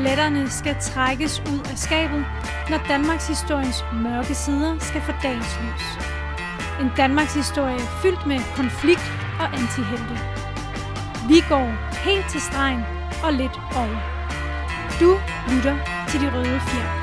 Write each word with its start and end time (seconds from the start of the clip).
Skeletterne 0.00 0.50
skal 0.50 0.76
trækkes 0.80 1.40
ud 1.40 1.60
af 1.70 1.78
skabet, 1.78 2.24
når 2.70 2.78
Danmarks 2.88 3.28
historiens 3.28 3.84
mørke 3.92 4.34
sider 4.34 4.78
skal 4.78 5.00
få 5.00 5.12
dagens 5.22 5.58
lys. 5.62 5.86
En 6.80 6.90
Danmarks 6.96 7.34
historie 7.34 7.78
fyldt 8.02 8.26
med 8.26 8.38
konflikt 8.56 9.12
og 9.40 9.46
antihelte. 9.46 10.14
Vi 11.28 11.38
går 11.48 11.66
helt 12.04 12.30
til 12.30 12.40
stregen 12.40 12.82
og 13.24 13.32
lidt 13.32 13.60
over. 13.76 13.98
Du 15.00 15.10
lytter 15.52 15.76
til 16.08 16.20
De 16.20 16.36
Røde 16.36 16.60
Fjer. 16.60 16.99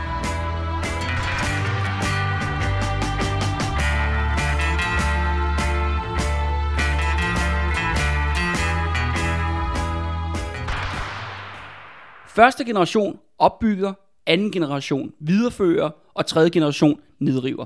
Første 12.38 12.66
generation 12.66 13.20
opbygger, 13.38 13.94
anden 14.26 14.52
generation 14.52 15.14
viderefører, 15.20 15.89
og 16.14 16.25
tredje 16.25 16.50
generation 16.50 17.00
nedriver. 17.20 17.66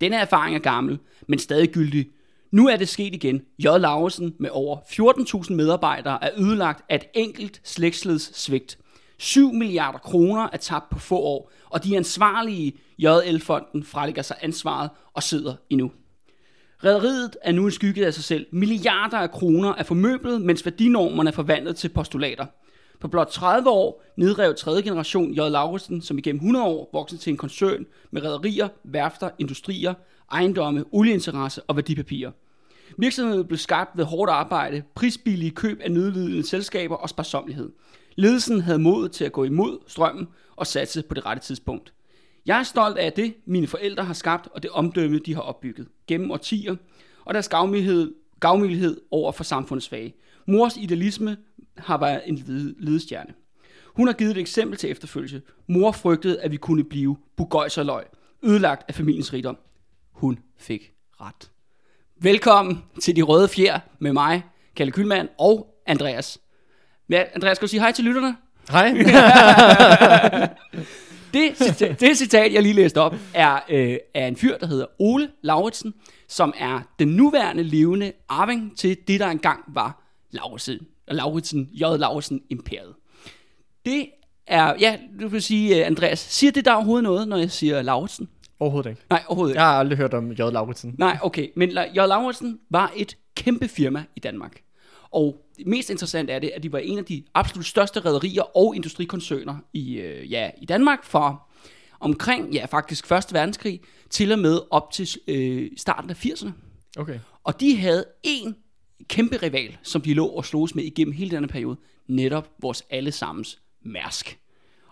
Denne 0.00 0.16
erfaring 0.16 0.56
er 0.56 0.60
gammel, 0.60 0.98
men 1.28 1.38
stadig 1.38 1.68
gyldig. 1.68 2.08
Nu 2.50 2.68
er 2.68 2.76
det 2.76 2.88
sket 2.88 3.14
igen. 3.14 3.42
J. 3.58 3.64
Laursen 3.64 4.34
med 4.38 4.50
over 4.52 4.76
14.000 5.46 5.52
medarbejdere 5.54 6.24
er 6.24 6.30
ødelagt 6.36 6.84
af 6.88 6.94
et 6.94 7.04
enkelt 7.14 7.60
slægtsleds 7.64 8.38
svigt. 8.38 8.78
7 9.18 9.52
milliarder 9.52 9.98
kroner 9.98 10.48
er 10.52 10.56
tabt 10.56 10.90
på 10.90 10.98
få 10.98 11.16
år, 11.16 11.50
og 11.70 11.84
de 11.84 11.96
ansvarlige 11.96 12.72
JL-fonden 12.98 13.84
frelægger 13.84 14.22
sig 14.22 14.36
ansvaret 14.40 14.90
og 15.14 15.22
sidder 15.22 15.54
endnu. 15.70 15.92
Rederiet 16.84 17.36
er 17.42 17.52
nu 17.52 17.64
en 17.64 17.70
skygge 17.70 18.06
af 18.06 18.14
sig 18.14 18.24
selv. 18.24 18.46
Milliarder 18.52 19.18
af 19.18 19.30
kroner 19.30 19.74
er 19.74 19.82
formøblet, 19.82 20.42
mens 20.42 20.64
værdinormerne 20.64 21.30
er 21.30 21.34
forvandlet 21.34 21.76
til 21.76 21.88
postulater. 21.88 22.46
På 23.00 23.08
blot 23.08 23.28
30 23.28 23.70
år 23.70 24.02
nedrev 24.16 24.54
tredje 24.54 24.82
generation 24.82 25.32
J. 25.32 25.36
Lauritsen, 25.36 26.02
som 26.02 26.18
igennem 26.18 26.38
100 26.38 26.64
år 26.64 26.90
voksede 26.92 27.20
til 27.20 27.30
en 27.30 27.36
koncern 27.36 27.86
med 28.10 28.24
rædderier, 28.24 28.68
værfter, 28.84 29.30
industrier, 29.38 29.94
ejendomme, 30.32 30.84
olieinteresse 30.92 31.62
og 31.62 31.76
værdipapirer. 31.76 32.30
Virksomheden 32.98 33.46
blev 33.46 33.58
skabt 33.58 33.90
ved 33.96 34.04
hårdt 34.04 34.30
arbejde, 34.30 34.82
prisbillige 34.94 35.50
køb 35.50 35.80
af 35.80 35.90
nødlidende 35.90 36.46
selskaber 36.46 36.96
og 36.96 37.08
sparsomlighed. 37.08 37.70
Ledelsen 38.16 38.60
havde 38.60 38.78
mod 38.78 39.08
til 39.08 39.24
at 39.24 39.32
gå 39.32 39.44
imod 39.44 39.78
strømmen 39.86 40.28
og 40.56 40.66
satse 40.66 41.02
på 41.02 41.14
det 41.14 41.26
rette 41.26 41.42
tidspunkt. 41.42 41.92
Jeg 42.46 42.58
er 42.58 42.62
stolt 42.62 42.98
af 42.98 43.12
det, 43.12 43.34
mine 43.46 43.66
forældre 43.66 44.04
har 44.04 44.14
skabt, 44.14 44.48
og 44.54 44.62
det 44.62 44.70
omdømme, 44.70 45.18
de 45.18 45.34
har 45.34 45.42
opbygget 45.42 45.88
gennem 46.06 46.30
årtier, 46.30 46.76
og 47.24 47.34
deres 47.34 47.48
gavmildhed, 47.48 48.14
gavmildhed 48.40 49.00
over 49.10 49.32
for 49.32 49.44
samfundets 49.44 49.86
svage. 49.86 50.14
Mors 50.46 50.76
idealisme 50.76 51.36
har 51.78 51.98
været 51.98 52.22
en 52.26 52.42
ledestjerne. 52.78 53.34
Hun 53.86 54.06
har 54.06 54.14
givet 54.14 54.30
et 54.30 54.38
eksempel 54.38 54.78
til 54.78 54.90
efterfølgelse. 54.90 55.42
Mor 55.66 55.92
frygtede, 55.92 56.40
at 56.40 56.50
vi 56.50 56.56
kunne 56.56 56.84
blive 56.84 57.16
bugøjserløg, 57.36 58.04
ødelagt 58.42 58.84
af 58.88 58.94
familiens 58.94 59.32
rigdom. 59.32 59.56
Hun 60.12 60.38
fik 60.58 60.92
ret. 61.20 61.50
Velkommen 62.20 62.84
til 63.00 63.16
De 63.16 63.22
Røde 63.22 63.48
Fjer 63.48 63.80
med 63.98 64.12
mig, 64.12 64.42
Kalle 64.76 64.92
Kylmand 64.92 65.28
og 65.38 65.80
Andreas. 65.86 66.38
Ja, 67.10 67.24
Andreas, 67.34 67.56
skal 67.56 67.66
du 67.66 67.70
sige 67.70 67.80
hej 67.80 67.92
til 67.92 68.04
lytterne? 68.04 68.36
Hej. 68.70 68.92
Det 71.34 71.56
citat, 71.56 72.00
det 72.00 72.18
citat, 72.18 72.52
jeg 72.52 72.62
lige 72.62 72.74
læste 72.74 73.00
op, 73.00 73.14
er 73.34 73.60
øh, 73.68 73.96
af 74.14 74.26
en 74.26 74.36
fyr, 74.36 74.58
der 74.58 74.66
hedder 74.66 74.86
Ole 74.98 75.28
Lauritsen, 75.42 75.94
som 76.28 76.54
er 76.58 76.80
den 76.98 77.08
nuværende 77.08 77.62
levende 77.62 78.12
arving 78.28 78.78
til 78.78 78.96
det, 79.08 79.20
der 79.20 79.26
engang 79.26 79.60
var 79.68 80.02
Lauritsen, 80.30 80.78
Lauritsen 81.10 81.68
J. 81.72 81.80
Lauritsen 81.80 82.40
Imperiet. 82.50 82.94
Det 83.86 84.06
er, 84.46 84.74
ja, 84.80 84.98
du 85.20 85.28
vil 85.28 85.42
sige, 85.42 85.80
øh, 85.80 85.86
Andreas, 85.86 86.18
siger 86.18 86.52
det 86.52 86.64
der 86.64 86.74
overhovedet 86.74 87.02
noget, 87.02 87.28
når 87.28 87.36
jeg 87.36 87.50
siger 87.50 87.82
Lauritsen? 87.82 88.28
Overhovedet 88.60 88.90
ikke. 88.90 89.02
Nej, 89.10 89.22
overhovedet 89.26 89.52
ikke. 89.52 89.60
Jeg 89.60 89.68
har 89.68 89.78
aldrig 89.78 89.98
hørt 89.98 90.14
om 90.14 90.32
J. 90.32 90.38
Lauritsen. 90.38 90.94
Nej, 90.98 91.18
okay, 91.22 91.48
men 91.56 91.70
J. 91.70 91.96
Lauritsen 91.96 92.58
var 92.70 92.92
et 92.96 93.16
kæmpe 93.34 93.68
firma 93.68 94.04
i 94.16 94.20
Danmark. 94.20 94.60
Og 95.10 95.36
det 95.56 95.66
mest 95.66 95.90
interessant 95.90 96.30
er 96.30 96.38
det, 96.38 96.50
at 96.54 96.62
de 96.62 96.72
var 96.72 96.78
en 96.78 96.98
af 96.98 97.04
de 97.04 97.24
absolut 97.34 97.66
største 97.66 98.00
rædderier 98.00 98.56
og 98.56 98.76
industrikoncerner 98.76 99.56
i, 99.72 99.94
øh, 99.94 100.32
ja, 100.32 100.50
i 100.62 100.66
Danmark 100.66 101.04
for 101.04 101.48
omkring, 102.00 102.54
ja 102.54 102.64
faktisk 102.64 103.12
1. 103.12 103.24
verdenskrig, 103.32 103.80
til 104.10 104.32
og 104.32 104.38
med 104.38 104.60
op 104.70 104.92
til 104.92 105.08
øh, 105.28 105.70
starten 105.76 106.10
af 106.10 106.24
80'erne. 106.26 106.50
Okay. 106.98 107.18
Og 107.44 107.60
de 107.60 107.76
havde 107.76 108.04
en 108.22 108.56
kæmpe 109.08 109.36
rival, 109.36 109.76
som 109.82 110.00
de 110.02 110.14
lå 110.14 110.26
og 110.26 110.44
sloges 110.44 110.74
med 110.74 110.84
igennem 110.84 111.12
hele 111.12 111.30
denne 111.30 111.48
periode, 111.48 111.76
netop 112.08 112.48
vores 112.62 112.82
allesammens 112.90 113.58
Mærsk. 113.84 114.38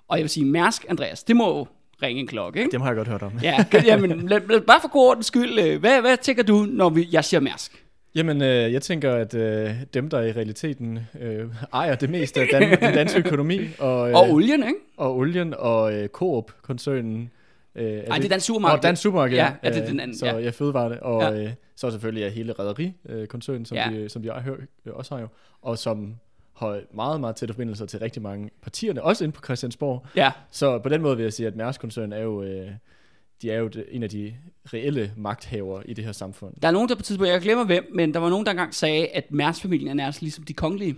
Og 0.08 0.16
jeg 0.18 0.22
vil 0.22 0.30
sige, 0.30 0.46
Mærsk, 0.46 0.84
Andreas, 0.88 1.24
det 1.24 1.36
må 1.36 1.58
jo 1.58 1.66
ringe 2.02 2.20
en 2.20 2.26
klokke, 2.26 2.60
ikke? 2.60 2.72
Dem 2.72 2.80
har 2.80 2.88
jeg 2.88 2.96
godt 2.96 3.08
hørt 3.08 3.22
om. 3.22 3.32
Ja, 3.42 3.64
jamen, 3.84 4.10
lad, 4.28 4.40
lad, 4.48 4.60
bare 4.60 4.80
for 4.80 4.88
god 4.88 5.08
ordens 5.08 5.26
skyld, 5.26 5.58
øh, 5.58 5.80
hvad, 5.80 6.00
hvad 6.00 6.16
tænker 6.16 6.42
du, 6.42 6.66
når 6.70 6.88
vi, 6.90 7.08
jeg 7.12 7.24
siger 7.24 7.40
Mærsk? 7.40 7.84
Jamen, 8.14 8.42
øh, 8.42 8.72
jeg 8.72 8.82
tænker, 8.82 9.12
at 9.14 9.34
øh, 9.34 9.70
dem, 9.94 10.10
der 10.10 10.22
i 10.22 10.32
realiteten 10.32 10.98
øh, 11.20 11.46
ejer 11.74 11.94
det 11.94 12.10
meste 12.10 12.40
af 12.40 12.48
Dan- 12.52 12.80
den 12.80 12.94
danske 12.94 13.18
økonomi, 13.18 13.58
og, 13.78 14.08
øh, 14.10 14.16
Og 14.16 14.30
olien, 14.30 14.62
ikke? 14.62 14.78
og 14.96 15.16
olien 15.16 15.54
og 15.58 15.94
øh, 15.94 16.08
Coop-koncernen. 16.08 17.30
Øh, 17.78 17.92
er 17.92 18.10
Ej, 18.10 18.16
det 18.16 18.24
er 18.24 18.28
Dansk 18.28 18.46
Supermarked. 18.46 18.76
Og 18.78 18.82
Dansk 18.82 19.02
Supermarked, 19.02 19.36
Ja, 19.36 19.52
ja, 19.62 19.70
det 19.70 19.82
er 19.82 19.86
den 19.86 20.00
anden, 20.00 20.16
Så 20.18 20.26
ja. 20.26 20.50
fødevare, 20.50 21.00
og 21.00 21.22
Ja. 21.36 21.42
øh, 21.44 21.50
så 21.76 21.90
selvfølgelig 21.90 22.24
er 22.24 22.28
hele 22.28 22.52
Rederi-koncernen, 22.52 23.64
som, 23.64 23.76
Ja. 23.76 23.88
de, 23.92 24.08
som 24.08 24.22
de 24.22 24.28
har, 24.28 24.56
øh, 24.86 24.94
også 24.94 25.14
har 25.14 25.22
jo, 25.22 25.28
og 25.62 25.78
som 25.78 26.14
har 26.56 26.80
meget, 26.94 27.20
meget 27.20 27.36
tætte 27.36 27.54
forbindelser 27.54 27.86
til 27.86 27.98
rigtig 27.98 28.22
mange 28.22 28.50
partierne, 28.62 29.02
også 29.02 29.24
inde 29.24 29.32
på 29.32 29.40
Christiansborg. 29.44 30.06
Ja, 30.16 30.30
Så 30.50 30.78
på 30.78 30.88
den 30.88 31.02
måde 31.02 31.16
vil 31.16 31.22
jeg 31.22 31.32
sige, 31.32 31.46
at 31.46 31.56
Mærsk-koncernen 31.56 32.12
er 32.12 32.22
jo, 32.22 32.42
øh, 32.42 32.68
de 33.42 33.50
er 33.50 33.58
jo 33.58 33.68
det- 33.68 33.84
en 33.90 34.02
af 34.02 34.10
de 34.10 34.34
reelle 34.66 35.12
magthavere 35.16 35.86
i 35.90 35.94
det 35.94 36.04
her 36.04 36.12
samfund. 36.12 36.54
der 36.62 36.68
er 36.68 36.72
nogen, 36.72 36.88
der 36.88 36.94
på 36.94 36.98
et 36.98 37.04
tidspunkt, 37.04 37.32
jeg 37.32 37.40
glemmer 37.40 37.64
hvem, 37.64 37.90
men 37.94 38.14
der 38.14 38.20
var 38.20 38.28
nogen, 38.30 38.44
der 38.46 38.50
engang 38.50 38.74
sagde, 38.74 39.06
at 39.06 39.32
Mærsk-familien 39.32 39.88
er 39.88 39.94
nærmest 39.94 40.20
ligesom 40.22 40.44
de 40.44 40.52
kongelige. 40.52 40.96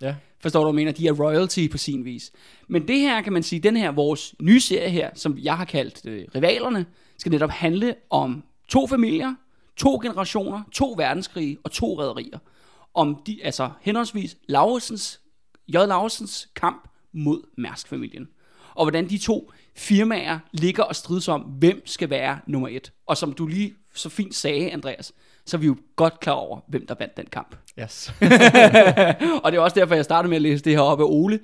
Ja. 0.00 0.14
Forstår 0.40 0.60
du, 0.60 0.64
hvad 0.64 0.80
jeg 0.80 0.86
mener? 0.86 0.92
De 0.92 1.08
er 1.08 1.24
royalty 1.24 1.68
på 1.70 1.78
sin 1.78 2.04
vis. 2.04 2.32
Men 2.68 2.88
det 2.88 2.98
her, 2.98 3.22
kan 3.22 3.32
man 3.32 3.42
sige, 3.42 3.60
den 3.60 3.76
her, 3.76 3.90
vores 3.90 4.34
nye 4.40 4.60
serie 4.60 4.90
her, 4.90 5.10
som 5.14 5.38
jeg 5.38 5.56
har 5.56 5.64
kaldt 5.64 6.06
øh, 6.06 6.26
Rivalerne, 6.34 6.86
skal 7.18 7.32
netop 7.32 7.50
handle 7.50 7.94
om 8.10 8.44
to 8.68 8.86
familier, 8.86 9.34
to 9.76 9.98
generationer, 10.02 10.62
to 10.72 10.94
verdenskrige 10.96 11.58
og 11.64 11.70
to 11.70 12.00
rædderier. 12.00 12.38
Om 12.94 13.22
de, 13.26 13.40
altså 13.44 13.70
henholdsvis 13.80 14.36
Laurensens, 14.48 15.20
J. 15.68 15.72
Laurensens 15.72 16.48
kamp 16.56 16.88
mod 17.12 17.42
Mærsk-familien. 17.56 18.28
Og 18.74 18.84
hvordan 18.84 19.10
de 19.10 19.18
to 19.18 19.52
firmaer 19.76 20.38
ligger 20.52 20.82
og 20.82 20.96
strides 20.96 21.28
om, 21.28 21.40
hvem 21.40 21.82
skal 21.86 22.10
være 22.10 22.38
nummer 22.46 22.68
et. 22.68 22.92
Og 23.06 23.16
som 23.16 23.32
du 23.32 23.46
lige 23.46 23.74
så 23.94 24.08
fint 24.08 24.34
sagde, 24.34 24.70
Andreas, 24.70 25.12
så 25.46 25.56
er 25.56 25.58
vi 25.58 25.66
jo 25.66 25.76
godt 25.96 26.20
klar 26.20 26.32
over, 26.32 26.60
hvem 26.68 26.86
der 26.86 26.94
vandt 26.98 27.16
den 27.16 27.26
kamp. 27.26 27.56
Yes. 27.80 28.08
og 29.44 29.52
det 29.52 29.58
er 29.58 29.60
også 29.60 29.80
derfor, 29.80 29.94
jeg 29.94 30.04
startede 30.04 30.28
med 30.28 30.36
at 30.36 30.42
læse 30.42 30.64
det 30.64 30.72
her 30.72 30.80
op 30.80 31.00
af 31.00 31.04
Ole. 31.04 31.40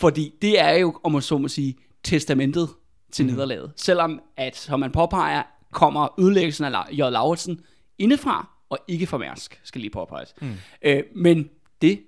Fordi 0.00 0.34
det 0.42 0.60
er 0.60 0.72
jo, 0.72 1.00
om 1.04 1.12
man 1.12 1.22
så 1.22 1.38
må 1.38 1.48
sige, 1.48 1.76
testamentet 2.04 2.68
til 3.12 3.24
mm. 3.24 3.32
nederlaget. 3.32 3.72
Selvom 3.76 4.20
at, 4.36 4.56
som 4.56 4.80
man 4.80 4.92
påpeger, 4.92 5.42
kommer 5.72 6.20
ødelæggelsen 6.20 6.64
af 6.64 6.84
J. 6.92 6.96
Lauritsen 6.98 7.60
indefra, 7.98 8.48
og 8.70 8.78
ikke 8.88 9.06
fra 9.06 9.18
Mærsk, 9.18 9.60
skal 9.64 9.80
lige 9.80 9.90
påpeges. 9.90 10.34
Mm. 10.40 10.52
Øh, 10.82 11.02
men 11.14 11.48
det, 11.82 12.00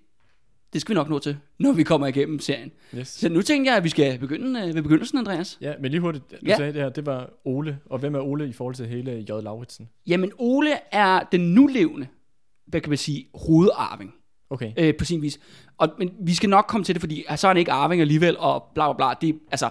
det 0.72 0.80
skal 0.80 0.92
vi 0.92 0.94
nok 0.94 1.08
nå 1.08 1.18
til, 1.18 1.36
når 1.58 1.72
vi 1.72 1.82
kommer 1.82 2.06
igennem 2.06 2.38
serien. 2.40 2.70
yes. 2.98 3.08
Så 3.08 3.28
nu 3.28 3.42
tænker 3.42 3.70
jeg, 3.70 3.76
at 3.76 3.84
vi 3.84 3.88
skal 3.88 4.18
begynde 4.18 4.60
øh, 4.60 4.74
ved 4.74 4.82
begyndelsen, 4.82 5.18
Andreas. 5.18 5.58
Ja, 5.60 5.72
men 5.80 5.90
lige 5.90 6.00
hurtigt, 6.00 6.30
du 6.30 6.36
Ja. 6.46 6.56
sagde 6.56 6.72
det 6.72 6.82
her, 6.82 6.88
det 6.88 7.06
var 7.06 7.30
Ole. 7.44 7.78
Og 7.86 7.98
hvem 7.98 8.14
er 8.14 8.20
Ole 8.20 8.48
i 8.48 8.52
forhold 8.52 8.74
til 8.74 8.86
hele 8.86 9.12
J. 9.12 9.28
Lauritsen? 9.42 9.88
Jamen, 10.06 10.32
Ole 10.38 10.70
er 10.92 11.20
den 11.32 11.40
nulevende, 11.54 12.06
hvad 12.66 12.80
kan 12.80 12.90
man 12.90 12.98
sige, 12.98 13.26
hovedarving. 13.34 14.14
Okay. 14.50 14.72
øh, 14.78 14.94
på 14.96 15.04
sin 15.04 15.22
vis. 15.22 15.38
Og, 15.78 15.88
men 15.98 16.10
vi 16.20 16.34
skal 16.34 16.48
nok 16.50 16.64
komme 16.68 16.84
til 16.84 16.94
det, 16.94 17.00
fordi 17.02 17.24
så 17.36 17.46
er 17.46 17.50
han 17.50 17.56
ikke 17.56 17.72
arving 17.72 18.00
alligevel, 18.00 18.36
og 18.38 18.64
bla 18.74 18.92
bla 18.92 19.14
bla. 19.14 19.28
Det, 19.28 19.38
altså, 19.50 19.68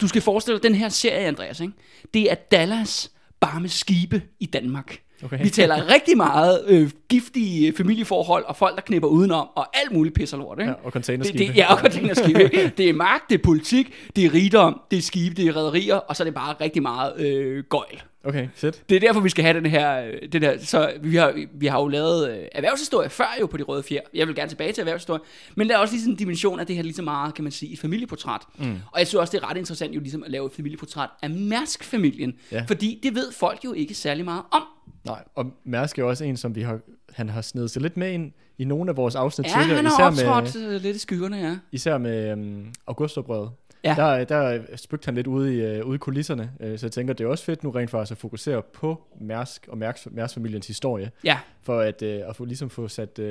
du 0.00 0.08
skal 0.08 0.22
forestille 0.22 0.58
dig 0.58 0.62
den 0.62 0.74
her 0.74 0.88
serie, 0.88 1.26
Andreas, 1.26 1.60
ikke? 1.60 1.72
det 2.14 2.30
er 2.30 2.34
Dallas 2.34 3.12
bare 3.40 3.60
med 3.60 3.68
skibe 3.68 4.22
i 4.40 4.46
Danmark. 4.46 4.98
Okay. 5.24 5.42
Vi 5.42 5.50
taler 5.50 5.88
rigtig 5.94 6.16
meget 6.16 6.64
øh, 6.66 6.90
giftige 7.08 7.72
familieforhold, 7.76 8.44
og 8.44 8.56
folk, 8.56 8.74
der 8.76 8.82
knipper 8.82 9.08
udenom, 9.08 9.48
og 9.54 9.66
alt 9.76 9.92
muligt 9.92 10.14
pisser 10.14 10.36
lort. 10.36 10.58
Ikke? 10.58 10.70
Ja, 10.70 10.76
og 10.84 10.92
containerskibe. 10.92 11.38
Det, 11.38 11.48
det, 11.48 11.56
ja, 11.56 11.72
og 11.72 11.78
containerskibe. 11.78 12.50
det 12.78 12.88
er 12.88 12.92
magt, 12.92 13.24
det 13.28 13.38
er 13.38 13.42
politik, 13.44 13.92
det 14.16 14.24
er 14.24 14.34
rigdom, 14.34 14.80
det 14.90 14.98
er 14.98 15.02
skibe, 15.02 15.34
det 15.34 15.46
er 15.46 15.56
rædderier, 15.56 15.96
og 15.96 16.16
så 16.16 16.22
er 16.22 16.24
det 16.24 16.34
bare 16.34 16.54
rigtig 16.60 16.82
meget 16.82 17.20
øh, 17.20 17.64
gøjl. 17.68 18.02
Okay, 18.26 18.48
fedt. 18.54 18.82
Det 18.88 18.96
er 18.96 19.00
derfor, 19.00 19.20
vi 19.20 19.28
skal 19.28 19.44
have 19.44 19.60
den 19.60 19.66
her, 19.66 20.00
øh, 20.06 20.12
det 20.32 20.42
der, 20.42 20.58
så 20.58 20.92
vi 21.00 21.16
har, 21.16 21.46
vi 21.54 21.66
har 21.66 21.80
jo 21.80 21.88
lavet 21.88 22.30
øh, 22.30 22.44
erhvervshistorie 22.52 23.08
før 23.10 23.36
jo 23.40 23.46
på 23.46 23.56
de 23.56 23.62
røde 23.62 23.82
fjer. 23.82 24.00
Jeg 24.14 24.26
vil 24.26 24.34
gerne 24.34 24.48
tilbage 24.48 24.72
til 24.72 24.80
erhvervshistorie. 24.80 25.20
Men 25.54 25.68
der 25.68 25.74
er 25.74 25.78
også 25.78 25.94
lige 25.94 26.02
sådan 26.02 26.12
en 26.12 26.18
dimension 26.18 26.60
af 26.60 26.66
det 26.66 26.76
her 26.76 26.82
lige 26.82 26.94
så 26.94 27.02
meget, 27.02 27.34
kan 27.34 27.42
man 27.44 27.52
sige, 27.52 27.72
et 27.72 27.78
familieportræt. 27.78 28.40
Mm. 28.58 28.76
Og 28.92 28.98
jeg 28.98 29.06
synes 29.06 29.20
også, 29.20 29.32
det 29.32 29.42
er 29.44 29.50
ret 29.50 29.56
interessant 29.56 29.94
jo 29.94 30.00
ligesom 30.00 30.22
at 30.24 30.30
lave 30.30 30.46
et 30.46 30.52
familieportræt 30.52 31.08
af 31.22 31.30
Mærsk-familien. 31.30 32.34
Ja. 32.52 32.64
Fordi 32.68 33.00
det 33.02 33.14
ved 33.14 33.32
folk 33.32 33.64
jo 33.64 33.72
ikke 33.72 33.94
særlig 33.94 34.24
meget 34.24 34.42
om. 34.50 34.62
Nej, 35.04 35.22
og 35.34 35.46
Mærsk 35.64 35.98
er 35.98 36.02
jo 36.02 36.08
også 36.08 36.24
en, 36.24 36.36
som 36.36 36.54
vi 36.54 36.62
har, 36.62 36.78
han 37.12 37.28
har 37.28 37.40
snedet 37.40 37.70
sig 37.70 37.82
lidt 37.82 37.96
med 37.96 38.12
ind 38.12 38.32
i 38.58 38.64
nogle 38.64 38.90
af 38.90 38.96
vores 38.96 39.14
afsnit 39.14 39.46
Ja, 39.46 39.52
tidligere. 39.52 39.76
han 39.76 39.86
har 39.86 40.12
især 40.12 40.28
optrådt 40.30 40.54
med, 40.62 40.74
øh, 40.74 40.82
lidt 40.82 40.96
i 40.96 40.98
skyggerne, 40.98 41.36
ja. 41.36 41.56
især 41.72 41.98
med 41.98 42.32
um, 42.32 42.72
Augustoprøvet. 42.86 43.50
Ja. 43.86 43.94
Der, 43.94 44.24
der 44.24 44.60
spøgte 44.76 45.04
han 45.06 45.14
lidt 45.14 45.26
ude 45.26 45.56
i, 45.76 45.80
uh, 45.80 45.86
ude 45.86 45.94
i 45.94 45.98
kulisserne, 45.98 46.50
uh, 46.60 46.76
så 46.78 46.86
jeg 46.86 46.92
tænker, 46.92 47.14
det 47.14 47.24
er 47.24 47.28
også 47.28 47.44
fedt 47.44 47.64
nu 47.64 47.70
rent 47.70 47.90
faktisk 47.90 48.12
at 48.12 48.18
fokusere 48.18 48.62
på 48.62 49.02
Mærsk 49.20 49.68
og 49.70 49.78
Mærsk, 49.78 50.06
Mærsk-familiens 50.12 50.66
historie, 50.66 51.10
Ja, 51.24 51.38
for 51.62 51.80
at, 51.80 52.02
uh, 52.02 52.08
at 52.08 52.36
få, 52.36 52.44
ligesom 52.44 52.70
få 52.70 52.88
sat 52.88 53.18
uh, 53.18 53.26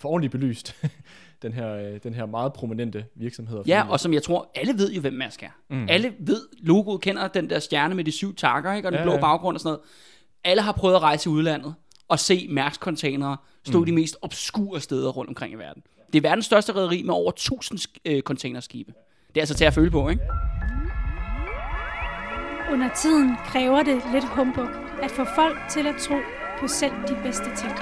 for 0.00 0.08
ordentligt 0.08 0.30
belyst 0.32 0.76
den, 1.42 1.52
her, 1.52 1.90
uh, 1.92 1.96
den 2.02 2.14
her 2.14 2.26
meget 2.26 2.52
prominente 2.52 3.04
virksomhed. 3.14 3.58
og 3.58 3.66
ja 3.66 3.80
familie. 3.80 3.92
og 3.92 4.00
som 4.00 4.14
jeg 4.14 4.22
tror, 4.22 4.50
alle 4.54 4.72
ved 4.78 4.92
jo, 4.92 5.00
hvem 5.00 5.12
Mærsk 5.12 5.42
er. 5.42 5.48
Mm. 5.70 5.86
Alle 5.88 6.12
ved, 6.18 6.40
logoet 6.58 7.00
kender 7.00 7.28
den 7.28 7.50
der 7.50 7.58
stjerne 7.58 7.94
med 7.94 8.04
de 8.04 8.12
syv 8.12 8.34
takker, 8.36 8.72
ikke? 8.72 8.88
og 8.88 8.92
den 8.92 8.98
Ja, 8.98 9.04
blå 9.04 9.12
ja. 9.12 9.20
baggrund 9.20 9.56
og 9.56 9.60
sådan 9.60 9.68
noget. 9.68 9.80
Alle 10.44 10.62
har 10.62 10.72
prøvet 10.72 10.94
at 10.94 11.02
rejse 11.02 11.30
i 11.30 11.32
udlandet 11.32 11.74
og 12.08 12.18
se 12.18 12.46
Mærsk-containere 12.50 13.36
stå 13.64 13.78
mm. 13.78 13.84
de 13.86 13.92
mest 13.92 14.16
obskure 14.22 14.80
steder 14.80 15.10
rundt 15.10 15.28
omkring 15.28 15.52
i 15.52 15.56
verden. 15.56 15.82
Det 16.12 16.18
er 16.18 16.22
verdens 16.28 16.46
største 16.46 16.72
rederi 16.74 17.02
med 17.02 17.14
over 17.14 17.30
1000 17.30 17.78
sk- 17.78 17.96
øh, 18.04 18.22
containerskibe. 18.22 18.92
Det 19.34 19.36
er 19.36 19.42
altså 19.42 19.54
til 19.54 19.64
at 19.64 19.74
føle 19.74 19.90
på, 19.90 20.08
ikke? 20.08 20.22
Under 22.72 22.88
tiden 22.96 23.36
kræver 23.44 23.82
det 23.82 24.02
lidt 24.12 24.24
humbug 24.24 24.68
at 25.02 25.10
få 25.10 25.24
folk 25.34 25.58
til 25.70 25.86
at 25.86 25.94
tro 25.98 26.16
på 26.60 26.68
selv 26.68 26.92
de 27.08 27.16
bedste 27.22 27.44
ting. 27.56 27.72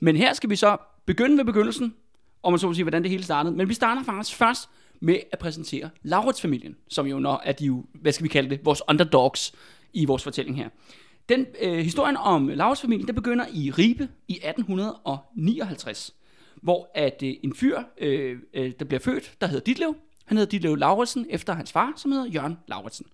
Men 0.00 0.16
her 0.16 0.32
skal 0.32 0.50
vi 0.50 0.56
så 0.56 0.76
begynde 1.06 1.38
ved 1.38 1.44
begyndelsen, 1.44 1.94
om 2.42 2.52
man 2.52 2.58
så 2.58 2.66
må 2.66 2.74
sige, 2.74 2.84
hvordan 2.84 3.02
det 3.02 3.10
hele 3.10 3.24
startede. 3.24 3.56
Men 3.56 3.68
vi 3.68 3.74
starter 3.74 4.02
faktisk 4.02 4.36
først 4.36 4.68
med 5.00 5.16
at 5.32 5.38
præsentere 5.38 5.90
Laurits-familien, 6.02 6.76
som 6.88 7.06
jo 7.06 7.18
når 7.18 7.42
er 7.44 7.52
de 7.52 7.64
jo, 7.64 7.84
hvad 7.92 8.12
skal 8.12 8.24
vi 8.24 8.28
kalde 8.28 8.50
det, 8.50 8.60
vores 8.64 8.82
underdogs 8.88 9.52
i 9.92 10.04
vores 10.04 10.22
fortælling 10.22 10.56
her. 10.56 10.68
Den 11.28 11.46
øh, 11.62 11.78
historien 11.78 12.16
om 12.16 12.48
Laurits-familien, 12.48 13.06
der 13.06 13.12
begynder 13.12 13.44
i 13.52 13.70
Ribe 13.70 14.08
i 14.28 14.34
1859, 14.34 16.14
hvor 16.62 16.90
at 16.94 17.22
øh, 17.24 17.34
en 17.42 17.54
fyr, 17.54 17.82
øh, 17.98 18.36
øh, 18.54 18.72
der 18.78 18.84
bliver 18.84 19.00
født, 19.00 19.34
der 19.40 19.46
hedder 19.46 19.64
Ditlev, 19.64 19.96
han 20.24 20.36
hedder 20.36 20.50
Ditlev 20.50 20.76
Lauritsen 20.76 21.26
efter 21.30 21.52
hans 21.52 21.72
far, 21.72 21.92
som 21.96 22.12
hedder 22.12 22.26
Jørgen 22.26 22.56
Lauritsen. 22.68 23.06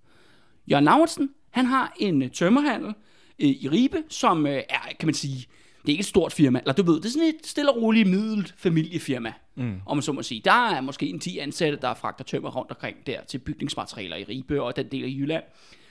Jørgen 0.70 0.84
Lauritsen, 0.84 1.30
han 1.50 1.66
har 1.66 1.94
en 2.00 2.22
øh, 2.22 2.30
tømmerhandel 2.30 2.94
øh, 3.38 3.48
i 3.48 3.68
Ribe, 3.68 4.02
som 4.08 4.46
øh, 4.46 4.62
er, 4.68 4.78
kan 5.00 5.06
man 5.06 5.14
sige, 5.14 5.46
det 5.82 5.88
er 5.88 5.92
ikke 5.92 6.00
et 6.00 6.06
stort 6.06 6.32
firma, 6.32 6.58
eller 6.58 6.72
du 6.72 6.82
ved, 6.82 6.96
det 6.96 7.04
er 7.04 7.10
sådan 7.10 7.28
et 7.28 7.46
stille 7.46 7.72
og 7.72 7.82
roligt 7.82 8.08
middelt 8.08 8.54
familiefirma, 8.56 9.32
mm. 9.54 9.80
om 9.86 9.96
man 9.96 10.02
så 10.02 10.12
må 10.12 10.22
sige. 10.22 10.42
Der 10.44 10.68
er 10.68 10.80
måske 10.80 11.06
en 11.06 11.20
10 11.20 11.38
ansatte, 11.38 11.78
der 11.82 11.94
fragter 11.94 12.24
tømmer 12.24 12.50
rundt 12.50 12.70
omkring 12.70 12.96
der 13.06 13.24
til 13.24 13.38
bygningsmaterialer 13.38 14.16
i 14.16 14.24
Ribe 14.24 14.62
og 14.62 14.76
den 14.76 14.88
del 14.88 15.04
af 15.04 15.08
Jylland. 15.08 15.44
Øh, 15.44 15.83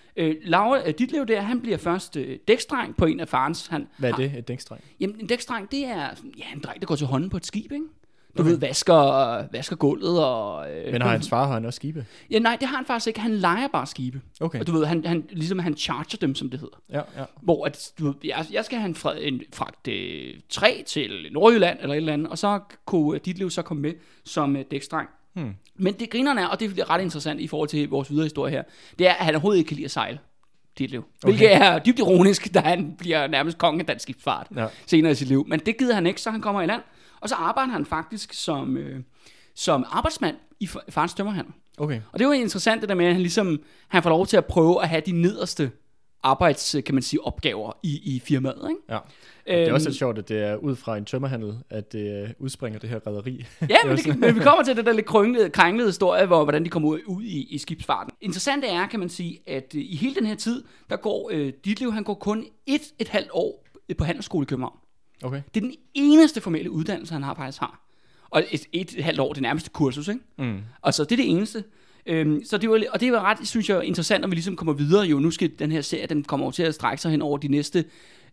Laura, 0.45 0.87
øh, 0.87 0.93
Ditlev 0.99 1.25
der, 1.27 1.41
han 1.41 1.61
bliver 1.61 1.77
først 1.77 2.17
øh, 2.17 2.37
dækstreng 2.47 2.95
på 2.97 3.05
en 3.05 3.19
af 3.19 3.27
farens. 3.27 3.67
Han 3.67 3.87
Hvad 3.97 4.09
er 4.09 4.13
har- 4.15 4.21
det, 4.23 4.37
et 4.37 4.47
dækstreng? 4.47 4.81
Jamen, 4.99 5.15
en 5.19 5.27
dækstreng, 5.27 5.71
det 5.71 5.85
er 5.85 6.09
ja, 6.37 6.43
en 6.55 6.59
dreng, 6.63 6.79
der 6.81 6.85
går 6.87 6.95
til 6.95 7.07
hånden 7.07 7.29
på 7.29 7.37
et 7.37 7.45
skib, 7.45 7.71
ikke? 7.71 7.85
Du 8.37 8.41
okay. 8.41 8.51
ved, 8.51 8.57
vasker, 8.57 9.47
vasker 9.51 9.75
gulvet 9.75 10.23
og... 10.25 10.71
Øh, 10.71 10.91
Men 10.91 11.01
har 11.01 11.09
hans 11.09 11.29
far 11.29 11.45
har 11.47 11.53
han 11.53 11.65
også 11.65 11.75
skibe? 11.77 12.05
Ja, 12.31 12.39
nej, 12.39 12.57
det 12.59 12.67
har 12.67 12.75
han 12.75 12.85
faktisk 12.85 13.07
ikke. 13.07 13.19
Han 13.19 13.31
leger 13.31 13.67
bare 13.67 13.87
skibe. 13.87 14.21
Okay. 14.41 14.59
Og 14.59 14.67
du 14.67 14.71
ved, 14.71 14.85
han, 14.85 15.05
han, 15.05 15.25
ligesom 15.31 15.59
han 15.59 15.77
charger 15.77 16.17
dem, 16.21 16.35
som 16.35 16.49
det 16.49 16.59
hedder. 16.59 16.77
Ja, 16.89 17.01
ja. 17.19 17.25
Hvor 17.41 17.65
at, 17.65 17.91
du 17.99 18.05
ved, 18.05 18.13
jeg, 18.23 18.45
jeg 18.51 18.65
skal 18.65 18.77
have 18.79 18.89
en, 18.89 18.95
fra, 18.95 19.13
en 19.19 19.41
fragt 19.53 19.87
øh, 19.87 20.33
træ 20.49 20.81
til 20.87 21.27
Nordjylland 21.31 21.77
eller 21.81 21.93
et 21.93 21.97
eller 21.97 22.13
andet, 22.13 22.27
og 22.29 22.37
så 22.37 22.59
kunne 22.85 23.17
dit 23.19 23.37
liv 23.37 23.49
så 23.49 23.61
komme 23.61 23.81
med 23.81 23.93
som 24.25 24.55
øh, 24.55 24.63
dækstreng. 24.71 25.09
Hmm. 25.33 25.53
Men 25.75 25.93
det 25.93 26.09
grinerne 26.09 26.41
er, 26.41 26.45
og 26.47 26.59
det 26.59 26.79
er 26.79 26.89
ret 26.89 27.01
interessant 27.01 27.39
i 27.41 27.47
forhold 27.47 27.69
til 27.69 27.89
vores 27.89 28.09
videre 28.11 28.25
historie 28.25 28.51
her, 28.51 28.63
det 28.99 29.07
er, 29.07 29.13
at 29.13 29.25
han 29.25 29.33
overhovedet 29.35 29.57
ikke 29.59 29.67
kan 29.67 29.75
lide 29.75 29.85
at 29.85 29.91
sejle. 29.91 30.19
Dit 30.77 30.91
liv. 30.91 31.03
Hvilket 31.23 31.53
er 31.53 31.79
dybt 31.79 31.99
ironisk, 31.99 32.53
da 32.53 32.59
han 32.59 32.95
bliver 32.97 33.27
nærmest 33.27 33.57
konge 33.57 33.79
af 33.79 33.85
dansk 33.85 34.03
skibsfart 34.03 34.47
Ja. 34.55 34.67
senere 34.85 35.11
i 35.11 35.15
sit 35.15 35.27
liv. 35.27 35.45
Men 35.47 35.59
det 35.59 35.77
gider 35.77 35.95
han 35.95 36.07
ikke, 36.07 36.21
så 36.21 36.31
han 36.31 36.41
kommer 36.41 36.61
i 36.61 36.65
land. 36.65 36.81
Og 37.21 37.29
så 37.29 37.35
arbejder 37.35 37.71
han 37.71 37.85
faktisk 37.85 38.33
som, 38.33 38.77
øh, 38.77 38.99
som 39.55 39.85
arbejdsmand 39.91 40.35
i 40.59 40.65
fa- 40.65 40.89
farens 40.89 41.13
tømmerhandel. 41.13 41.53
Okay. 41.77 42.01
Og 42.11 42.19
det 42.19 42.25
er 42.25 42.29
jo 42.29 42.41
interessant 42.41 42.81
det 42.81 42.89
der 42.89 42.95
med, 42.95 43.05
at 43.05 43.11
han 43.13 43.21
ligesom 43.21 43.61
han 43.87 44.03
får 44.03 44.09
lov 44.09 44.27
til 44.27 44.37
at 44.37 44.45
prøve 44.45 44.81
at 44.83 44.89
have 44.89 45.01
de 45.05 45.11
nederste 45.11 45.71
arbejds, 46.23 46.75
kan 46.85 46.95
man 46.95 47.01
sige, 47.01 47.23
opgaver 47.25 47.71
i, 47.83 48.15
i 48.15 48.19
firmaet. 48.19 48.69
Ikke? 48.69 48.81
Ja. 48.89 48.97
Det 49.47 49.67
er 49.67 49.73
også 49.73 49.87
Øhm, 49.87 49.89
lidt 49.89 49.97
sjovt, 49.97 50.17
at 50.17 50.29
det 50.29 50.43
er 50.43 50.55
ud 50.55 50.75
fra 50.75 50.97
en 50.97 51.05
tømmerhandel, 51.05 51.57
at 51.69 51.91
det 51.91 52.23
øh, 52.23 52.29
udspringer 52.39 52.79
det 52.79 52.89
her 52.89 53.07
rederi. 53.07 53.45
Ja, 53.69 53.77
men, 53.85 53.97
det, 53.97 54.19
men 54.19 54.35
vi 54.35 54.39
kommer 54.39 54.63
til 54.63 54.75
det 54.77 54.85
der 54.85 54.93
lidt 54.93 55.05
krynglede, 55.05 55.49
krænglede 55.49 55.87
historie, 55.87 56.25
hvor, 56.25 56.43
hvordan 56.43 56.63
de 56.63 56.69
kommer 56.69 56.89
ud, 56.89 56.99
ud 57.05 57.23
i, 57.23 57.47
i 57.49 57.57
skibsfarten. 57.57 58.13
Interessant 58.21 58.65
er, 58.67 58.87
kan 58.87 58.99
man 58.99 59.09
sige, 59.09 59.39
at 59.47 59.75
øh, 59.75 59.81
i 59.81 59.95
hele 59.95 60.15
den 60.15 60.25
her 60.25 60.35
tid, 60.35 60.63
der 60.89 60.95
går 60.95 61.29
øh, 61.33 61.53
Ditlev, 61.65 61.93
han 61.93 62.03
går 62.03 62.13
kun 62.13 62.45
et, 62.65 62.81
et 62.99 63.07
halvt 63.07 63.29
år 63.31 63.65
øh, 63.89 63.95
på 63.95 64.03
handelsskole 64.03 64.43
i 64.43 64.47
København. 64.47 64.77
Okay. 65.23 65.41
Det 65.53 65.63
er 65.63 65.67
den 65.67 65.75
eneste 65.93 66.41
formelle 66.41 66.71
uddannelse, 66.71 67.13
han 67.13 67.23
har 67.23 67.33
faktisk 67.33 67.59
har. 67.59 67.79
Og 68.29 68.43
et, 68.51 68.65
et, 68.71 68.93
et 68.97 69.03
halvt 69.03 69.19
år, 69.19 69.33
det 69.33 69.41
nærmeste 69.41 69.69
kursus, 69.69 70.07
ikke? 70.07 70.21
Mm. 70.37 70.61
Altså, 70.83 71.03
det 71.03 71.11
er 71.11 71.15
det 71.15 71.29
eneste. 71.29 71.63
Øhm, 72.05 72.45
så 72.45 72.57
det 72.57 72.69
var, 72.69 72.83
og 72.93 72.99
det 72.99 73.11
var 73.11 73.23
ret, 73.23 73.47
synes 73.47 73.69
jeg, 73.69 73.83
interessant, 73.83 74.21
når 74.21 74.27
vi 74.27 74.35
ligesom 74.35 74.55
kommer 74.55 74.73
videre. 74.73 75.05
Jo, 75.05 75.19
nu 75.19 75.31
skal 75.31 75.51
den 75.59 75.71
her 75.71 75.81
serie, 75.81 76.07
den 76.07 76.23
kommer 76.23 76.45
over 76.45 76.51
til 76.51 76.63
at 76.63 76.75
strække 76.75 77.01
sig 77.01 77.11
hen 77.11 77.21
over 77.21 77.37
de 77.37 77.47
næste 77.47 77.85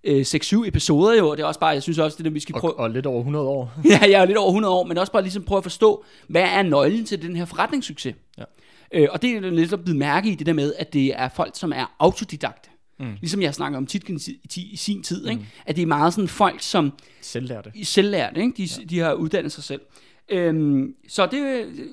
øh, 0.04 0.20
6-7 0.20 0.66
episoder 0.68 1.18
jo. 1.18 1.28
Og 1.28 1.36
det 1.36 1.42
er 1.42 1.46
også 1.46 1.60
bare, 1.60 1.70
jeg 1.70 1.82
synes 1.82 1.98
også, 1.98 2.18
det 2.18 2.26
er, 2.26 2.30
vi 2.30 2.40
skal 2.40 2.54
prøve... 2.54 2.74
Og, 2.74 2.80
og 2.80 2.90
lidt 2.90 3.06
over 3.06 3.18
100 3.18 3.46
år. 3.46 3.72
Ja, 3.84 4.00
jeg 4.02 4.22
er 4.22 4.24
lidt 4.24 4.38
over 4.38 4.48
100 4.48 4.74
år, 4.74 4.84
men 4.84 4.98
også 4.98 5.12
bare 5.12 5.22
ligesom 5.22 5.42
prøve 5.42 5.56
at 5.56 5.62
forstå, 5.64 6.04
hvad 6.28 6.42
er 6.42 6.62
nøglen 6.62 7.04
til 7.04 7.22
den 7.22 7.36
her 7.36 7.44
forretningssucces? 7.44 8.14
Ja. 8.38 8.44
Øh, 8.92 9.08
og 9.10 9.22
det 9.22 9.30
er 9.30 9.40
lidt 9.40 9.72
at 9.72 9.84
blive 9.84 9.96
mærke 9.96 10.30
i 10.30 10.34
det 10.34 10.46
der 10.46 10.52
med, 10.52 10.72
at 10.78 10.92
det 10.92 11.06
er 11.06 11.28
folk, 11.28 11.52
som 11.54 11.72
er 11.72 11.96
autodidakte. 11.98 12.70
Mm. 13.00 13.12
Ligesom 13.20 13.42
jeg 13.42 13.54
snakker 13.54 13.78
om 13.78 13.86
tit 13.86 14.08
i, 14.56 14.76
sin 14.76 15.02
tid, 15.02 15.28
ikke? 15.28 15.46
at 15.66 15.76
det 15.76 15.82
er 15.82 15.86
meget 15.86 16.14
sådan 16.14 16.28
folk, 16.28 16.62
som 16.62 16.92
Selvlærte. 17.20 17.72
selvlærte, 17.84 18.40
ikke? 18.40 18.52
De, 18.56 18.68
ja. 18.78 18.84
de 18.84 18.98
har 18.98 19.12
uddannet 19.12 19.52
sig 19.52 19.64
selv. 19.64 19.80
Øhm, 20.30 20.94
så 21.08 21.26
det, 21.26 21.38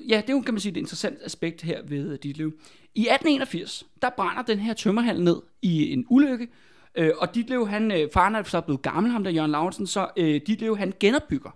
ja, 0.08 0.16
det 0.16 0.30
er 0.30 0.32
jo, 0.32 0.40
kan 0.40 0.54
man 0.54 0.60
sige, 0.60 0.70
et 0.70 0.76
interessant 0.76 1.18
aspekt 1.24 1.62
her 1.62 1.80
ved 1.84 2.12
øh, 2.12 2.18
dit 2.22 2.36
liv. 2.36 2.52
I 2.94 3.00
1881, 3.00 3.86
der 4.02 4.10
brænder 4.16 4.42
den 4.42 4.58
her 4.58 4.74
tømmerhandel 4.74 5.24
ned 5.24 5.36
i 5.62 5.92
en 5.92 6.04
ulykke, 6.08 6.48
øh, 6.94 7.10
og 7.18 7.34
Ditlev, 7.34 7.68
han, 7.68 7.92
øh, 7.92 8.08
faren 8.12 8.34
er 8.34 8.42
så 8.42 8.60
blevet 8.60 8.82
gammel, 8.82 9.12
ham 9.12 9.24
der 9.24 9.30
Jørgen 9.30 9.50
Lauritsen, 9.50 9.86
så 9.86 10.08
øh, 10.16 10.40
Ditlev, 10.46 10.78
han 10.78 10.92
genopbygger 11.00 11.50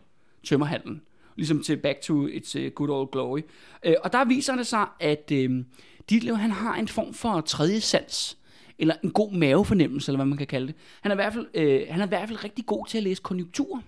tømmerhallen, 0.44 1.02
ligesom 1.36 1.62
til 1.62 1.76
Back 1.76 2.00
to 2.00 2.26
its 2.26 2.56
uh, 2.56 2.66
good 2.66 2.90
old 2.90 3.10
glory. 3.12 3.40
Øh, 3.84 3.94
og 4.04 4.12
der 4.12 4.24
viser 4.24 4.56
det 4.56 4.66
sig, 4.66 4.86
at 5.00 5.32
øh, 5.32 5.64
Ditlev, 6.10 6.36
han 6.36 6.50
har 6.50 6.74
en 6.74 6.88
form 6.88 7.14
for 7.14 7.40
tredje 7.40 7.80
sans, 7.80 8.38
eller 8.78 8.94
en 9.04 9.10
god 9.10 9.32
mavefornemmelse, 9.32 10.10
eller 10.10 10.18
hvad 10.18 10.26
man 10.26 10.38
kan 10.38 10.46
kalde 10.46 10.66
det. 10.66 10.74
Han 11.00 11.10
er 11.10 11.14
i 11.14 11.16
hvert 11.16 11.32
fald, 11.32 11.46
øh, 11.54 11.86
han 11.90 12.00
er 12.00 12.06
i 12.06 12.08
hvert 12.08 12.28
fald 12.28 12.44
rigtig 12.44 12.66
god 12.66 12.86
til 12.86 12.98
at 12.98 13.04
læse 13.04 13.22
konjunkturer. 13.22 13.80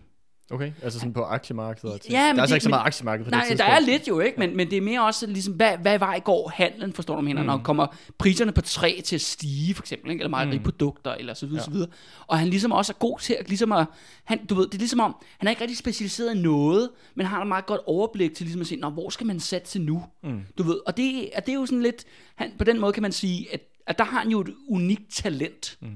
Okay, 0.50 0.72
altså 0.82 0.98
sådan 0.98 1.12
på 1.12 1.22
aktiemarkedet. 1.22 2.00
Ja, 2.10 2.16
der 2.18 2.32
men 2.32 2.38
er 2.38 2.42
altså 2.42 2.52
det- 2.52 2.56
ikke 2.56 2.62
så 2.62 2.68
men- 2.68 2.70
meget 2.72 2.86
aktiemarked 2.86 3.24
på 3.24 3.30
Nej, 3.30 3.40
det 3.40 3.58
der 3.58 3.64
tidspunkt. 3.64 3.88
er 3.88 3.92
lidt 3.92 4.08
jo, 4.08 4.20
ikke? 4.20 4.38
Men, 4.40 4.56
men 4.56 4.70
det 4.70 4.76
er 4.78 4.82
mere 4.82 5.04
også 5.06 5.26
ligesom, 5.26 5.54
hvad, 5.54 5.78
hvad 5.78 5.98
vej 5.98 6.20
går 6.20 6.48
handlen, 6.54 6.92
forstår 6.92 7.14
du, 7.16 7.20
mener, 7.20 7.42
mm. 7.42 7.46
når 7.46 7.58
kommer 7.58 7.86
priserne 8.18 8.52
på 8.52 8.60
træ 8.60 9.00
til 9.04 9.14
at 9.16 9.20
stige, 9.20 9.74
for 9.74 9.82
eksempel, 9.82 10.10
ikke? 10.10 10.20
eller 10.22 10.30
mejeriprodukter, 10.30 11.14
mm. 11.14 11.20
eller 11.20 11.34
så 11.34 11.46
videre, 11.46 11.60
ja. 11.60 11.64
så 11.64 11.70
videre. 11.70 11.88
Og 12.26 12.38
han 12.38 12.48
ligesom 12.48 12.72
også 12.72 12.92
er 12.92 12.98
god 12.98 13.18
til 13.18 13.36
at, 13.40 13.48
ligesom 13.48 13.72
at, 13.72 13.86
han, 14.24 14.46
du 14.46 14.54
ved, 14.54 14.66
det 14.66 14.74
er 14.74 14.78
ligesom 14.78 15.00
om, 15.00 15.16
han 15.38 15.46
er 15.46 15.50
ikke 15.50 15.62
rigtig 15.62 15.78
specialiseret 15.78 16.34
i 16.36 16.38
noget, 16.38 16.90
men 17.14 17.26
har 17.26 17.40
et 17.40 17.46
meget 17.48 17.66
godt 17.66 17.80
overblik 17.86 18.34
til 18.34 18.44
ligesom 18.44 18.60
at 18.60 18.66
sige, 18.66 18.80
Nå, 18.80 18.90
hvor 18.90 19.10
skal 19.10 19.26
man 19.26 19.40
sætte 19.40 19.66
til 19.66 19.80
nu? 19.80 20.04
Mm. 20.22 20.40
Du 20.58 20.62
ved, 20.62 20.78
og 20.86 20.96
det, 20.96 21.30
og 21.36 21.46
det 21.46 21.52
er 21.52 21.56
jo 21.56 21.66
sådan 21.66 21.82
lidt, 21.82 22.04
han, 22.34 22.52
på 22.58 22.64
den 22.64 22.80
måde 22.80 22.92
kan 22.92 23.02
man 23.02 23.12
sige, 23.12 23.46
at, 23.52 23.60
at 23.86 23.98
der 23.98 24.04
har 24.04 24.18
han 24.18 24.30
jo 24.30 24.40
et 24.40 24.54
unikt 24.68 25.12
talent. 25.12 25.78
Mm. 25.80 25.88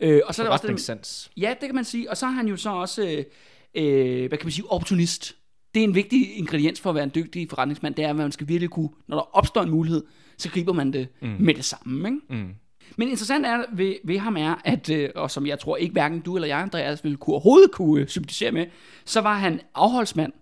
Øh, 0.00 0.20
og 0.26 0.34
så 0.34 0.42
er 0.42 0.46
der 0.46 0.52
også 0.52 0.66
det. 0.88 1.28
Ja, 1.36 1.48
det 1.60 1.68
kan 1.68 1.74
man 1.74 1.84
sige. 1.84 2.10
Og 2.10 2.16
så 2.16 2.26
er 2.26 2.30
han 2.30 2.48
jo 2.48 2.56
så 2.56 2.70
også, 2.70 3.02
øh, 3.02 3.24
øh, 3.78 4.28
hvad 4.28 4.38
kan 4.38 4.46
man 4.46 4.52
sige, 4.52 4.70
opportunist. 4.70 5.36
Det 5.74 5.80
er 5.80 5.84
en 5.84 5.94
vigtig 5.94 6.38
ingrediens 6.38 6.80
for 6.80 6.90
at 6.90 6.94
være 6.94 7.04
en 7.04 7.12
dygtig 7.14 7.50
forretningsmand, 7.50 7.94
det 7.94 8.04
er, 8.04 8.10
at 8.10 8.16
man 8.16 8.32
skal 8.32 8.48
virkelig 8.48 8.70
kunne, 8.70 8.88
når 9.08 9.16
der 9.16 9.36
opstår 9.36 9.62
en 9.62 9.70
mulighed, 9.70 10.04
så 10.38 10.50
griber 10.50 10.72
man 10.72 10.92
det 10.92 11.08
mm. 11.22 11.36
med 11.40 11.54
det 11.54 11.64
samme. 11.64 12.08
Ikke? 12.08 12.20
Mm. 12.30 12.54
Men 12.96 13.08
interessant 13.08 13.46
er 13.46 13.64
ved, 13.72 13.94
ved 14.04 14.18
ham 14.18 14.36
er, 14.36 14.54
at, 14.64 14.90
øh, 14.90 15.10
og 15.14 15.30
som 15.30 15.46
jeg 15.46 15.58
tror 15.58 15.76
ikke 15.76 15.92
hverken 15.92 16.20
du 16.20 16.36
eller 16.36 16.48
jeg, 16.48 16.58
Andreas, 16.58 17.04
ville 17.04 17.16
kunne 17.16 17.34
overhovedet 17.34 17.72
kunne 17.72 18.02
øh, 18.02 18.08
sympatisere 18.08 18.52
med, 18.52 18.66
så 19.04 19.20
var 19.20 19.34
han 19.34 19.60
afholdsmand 19.74 20.32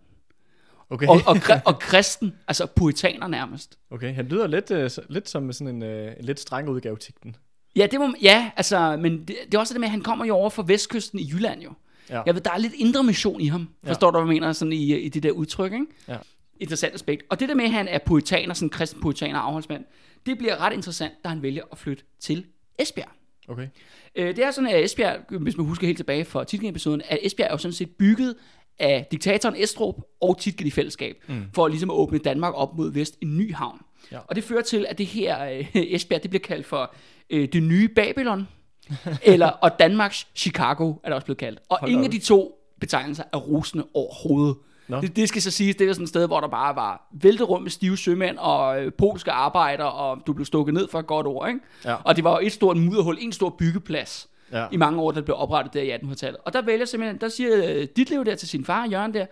Okay. 0.91 1.07
og, 1.07 1.21
og, 1.27 1.37
og 1.65 1.79
kristen, 1.79 2.33
altså 2.49 2.67
puritaner 2.67 3.27
nærmest. 3.27 3.79
okay, 3.91 4.15
han 4.15 4.27
lyder 4.27 4.47
lidt, 4.47 4.71
uh, 4.71 5.05
lidt 5.15 5.29
som 5.29 5.53
sådan 5.53 5.83
en 5.83 6.07
uh, 6.09 6.13
lidt 6.21 6.41
streng 6.41 6.69
udgave 6.69 6.93
af 6.93 6.99
Tigten. 6.99 7.37
Ja, 7.77 7.87
det 7.87 8.01
må, 8.01 8.15
ja, 8.23 8.51
altså, 8.57 8.97
men 8.97 9.19
det, 9.19 9.37
det 9.47 9.55
er 9.55 9.59
også 9.59 9.75
det 9.75 9.81
med, 9.81 9.89
at 9.89 9.91
han 9.93 10.01
kommer 10.01 10.25
jo 10.25 10.35
over 10.35 10.51
fra 10.51 10.65
vestkysten 10.67 11.19
i 11.19 11.31
Jylland 11.33 11.63
jo. 11.63 11.73
Ja. 12.11 12.23
Jeg 12.27 12.35
ved, 12.35 12.43
der 12.43 12.51
er 12.51 12.59
lidt 12.59 12.73
indre 12.77 13.05
mission 13.05 13.41
i 13.41 13.47
ham. 13.47 13.69
Ja. 13.85 13.89
Forstår 13.89 14.11
du, 14.11 14.19
hvad 14.19 14.35
jeg 14.35 14.41
mener 14.41 14.53
sådan 14.53 14.73
i, 14.73 14.95
i 14.97 15.09
det 15.09 15.23
der 15.23 15.31
udtryk, 15.31 15.73
ikke? 15.73 15.87
Ja. 16.09 16.17
interessant 16.61 16.95
aspekt. 16.95 17.23
Og 17.31 17.41
det 17.41 17.49
der 17.49 17.55
med, 17.55 17.65
at 17.65 17.71
han 17.71 17.89
er 17.89 17.99
poetaner, 17.99 18.55
sådan 18.55 18.67
en 18.67 18.71
kristen 18.71 19.01
poetaner 19.01 19.39
og 19.39 19.47
afholdsmand, 19.47 19.85
det 20.27 20.39
bliver 20.39 20.57
ret 20.61 20.73
interessant, 20.73 21.13
da 21.25 21.29
han 21.29 21.43
vælger 21.43 21.63
at 21.73 21.79
flytte 21.79 22.05
til 22.21 22.45
Esbjerg. 22.79 23.09
Okay. 23.49 23.69
Øh, 24.17 24.37
det 24.37 24.45
er 24.45 24.51
sådan, 24.51 24.71
at 24.71 24.85
Esbjerg, 24.85 25.41
hvis 25.41 25.57
man 25.57 25.67
husker 25.67 25.87
helt 25.87 25.97
tilbage 25.99 26.25
fra 26.25 26.45
Titgen-episoden, 26.45 27.03
at 27.09 27.19
Esbjerg 27.23 27.49
er 27.49 27.53
jo 27.53 27.59
sådan 27.59 27.73
set 27.73 27.91
bygget 27.91 28.35
af 28.79 29.07
diktatoren 29.11 29.57
Estrup 29.59 29.95
og 30.21 30.39
Titgen 30.39 30.67
i 30.67 30.71
fællesskab, 30.71 31.25
mm. 31.29 31.43
for 31.55 31.69
ligesom 31.69 31.91
at 31.91 31.95
åbne 31.95 32.19
Danmark 32.19 32.55
op 32.57 32.77
mod 32.77 32.93
vest 32.93 33.19
en 33.21 33.37
ny 33.37 33.55
havn. 33.55 33.81
Ja. 34.13 34.19
Og 34.27 34.37
det 34.37 34.45
fører 34.45 34.63
til, 34.63 34.87
at 34.89 34.99
det 34.99 35.07
her 35.07 35.45
øh, 35.45 35.67
Esbjerg, 35.95 36.23
det 36.23 36.31
bliver 36.31 36.43
kaldt 36.43 36.67
for 36.67 36.95
øh, 37.31 37.49
det 37.53 37.63
nye 37.63 37.89
Babylon, 37.89 38.49
eller, 39.23 39.47
og 39.47 39.79
Danmarks 39.79 40.27
Chicago 40.35 40.91
er 40.91 41.09
det 41.09 41.15
også 41.15 41.25
blevet 41.25 41.39
kaldt. 41.39 41.61
Og 41.69 41.79
Hold 41.81 41.91
ingen 41.91 42.05
da 42.05 42.07
af 42.07 42.11
de 42.11 42.19
to 42.27 42.55
betegnelser 42.81 43.25
er 43.33 43.37
rosende 43.39 43.87
overhovedet. 43.95 44.57
Nå. 44.89 45.01
Det, 45.01 45.17
det 45.17 45.29
skal 45.29 45.43
så 45.43 45.51
siges, 45.51 45.77
det 45.77 45.89
er 45.89 45.93
sådan 45.93 46.03
et 46.03 46.09
sted, 46.09 46.27
hvor 46.27 46.41
der 46.41 46.49
bare 46.49 46.77
var 46.77 47.09
væltet 47.13 47.49
rum 47.49 47.63
med 47.63 47.71
stive 47.71 47.99
sømænd 47.99 48.39
og 48.39 48.85
øh, 48.85 48.93
polske 48.99 49.33
arbejdere, 49.33 49.93
og 49.93 50.19
du 50.27 50.33
blev 50.33 50.47
stukket 50.47 50.75
ned 50.75 50.89
for 50.89 50.99
et 50.99 51.07
godt 51.07 51.27
ord, 51.27 51.49
ikke? 51.49 51.61
Ja. 51.85 51.95
Og 51.95 52.17
det 52.17 52.25
var 52.25 52.31
jo 52.31 52.47
et 52.47 52.53
stort 52.53 52.77
mudderhul, 52.77 53.17
en 53.21 53.33
stor 53.33 53.51
byggeplads 53.59 54.29
Ja. 54.53 54.67
i 54.73 54.77
mange 54.77 55.01
år, 55.01 55.11
der 55.11 55.21
blev 55.23 55.37
oprettet 55.39 55.75
der 55.75 55.83
i 55.83 55.97
1800-tallet. 55.97 56.37
Og 56.45 56.53
der 56.53 56.63
vælger 56.63 56.85
simpelthen, 56.85 57.21
der 57.21 57.29
siger 57.29 57.75
øh, 57.75 57.87
Ditlev 57.97 58.25
der 58.25 58.35
til 58.35 58.49
sin 58.49 58.65
far, 58.65 58.89
Jørgen 58.89 59.15
der, 59.15 59.27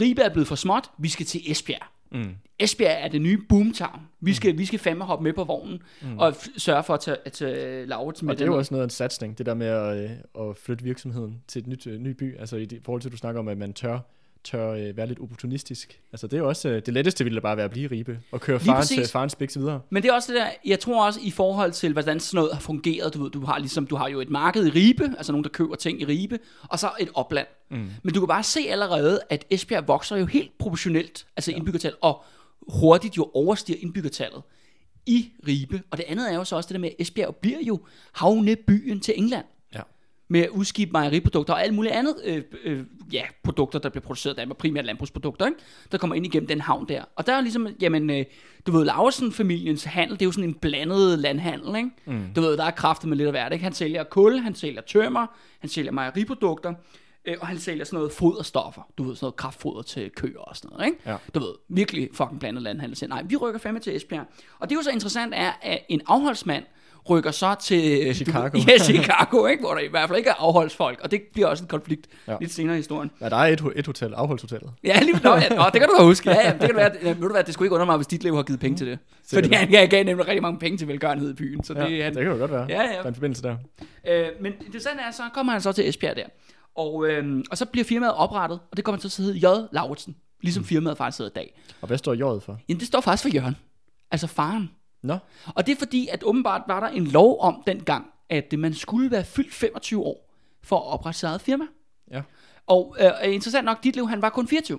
Ribe 0.00 0.22
er 0.22 0.28
blevet 0.28 0.48
for 0.48 0.54
småt, 0.54 0.90
vi 0.98 1.08
skal 1.08 1.26
til 1.26 1.50
Esbjerg. 1.50 1.86
Mm. 2.12 2.34
Esbjerg 2.58 2.96
er 3.04 3.08
det 3.08 3.22
nye 3.22 3.38
boomtown. 3.48 4.00
Vi 4.20 4.34
skal, 4.34 4.58
vi 4.58 4.64
skal 4.64 4.78
fandme 4.78 5.04
hoppe 5.04 5.22
med 5.22 5.32
på 5.32 5.44
vognen, 5.44 5.82
mm. 6.02 6.18
og 6.18 6.28
f- 6.28 6.58
sørge 6.58 6.82
for 6.84 6.94
at 6.94 7.00
tage, 7.00 7.16
at 7.24 7.32
tage 7.32 7.86
Laurits 7.86 8.22
med 8.22 8.30
Og 8.30 8.38
det 8.38 8.42
er 8.42 8.46
jo 8.46 8.56
også 8.58 8.74
noget 8.74 8.82
af 8.82 8.86
en 8.86 8.90
satsning, 8.90 9.38
det 9.38 9.46
der 9.46 9.54
med 9.54 9.66
at, 9.66 10.04
øh, 10.04 10.48
at 10.48 10.56
flytte 10.56 10.84
virksomheden 10.84 11.42
til 11.48 11.60
et 11.60 11.66
nyt 11.66 11.86
øh, 11.86 11.98
ny 12.00 12.08
by. 12.10 12.36
Altså 12.38 12.56
i 12.56 12.64
det- 12.64 12.76
i 12.76 12.80
forhold 12.84 13.00
til, 13.02 13.08
at 13.08 13.12
du 13.12 13.16
snakker 13.16 13.40
om, 13.40 13.48
at 13.48 13.58
man 13.58 13.72
tør, 13.72 13.98
tør 14.44 14.70
øh, 14.70 14.96
være 14.96 15.06
lidt 15.06 15.20
opportunistisk. 15.20 16.00
Altså 16.12 16.26
det 16.26 16.36
er 16.36 16.38
jo 16.38 16.48
også, 16.48 16.68
øh, 16.68 16.82
det 16.86 16.94
letteste 16.94 17.24
ville 17.24 17.40
bare 17.40 17.56
være 17.56 17.64
at 17.64 17.70
blive 17.70 17.90
Ribe, 17.90 18.20
og 18.32 18.40
køre 18.40 18.58
Lige 18.58 18.66
farens, 18.66 18.98
øh, 18.98 19.06
farens 19.06 19.34
biks 19.34 19.58
videre. 19.58 19.80
Men 19.90 20.02
det 20.02 20.08
er 20.08 20.12
også 20.12 20.32
det 20.32 20.40
der, 20.40 20.48
jeg 20.64 20.80
tror 20.80 21.06
også 21.06 21.20
i 21.22 21.30
forhold 21.30 21.72
til, 21.72 21.92
hvordan 21.92 22.20
sådan 22.20 22.36
noget 22.36 22.52
har 22.52 22.60
fungeret, 22.60 23.14
du 23.14 23.22
ved, 23.22 23.30
du 23.30 23.44
har 23.44 23.58
ligesom, 23.58 23.86
du 23.86 23.96
har 23.96 24.08
jo 24.08 24.20
et 24.20 24.30
marked 24.30 24.66
i 24.66 24.70
Ribe, 24.70 25.04
altså 25.04 25.32
nogen, 25.32 25.44
der 25.44 25.50
køber 25.50 25.74
ting 25.74 26.00
i 26.00 26.04
Ribe, 26.04 26.38
og 26.62 26.78
så 26.78 26.90
et 27.00 27.08
opland. 27.14 27.46
Mm. 27.70 27.88
Men 28.02 28.14
du 28.14 28.20
kan 28.20 28.28
bare 28.28 28.42
se 28.42 28.60
allerede, 28.68 29.20
at 29.30 29.44
Esbjerg 29.50 29.88
vokser 29.88 30.16
jo 30.16 30.26
helt 30.26 30.58
proportionelt, 30.58 31.26
altså 31.36 31.50
ja. 31.50 31.56
indbyggertal, 31.56 31.94
og 32.00 32.24
hurtigt 32.68 33.16
jo 33.16 33.30
overstiger 33.34 33.78
indbyggertallet 33.82 34.42
i 35.06 35.32
Ribe. 35.48 35.82
Og 35.90 35.98
det 35.98 36.04
andet 36.08 36.32
er 36.32 36.34
jo 36.34 36.44
så 36.44 36.56
også 36.56 36.66
det 36.66 36.74
der 36.74 36.80
med, 36.80 36.88
at 36.88 36.94
Esbjerg 36.98 37.36
bliver 37.36 37.60
jo 37.60 37.80
havnebyen 38.12 39.00
til 39.00 39.14
England. 39.16 39.44
Med 40.28 40.40
at 40.40 40.48
udskibe 40.48 40.92
mejeriprodukter 40.92 41.54
og 41.54 41.62
alt 41.62 41.74
muligt 41.74 41.94
andet 41.94 42.14
øh, 42.24 42.42
øh, 42.64 42.84
ja, 43.12 43.22
produkter, 43.44 43.78
der 43.78 43.88
bliver 43.88 44.02
produceret 44.02 44.34
i 44.34 44.36
Danmark, 44.36 44.56
primært 44.56 44.84
landbrugsprodukter, 44.84 45.46
ikke? 45.46 45.58
der 45.92 45.98
kommer 45.98 46.16
ind 46.16 46.26
igennem 46.26 46.46
den 46.46 46.60
havn 46.60 46.88
der. 46.88 47.04
Og 47.16 47.26
der 47.26 47.32
er 47.32 47.40
ligesom, 47.40 47.68
jamen, 47.80 48.10
øh, 48.10 48.24
du 48.66 48.72
ved, 48.72 48.84
Laursen-familiens 48.84 49.84
handel, 49.84 50.14
det 50.14 50.22
er 50.22 50.26
jo 50.26 50.32
sådan 50.32 50.48
en 50.48 50.54
blandet 50.54 51.18
landhandel, 51.18 51.76
ikke? 51.76 51.90
Mm. 52.04 52.24
Du 52.36 52.40
ved, 52.40 52.56
der 52.56 52.64
er 52.64 52.70
kraftet 52.70 53.08
med 53.08 53.16
lidt 53.16 53.26
af 53.26 53.32
hvert, 53.32 53.52
ikke? 53.52 53.62
Han 53.62 53.72
sælger 53.72 54.04
kul, 54.04 54.38
han 54.38 54.54
sælger 54.54 54.80
tømmer, 54.80 55.26
han 55.58 55.70
sælger 55.70 55.92
mejeriprodukter, 55.92 56.74
øh, 57.24 57.36
og 57.40 57.46
han 57.46 57.58
sælger 57.58 57.84
sådan 57.84 57.96
noget 57.96 58.12
foderstoffer, 58.12 58.82
du 58.98 59.02
ved, 59.02 59.16
sådan 59.16 59.24
noget 59.24 59.36
kraftfoder 59.36 59.82
til 59.82 60.10
køer 60.10 60.38
og 60.38 60.56
sådan 60.56 60.70
noget, 60.72 60.86
ikke? 60.86 60.98
Ja. 61.06 61.16
Du 61.34 61.40
ved, 61.40 61.54
virkelig 61.68 62.08
fucking 62.12 62.40
blandet 62.40 62.62
landhandel. 62.62 63.08
Nej, 63.08 63.22
vi 63.22 63.36
rykker 63.36 63.60
fandme 63.60 63.80
til 63.80 63.96
Esbjerg. 63.96 64.26
Og 64.58 64.70
det 64.70 64.74
er 64.74 64.78
jo 64.78 64.82
så 64.82 64.90
interessant 64.90 65.34
er, 65.36 65.52
at 65.62 65.78
en 65.88 66.00
afholdsmand 66.06 66.64
rykker 67.10 67.30
så 67.30 67.54
til 67.62 68.14
Chicago. 68.14 68.48
Du, 68.58 68.64
ja, 68.68 68.78
Chicago, 68.78 69.46
ikke? 69.46 69.62
hvor 69.62 69.74
der 69.74 69.80
i 69.80 69.88
hvert 69.88 70.08
fald 70.08 70.18
ikke 70.18 70.30
er 70.30 70.34
afholdsfolk, 70.38 71.00
og 71.00 71.10
det 71.10 71.22
bliver 71.32 71.48
også 71.48 71.64
en 71.64 71.68
konflikt 71.68 72.06
ja. 72.26 72.32
Ja. 72.32 72.38
lidt 72.40 72.52
senere 72.52 72.74
i 72.74 72.78
historien. 72.78 73.10
Ja, 73.20 73.28
der 73.28 73.36
er 73.36 73.46
et, 73.46 73.62
et 73.76 73.86
hotel, 73.86 74.14
afholdshotellet. 74.14 74.70
Ja, 74.84 75.00
lige 75.00 75.20
nå, 75.24 75.34
ja, 75.34 75.48
nå, 75.48 75.62
det 75.72 75.80
kan 75.80 75.88
du 75.88 75.94
da 75.98 76.04
huske. 76.04 76.30
Ja, 76.30 76.46
ja, 76.46 76.52
det 76.52 76.60
kan 76.60 76.70
du 76.70 76.76
være, 76.76 76.90
ja, 77.02 77.14
du 77.14 77.28
hvad, 77.32 77.44
det 77.44 77.54
skulle 77.54 77.66
ikke 77.66 77.74
under 77.74 77.86
mig, 77.86 77.96
hvis 77.96 78.06
dit 78.06 78.22
liv 78.22 78.34
har 78.36 78.42
givet 78.42 78.60
penge 78.60 78.76
til 78.76 78.86
det. 78.86 78.98
Fordi 79.28 79.42
Sikkert. 79.44 79.60
han, 79.60 79.74
han 79.74 79.88
gav 79.88 80.04
nemlig 80.04 80.26
rigtig 80.28 80.42
mange 80.42 80.58
penge 80.58 80.78
til 80.78 80.88
velgørenhed 80.88 81.30
i 81.30 81.34
byen. 81.34 81.64
Så 81.64 81.72
Ja, 81.74 81.84
det, 81.84 82.04
han, 82.04 82.14
det 82.14 82.22
kan 82.22 82.32
jo 82.32 82.38
godt 82.38 82.50
være. 82.50 82.66
Ja, 82.68 82.82
ja. 82.82 82.88
Der 82.88 83.02
er 83.02 83.08
en 83.08 83.14
forbindelse 83.14 83.42
der. 83.42 83.56
Øh, 84.08 84.26
men 84.40 84.52
det 84.72 84.82
sådan 84.82 84.98
er, 84.98 85.10
så 85.10 85.22
kommer 85.34 85.52
han 85.52 85.60
så 85.60 85.72
til 85.72 85.88
Esbjerg 85.88 86.16
der. 86.16 86.24
Og, 86.76 87.06
øh, 87.06 87.44
og 87.50 87.58
så 87.58 87.66
bliver 87.66 87.84
firmaet 87.84 88.14
oprettet, 88.14 88.60
og 88.70 88.76
det 88.76 88.84
kommer 88.84 88.98
til 89.00 89.08
at 89.08 89.16
hedde 89.16 89.38
J. 89.38 89.44
Lauritsen. 89.72 90.16
Ligesom 90.42 90.64
firmaet 90.64 90.96
faktisk 90.96 91.18
hedder 91.18 91.30
i 91.30 91.34
dag. 91.34 91.60
Og 91.80 91.86
hvad 91.86 91.98
står 91.98 92.14
J'et 92.14 92.40
for? 92.44 92.58
Jamen, 92.68 92.80
det 92.80 92.86
står 92.88 93.00
faktisk 93.00 93.22
for 93.22 93.28
Jørgen. 93.34 93.56
Altså 94.10 94.26
faren. 94.26 94.70
Nå, 95.06 95.18
Og 95.54 95.66
det 95.66 95.72
er 95.72 95.76
fordi, 95.76 96.08
at 96.12 96.22
åbenbart 96.24 96.62
var 96.66 96.80
der 96.80 96.88
en 96.88 97.06
lov 97.06 97.40
om 97.40 97.62
dengang, 97.66 98.06
at 98.28 98.54
man 98.58 98.74
skulle 98.74 99.10
være 99.10 99.24
fyldt 99.24 99.54
25 99.54 100.02
år 100.02 100.30
for 100.62 100.76
at 100.76 100.86
oprette 100.86 101.18
sit 101.20 101.26
eget 101.26 101.40
firma. 101.40 101.64
ja. 102.10 102.22
Og 102.66 102.96
øh, 103.00 103.34
interessant 103.34 103.64
nok, 103.64 103.84
Ditlev, 103.84 104.08
han 104.08 104.22
var 104.22 104.28
kun 104.28 104.48
24, 104.48 104.78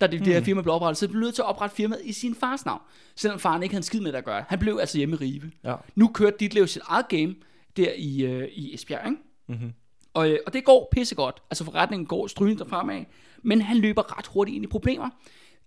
da 0.00 0.06
det, 0.06 0.20
det 0.24 0.34
her 0.34 0.42
firma 0.42 0.62
blev 0.62 0.74
oprettet. 0.74 0.98
Så 0.98 1.06
han 1.06 1.10
blev 1.10 1.20
nødt 1.20 1.34
til 1.34 1.42
at 1.42 1.46
oprette 1.48 1.76
firmaet 1.76 2.00
i 2.04 2.12
sin 2.12 2.34
fars 2.34 2.66
navn, 2.66 2.80
selvom 3.16 3.38
faren 3.38 3.62
ikke 3.62 3.72
havde 3.72 3.78
en 3.78 3.82
skid 3.82 4.00
med 4.00 4.12
det 4.12 4.18
at 4.18 4.24
gøre. 4.24 4.44
Han 4.48 4.58
blev 4.58 4.78
altså 4.80 4.98
hjemme 4.98 5.16
i 5.16 5.18
Ribe. 5.18 5.50
Ja. 5.64 5.74
Nu 5.94 6.08
kørte 6.08 6.36
Ditlev 6.40 6.66
sit 6.66 6.82
eget 6.86 7.08
game 7.08 7.34
der 7.76 7.92
i, 7.96 8.22
øh, 8.24 8.48
i 8.52 8.74
Esbjerg, 8.74 9.06
ikke? 9.06 9.22
Mm-hmm. 9.48 9.72
Og, 10.14 10.30
øh, 10.30 10.38
og 10.46 10.52
det 10.52 10.64
går 10.64 10.88
pissegodt. 10.92 11.42
Altså 11.50 11.64
forretningen 11.64 12.06
går 12.06 12.26
strygende 12.26 12.66
fremad. 12.68 13.04
Men 13.42 13.62
han 13.62 13.76
løber 13.76 14.18
ret 14.18 14.26
hurtigt 14.26 14.54
ind 14.54 14.64
i 14.64 14.68
problemer. 14.68 15.10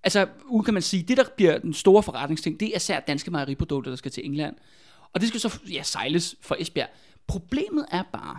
Altså, 0.03 0.27
ud 0.45 0.63
kan 0.63 0.73
man 0.73 0.83
sige, 0.83 1.03
det 1.03 1.17
der 1.17 1.23
bliver 1.37 1.57
den 1.57 1.73
store 1.73 2.03
forretningsting, 2.03 2.59
det 2.59 2.67
er 2.67 2.75
især 2.75 2.99
danske 2.99 3.31
mejeriprodukter, 3.31 3.91
der 3.91 3.95
skal 3.95 4.11
til 4.11 4.25
England. 4.25 4.55
Og 5.13 5.21
det 5.21 5.27
skal 5.27 5.39
så 5.39 5.59
ja, 5.71 5.83
sejles 5.83 6.35
fra 6.41 6.55
Esbjerg. 6.59 6.89
Problemet 7.27 7.85
er 7.91 8.03
bare, 8.13 8.37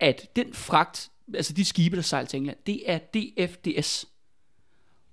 at 0.00 0.36
den 0.36 0.54
fragt, 0.54 1.10
altså 1.34 1.52
de 1.52 1.64
skibe, 1.64 1.96
der 1.96 2.02
sejler 2.02 2.26
til 2.26 2.36
England, 2.36 2.56
det 2.66 2.82
er 2.86 2.98
DFDS. 2.98 4.06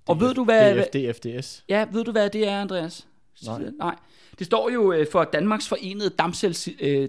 Og 0.06 0.20
ved 0.20 0.34
du 0.34 0.44
hvad... 0.44 0.76
DFDFDS. 0.76 1.64
Ja, 1.68 1.86
ved 1.92 2.04
du 2.04 2.12
hvad 2.12 2.30
det 2.30 2.48
er, 2.48 2.60
Andreas? 2.60 3.06
Nej. 3.46 3.62
Nej. 3.78 3.96
Det 4.38 4.46
står 4.46 4.70
jo 4.70 4.92
øh, 4.92 5.06
for 5.12 5.24
Danmarks 5.24 5.68
Forenede 5.68 6.10
Damsels, 6.10 6.68
øh. 6.80 7.08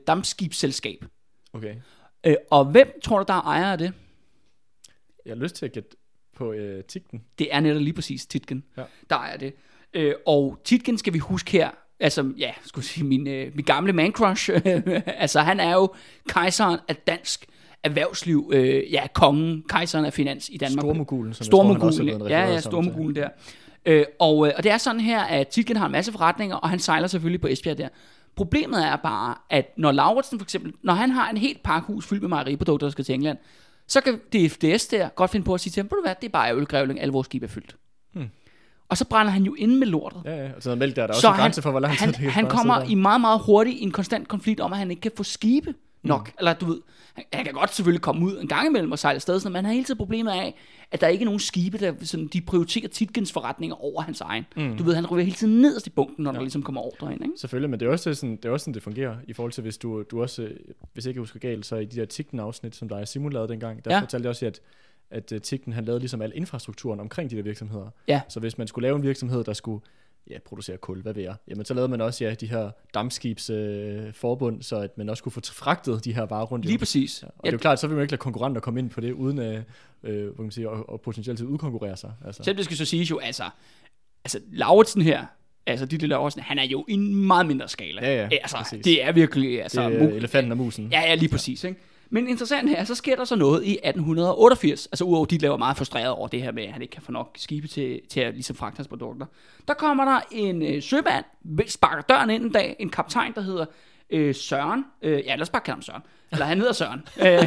Okay. 1.54 1.76
Øh, 2.24 2.36
og 2.52 2.66
hvem 2.66 3.00
tror 3.04 3.18
du, 3.18 3.26
der 3.28 3.34
er 3.34 3.42
ejer 3.42 3.72
af 3.72 3.78
det? 3.78 3.94
Jeg 5.26 5.36
har 5.36 5.44
lyst 5.44 5.56
til 5.56 5.66
at 5.66 5.72
gætte 5.72 5.90
på 6.36 6.52
øh, 6.54 6.84
Tigten. 6.84 7.22
Det 7.40 7.48
er 7.52 7.60
netop 7.60 7.82
lige 7.82 7.94
præcis 7.94 8.26
Titgen, 8.26 8.64
Ja. 8.78 8.84
der 9.10 9.20
er 9.20 9.38
det. 9.38 9.54
Øh, 9.94 10.14
og 10.28 10.60
Titgen 10.64 10.98
skal 10.98 11.14
vi 11.14 11.20
huske 11.20 11.52
her, 11.52 11.70
altså 12.00 12.32
ja, 12.38 12.52
skulle 12.66 12.86
sige, 12.86 13.04
min, 13.06 13.28
øh, 13.28 13.52
min 13.56 13.66
gamle 13.66 13.94
man 13.94 14.12
crush, 14.12 14.50
altså 15.24 15.40
han 15.40 15.60
er 15.60 15.74
jo 15.74 15.94
kejseren 16.30 16.80
af 16.88 16.96
dansk 16.96 17.46
erhvervsliv, 17.84 18.52
øh, 18.54 18.94
ja, 18.94 19.08
kongen, 19.14 19.64
kejseren 19.70 20.06
af 20.06 20.14
finans 20.14 20.50
i 20.50 20.58
Danmark. 20.58 20.84
Stormogulen, 20.84 21.34
som 21.34 21.44
jeg 21.44 21.52
tror, 21.52 21.92
Stormogulen, 21.92 22.28
ja, 22.28 22.52
ja. 22.52 22.60
Stormogulen 22.60 23.16
der. 23.16 23.30
Øh, 23.86 24.06
og, 24.20 24.48
øh, 24.48 24.54
og 24.58 24.64
det 24.64 24.72
er 24.72 24.78
sådan 24.78 25.02
her, 25.02 25.20
at 25.22 25.48
Titgen 25.48 25.78
har 25.78 25.86
en 25.86 25.92
masse 25.92 26.12
forretninger, 26.12 26.56
og 26.56 26.70
han 26.70 26.80
sejler 26.80 27.08
selvfølgelig 27.08 27.42
på 27.42 27.48
Esbjerg 27.48 27.78
der. 27.78 27.88
Problemet 28.36 28.86
er 28.86 28.96
bare, 28.96 29.36
at 29.50 29.74
når 29.78 29.92
Lauritsen 29.92 30.40
for 30.40 30.44
eksempel, 30.46 30.74
når 30.84 30.94
han 30.94 31.12
har 31.12 31.30
en 31.30 31.38
helt 31.38 31.64
pakhus 31.64 32.08
fyldt 32.08 32.22
med 32.22 32.30
mejeriprodukter, 32.30 32.88
der 32.88 32.92
skal 32.92 33.06
til 33.06 33.16
England, 33.16 33.38
så 33.88 34.02
kan 34.02 34.18
DFDS 34.34 34.88
der 34.88 35.10
godt 35.10 35.32
finde 35.32 35.46
på 35.46 35.54
at 35.54 35.62
sige 35.62 35.72
til 35.72 35.82
ham, 35.82 35.88
du 35.88 36.02
hvad, 36.04 36.16
det 36.22 36.28
er 36.28 36.32
bare 36.32 36.56
ølgrævling, 36.56 37.02
alle 37.02 37.12
vores 37.12 37.26
skibe 37.26 37.46
er 37.46 37.50
fyldt. 37.50 37.76
Hmm. 38.14 38.30
Og 38.90 38.98
så 38.98 39.06
brænder 39.06 39.32
han 39.32 39.44
jo 39.44 39.54
ind 39.54 39.78
med 39.78 39.88
lortet. 39.88 40.22
Ja, 40.26 40.36
ja. 40.36 40.52
Og 40.54 40.62
noget 40.66 40.78
mælk 40.78 40.96
der, 40.96 41.08
der 41.08 41.14
er 41.14 41.20
så 41.20 41.28
også 41.28 41.28
en 41.28 41.42
grænse 41.42 41.62
for, 41.62 41.72
hvor 41.72 41.80
lang 41.80 41.98
tid 41.98 42.06
han, 42.06 42.14
det 42.14 42.32
han 42.32 42.50
kommer 42.50 42.84
i 42.84 42.96
meget, 42.96 43.22
meget 43.22 43.42
hurtigt 43.46 43.78
i 43.78 43.84
en 43.84 43.92
konstant 43.92 44.28
konflikt 44.28 44.60
om, 44.60 44.74
at 44.74 44.80
han 44.80 44.92
ikke 44.92 45.02
kan 45.02 45.12
få 45.18 45.24
skibe 45.24 45.74
nok. 46.06 46.28
Mm. 46.28 46.34
Eller 46.40 46.54
du 46.54 46.66
ved, 46.66 46.82
han, 47.14 47.24
han 47.34 47.46
kan 47.46 47.54
godt 47.54 47.74
selvfølgelig 47.74 48.02
komme 48.02 48.26
ud 48.26 48.40
en 48.42 48.48
gang 48.48 48.68
imellem 48.68 48.92
og 48.92 49.00
sejle 49.00 49.16
afsted, 49.16 49.40
sådan, 49.40 49.52
men 49.52 49.56
han 49.56 49.66
har 49.66 49.72
hele 49.74 49.86
tiden 49.86 49.98
problemet 49.98 50.32
af, 50.32 50.56
at 50.92 51.02
der 51.02 51.08
ikke 51.08 51.24
er 51.24 51.26
nogen 51.26 51.40
skibe, 51.40 51.78
der 51.78 51.94
sådan, 52.02 52.28
de 52.28 52.42
prioriterer 52.42 52.88
Titgens 52.88 53.32
forretninger 53.32 53.84
over 53.84 54.02
hans 54.02 54.22
egen. 54.22 54.46
Mm. 54.58 54.78
Du 54.78 54.84
ved, 54.84 54.96
han 54.96 55.06
ryger 55.06 55.24
hele 55.24 55.36
tiden 55.36 55.62
nederst 55.62 55.88
i 55.88 55.90
bunken, 55.90 56.24
når 56.24 56.32
ja. 56.32 56.36
der 56.36 56.42
ligesom 56.42 56.64
kommer 56.64 56.82
ordre 56.82 57.14
ind. 57.14 57.22
Ikke? 57.22 57.34
Selvfølgelig, 57.38 57.70
men 57.70 57.80
det 57.80 57.86
er 57.86 57.92
også 57.92 58.14
sådan, 58.14 58.36
det, 58.36 58.46
er 58.46 58.50
også 58.50 58.64
sådan, 58.64 58.74
det 58.74 58.84
fungerer 58.84 59.16
i 59.28 59.34
forhold 59.34 59.52
til, 59.52 59.62
hvis 59.62 59.78
du, 59.78 60.04
du 60.12 60.22
også, 60.22 60.42
øh, 60.42 60.52
hvis 60.94 61.06
jeg 61.06 61.10
ikke 61.10 61.20
husker 61.20 61.40
galt, 61.40 61.66
så 61.66 61.76
i 61.76 61.86
de 61.86 62.00
der 62.00 62.06
Tigten-afsnit, 62.06 62.76
som 62.76 62.90
der 62.90 62.98
er 62.98 63.06
Simon 63.06 63.32
lavede 63.34 63.48
dengang, 63.48 63.86
der 63.86 63.94
Ja. 63.96 64.00
fortalte 64.02 64.26
jeg 64.26 64.30
også, 64.30 64.46
at, 64.46 64.60
at 65.12 65.32
uh, 65.32 65.38
Tigten 65.42 65.74
han 65.74 65.86
lavede 65.86 66.00
ligesom 66.00 66.22
al 66.22 66.32
infrastrukturen 66.36 67.00
omkring 67.00 67.32
de 67.32 67.36
der 67.36 67.42
virksomheder. 67.44 67.88
Ja. 68.08 68.22
Så 68.30 68.40
hvis 68.40 68.58
man 68.58 68.68
skulle 68.68 68.84
lave 68.88 68.96
en 68.96 69.04
virksomhed, 69.04 69.44
der 69.44 69.54
skulle 69.54 69.82
ja, 70.30 70.38
producere 70.46 70.78
kul, 70.78 71.02
hvad 71.02 71.14
ved 71.14 71.24
jeg, 71.24 71.36
jamen 71.48 71.66
så 71.66 71.74
lavede 71.74 71.90
man 71.90 72.02
også 72.02 72.24
ja, 72.24 72.34
de 72.34 72.48
her 72.48 72.72
dammskibs 72.94 73.50
øh, 73.50 74.14
forbund, 74.14 74.62
så 74.62 74.76
at 74.76 74.98
man 74.98 75.10
også 75.10 75.24
kunne 75.24 75.32
få 75.32 75.42
fragtet 75.54 76.06
de 76.06 76.14
her 76.14 76.24
varer 76.24 76.46
rundt. 76.46 76.66
Lige 76.66 76.78
præcis. 76.78 77.24
Ja, 77.24 77.28
og 77.28 77.34
det 77.44 77.48
er 77.48 77.52
jo 77.52 77.58
klart, 77.58 77.80
så 77.80 77.88
vil 77.88 77.96
man 77.96 78.04
ikke 78.04 78.12
lade 78.12 78.20
konkurrenter 78.20 78.62
komme 78.62 78.80
ind 78.80 78.90
på 78.90 79.02
det, 79.02 79.12
uden 79.12 79.40
øh, 79.40 79.62
øh, 80.04 80.24
hvad 80.24 80.36
kan 80.36 80.44
man 80.44 80.52
sige, 80.52 80.70
og, 80.70 80.90
og 80.90 81.02
potentielt 81.02 81.38
til 81.38 81.46
at 81.46 81.50
udkonkurrere 81.50 81.98
sig. 81.98 82.12
Altså. 82.26 82.44
Selv 82.44 82.58
det 82.58 82.66
skal 82.66 82.78
så 82.78 82.86
siges 82.86 83.12
jo, 83.12 83.18
altså, 83.18 83.44
altså 84.26 84.40
Lauritsen 84.52 85.02
her, 85.02 85.26
altså 85.66 85.86
Ditte 85.86 86.08
Lauritsen, 86.08 86.42
han 86.42 86.60
er 86.60 86.64
jo 86.64 86.86
i 86.88 86.94
en 86.94 87.16
meget 87.16 87.46
mindre 87.46 87.68
skala. 87.68 88.02
Ja, 88.02 88.16
ja, 88.16 88.30
altså, 88.42 88.58
præcis. 88.58 88.84
det 88.84 89.04
er 89.04 89.12
virkelig, 89.12 89.64
altså, 89.64 89.90
det 89.90 90.00
mu- 90.00 90.04
er 90.04 90.16
elefanten 90.16 90.52
og 90.52 90.58
musen. 90.58 90.88
Ja, 90.92 91.02
ja, 91.02 91.16
lige 91.16 91.30
præcis. 91.30 91.64
Ikke? 91.64 91.80
Men 92.10 92.28
interessant 92.28 92.70
her, 92.70 92.84
så 92.84 92.96
sker 92.96 93.16
der 93.16 93.26
så 93.26 93.36
noget 93.36 93.64
i 93.64 93.72
1888. 93.72 94.86
Altså 94.86 95.04
udover, 95.04 95.26
de 95.26 95.38
laver 95.38 95.58
meget 95.58 95.78
frustreret 95.78 96.10
over 96.10 96.28
det 96.28 96.42
her 96.42 96.52
med, 96.52 96.64
at 96.64 96.74
han 96.74 96.82
ikke 96.82 96.92
kan 96.92 97.02
få 97.02 97.12
nok 97.12 97.36
skibe 97.38 97.68
til, 97.68 98.02
til 98.10 98.20
at 98.20 98.34
ligesom 98.34 98.56
fragte 98.56 98.78
hans 98.78 98.88
produkter. 98.88 99.26
Der 99.68 99.74
kommer 99.74 100.06
der 100.06 100.20
en 100.32 100.62
øh, 100.62 100.84
sømand, 100.84 101.26
sparker 101.68 102.02
døren 102.02 102.30
ind 102.30 102.44
en 102.44 102.52
dag, 102.52 102.76
en 102.80 102.90
kaptajn, 102.90 103.34
der 103.36 103.42
hedder 103.42 103.66
øh, 104.10 104.36
Søren. 104.36 104.86
Øh, 105.02 105.24
ja, 105.26 105.36
lad 105.36 105.42
os 105.42 105.50
bare 105.50 105.62
kalde 105.62 105.76
ham 105.76 105.82
Søren. 105.82 106.02
Eller 106.32 106.46
han 106.46 106.58
hedder 106.58 106.74
Søren. 106.74 107.02
øh, 107.26 107.44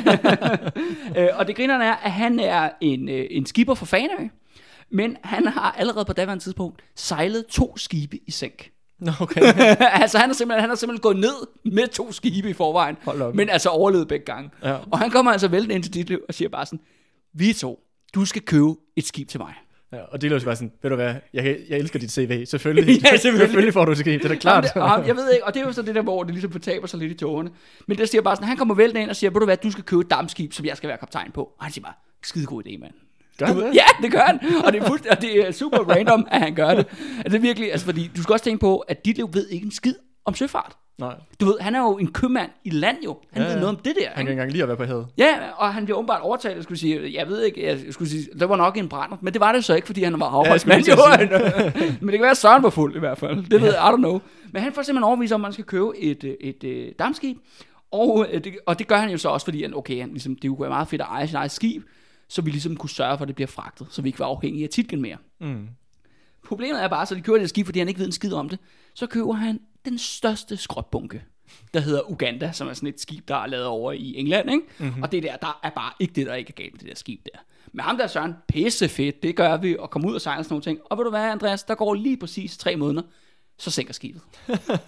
øh, 1.23 1.29
og 1.39 1.47
det 1.47 1.57
grinerne 1.57 1.85
er, 1.85 1.95
at 1.95 2.13
han 2.13 2.41
er 2.41 2.71
en, 2.81 3.09
øh, 3.09 3.27
en 3.31 3.47
skipper 3.47 3.75
fra 3.75 3.87
Fanø. 3.87 4.29
Men 4.91 5.17
han 5.25 5.47
har 5.47 5.75
allerede 5.79 6.05
på 6.05 6.13
daværende 6.13 6.45
tidspunkt 6.45 6.83
sejlet 6.95 7.47
to 7.47 7.77
skibe 7.77 8.19
i 8.27 8.31
sænk. 8.31 8.71
Nå, 9.01 9.13
okay. 9.21 9.41
altså 10.03 10.19
han 10.19 10.31
er, 10.31 10.35
simpelthen, 10.35 10.61
han 10.61 10.71
er 10.71 10.75
simpelthen 10.75 11.01
gået 11.03 11.17
ned 11.17 11.47
med 11.65 11.89
to 11.89 12.13
skibe 12.13 12.51
i 12.51 12.53
forvejen, 12.53 12.97
men 13.35 13.49
altså 13.51 13.69
overlevet 13.69 14.09
begge 14.09 14.25
gange. 14.25 14.51
Ja. 14.65 14.77
Og 14.91 14.99
han 14.99 15.11
kommer 15.11 15.33
altså 15.33 15.49
væltende 15.49 15.75
ind 15.75 15.83
til 15.83 15.95
dit 15.95 16.09
liv 16.09 16.21
og 16.29 16.35
siger 16.35 16.49
bare 16.49 16.67
sådan, 16.67 16.81
vi 17.33 17.53
to, 17.53 17.81
du 18.15 18.25
skal 18.25 18.43
købe 18.43 18.75
et 18.97 19.07
skib 19.07 19.29
til 19.29 19.41
mig. 19.41 19.55
ja, 19.93 19.99
og 20.03 20.21
det 20.23 20.33
er 20.33 20.41
bare 20.45 20.57
sådan, 20.57 20.73
ved 20.83 20.91
du 20.91 20.97
hvad, 20.97 21.15
jeg, 21.33 21.59
jeg 21.69 21.79
elsker 21.79 21.99
dit 21.99 22.13
CV, 22.13 22.47
selvfølgelig. 22.47 22.95
Ja, 23.05 23.17
selvfølgelig. 23.17 23.47
selvfølgelig 23.47 23.73
får 23.75 23.85
du 23.85 23.93
et 23.93 23.99
skib, 23.99 24.23
det 24.23 24.25
er 24.25 24.29
da 24.29 24.35
klart. 24.35 24.67
Jamen, 24.77 24.89
det, 24.89 24.97
og, 25.03 25.07
jeg 25.07 25.17
ved 25.17 25.33
ikke, 25.33 25.47
og 25.47 25.55
det 25.55 25.63
er 25.63 25.67
jo 25.67 25.73
så 25.73 25.83
det 25.83 25.95
der, 25.95 26.03
hvor 26.03 26.23
det 26.23 26.33
ligesom 26.33 26.53
fortaber 26.53 26.87
sig 26.87 26.99
lidt 26.99 27.13
i 27.13 27.15
tårerne. 27.15 27.51
Men 27.87 27.99
der 27.99 28.05
siger 28.05 28.23
bare 28.23 28.37
sådan, 28.37 28.49
han 28.49 28.57
kommer 28.57 28.75
væltende 28.75 29.03
ind 29.03 29.11
og 29.11 29.17
siger, 29.17 29.31
ved 29.31 29.41
du 29.41 29.45
hvad, 29.45 29.57
du 29.57 29.71
skal 29.71 29.85
købe 29.85 30.01
et 30.01 30.11
dammskib, 30.11 30.53
som 30.53 30.67
jeg 30.67 30.77
skal 30.77 30.89
være 30.89 30.99
kaptajn 30.99 31.33
på. 31.33 31.43
Og 31.43 31.65
han 31.65 31.73
siger 31.73 31.83
bare, 31.83 31.95
skide 32.23 32.47
god 32.47 32.63
idé, 32.67 32.79
mand. 32.81 32.95
Gør 33.39 33.47
han 33.47 33.57
det? 33.57 33.75
Ja, 33.75 33.85
det 34.03 34.11
gør 34.13 34.21
han. 34.21 34.41
Og 34.65 34.73
det 34.73 34.83
er, 34.83 34.87
fuldt, 34.87 35.07
og 35.07 35.21
det 35.21 35.47
er 35.49 35.53
super 35.53 35.79
random, 35.79 36.27
at 36.31 36.41
han 36.41 36.55
gør 36.55 36.69
det. 36.69 36.87
Altså, 37.17 37.23
det 37.25 37.35
er 37.35 37.39
virkelig, 37.39 37.71
altså, 37.73 37.87
fordi 37.87 38.11
du 38.17 38.23
skal 38.23 38.33
også 38.33 38.45
tænke 38.45 38.61
på, 38.61 38.79
at 38.79 39.05
dit 39.05 39.17
liv 39.17 39.29
ved 39.33 39.49
ikke 39.49 39.65
en 39.65 39.73
skid 39.73 39.95
om 40.25 40.35
søfart. 40.35 40.77
Nej, 40.99 41.15
Du 41.41 41.47
ved, 41.47 41.55
han 41.61 41.75
er 41.75 41.79
jo 41.81 41.99
en 41.99 42.13
købmand 42.13 42.51
i 42.65 42.71
land 42.71 42.97
jo. 43.05 43.17
Han 43.33 43.43
Ja, 43.43 43.49
ved 43.49 43.55
noget 43.57 43.69
om 43.69 43.77
det 43.77 43.95
der. 44.01 44.07
han 44.09 44.15
kan 44.15 44.21
ikke? 44.21 44.33
engang 44.33 44.51
lide 44.53 44.63
at 44.63 44.69
være 44.69 44.77
på 44.77 44.85
havet. 44.85 45.07
Ja, 45.19 45.37
og 45.57 45.75
han 45.75 45.85
bliver 45.85 45.99
åbenbart 45.99 46.21
overtalt, 46.21 46.55
jeg 46.57 46.63
skulle 46.63 46.79
sige, 46.79 47.15
jeg 47.15 47.29
ved 47.29 47.43
ikke, 47.43 47.67
jeg 47.67 47.79
skulle 47.91 48.11
sige, 48.11 48.27
det 48.41 48.49
var 48.49 48.57
nok 48.57 48.77
en 48.77 48.89
brænder, 48.89 49.17
men 49.21 49.33
det 49.33 49.41
var 49.41 49.53
det 49.53 49.65
så 49.65 49.75
ikke, 49.75 49.87
fordi 49.87 50.03
han 50.03 50.21
var 50.21 50.27
afholdsmand. 50.27 50.83
skulle 50.85 51.03
Ja, 51.11 51.17
lige 51.17 51.31
men 52.01 52.09
det 52.09 52.13
kan 52.13 52.21
være, 52.23 52.31
at 52.31 52.37
Søren 52.37 52.63
var 52.63 52.71
fuld 52.71 52.97
i 52.97 52.99
hvert 52.99 53.19
fald. 53.19 53.37
Det 53.51 53.61
ved 53.63 53.69
jeg, 53.75 53.75
I 53.75 53.93
don't 53.93 53.97
know. 53.97 54.21
Men 54.53 54.63
han 54.63 54.73
får 54.73 54.83
simpelthen 54.83 55.05
overvist, 55.05 55.33
om 55.33 55.41
man 55.41 55.53
skal 55.53 55.65
købe 55.65 55.99
et, 55.99 56.25
øh, 56.25 56.35
et, 56.41 56.65
et 56.65 56.99
dammskib, 56.99 57.37
og, 57.93 58.27
øh, 58.33 58.45
det, 58.45 58.53
og 58.67 58.79
det 58.79 58.89
gør 58.89 58.97
han 58.97 59.11
jo 59.11 59.19
så 59.19 59.29
også, 59.29 59.45
fordi 59.45 59.63
han, 59.63 59.75
okay, 59.75 60.01
han, 60.01 60.09
ligesom, 60.11 60.37
det 60.37 60.51
kunne 60.51 60.61
være 60.61 60.71
meget 60.71 60.89
fedt 60.89 61.03
at 61.03 61.07
eje 61.11 61.27
sit 61.27 61.35
eget 61.37 61.51
skib, 61.51 61.83
så 62.29 62.43
vi 62.43 62.51
ligesom 62.51 62.77
kunne 62.77 62.91
sørge 62.91 63.19
for, 63.19 63.23
at 63.23 63.29
det 63.29 63.35
bliver 63.35 63.49
fragtet, 63.49 63.87
så 63.91 64.03
vi 64.03 64.09
ikke 64.09 64.19
var 64.19 64.27
afhængige 64.27 64.65
af 64.65 64.71
titlen 64.71 65.03
mere. 65.03 65.17
Mm. 65.41 65.69
Problemet 66.45 66.83
er 66.83 66.89
bare, 66.89 67.07
så 67.07 67.15
de 67.15 67.21
køber 67.21 67.39
det 67.39 67.49
skib, 67.49 67.67
fordi 67.67 67.79
han 67.79 67.89
ikke 67.89 67.99
ved 67.99 68.07
en 68.07 68.13
skid 68.13 68.33
om 68.33 68.49
det. 68.49 68.59
Så 68.95 69.07
køber 69.07 69.33
han 69.33 69.61
den 69.85 69.99
største 69.99 70.57
skrotbunke, 70.57 71.23
der 71.75 71.81
hedder 71.81 72.11
Uganda, 72.11 72.53
som 72.53 72.69
er 72.69 72.73
sådan 72.73 72.89
et 72.89 73.01
skib, 73.01 73.29
der 73.29 73.37
er 73.37 73.47
lavet 73.47 73.67
over 73.67 73.93
i 73.93 74.15
England. 74.17 74.51
Ikke? 74.51 74.65
Mm-hmm. 74.79 75.03
Og 75.03 75.13
det 75.13 75.23
der, 75.23 75.37
der 75.37 75.61
er 75.63 75.71
bare 75.71 75.93
ikke 76.01 76.15
det, 76.15 76.27
der 76.27 76.35
ikke 76.35 76.49
er 76.51 76.63
galt 76.63 76.73
med 76.73 76.79
det 76.79 76.89
der 76.89 76.95
skib 76.95 77.21
der. 77.25 77.39
Men 77.73 77.81
ham 77.81 77.97
der 77.97 78.07
Søren, 78.07 78.35
pisse 78.49 78.89
fedt, 78.89 79.23
det 79.23 79.37
gør 79.37 79.57
vi, 79.57 79.77
og 79.79 79.91
komme 79.91 80.09
ud 80.09 80.15
og 80.15 80.21
sejle 80.21 80.45
sådan 80.45 80.53
nogle 80.53 80.63
ting. 80.63 80.79
Og 80.85 80.99
ved 80.99 81.05
du 81.05 81.11
hvad, 81.11 81.31
Andreas, 81.31 81.63
der 81.63 81.75
går 81.75 81.95
lige 81.95 82.17
præcis 82.17 82.57
tre 82.57 82.77
måneder, 82.77 83.03
så 83.59 83.71
sænker 83.71 83.93
skibet. 83.93 84.23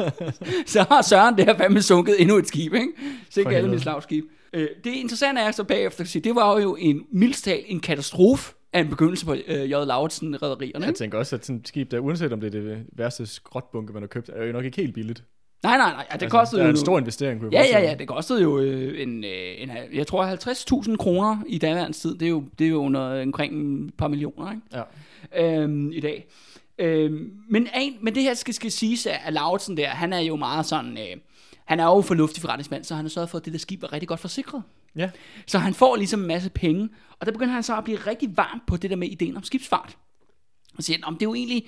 så 0.67 0.87
har 0.89 1.03
Søren 1.03 1.39
der 1.39 1.57
fandme 1.57 1.83
sunket 1.83 2.21
endnu 2.21 2.37
et 2.37 2.49
skib, 2.49 2.75
ikke? 2.75 2.89
Så 3.31 3.41
ikke 3.41 3.57
alle 3.57 3.71
mit 3.71 3.81
slagskib. 3.81 4.25
Øh, 4.52 4.69
det 4.85 4.90
interessante 4.90 5.40
er 5.40 5.50
så 5.50 5.64
bagefter 5.64 6.04
at 6.04 6.09
sige, 6.09 6.23
det 6.23 6.35
var 6.35 6.61
jo 6.61 6.76
en 6.76 7.07
mildstalt 7.12 7.64
en 7.69 7.80
katastrofe 7.80 8.54
af 8.73 8.80
en 8.80 8.88
begyndelse 8.88 9.26
på 9.26 9.35
øh, 9.47 9.71
J. 9.71 9.71
Lauritsen 9.71 10.42
rædderierne. 10.42 10.87
Jeg 10.87 10.95
tænker 10.95 11.19
også, 11.19 11.37
at 11.37 11.47
sådan 11.47 11.61
et 11.61 11.69
skib 11.69 11.90
der, 11.90 11.99
uanset 11.99 12.33
om 12.33 12.40
det 12.40 12.54
er 12.54 12.61
det 12.61 12.87
værste 12.92 13.26
skrotbunke, 13.26 13.92
man 13.92 14.02
har 14.02 14.07
købt, 14.07 14.30
er 14.35 14.45
jo 14.45 14.52
nok 14.52 14.64
ikke 14.64 14.76
helt 14.76 14.95
billigt. 14.95 15.25
Nej, 15.62 15.76
nej, 15.76 15.92
nej, 15.92 16.07
ja, 16.11 16.14
det 16.14 16.23
Altså, 16.23 16.38
kostede 16.38 16.62
er 16.62 16.64
jo 16.64 16.71
en 16.71 16.76
stor 16.76 16.99
investering, 16.99 17.40
kunne 17.40 17.50
Ja, 17.52 17.62
ja, 17.62 17.80
ja, 17.80 17.95
det 17.95 18.09
kostede 18.09 18.42
jo 18.42 18.59
øh, 18.59 19.02
en, 19.02 19.25
øh, 19.25 19.62
en, 19.62 19.71
jeg 19.92 20.07
tror 20.07 20.83
50.000 20.90 20.97
kroner 20.97 21.37
i 21.47 21.59
daværende 21.59 21.97
tid. 21.99 22.14
Det 22.14 22.26
er 22.26 22.30
jo, 22.30 22.45
det 22.59 22.64
er 22.64 22.71
jo 22.71 22.85
under, 22.85 23.23
omkring 23.23 23.85
et 23.87 23.95
par 23.95 24.09
millioner, 24.09 24.50
ikke? 24.50 24.87
Ja. 25.35 25.62
øhm, 25.62 25.92
i 25.92 26.00
dag. 26.00 26.26
Øhm, 26.78 27.33
men, 27.49 27.69
en, 27.80 27.97
men 28.00 28.14
det 28.14 28.23
her 28.23 28.35
skal, 28.35 28.54
skal 28.54 28.71
siges, 28.71 29.07
at 29.07 29.33
Lauritsen 29.33 29.76
der, 29.76 29.88
han 29.88 30.12
er 30.12 30.21
jo 30.21 30.37
meget 30.37 30.66
sådan, 30.66 30.99
øh, 30.99 31.16
han 31.71 31.81
er 31.81 31.85
jo 31.85 32.00
fornuftig 32.00 32.41
forretningsmand, 32.41 32.85
så 32.85 32.95
han 32.95 33.05
har 33.05 33.09
sørget 33.09 33.31
for, 33.31 33.39
at 33.39 33.45
det 33.45 33.53
der 33.53 33.59
skib 33.59 33.83
var 33.83 33.93
rigtig 33.93 34.09
godt 34.09 34.21
forsikret. 34.21 34.62
Ja. 34.97 35.11
Så 35.47 35.59
han 35.59 35.75
får 35.75 35.97
ligesom 35.97 36.21
en 36.21 36.27
masse 36.27 36.50
penge, 36.50 36.89
og 37.21 37.27
der 37.27 37.33
begynder 37.33 37.55
han 37.55 37.62
så 37.62 37.77
at 37.77 37.85
blive 37.85 37.99
rigtig 37.99 38.37
varm 38.37 38.62
på 38.67 38.77
det 38.77 38.91
der 38.91 38.97
med 38.97 39.09
ideen 39.09 39.37
om 39.37 39.43
skibsfart. 39.43 39.97
Og 40.77 40.85
siger, 40.85 40.99
om 41.03 41.15
det 41.15 41.23
er 41.23 41.27
jo 41.27 41.35
egentlig, 41.35 41.67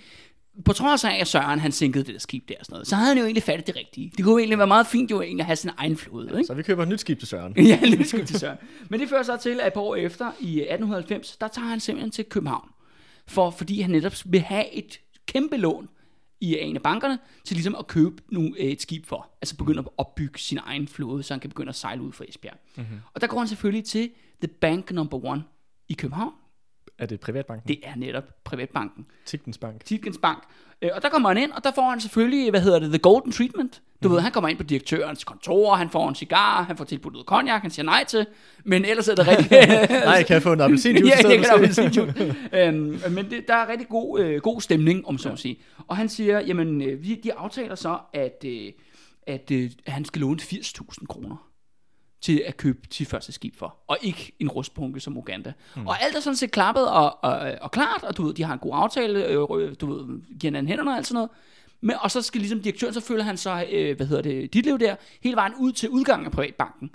på 0.64 0.72
trods 0.72 1.04
af, 1.04 1.18
at 1.20 1.26
Søren 1.26 1.60
han 1.60 1.72
sænkede 1.72 2.04
det 2.04 2.14
der 2.14 2.20
skib 2.20 2.48
der 2.48 2.54
og 2.60 2.64
sådan 2.64 2.74
noget, 2.74 2.86
så 2.86 2.96
havde 2.96 3.08
han 3.08 3.18
jo 3.18 3.24
egentlig 3.24 3.42
fattet 3.42 3.66
det 3.66 3.76
rigtige. 3.76 4.12
Det 4.16 4.24
kunne 4.24 4.32
jo 4.32 4.38
egentlig 4.38 4.58
være 4.58 4.66
meget 4.66 4.86
fint 4.86 5.10
jo 5.10 5.22
egentlig 5.22 5.40
at 5.40 5.46
have 5.46 5.56
sin 5.56 5.70
egen 5.76 5.96
flåde, 5.96 6.28
ikke? 6.28 6.44
Så 6.44 6.54
vi 6.54 6.62
køber 6.62 6.82
et 6.82 6.88
nyt 6.88 7.00
skib 7.00 7.18
til 7.18 7.28
Søren. 7.28 7.56
ja, 7.66 7.78
lidt 7.82 8.08
skib 8.08 8.26
til 8.26 8.38
Søren. 8.38 8.58
Men 8.88 9.00
det 9.00 9.08
fører 9.08 9.22
så 9.22 9.36
til, 9.36 9.60
at 9.60 9.66
et 9.66 9.72
par 9.72 9.80
år 9.80 9.96
efter, 9.96 10.24
i 10.40 10.60
1890, 10.60 11.36
der 11.36 11.48
tager 11.48 11.68
han 11.68 11.80
simpelthen 11.80 12.10
til 12.10 12.24
København. 12.24 12.68
For, 13.28 13.50
fordi 13.50 13.80
han 13.80 13.90
netop 13.90 14.12
vil 14.24 14.40
have 14.40 14.74
et 14.74 15.00
kæmpe 15.26 15.56
lån 15.56 15.88
i 16.42 16.58
en 16.60 16.76
af 16.76 16.82
bankerne, 16.82 17.18
til 17.44 17.56
ligesom 17.56 17.76
at 17.78 17.86
købe 17.86 18.22
nogle, 18.28 18.54
øh, 18.58 18.66
et 18.66 18.82
skib 18.82 19.06
for. 19.06 19.30
Altså 19.42 19.56
begynde 19.56 19.78
at 19.78 19.88
opbygge 19.96 20.38
sin 20.38 20.58
egen 20.58 20.88
flåde, 20.88 21.22
så 21.22 21.34
han 21.34 21.40
kan 21.40 21.50
begynde 21.50 21.68
at 21.68 21.74
sejle 21.74 22.02
ud 22.02 22.12
fra 22.12 22.24
Esbjerg. 22.28 22.56
Mm-hmm. 22.76 23.00
Og 23.14 23.20
der 23.20 23.26
går 23.26 23.38
han 23.38 23.48
selvfølgelig 23.48 23.84
til 23.84 24.10
The 24.40 24.48
Bank 24.48 24.90
Number 24.90 25.24
One 25.24 25.44
i 25.88 25.92
København. 25.92 26.32
Er 26.98 27.06
det 27.06 27.20
privatbanken? 27.20 27.68
Det 27.68 27.78
er 27.82 27.92
netop 27.96 28.24
Privatbanken. 28.44 29.06
Tigtens 29.26 29.58
Bank. 29.58 29.84
Tietgens 29.84 30.18
Bank. 30.18 30.42
Øh, 30.82 30.90
Og 30.94 31.02
der 31.02 31.08
kommer 31.08 31.28
han 31.28 31.38
ind, 31.38 31.52
og 31.52 31.64
der 31.64 31.72
får 31.74 31.90
han 31.90 32.00
selvfølgelig, 32.00 32.50
hvad 32.50 32.60
hedder 32.60 32.78
det, 32.78 32.88
The 32.90 32.98
Golden 32.98 33.32
Treatment. 33.32 33.82
Du 34.02 34.08
ved, 34.08 34.20
han 34.20 34.32
kommer 34.32 34.48
ind 34.48 34.58
på 34.58 34.64
direktørens 34.64 35.24
kontor, 35.24 35.74
han 35.74 35.90
får 35.90 36.08
en 36.08 36.14
cigar, 36.14 36.62
han 36.62 36.76
får 36.76 36.84
tilbudt 36.84 37.12
noget 37.12 37.26
cognac, 37.26 37.60
han 37.62 37.70
siger 37.70 37.84
nej 37.84 38.04
til, 38.04 38.26
men 38.64 38.84
ellers 38.84 39.08
er 39.08 39.14
det 39.14 39.28
rigtig... 39.28 39.50
Nej, 40.04 40.22
kan 40.22 40.34
jeg 40.34 40.42
få 40.42 40.52
en 40.52 40.60
appelsinjuice 40.66 41.16
ja, 41.24 41.28
jeg 41.28 41.38
kan 41.38 41.50
appelsinjuice. 41.54 42.36
øhm, 42.58 43.00
men 43.10 43.30
det, 43.30 43.44
der 43.48 43.54
er 43.54 43.68
rigtig 43.68 43.88
god, 43.88 44.20
øh, 44.20 44.40
god 44.40 44.60
stemning, 44.60 45.06
om 45.08 45.18
så 45.18 45.30
at 45.32 45.38
sige. 45.38 45.58
Og 45.88 45.96
han 45.96 46.08
siger, 46.08 46.40
jamen, 46.40 46.82
øh, 46.82 47.02
vi, 47.02 47.14
de 47.24 47.34
aftaler 47.34 47.74
så, 47.74 47.98
at, 48.12 48.44
øh, 48.46 48.72
at, 49.26 49.50
øh, 49.50 49.70
at 49.86 49.92
han 49.92 50.04
skal 50.04 50.20
låne 50.20 50.40
80.000 50.40 51.06
kroner 51.08 51.48
til 52.22 52.42
at 52.46 52.56
købe 52.56 52.78
sit 52.90 53.08
første 53.08 53.32
skib 53.32 53.56
for, 53.56 53.76
og 53.86 53.98
ikke 54.02 54.32
en 54.38 54.48
rustbunke 54.48 55.00
som 55.00 55.16
Uganda. 55.16 55.52
Mm. 55.76 55.86
Og 55.86 56.02
alt 56.02 56.16
er 56.16 56.20
sådan 56.20 56.36
set 56.36 56.50
klappet 56.50 56.88
og, 56.88 57.24
og, 57.24 57.54
og 57.60 57.70
klart, 57.70 58.02
og 58.02 58.16
du 58.16 58.22
ved, 58.22 58.34
de 58.34 58.42
har 58.42 58.52
en 58.52 58.58
god 58.58 58.72
aftale, 58.74 59.26
øh, 59.26 59.46
øh, 59.58 59.74
du 59.80 59.92
ved, 59.92 60.20
giver 60.38 60.50
hinanden 60.50 60.68
hænderne 60.68 60.90
og 60.90 60.96
alt 60.96 61.06
sådan 61.06 61.14
noget. 61.14 61.30
Men, 61.80 61.96
og 62.00 62.10
så 62.10 62.22
skal 62.22 62.40
ligesom 62.40 62.60
direktøren, 62.62 62.94
så 62.94 63.00
føler 63.00 63.24
han 63.24 63.36
så, 63.36 63.66
øh, 63.72 63.96
hvad 63.96 64.06
hedder 64.06 64.22
det, 64.22 64.54
dit 64.54 64.64
liv 64.64 64.78
der, 64.78 64.96
hele 65.22 65.36
vejen 65.36 65.52
ud 65.58 65.72
til 65.72 65.88
udgangen 65.90 66.26
af 66.26 66.32
privatbanken. 66.32 66.90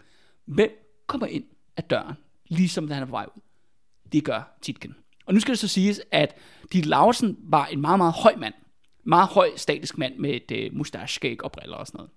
Hvem 0.46 0.70
kommer 1.08 1.28
ind 1.28 1.44
af 1.78 1.84
døren, 1.84 2.16
ligesom 2.48 2.88
da 2.88 2.94
han 2.94 3.04
er 3.04 3.08
på 3.08 3.12
vej 3.12 3.26
ud? 3.36 3.42
Det 4.12 4.24
gør 4.24 4.58
Titken. 4.62 4.96
Og 5.26 5.34
nu 5.34 5.40
skal 5.40 5.52
det 5.52 5.60
så 5.60 5.68
siges, 5.68 6.02
at 6.12 6.36
Dit 6.74 6.86
Lausen 6.86 7.38
var 7.40 7.66
en 7.66 7.82
meget, 7.82 7.98
meget 8.00 8.14
høj 8.14 8.36
mand. 8.36 8.54
Meget 9.04 9.28
høj, 9.28 9.50
statisk 9.56 9.98
mand 9.98 10.16
med 10.18 10.30
et 10.30 10.52
øh, 10.52 10.74
mustache 10.74 11.38
og 11.44 11.52
briller 11.52 11.78
og 11.78 11.88
sådan 11.88 11.98
noget. 11.98 12.12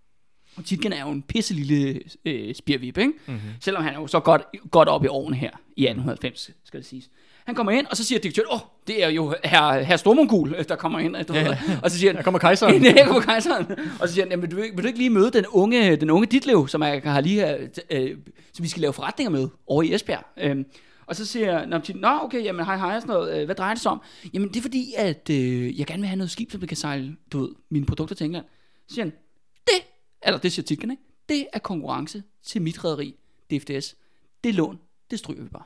Og 0.61 0.67
Titken 0.67 0.93
er 0.93 1.01
jo 1.05 1.11
en 1.11 1.23
pisse 1.23 1.55
lille 1.55 2.01
øh, 2.25 2.55
spirvip, 2.55 2.99
ikke? 2.99 3.13
Mm-hmm. 3.27 3.41
Selvom 3.61 3.83
han 3.85 3.95
er 3.95 3.99
jo 4.01 4.07
så 4.07 4.21
godt, 4.21 4.43
godt 4.71 4.89
op 4.89 5.05
i 5.05 5.09
årene 5.09 5.37
her 5.37 5.51
i 5.77 5.83
1890, 5.87 6.51
skal 6.65 6.81
det 6.81 6.87
siges. 6.87 7.11
Han 7.45 7.55
kommer 7.55 7.73
ind, 7.73 7.87
og 7.87 7.97
så 7.97 8.05
siger 8.05 8.19
direktøren, 8.19 8.49
åh, 8.51 8.55
oh, 8.55 8.61
det 8.87 9.05
er 9.05 9.09
jo 9.09 9.35
herr, 9.45 9.81
herr 9.83 9.97
Stormongul, 9.97 10.55
der 10.69 10.77
kommer 10.77 10.99
ind. 10.99 11.25
Du 11.25 11.35
ja. 11.35 11.59
Og 11.83 11.91
så 11.91 11.99
siger 11.99 12.11
han, 12.11 12.17
Der 12.17 12.23
kommer 12.23 12.39
kejseren. 12.39 12.83
Ja, 12.97 13.07
kommer 13.07 13.23
kejseren. 13.23 13.67
Og 14.01 14.09
så 14.09 14.15
siger 14.15 14.27
han, 14.31 14.43
vil, 14.43 14.51
du, 14.51 14.57
ikke- 14.57 14.77
vil 14.77 14.83
du 14.85 14.87
ikke 14.87 14.99
lige 14.99 15.11
møde 15.11 15.31
den 15.31 15.45
unge, 15.47 15.97
den 15.97 16.11
unge 16.11 16.27
Ditlev, 16.27 16.69
som 16.69 16.83
jeg 16.83 17.01
har 17.05 17.21
lige, 17.21 17.57
øh, 17.57 17.69
øh, 17.91 18.17
som 18.53 18.63
vi 18.63 18.69
skal 18.69 18.81
lave 18.81 18.93
forretninger 18.93 19.31
med 19.31 19.49
over 19.67 19.83
i 19.83 19.95
Esbjerg. 19.95 20.25
Øhm, 20.41 20.65
og 21.07 21.17
så 21.17 21.27
siger 21.27 21.53
jeg, 21.53 21.81
"Nå, 21.95 22.09
okay, 22.23 22.45
jamen 22.45 22.65
hej, 22.67 22.77
hej, 22.77 23.01
sådan 23.01 23.15
noget. 23.15 23.41
Øh, 23.41 23.45
Hvad 23.45 23.55
drejer 23.55 23.75
det 23.75 23.83
sig 23.83 23.93
om? 23.93 24.03
Jamen, 24.35 24.49
det 24.49 24.57
er 24.57 24.63
fordi, 24.63 24.93
at 24.97 25.31
øh, 25.31 25.79
jeg 25.79 25.87
gerne 25.87 26.01
vil 26.01 26.09
have 26.09 26.17
noget 26.17 26.31
skib, 26.31 26.51
som 26.53 26.61
vi 26.63 26.67
kan 26.67 26.77
sejle, 26.77 27.17
du 27.33 27.39
ved, 27.41 27.49
mine 27.71 27.87
produkter 27.87 28.15
til 28.17 28.25
England. 28.25 28.45
Så 28.89 28.95
siger 28.95 29.05
han, 29.05 29.13
eller 30.23 30.39
det 30.39 30.53
siger 30.53 30.65
Titken, 30.67 30.91
ikke? 30.91 31.03
Det 31.29 31.47
er 31.53 31.59
konkurrence 31.59 32.23
til 32.43 32.63
mit 32.63 32.85
rederi, 32.85 33.17
DFDS. 33.51 33.97
Det 34.45 34.51
er 34.51 34.53
lån, 34.53 34.79
det 35.11 35.19
stryger 35.19 35.43
vi 35.43 35.49
bare. 35.49 35.65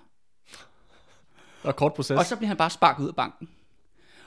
Og 1.62 1.76
kort 1.76 1.94
proces. 1.94 2.18
Og 2.18 2.24
så 2.24 2.36
bliver 2.36 2.48
han 2.48 2.56
bare 2.56 2.70
sparket 2.70 3.02
ud 3.02 3.08
af 3.08 3.14
banken. 3.14 3.48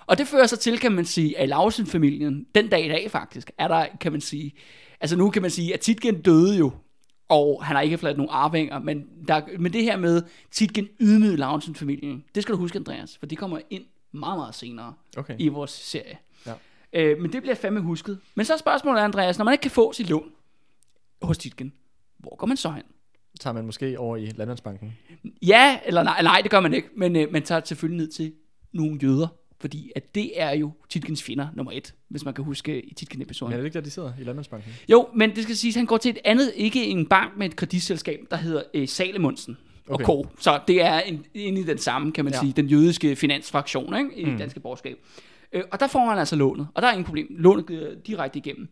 Og 0.06 0.18
det 0.18 0.28
fører 0.28 0.48
så 0.48 0.58
til, 0.58 0.80
kan 0.80 0.92
man 0.92 1.06
sige, 1.06 1.38
at 1.38 1.50
Lausen-familien, 1.50 2.48
den 2.56 2.70
dag 2.70 2.86
i 2.86 2.88
dag 2.88 3.12
faktisk, 3.12 3.52
er 3.58 3.68
der, 3.68 3.88
kan 4.02 4.12
man 4.12 4.22
sige, 4.22 4.54
altså 5.00 5.16
nu 5.16 5.30
kan 5.30 5.42
man 5.42 5.52
sige, 5.52 5.74
at 5.74 5.80
Titgen 5.80 6.22
døde 6.22 6.58
jo, 6.58 6.72
og 7.30 7.66
han 7.66 7.76
har 7.76 7.84
ikke 7.84 7.98
forladt 7.98 8.18
nogen 8.18 8.30
arvinger, 8.34 8.80
men, 8.80 9.06
der, 9.28 9.42
men 9.60 9.74
det 9.74 9.84
her 9.84 9.98
med 9.98 10.22
Titgen 10.52 10.88
ydmygede 11.00 11.38
Lausen-familien, 11.38 12.24
det 12.36 12.44
skal 12.44 12.54
du 12.54 12.60
huske, 12.60 12.78
Andreas, 12.78 13.18
for 13.18 13.26
de 13.26 13.36
kommer 13.36 13.60
ind 13.70 13.84
meget, 14.12 14.38
meget 14.38 14.56
senere 14.56 14.94
Okay. 15.18 15.36
i 15.40 15.48
vores 15.48 15.72
serie. 15.72 16.18
Øh, 16.94 17.22
men 17.22 17.34
det 17.34 17.42
bliver 17.42 17.56
fandme 17.56 17.80
husket. 17.80 18.20
Men 18.36 18.46
så 18.46 18.54
er 18.54 18.58
spørgsmålet, 18.58 19.02
Andreas, 19.02 19.38
når 19.38 19.46
man 19.46 19.54
ikke 19.54 19.62
kan 19.62 19.72
få 19.72 19.94
sit 19.94 20.10
lån 20.10 20.32
hos 21.22 21.38
Titgen, 21.38 21.74
hvor 22.18 22.36
går 22.36 22.48
man 22.48 22.58
så 22.58 22.72
hen? 22.72 22.84
tager 23.40 23.54
man 23.54 23.66
måske 23.66 24.00
over 24.00 24.18
i 24.18 24.26
Landmandsbanken. 24.36 24.98
Ja, 25.42 25.80
eller 25.86 26.04
nej, 26.04 26.22
nej, 26.22 26.40
det 26.42 26.52
gør 26.52 26.60
man 26.60 26.74
ikke, 26.74 26.90
men 26.96 27.16
øh, 27.16 27.32
man 27.32 27.44
tager 27.44 27.62
selvfølgelig 27.66 27.98
ned 27.98 28.12
til 28.12 28.34
nogle 28.74 29.00
jøder, 29.04 29.28
fordi 29.60 29.92
at 29.96 30.16
det 30.16 30.42
er 30.42 30.52
jo 30.52 30.72
Titkens 30.90 31.24
fjender 31.24 31.48
nummer 31.54 31.72
et, 31.72 31.94
hvis 32.10 32.26
man 32.26 32.34
kan 32.34 32.44
huske 32.44 32.82
i 32.82 32.94
Titken-episoden. 32.94 33.50
Men 33.50 33.58
er 33.58 33.62
det 33.62 33.66
ikke 33.66 33.74
der, 33.74 33.82
de 33.82 33.90
sidder 33.90 34.14
i 34.20 34.24
Landmandsbanken? 34.24 34.72
Jo, 34.90 35.08
men 35.16 35.36
det 35.36 35.44
skal 35.44 35.56
siges, 35.56 35.76
at 35.76 35.80
han 35.80 35.86
går 35.86 35.98
til 35.98 36.10
et 36.10 36.18
andet, 36.26 36.54
ikke 36.56 36.86
en 36.86 37.06
bank, 37.06 37.38
men 37.38 37.52
et 37.52 37.56
kreditselskab, 37.56 38.20
der 38.32 38.38
hedder 38.38 38.64
øh, 38.74 38.88
Salemundsen 38.88 39.58
okay. 39.88 40.04
Og 40.04 40.08
Co. 40.08 40.28
Så 40.40 40.60
det 40.68 40.82
er 40.82 41.00
en, 41.00 41.26
en 41.34 41.58
i 41.58 41.64
den 41.64 41.78
samme, 41.78 42.12
kan 42.12 42.26
man. 42.26 42.34
Ja. 42.34 42.40
sige, 42.40 42.54
den 42.54 42.68
jødiske 42.68 43.16
finansfraktion 43.16 43.98
ikke, 43.98 44.16
i 44.16 44.26
mm. 44.26 44.32
det 44.32 44.40
danske 44.40 44.60
borgerskab. 44.60 44.98
Øh, 45.54 45.64
og 45.72 45.80
der 45.80 45.88
får 45.88 46.00
han 46.10 46.20
altså 46.20 46.36
lånet, 46.36 46.68
og 46.74 46.82
der 46.82 46.88
er 46.88 46.92
ingen 46.92 47.06
problem. 47.06 47.28
Lånet 47.30 47.66
går 47.66 47.76
direkte 48.08 48.40
igennem. 48.40 48.68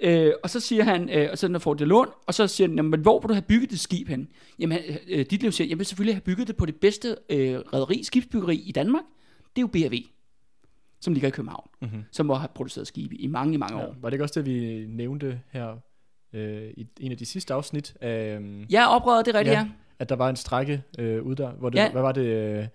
Øh, 0.00 0.32
og 0.42 0.50
så 0.50 0.60
siger 0.60 0.84
han, 0.84 1.10
øh, 1.10 1.28
og 1.32 1.38
så 1.38 1.48
når 1.48 1.58
får 1.58 1.74
det 1.74 1.88
lån, 1.88 2.08
og 2.26 2.34
så 2.34 2.46
siger 2.46 2.68
han, 2.68 2.76
jamen, 2.76 3.00
hvor 3.00 3.20
vil 3.20 3.28
du 3.28 3.34
have 3.34 3.42
bygget 3.42 3.70
det 3.70 3.80
skib 3.80 4.08
hen? 4.08 4.28
Jamen, 4.58 4.78
øh, 5.08 5.26
dit 5.30 5.42
liv 5.42 5.52
siger, 5.52 5.68
jeg 5.68 5.78
vil 5.78 5.86
selvfølgelig 5.86 6.14
have 6.14 6.20
bygget 6.20 6.48
det 6.48 6.56
på 6.56 6.66
det 6.66 6.76
bedste 6.76 7.16
øh, 7.30 7.54
rederi, 7.58 8.02
skibsbyggeri 8.02 8.56
i 8.56 8.72
Danmark. 8.72 9.02
det 9.56 9.62
er 9.62 9.62
jo 9.62 9.66
BRV, 9.88 9.94
som 11.00 11.12
ligger 11.12 11.28
i 11.28 11.30
København, 11.30 11.68
Mhm. 11.82 12.04
som 12.12 12.30
har 12.30 12.50
produceret 12.54 12.86
skibe 12.86 13.16
i 13.16 13.26
mange, 13.26 13.58
mange 13.58 13.78
Ja. 13.78 13.86
år. 13.86 13.96
Var 14.00 14.10
det 14.10 14.14
ikke 14.14 14.24
også 14.24 14.42
det, 14.42 14.46
vi 14.54 14.86
nævnte 14.88 15.40
her 15.52 15.76
øh, 16.32 16.70
i 16.76 16.86
en 17.00 17.12
af 17.12 17.18
de 17.18 17.26
sidste 17.26 17.54
afsnit? 17.54 17.94
Af, 18.00 18.36
øhm, 18.36 18.62
Ja, 18.70 18.94
oprøret, 18.96 19.26
det 19.26 19.34
er 19.34 19.38
rigtigt, 19.38 19.54
ja. 19.54 19.58
Ja. 19.60 19.68
At 19.98 20.08
der 20.08 20.16
var 20.16 20.28
en 20.28 20.36
strække 20.36 20.82
øh, 20.98 21.22
ude 21.22 21.36
der, 21.36 21.50
hvor 21.52 21.70
det, 21.70 21.78
Ja. 21.78 21.92
hvad 21.92 22.02
var 22.02 22.12
det... 22.12 22.26
Øh, 22.26 22.66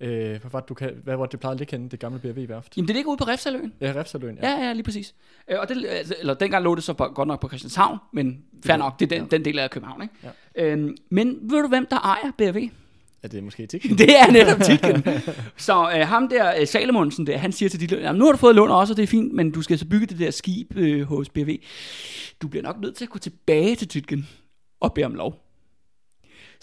øh, 0.00 0.40
hvad 0.40 0.50
var 0.52 0.60
det, 0.60 0.68
du 0.68 0.74
kan, 0.74 0.90
hvad 1.04 1.16
var 1.16 1.24
det, 1.24 1.32
det 1.32 1.40
plejede 1.40 1.54
at 1.54 1.58
ligge 1.58 1.76
henne, 1.76 1.88
det 1.88 2.00
gamle 2.00 2.18
BRV-værft? 2.18 2.76
Jamen, 2.76 2.88
det 2.88 2.96
ligger 2.96 3.10
ude 3.10 3.16
på 3.16 3.24
Refsaløen. 3.24 3.72
Ja, 3.80 3.92
Refsaløen, 3.96 4.38
Ja, 4.42 4.50
ja, 4.50 4.72
lige 4.72 4.82
præcis. 4.82 5.14
Øh, 5.50 5.60
og 5.60 5.68
det, 5.68 5.86
altså, 5.88 6.14
eller 6.20 6.34
dengang 6.34 6.64
lå 6.64 6.74
det 6.74 6.84
så 6.84 6.92
på, 6.92 7.04
godt 7.04 7.28
nok 7.28 7.40
på 7.40 7.48
Christianshavn, 7.48 7.98
men 8.12 8.44
fair 8.66 8.76
nok, 8.76 9.00
det 9.00 9.12
er 9.12 9.16
den, 9.18 9.28
ja. 9.30 9.36
den 9.36 9.44
del 9.44 9.58
af 9.58 9.70
København, 9.70 10.02
ikke? 10.02 10.14
Ja. 10.54 10.64
Øhm, 10.64 10.96
men 11.10 11.38
ved 11.42 11.62
du, 11.62 11.68
hvem 11.68 11.86
der 11.90 11.98
ejer 11.98 12.30
BRV? 12.38 12.68
Er 13.22 13.28
det 13.28 13.44
måske 13.44 13.68
ikke? 13.74 13.88
Det 13.98 14.18
er 14.18 14.32
netop 14.32 14.60
titlen. 14.60 15.04
så 15.56 15.90
øh, 15.96 16.08
ham 16.08 16.28
der, 16.28 16.60
øh, 16.60 16.66
Salomonsen 16.66 17.26
der, 17.26 17.36
han 17.38 17.52
siger 17.52 17.68
til 17.68 17.90
jamen 17.90 18.18
nu 18.18 18.24
har 18.24 18.32
du 18.32 18.38
fået 18.38 18.54
lån 18.54 18.70
også, 18.70 18.92
og 18.92 18.96
det 18.96 19.02
er 19.02 19.06
fint, 19.06 19.32
men 19.32 19.50
du 19.50 19.62
skal 19.62 19.78
så 19.78 19.86
bygge 19.86 20.06
det 20.06 20.18
der 20.18 20.30
skib 20.30 20.76
øh, 20.76 21.02
hos 21.02 21.28
BRV. 21.28 21.58
Du 22.42 22.48
bliver 22.48 22.62
nok 22.62 22.80
nødt 22.80 22.96
til 22.96 23.04
at 23.04 23.10
gå 23.10 23.18
tilbage 23.18 23.74
til 23.74 23.88
titlen 23.88 24.28
og 24.80 24.94
bede 24.94 25.06
om 25.06 25.14
lov. 25.14 25.43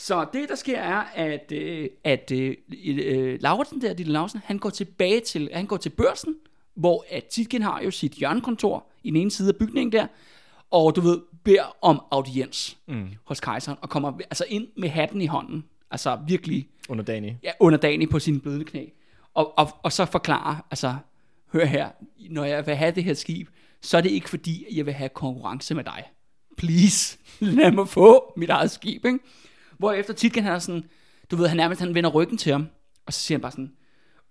Så 0.01 0.25
det, 0.33 0.49
der 0.49 0.55
sker, 0.55 0.79
er, 0.79 1.03
at, 1.15 1.51
øh, 1.51 1.89
at 2.03 2.31
øh, 2.31 2.55
øh, 2.87 3.37
Lauritsen 3.41 3.81
der, 3.81 3.93
Ditlev 3.93 4.13
Lauritsen, 4.13 4.41
han 4.45 4.57
går 4.59 4.69
tilbage 4.69 5.19
til, 5.19 5.49
han 5.53 5.65
går 5.65 5.77
til 5.77 5.89
børsen, 5.89 6.35
hvor 6.75 7.05
at 7.09 7.25
Titgen 7.25 7.61
har 7.61 7.81
jo 7.81 7.91
sit 7.91 8.11
hjørnekontor 8.11 8.87
i 9.03 9.09
den 9.09 9.15
ene 9.17 9.31
side 9.31 9.49
af 9.49 9.55
bygningen 9.55 9.91
der, 9.91 10.07
og 10.71 10.95
du 10.95 11.01
ved, 11.01 11.21
beder 11.43 11.77
om 11.81 12.01
audiens 12.11 12.77
Mm. 12.87 13.07
hos 13.23 13.39
kejseren, 13.39 13.77
og 13.81 13.89
kommer 13.89 14.11
altså 14.19 14.45
ind 14.49 14.67
med 14.77 14.89
hatten 14.89 15.21
i 15.21 15.25
hånden. 15.25 15.63
Altså 15.91 16.19
virkelig 16.27 16.67
Under 16.89 17.03
Dani. 17.03 17.33
ja, 17.43 17.51
underdanig 17.59 18.09
på 18.09 18.19
sine 18.19 18.39
blødende 18.39 18.65
knæ. 18.65 18.85
Og, 19.33 19.57
og, 19.57 19.67
og 19.83 19.91
så 19.91 20.05
forklare, 20.05 20.61
altså, 20.71 20.95
hør 21.53 21.65
her, 21.65 21.89
når 22.29 22.43
jeg 22.43 22.67
vil 22.67 22.75
have 22.75 22.91
det 22.91 23.03
her 23.03 23.13
skib, 23.13 23.47
så 23.81 23.97
er 23.97 24.01
det 24.01 24.09
ikke 24.11 24.29
fordi, 24.29 24.65
jeg 24.77 24.85
vil 24.85 24.93
have 24.93 25.09
konkurrence 25.09 25.75
med 25.75 25.83
dig. 25.83 26.03
Please, 26.57 27.17
lad 27.39 27.71
mig 27.71 27.87
få 27.87 28.33
mit 28.37 28.49
eget 28.49 28.71
skib, 28.71 29.05
ikke? 29.05 29.19
Hvorefter 29.82 30.13
Titgen 30.13 30.44
han 30.44 30.54
er 30.54 30.60
sådan, 30.60 30.84
du 31.32 31.36
ved, 31.36 31.48
han 31.48 31.58
nærmest 31.58 31.82
han 31.82 31.96
vender 31.96 32.10
ryggen 32.10 32.38
til 32.38 32.52
ham, 32.52 32.67
og 33.06 33.13
så 33.13 33.20
siger 33.20 33.38
han 33.38 33.41
bare 33.41 33.52
sådan, 33.52 33.72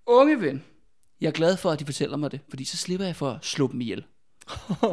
unge 0.06 0.40
ven, 0.40 0.64
jeg 1.20 1.26
er 1.28 1.32
glad 1.32 1.56
for, 1.56 1.70
at 1.70 1.80
de 1.80 1.84
fortæller 1.84 2.16
mig 2.16 2.32
det, 2.32 2.40
fordi 2.48 2.64
så 2.64 2.76
slipper 2.76 3.06
jeg 3.06 3.16
for 3.16 3.30
at 3.30 3.38
slå 3.44 3.68
dem 3.72 3.80
ihjel. 3.80 4.04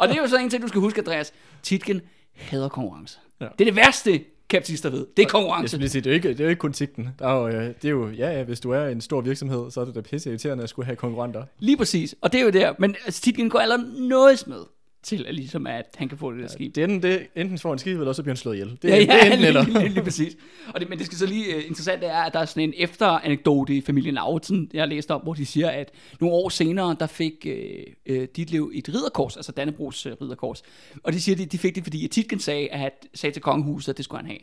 og 0.00 0.08
det 0.08 0.16
er 0.16 0.20
jo 0.22 0.26
så 0.26 0.38
en 0.38 0.50
ting, 0.50 0.62
du 0.62 0.68
skal 0.68 0.80
huske, 0.80 0.98
Andreas. 1.00 1.32
Titgen 1.62 2.00
hader 2.34 2.68
konkurrence. 2.68 3.18
Ja. 3.40 3.44
Det 3.58 3.60
er 3.60 3.64
det 3.64 3.76
værste, 3.76 4.24
kapitalister 4.48 4.90
ved. 4.90 4.98
Det 4.98 5.06
er 5.06 5.22
Jeg 5.22 5.28
konkurrence. 5.28 5.76
lige 5.78 5.88
sige, 5.88 6.02
det 6.02 6.06
er 6.10 6.10
jo 6.10 6.14
ikke, 6.14 6.28
det 6.28 6.40
er 6.40 6.44
jo 6.44 6.50
ikke 6.50 6.60
kun 6.60 6.74
sigten. 6.74 7.08
Der 7.18 7.28
er 7.28 7.34
jo, 7.40 7.48
øh, 7.48 7.66
det 7.66 7.84
er 7.84 7.88
jo, 7.90 8.08
ja, 8.10 8.30
ja, 8.30 8.42
hvis 8.42 8.60
du 8.60 8.70
er 8.70 8.86
en 8.86 9.00
stor 9.00 9.20
virksomhed, 9.20 9.70
så 9.70 9.80
er 9.80 9.84
det 9.84 9.94
da 9.94 10.00
pisse 10.00 10.28
irriterende 10.30 10.62
at 10.64 10.68
skulle 10.70 10.86
have 10.86 10.96
konkurrenter. 10.96 11.44
Lige 11.58 11.76
præcis. 11.76 12.14
Og 12.20 12.32
det 12.32 12.40
er 12.40 12.44
jo 12.44 12.50
der. 12.50 12.74
Men 12.78 12.96
altså, 13.04 13.20
Titgen 13.22 13.50
går 13.50 13.58
allerede 13.58 14.08
noget 14.08 14.46
med 14.46 14.60
til, 15.04 15.24
at, 15.28 15.34
ligesom, 15.34 15.66
at 15.66 15.86
han 15.96 16.08
kan 16.08 16.18
få 16.18 16.32
det 16.32 16.40
der 16.42 16.48
skib. 16.48 16.74
Det 16.74 16.84
enten, 16.84 17.02
det, 17.02 17.26
enten 17.36 17.58
får 17.58 17.68
han 17.68 17.78
skib, 17.78 17.92
eller 17.92 18.06
også 18.08 18.22
bliver 18.22 18.32
han 18.32 18.36
slået 18.36 18.54
ihjel. 18.54 18.78
Det, 18.82 18.88
Ja, 18.88 18.94
er- 18.94 18.98
ja, 18.98 19.02
det 19.02 19.10
er 19.22 19.24
enten 19.32 19.44
eller. 19.46 19.64
lige, 19.64 19.88
lige, 19.88 20.02
præcis. 20.04 20.36
Og 20.74 20.80
det, 20.80 20.88
men 20.88 20.98
det 20.98 21.06
skal 21.06 21.18
så 21.18 21.26
lige 21.26 21.56
uh, 21.56 21.62
interessant 21.66 22.02
det 22.02 22.10
er, 22.10 22.16
at 22.22 22.32
der 22.32 22.38
er 22.40 22.44
sådan 22.44 22.62
en 22.62 22.74
efteranekdote 22.76 23.76
i 23.76 23.80
familien 23.80 24.14
Lauritsen, 24.14 24.70
jeg 24.72 24.82
har 24.82 24.86
læst 24.86 25.10
om, 25.10 25.20
hvor 25.22 25.34
de 25.34 25.46
siger, 25.46 25.70
at 25.70 25.90
nogle 26.20 26.34
år 26.36 26.48
senere, 26.48 26.96
der 27.00 27.06
fik 27.06 27.46
uh, 27.46 28.14
uh, 28.16 28.24
Ditlev 28.36 28.70
et 28.74 28.88
ridderkors, 28.88 29.36
altså 29.36 29.52
Dannebrogs 29.52 30.06
uh, 30.06 30.12
ridderkors. 30.22 30.62
Og 31.02 31.12
de 31.12 31.20
siger, 31.20 31.34
at 31.34 31.38
de, 31.40 31.46
de 31.46 31.58
fik 31.58 31.74
det, 31.74 31.82
fordi 31.82 32.04
at 32.04 32.10
Titgen 32.10 32.38
sagde, 32.40 32.68
at, 32.68 33.06
sagde 33.14 33.34
til 33.34 33.42
kongehuset, 33.42 33.88
at 33.88 33.96
det 33.96 34.04
skulle 34.04 34.20
han 34.20 34.26
have. 34.26 34.40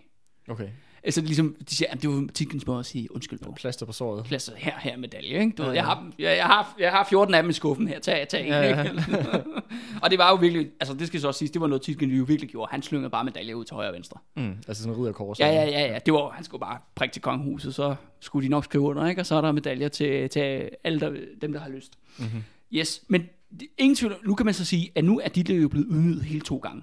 Okay, 0.47 0.67
Altså 1.03 1.21
ligesom, 1.21 1.55
de 1.69 1.75
siger, 1.75 1.87
at 1.91 2.01
det 2.01 2.09
var 2.09 2.27
Titgens 2.33 2.67
måde 2.67 2.79
at 2.79 2.85
sige 2.85 3.15
undskyld 3.15 3.39
på. 3.39 3.51
plaster 3.51 3.85
på 3.85 3.91
såret. 3.91 4.25
Plads 4.25 4.49
her, 4.57 4.73
her 4.79 4.97
medalje, 4.97 5.39
ikke? 5.39 5.51
Du 5.57 5.63
Ja, 5.63 5.67
ved, 5.67 5.75
jeg, 5.75 5.85
har, 5.85 6.11
jeg, 6.19 6.37
jeg, 6.37 6.45
har, 6.45 6.75
jeg 6.79 6.91
har 6.91 7.07
14 7.09 7.33
af 7.35 7.43
dem 7.43 7.49
i 7.49 7.53
skuffen 7.53 7.87
her, 7.87 7.99
tag, 7.99 8.27
tag 8.27 8.41
en, 8.41 8.47
Ja, 8.47 8.61
ja. 8.69 8.83
ikke? 8.83 9.05
og 10.03 10.09
det 10.11 10.19
var 10.19 10.29
jo 10.29 10.35
virkelig, 10.35 10.69
altså 10.79 10.93
det 10.93 11.07
skal 11.07 11.21
så 11.21 11.27
også 11.27 11.37
siges, 11.37 11.51
det 11.51 11.61
var 11.61 11.67
noget 11.67 11.81
Titgen 11.81 12.09
jo 12.09 12.23
virkelig 12.23 12.49
gjorde. 12.49 12.69
Han 12.71 12.81
slyngede 12.81 13.09
bare 13.09 13.23
medaljer 13.23 13.55
ud 13.55 13.65
til 13.65 13.73
højre 13.75 13.89
og 13.89 13.93
venstre. 13.95 14.19
Mm, 14.35 14.53
altså 14.67 14.83
sådan 14.83 14.93
en 14.95 14.99
ridderkors. 15.01 15.39
Ja, 15.39 15.47
ja, 15.47 15.63
ja, 15.63 15.93
ja. 15.93 15.99
Det 16.05 16.13
var, 16.13 16.29
han 16.29 16.43
skulle 16.43 16.59
bare 16.59 16.77
prikke 16.95 17.13
til 17.13 17.21
kongehuset, 17.21 17.75
så 17.75 17.95
skulle 18.19 18.45
de 18.45 18.51
nok 18.51 18.63
skrive 18.63 18.83
under, 18.83 19.07
ikke? 19.07 19.21
Og 19.21 19.25
så 19.25 19.35
er 19.35 19.41
der 19.41 19.51
medaljer 19.51 19.87
til, 19.87 20.29
til 20.29 20.69
alle 20.83 20.99
der, 20.99 21.13
dem, 21.41 21.53
der 21.53 21.59
har 21.59 21.69
lyst. 21.69 21.93
Mm-hmm. 22.17 22.43
Yes, 22.73 23.03
men 23.07 23.21
det- 23.59 23.67
ingen 23.77 23.95
tvivl, 23.95 24.15
nu 24.25 24.35
kan 24.35 24.45
man 24.45 24.53
så 24.53 24.65
sige, 24.65 24.91
at 24.95 25.03
nu 25.05 25.19
er 25.19 25.29
Ditlev 25.29 25.61
jo 25.61 25.67
blevet 25.67 25.87
ydmyget 25.91 26.23
hele 26.23 26.41
to 26.41 26.57
gange 26.57 26.81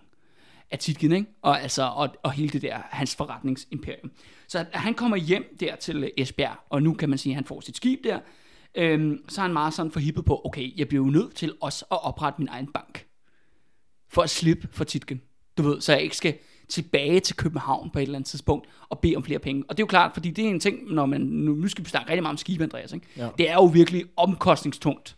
af 0.71 0.79
Titgen, 0.79 1.13
ikke? 1.13 1.27
Og, 1.43 1.63
altså, 1.63 1.83
og, 1.83 2.09
og 2.23 2.33
hele 2.33 2.49
det 2.49 2.63
der, 2.63 2.79
hans 2.91 3.17
forretningsimperium. 3.17 4.11
Så 4.49 4.59
at 4.59 4.67
han 4.73 4.95
kommer 4.95 5.17
hjem 5.17 5.57
der 5.61 5.77
til 5.77 6.13
Esbjerg, 6.17 6.57
og 6.71 6.83
nu 6.83 6.95
kan 6.95 7.09
man 7.09 7.19
sige, 7.19 7.33
at 7.33 7.35
han 7.35 7.45
får 7.45 7.61
sit 7.61 7.77
skib 7.77 8.05
der, 8.05 8.19
øhm, 8.75 9.19
så 9.29 9.41
er 9.41 9.43
han 9.43 9.53
meget 9.53 9.75
sådan 9.75 9.93
forhippet 9.93 10.25
på, 10.25 10.41
okay, 10.45 10.79
jeg 10.79 10.89
bliver 10.89 11.05
jo 11.05 11.11
nødt 11.11 11.35
til 11.35 11.55
også 11.61 11.85
at 11.91 12.05
oprette 12.05 12.39
min 12.39 12.49
egen 12.49 12.67
bank, 12.67 13.07
for 14.09 14.23
at 14.23 14.31
slippe 14.31 14.69
for 14.73 14.85
Titgen. 14.85 15.21
Du 15.59 15.63
ved, 15.63 15.81
så 15.81 15.93
jeg 15.93 16.03
ikke 16.03 16.17
skal 16.17 16.35
tilbage 16.69 17.21
til 17.21 17.37
København 17.37 17.91
på 17.91 17.99
et 17.99 18.03
eller 18.03 18.15
andet 18.15 18.29
tidspunkt 18.29 18.69
og 18.89 18.99
bede 18.99 19.17
om 19.17 19.25
flere 19.25 19.39
penge. 19.39 19.65
Og 19.69 19.77
det 19.77 19.83
er 19.83 19.85
jo 19.85 19.89
klart, 19.89 20.11
fordi 20.15 20.31
det 20.31 20.45
er 20.45 20.49
en 20.49 20.61
ting, 20.61 20.93
når 20.93 21.07
man, 21.07 21.21
nu, 21.21 21.55
nu 21.55 21.69
skal 21.69 21.85
vi 21.85 21.91
snakke 21.91 22.11
rigtig 22.11 22.23
meget 22.23 22.33
om 22.33 22.37
skib, 22.37 22.61
Andreas, 22.61 22.93
ikke? 22.93 23.07
Ja. 23.17 23.29
Det 23.39 23.51
er 23.51 23.55
jo 23.55 23.65
virkelig 23.65 24.05
omkostningstungt. 24.17 25.18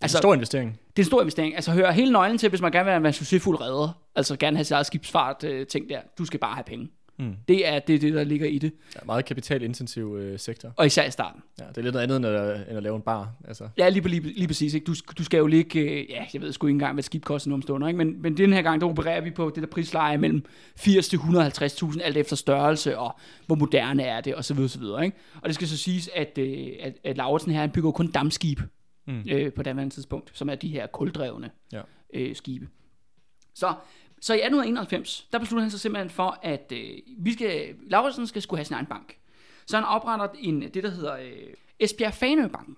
Altså, 0.00 0.18
stor 0.18 0.34
investering. 0.34 0.70
Det 0.70 1.02
er 1.02 1.04
en 1.04 1.06
stor 1.06 1.20
investering. 1.20 1.54
Altså 1.54 1.72
hør 1.72 1.90
hele 1.90 2.12
nøglen 2.12 2.38
til, 2.38 2.48
hvis 2.48 2.60
man 2.60 2.72
gerne 2.72 2.84
vil 2.84 3.02
være 3.02 3.08
en 3.08 3.12
succesfuld 3.12 3.60
redder. 3.60 4.00
Altså 4.16 4.36
gerne 4.36 4.56
have 4.56 4.64
sit 4.64 4.72
eget 4.72 4.86
skibsfart 4.86 5.44
øh, 5.44 5.66
ting 5.66 5.88
der. 5.88 6.00
Du 6.18 6.24
skal 6.24 6.40
bare 6.40 6.54
have 6.54 6.64
penge. 6.64 6.88
Mm. 7.18 7.36
Det 7.48 7.68
er 7.68 7.78
det, 7.78 7.94
er 7.94 7.98
det 7.98 8.14
der 8.14 8.24
ligger 8.24 8.46
i 8.46 8.58
det. 8.58 8.72
Ja, 8.94 9.00
meget 9.06 9.24
kapitalintensiv 9.24 10.16
øh, 10.18 10.38
sektor. 10.38 10.72
Og 10.76 10.86
især 10.86 11.04
i 11.04 11.10
starten. 11.10 11.42
Ja, 11.60 11.64
det 11.68 11.78
er 11.78 11.82
lidt 11.82 11.92
noget 11.92 12.02
andet, 12.02 12.16
end 12.16 12.26
at, 12.26 12.68
end 12.68 12.76
at 12.76 12.82
lave 12.82 12.96
en 12.96 13.02
bar. 13.02 13.28
Altså. 13.48 13.68
Ja, 13.78 13.88
lige, 13.88 14.08
lige, 14.08 14.20
lige 14.22 14.46
præcis. 14.46 14.74
Ikke? 14.74 14.84
Du, 14.84 14.94
du 15.18 15.24
skal 15.24 15.38
jo 15.38 15.46
ligge, 15.46 15.80
øh, 15.80 16.10
ja, 16.10 16.24
jeg 16.34 16.42
ved 16.42 16.52
sgu 16.52 16.66
ikke 16.66 16.74
engang, 16.74 16.94
hvad 16.94 17.02
et 17.02 17.04
skib 17.04 17.24
koster 17.24 17.48
nu 17.48 17.54
om 17.54 17.62
stunder, 17.62 17.88
ikke? 17.88 17.98
Men, 17.98 18.22
men 18.22 18.36
den 18.36 18.52
her 18.52 18.62
gang, 18.62 18.80
der 18.80 18.86
opererer 18.86 19.20
vi 19.20 19.30
på 19.30 19.52
det 19.54 19.62
der 19.62 19.68
prisleje 19.68 20.18
mellem 20.18 20.44
80 20.76 21.08
til 21.08 21.16
150.000, 21.16 22.02
alt 22.02 22.16
efter 22.16 22.36
størrelse, 22.36 22.98
og 22.98 23.18
hvor 23.46 23.56
moderne 23.56 24.02
er 24.02 24.20
det, 24.20 24.34
og 24.34 24.44
så 24.44 24.54
videre, 24.54 24.68
så 24.68 24.78
videre, 24.78 25.04
ikke? 25.04 25.16
Og 25.34 25.46
det 25.46 25.54
skal 25.54 25.68
så 25.68 25.76
siges, 25.76 26.10
at, 26.14 26.38
øh, 26.38 26.68
at, 26.80 26.92
at 27.04 27.16
Lauritsen 27.16 27.52
her, 27.52 27.60
han 27.60 27.70
bygger 27.70 27.88
jo 27.88 27.92
kun 27.92 28.10
dammskib 28.10 28.60
Mm. 29.06 29.22
øh, 29.30 29.52
på 29.52 29.62
daværende 29.62 29.94
tidspunkt, 29.94 30.30
som 30.34 30.48
er 30.48 30.54
de 30.54 30.68
her 30.68 30.86
kuldrevne 30.86 31.50
Ja. 31.72 31.82
øh, 32.14 32.36
skibe. 32.36 32.68
Så, 33.54 33.74
så 34.20 34.32
i 34.32 34.36
1891, 34.36 35.28
der 35.32 35.38
beslutter 35.38 35.62
han 35.62 35.70
sig 35.70 35.80
simpelthen 35.80 36.10
for, 36.10 36.38
at 36.42 36.72
øh, 36.72 36.90
vi 37.18 37.32
skal, 37.32 37.74
Lauritsen 37.90 38.26
skal 38.26 38.42
skulle 38.42 38.58
have 38.58 38.64
sin 38.64 38.74
egen 38.74 38.86
bank. 38.86 39.16
Så 39.66 39.76
han 39.76 39.84
opretter 39.84 40.28
en, 40.38 40.62
det, 40.62 40.74
der 40.82 40.90
hedder 40.90 41.16
øh, 41.16 41.32
Esbjerg 41.80 42.14
Fanø 42.14 42.46
Banken. 42.48 42.76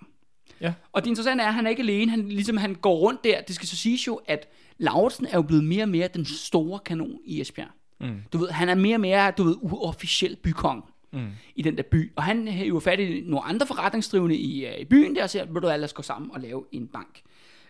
Ja. 0.60 0.74
Og 0.92 1.02
det 1.04 1.08
interessante 1.08 1.44
er, 1.44 1.48
at 1.48 1.54
han 1.54 1.66
er 1.66 1.70
ikke 1.70 1.82
alene. 1.82 2.10
Han, 2.10 2.28
ligesom 2.28 2.56
han 2.56 2.74
går 2.74 2.96
rundt 2.98 3.24
der. 3.24 3.40
Det 3.40 3.54
skal 3.54 3.68
så 3.68 3.76
siges 3.76 4.06
jo, 4.06 4.20
at 4.26 4.48
Lauritsen 4.78 5.26
er 5.26 5.34
jo 5.34 5.42
blevet 5.42 5.64
mere 5.64 5.82
og 5.84 5.88
mere 5.88 6.08
den 6.08 6.24
store 6.24 6.78
kanon 6.78 7.18
i 7.24 7.40
Esbjerg. 7.40 7.68
Mm. 8.00 8.22
Du 8.32 8.38
ved, 8.38 8.48
han 8.48 8.68
er 8.68 8.74
mere 8.74 8.96
og 8.96 9.00
mere, 9.00 9.30
du 9.30 9.42
ved, 9.42 9.56
uofficiel 9.62 10.36
bykong 10.36 10.84
Mm. 11.12 11.28
i 11.54 11.62
den 11.62 11.76
der 11.76 11.82
by. 11.82 12.12
Og 12.16 12.22
han 12.22 12.48
er 12.48 12.64
jo 12.64 12.80
fat 12.80 13.00
i 13.00 13.22
nogle 13.26 13.44
andre 13.44 13.66
forretningsdrivende 13.66 14.36
i, 14.36 14.66
øh, 14.66 14.78
i 14.78 14.84
byen 14.84 15.14
der, 15.16 15.22
og 15.22 15.30
siger, 15.30 15.44
vil 15.44 15.62
du 15.62 15.68
alle 15.68 15.88
gå 15.94 16.02
sammen 16.02 16.30
og 16.30 16.40
lave 16.40 16.64
en 16.72 16.88
bank. 16.88 17.22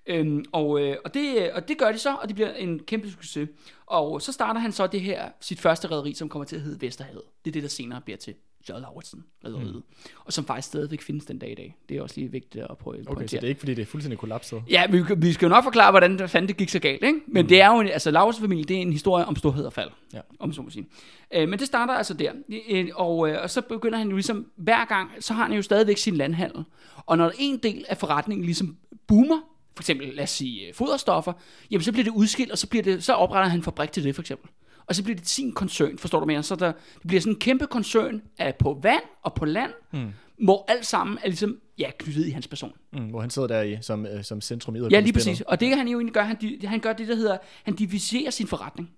Øhm, 0.07 0.45
og, 0.53 0.81
øh, 0.81 0.97
og, 1.05 1.15
det, 1.15 1.43
øh, 1.43 1.49
og 1.55 1.69
det 1.69 1.79
gør 1.79 1.93
de 1.93 1.99
så, 1.99 2.15
og 2.15 2.29
det 2.29 2.35
bliver 2.35 2.55
en 2.55 2.79
kæmpe 2.79 3.11
succes. 3.11 3.49
Og 3.87 4.23
så 4.23 4.33
starter 4.33 4.61
han 4.61 4.73
så 4.73 4.87
det 4.87 5.01
her, 5.01 5.31
sit 5.41 5.61
første 5.61 5.91
rederi, 5.91 6.15
som 6.15 6.29
kommer 6.29 6.47
til 6.47 6.57
at 6.57 6.63
hedde 6.63 6.81
Vesterhavet. 6.81 7.23
Det 7.45 7.51
er 7.51 7.53
det, 7.53 7.63
der 7.63 7.69
senere 7.69 8.01
bliver 8.01 8.17
til 8.17 8.35
J. 8.69 8.73
Lauritsen 8.81 9.25
rederiet. 9.45 9.75
Mm. 9.75 9.83
Og 10.25 10.33
som 10.33 10.45
faktisk 10.45 10.69
stadigvæk 10.69 11.03
findes 11.03 11.25
den 11.25 11.39
dag 11.39 11.51
i 11.51 11.55
dag. 11.55 11.77
Det 11.89 11.97
er 11.97 12.03
også 12.03 12.17
lige 12.17 12.33
vigtigt 12.33 12.65
at 12.71 12.79
prøve 12.79 13.05
Okay, 13.07 13.27
så 13.27 13.37
det 13.37 13.45
er 13.45 13.49
ikke, 13.49 13.59
fordi 13.59 13.75
det 13.75 13.83
er 13.83 13.87
fuldstændig 13.87 14.19
kollapset. 14.19 14.63
Ja, 14.71 14.87
vi, 14.91 15.05
vi 15.17 15.33
skal 15.33 15.47
jo 15.47 15.51
nok 15.51 15.65
forklare, 15.65 15.91
hvordan 15.91 16.19
det 16.19 16.31
fanden 16.31 16.49
det 16.49 16.57
gik 16.57 16.69
så 16.69 16.79
galt, 16.79 17.03
ikke? 17.05 17.21
Men 17.27 17.43
mm. 17.43 17.49
det 17.49 17.61
er 17.61 17.75
jo, 17.75 17.81
en, 17.81 17.89
altså 17.89 18.11
Lauritsen 18.11 18.43
familie, 18.43 18.65
det 18.65 18.77
er 18.77 18.81
en 18.81 18.93
historie 18.93 19.25
om 19.25 19.37
storhed 19.37 19.65
og 19.65 19.73
fald, 19.73 19.91
Ja. 20.15 20.21
om 20.39 20.53
så 20.53 20.63
må 20.63 20.71
sige. 20.71 20.87
Øh, 21.35 21.49
men 21.49 21.59
det 21.59 21.67
starter 21.67 21.95
altså 21.95 22.15
der, 22.15 22.33
Øh, 22.71 22.89
og, 22.95 23.31
øh, 23.31 23.43
og 23.43 23.51
så 23.51 23.63
begynder 23.63 23.99
han 23.99 24.09
jo 24.09 24.15
ligesom, 24.15 24.47
hver 24.57 24.85
gang, 24.85 25.11
så 25.21 25.35
har 25.35 25.43
han 25.43 25.53
jo 25.53 25.63
stadigvæk 25.63 25.97
sin 25.97 26.17
landhandel. 26.17 26.65
Og 27.07 27.19
når 27.19 27.33
en 27.39 27.59
del 27.59 27.85
af 27.89 27.97
forretningen 27.99 28.45
ligesom 28.45 28.77
boomer, 29.07 29.41
for 29.77 29.83
eksempel, 29.83 30.09
lad 30.09 30.25
os 30.25 30.31
sige, 30.31 30.69
øh, 30.69 30.75
foderstoffer, 30.75 31.33
jamen 31.71 31.85
så 31.85 31.93
bliver 31.93 32.05
det 32.05 32.11
udskilt, 32.11 32.53
og 32.53 32.59
så, 32.59 32.67
bliver 32.69 32.83
det, 32.83 33.05
så 33.05 33.13
opretter 33.13 33.49
han 33.49 33.59
en 33.59 33.63
fabrik 33.63 33.93
til 33.93 34.05
det, 34.05 34.15
for 34.15 34.23
eksempel. 34.23 34.51
Og 34.89 34.95
så 34.95 35.03
bliver 35.05 35.17
det 35.17 35.29
sin 35.29 35.53
koncern, 35.53 35.99
forstår 35.99 36.21
du 36.21 36.27
mere? 36.27 36.43
Så 36.43 36.55
der, 36.55 36.67
det 36.73 37.07
bliver 37.09 37.21
sådan 37.21 37.33
en 37.33 37.39
kæmpe 37.39 37.67
koncern 37.67 38.23
af 38.39 38.55
på 38.57 38.79
vand 38.83 39.03
og 39.23 39.35
på 39.35 39.45
land, 39.45 39.71
Mm. 39.93 40.07
hvor 40.45 40.65
alt 40.69 40.87
sammen 40.87 41.19
er 41.23 41.27
ligesom, 41.27 41.57
ja, 41.79 41.91
knyttet 41.99 42.27
i 42.27 42.31
hans 42.31 42.49
person. 42.49 42.73
Mm, 42.93 43.05
hvor 43.05 43.21
han 43.21 43.31
sidder 43.31 43.49
der 43.49 43.63
i, 43.63 43.79
som, 43.81 44.07
øh, 44.07 44.25
som 44.25 44.41
centrum 44.41 44.77
i 44.77 44.79
Ja, 44.91 45.01
lige 45.01 45.13
præcis. 45.13 45.41
Og 45.41 45.61
det 45.61 45.77
han 45.77 45.89
jo 45.89 45.99
egentlig 45.99 46.15
gør, 46.15 46.23
han, 46.23 46.37
han 46.65 46.81
gør 46.81 46.93
det, 46.93 47.09
der 47.09 47.15
hedder, 47.15 47.39
han 47.65 47.75
diviserer 47.75 48.31
sin 48.31 48.47
forretning. 48.47 48.91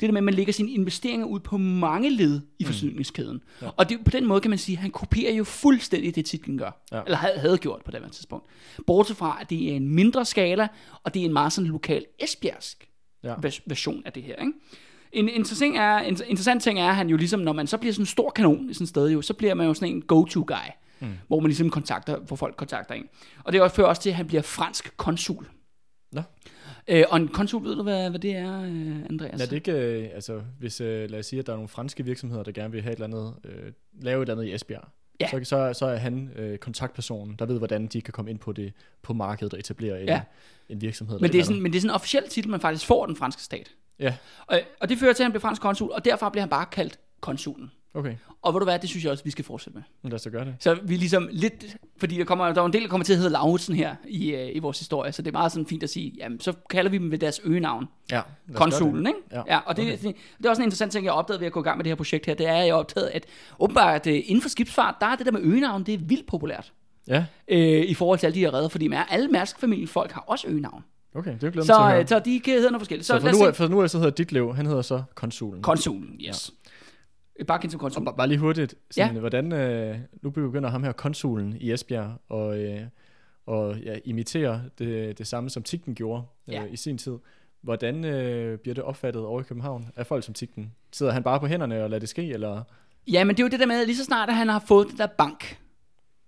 Det 0.00 0.06
der 0.08 0.12
med, 0.12 0.18
at 0.20 0.24
man 0.24 0.34
lægger 0.34 0.52
sine 0.52 0.70
investeringer 0.70 1.26
ud 1.26 1.40
på 1.40 1.56
mange 1.58 2.10
led 2.10 2.40
i 2.58 2.64
forsyningskæden. 2.64 3.34
Mm. 3.36 3.66
Ja. 3.66 3.70
Og 3.76 3.88
det, 3.88 4.04
på 4.04 4.10
den 4.10 4.26
måde 4.26 4.40
kan 4.40 4.50
man 4.50 4.58
sige, 4.58 4.76
at 4.76 4.82
han 4.82 4.90
kopierer 4.90 5.32
jo 5.34 5.44
fuldstændig 5.44 6.14
det, 6.14 6.24
titlen 6.24 6.58
gør. 6.58 6.84
Ja. 6.92 7.02
Eller 7.04 7.16
havde, 7.18 7.38
havde 7.38 7.58
gjort 7.58 7.82
på 7.84 7.90
det 7.90 8.00
her 8.00 8.08
tidspunkt. 8.08 8.46
Bortset 8.86 9.16
fra, 9.16 9.38
at 9.40 9.50
det 9.50 9.72
er 9.72 9.76
en 9.76 9.88
mindre 9.88 10.24
skala, 10.24 10.68
og 11.02 11.14
det 11.14 11.20
er 11.22 11.26
en 11.26 11.32
meget 11.32 11.52
sådan 11.52 11.70
lokal 11.70 12.04
esbjergsk 12.18 12.88
Ja. 13.24 13.34
vers- 13.34 13.62
version 13.66 14.02
af 14.04 14.12
det 14.12 14.22
her. 14.22 14.36
Ikke? 14.36 14.52
En 15.16 15.28
interessant, 15.28 15.76
er, 15.76 15.98
en 15.98 16.16
interessant 16.26 16.62
ting 16.62 16.80
er, 16.80 16.88
at 16.88 16.96
han 16.96 17.08
jo 17.08 17.16
ligesom, 17.16 17.40
når 17.40 17.52
man 17.52 17.66
så 17.66 17.78
bliver 17.78 17.92
sådan 17.92 18.02
en 18.02 18.06
stor 18.06 18.30
kanon 18.30 18.70
i 18.70 18.74
sådan 18.74 18.84
et 18.84 18.88
sted, 18.88 19.10
jo, 19.10 19.22
så 19.22 19.34
bliver 19.34 19.54
man 19.54 19.66
jo 19.66 19.74
sådan 19.74 19.94
en 19.94 20.02
go-to-guy, 20.02 20.70
mm. 21.00 21.08
hvor 21.26 21.40
man 21.40 21.48
ligesom 21.48 21.70
kontakter, 21.70 22.18
hvor 22.18 22.36
folk 22.36 22.56
kontakter 22.56 22.94
en. 22.94 23.08
Og 23.44 23.52
det 23.52 23.72
fører 23.72 23.88
også 23.88 24.02
til, 24.02 24.10
at 24.10 24.16
han 24.16 24.26
bliver 24.26 24.42
fransk 24.42 24.96
konsul. 24.96 25.46
Nå. 26.12 26.22
Øh, 26.88 27.04
og 27.10 27.16
en 27.16 27.28
konsul, 27.28 27.64
ved 27.64 27.76
du, 27.76 27.82
hvad, 27.82 28.10
hvad 28.10 28.20
det 28.20 28.36
er, 28.36 28.62
øh, 28.62 28.96
Andreas? 29.10 29.40
Ja, 29.40 29.44
det 29.44 29.52
er 29.52 29.56
ikke, 29.56 29.72
øh, 29.72 30.08
altså, 30.14 30.40
hvis, 30.58 30.80
øh, 30.80 31.10
lad 31.10 31.18
os 31.18 31.26
sige, 31.26 31.40
at 31.40 31.46
der 31.46 31.52
er 31.52 31.56
nogle 31.56 31.68
franske 31.68 32.04
virksomheder, 32.04 32.42
der 32.42 32.52
gerne 32.52 32.72
vil 32.72 32.82
have 32.82 32.92
et 32.92 33.02
eller 33.02 33.06
andet, 33.16 33.34
øh, 33.44 33.72
lave 34.02 34.22
et 34.22 34.28
eller 34.28 34.34
andet 34.42 34.50
i 34.50 34.54
Esbjerg. 34.54 34.88
Ja. 35.20 35.28
Så, 35.30 35.40
så, 35.44 35.72
så 35.78 35.86
er 35.86 35.96
han 35.96 36.30
øh, 36.36 36.58
kontaktpersonen, 36.58 37.36
der 37.38 37.46
ved, 37.46 37.58
hvordan 37.58 37.86
de 37.86 38.02
kan 38.02 38.12
komme 38.12 38.30
ind 38.30 38.38
på 38.38 38.52
det 38.52 38.72
på 39.02 39.12
markedet 39.12 39.52
og 39.52 39.58
etablere 39.58 40.02
en, 40.02 40.08
Ja. 40.08 40.20
en 40.68 40.80
virksomhed. 40.80 41.20
men, 41.20 41.32
det 41.32 41.40
er 41.40 41.44
sådan, 41.44 41.62
men 41.62 41.72
det 41.72 41.78
er 41.78 41.80
sådan 41.80 41.90
en 41.90 41.94
officiel 41.94 42.28
titel, 42.28 42.50
man 42.50 42.60
faktisk 42.60 42.86
får 42.86 43.06
den 43.06 43.16
franske 43.16 43.42
stat. 43.42 43.70
Ja, 44.00 44.14
Og, 44.46 44.60
og 44.80 44.88
det 44.88 44.98
fører 44.98 45.12
til, 45.12 45.22
at 45.22 45.24
han 45.24 45.32
bliver 45.32 45.40
fransk 45.40 45.62
konsul, 45.62 45.90
og 45.92 46.04
derfra 46.04 46.28
bliver 46.30 46.42
han 46.42 46.48
bare 46.50 46.66
kaldt 46.72 46.98
konsulen. 47.20 47.70
okay. 47.94 48.14
Og 48.42 48.54
ved 48.54 48.60
du 48.60 48.64
hvad, 48.64 48.78
det 48.78 48.88
synes 48.88 49.04
jeg 49.04 49.12
også, 49.12 49.24
vi 49.24 49.30
skal 49.30 49.44
fortsætte 49.44 49.78
med. 49.78 50.10
Lad 50.10 50.14
os 50.14 50.22
da 50.22 50.30
gøre 50.30 50.44
det. 50.44 50.54
Så 50.60 50.78
vi 50.82 50.96
ligesom 50.96 51.28
lidt, 51.32 51.76
fordi 51.96 52.18
der, 52.18 52.24
kommer, 52.24 52.52
der 52.52 52.62
er 52.62 52.66
en 52.66 52.72
del, 52.72 52.82
der 52.82 52.88
kommer 52.88 53.04
til 53.04 53.12
at 53.12 53.18
hedde 53.18 53.32
Lauritsen 53.32 53.74
her 53.76 53.96
i, 54.08 54.30
øh, 54.34 54.56
i 54.56 54.58
vores 54.58 54.78
historie, 54.78 55.12
så 55.12 55.22
det 55.22 55.28
er 55.28 55.32
meget 55.32 55.52
sådan 55.52 55.66
fint 55.66 55.82
at 55.82 55.90
sige, 55.90 56.12
jamen 56.18 56.40
så 56.40 56.52
kalder 56.70 56.90
vi 56.90 56.98
dem 56.98 57.10
ved 57.10 57.18
deres 57.18 57.40
øgenavn, 57.44 57.88
Ja, 58.12 58.22
konsulen, 58.54 59.06
ikke? 59.06 59.18
Ja, 59.32 59.42
ja 59.46 59.58
og 59.58 59.76
det, 59.76 59.84
okay. 59.84 59.92
det, 60.02 60.16
det 60.38 60.46
er 60.46 60.50
også 60.50 60.62
en 60.62 60.66
interessant 60.66 60.92
ting, 60.92 61.04
jeg 61.04 61.12
har 61.12 61.18
opdaget 61.18 61.40
ved 61.40 61.46
at 61.46 61.52
gå 61.52 61.60
i 61.60 61.62
gang 61.62 61.76
med 61.78 61.84
det 61.84 61.90
her 61.90 61.96
projekt 61.96 62.26
her, 62.26 62.34
det 62.34 62.46
er, 62.48 62.52
at 62.54 62.66
jeg 62.66 62.74
har 62.74 62.78
opdaget, 62.78 63.06
at 63.06 63.24
åbenbart 63.58 64.06
øh, 64.06 64.14
inden 64.26 64.42
for 64.42 64.48
skibsfart, 64.48 64.94
der 65.00 65.06
er 65.06 65.16
det 65.16 65.26
der 65.26 65.32
med 65.32 65.40
øgenavn, 65.40 65.82
det 65.84 65.94
er 65.94 65.98
vildt 65.98 66.26
populært. 66.26 66.72
det. 67.06 67.12
Ja, 67.12 67.24
Øh, 67.48 67.84
I 67.90 67.94
forhold 67.94 68.18
til 68.18 68.26
alle 68.26 68.34
de 68.34 68.40
her 68.40 68.54
redder, 68.54 68.68
fordi 68.68 68.90
alle 69.10 69.28
Mærsk-familien 69.28 69.88
folk 69.88 70.12
har 70.12 70.20
også 70.20 70.48
øgenavn. 70.48 70.84
Okay, 71.16 71.32
det 71.32 71.44
er 71.44 71.50
glædet 71.50 71.54
mig 71.56 71.62
til 71.64 71.74
Så, 71.74 71.96
øh, 72.00 72.06
så 72.08 72.18
de 72.18 72.40
kan 72.40 72.54
hedde 72.54 72.70
noget 72.70 72.80
forskelligt. 72.80 73.06
Så, 73.06 73.12
Så 73.14 73.20
så 73.20 73.26
for 73.26 73.32
nu, 73.32 73.38
se. 73.38 73.44
er- 73.44 73.52
for 73.52 73.68
nu 73.68 73.78
er 73.80 73.86
så 73.86 73.98
hedder 73.98 74.10
Ditlev, 74.10 74.54
han 74.56 74.66
hedder 74.66 74.82
så 74.82 75.02
konsulen. 75.14 75.62
Konsulen, 75.62 76.20
yes. 76.28 76.52
Ja. 77.38 77.44
Bare 77.44 77.58
kendt 77.58 77.72
som 77.72 77.78
konsul. 77.80 78.08
Og 78.08 78.16
bare, 78.16 78.28
lige 78.28 78.38
hurtigt, 78.38 78.74
sådan, 78.90 79.14
Ja. 79.14 79.20
hvordan, 79.20 79.52
øh, 79.52 79.98
nu 80.22 80.30
begynder 80.30 80.70
ham 80.70 80.82
her 80.84 80.92
konsulen 80.92 81.56
i 81.60 81.72
Esbjerg 81.72 82.12
og, 82.28 82.58
øh, 82.58 82.80
og 83.46 83.76
ja, 83.78 83.96
imitere 84.04 84.62
det, 84.78 85.18
det 85.18 85.26
samme, 85.26 85.50
som 85.50 85.62
Tigten 85.62 85.94
gjorde 85.94 86.22
øh, 86.48 86.54
Ja. 86.54 86.64
i 86.64 86.76
sin 86.76 86.98
tid. 86.98 87.12
Hvordan 87.62 88.04
øh, 88.04 88.58
bliver 88.58 88.74
det 88.74 88.84
opfattet 88.84 89.22
over 89.22 89.40
i 89.40 89.44
København 89.44 89.86
af 89.96 90.06
folk 90.06 90.24
som 90.24 90.34
Tigten? 90.34 90.72
Sidder 90.92 91.12
han 91.12 91.22
bare 91.22 91.40
på 91.40 91.46
hænderne 91.46 91.82
og 91.84 91.90
lader 91.90 92.00
det 92.00 92.08
ske, 92.08 92.22
eller? 92.32 92.62
Ja, 93.12 93.24
men 93.24 93.36
det 93.36 93.42
er 93.42 93.44
jo 93.44 93.48
det 93.50 93.60
der 93.60 93.66
med, 93.66 93.80
at 93.80 93.86
lige 93.86 93.96
så 93.96 94.04
snart 94.04 94.28
at 94.28 94.34
han 94.34 94.48
har 94.48 94.64
fået 94.68 94.88
den 94.90 94.98
der 94.98 95.06
bank, 95.06 95.58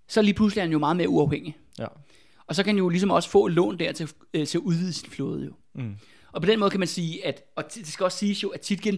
så 0.07 0.21
lige 0.21 0.33
pludselig 0.33 0.59
er 0.61 0.65
han 0.65 0.71
jo 0.71 0.79
meget 0.79 0.97
mere 0.97 1.09
uafhængig. 1.09 1.57
Ja. 1.79 1.85
Og 2.49 2.55
så 2.55 2.63
kan 2.63 2.69
han 2.69 2.77
jo 2.77 2.89
ligesom 2.89 3.11
også 3.11 3.29
få 3.29 3.47
lån 3.47 3.79
der 3.79 3.91
til, 3.91 4.09
øh, 4.33 4.47
til 4.47 4.57
at 4.57 4.61
udvide 4.61 4.93
sin 4.93 5.09
flåde 5.09 5.45
jo. 5.45 5.51
Mm. 5.75 5.95
Og 6.31 6.41
på 6.41 6.47
den 6.47 6.59
måde 6.59 6.71
kan 6.71 6.79
man 6.79 6.87
sige, 6.87 7.25
at, 7.25 7.43
og 7.55 7.63
det 7.75 7.87
skal 7.87 8.03
også 8.03 8.17
siges 8.17 8.43
jo, 8.43 8.49
at 8.49 8.61
Titgen, 8.61 8.97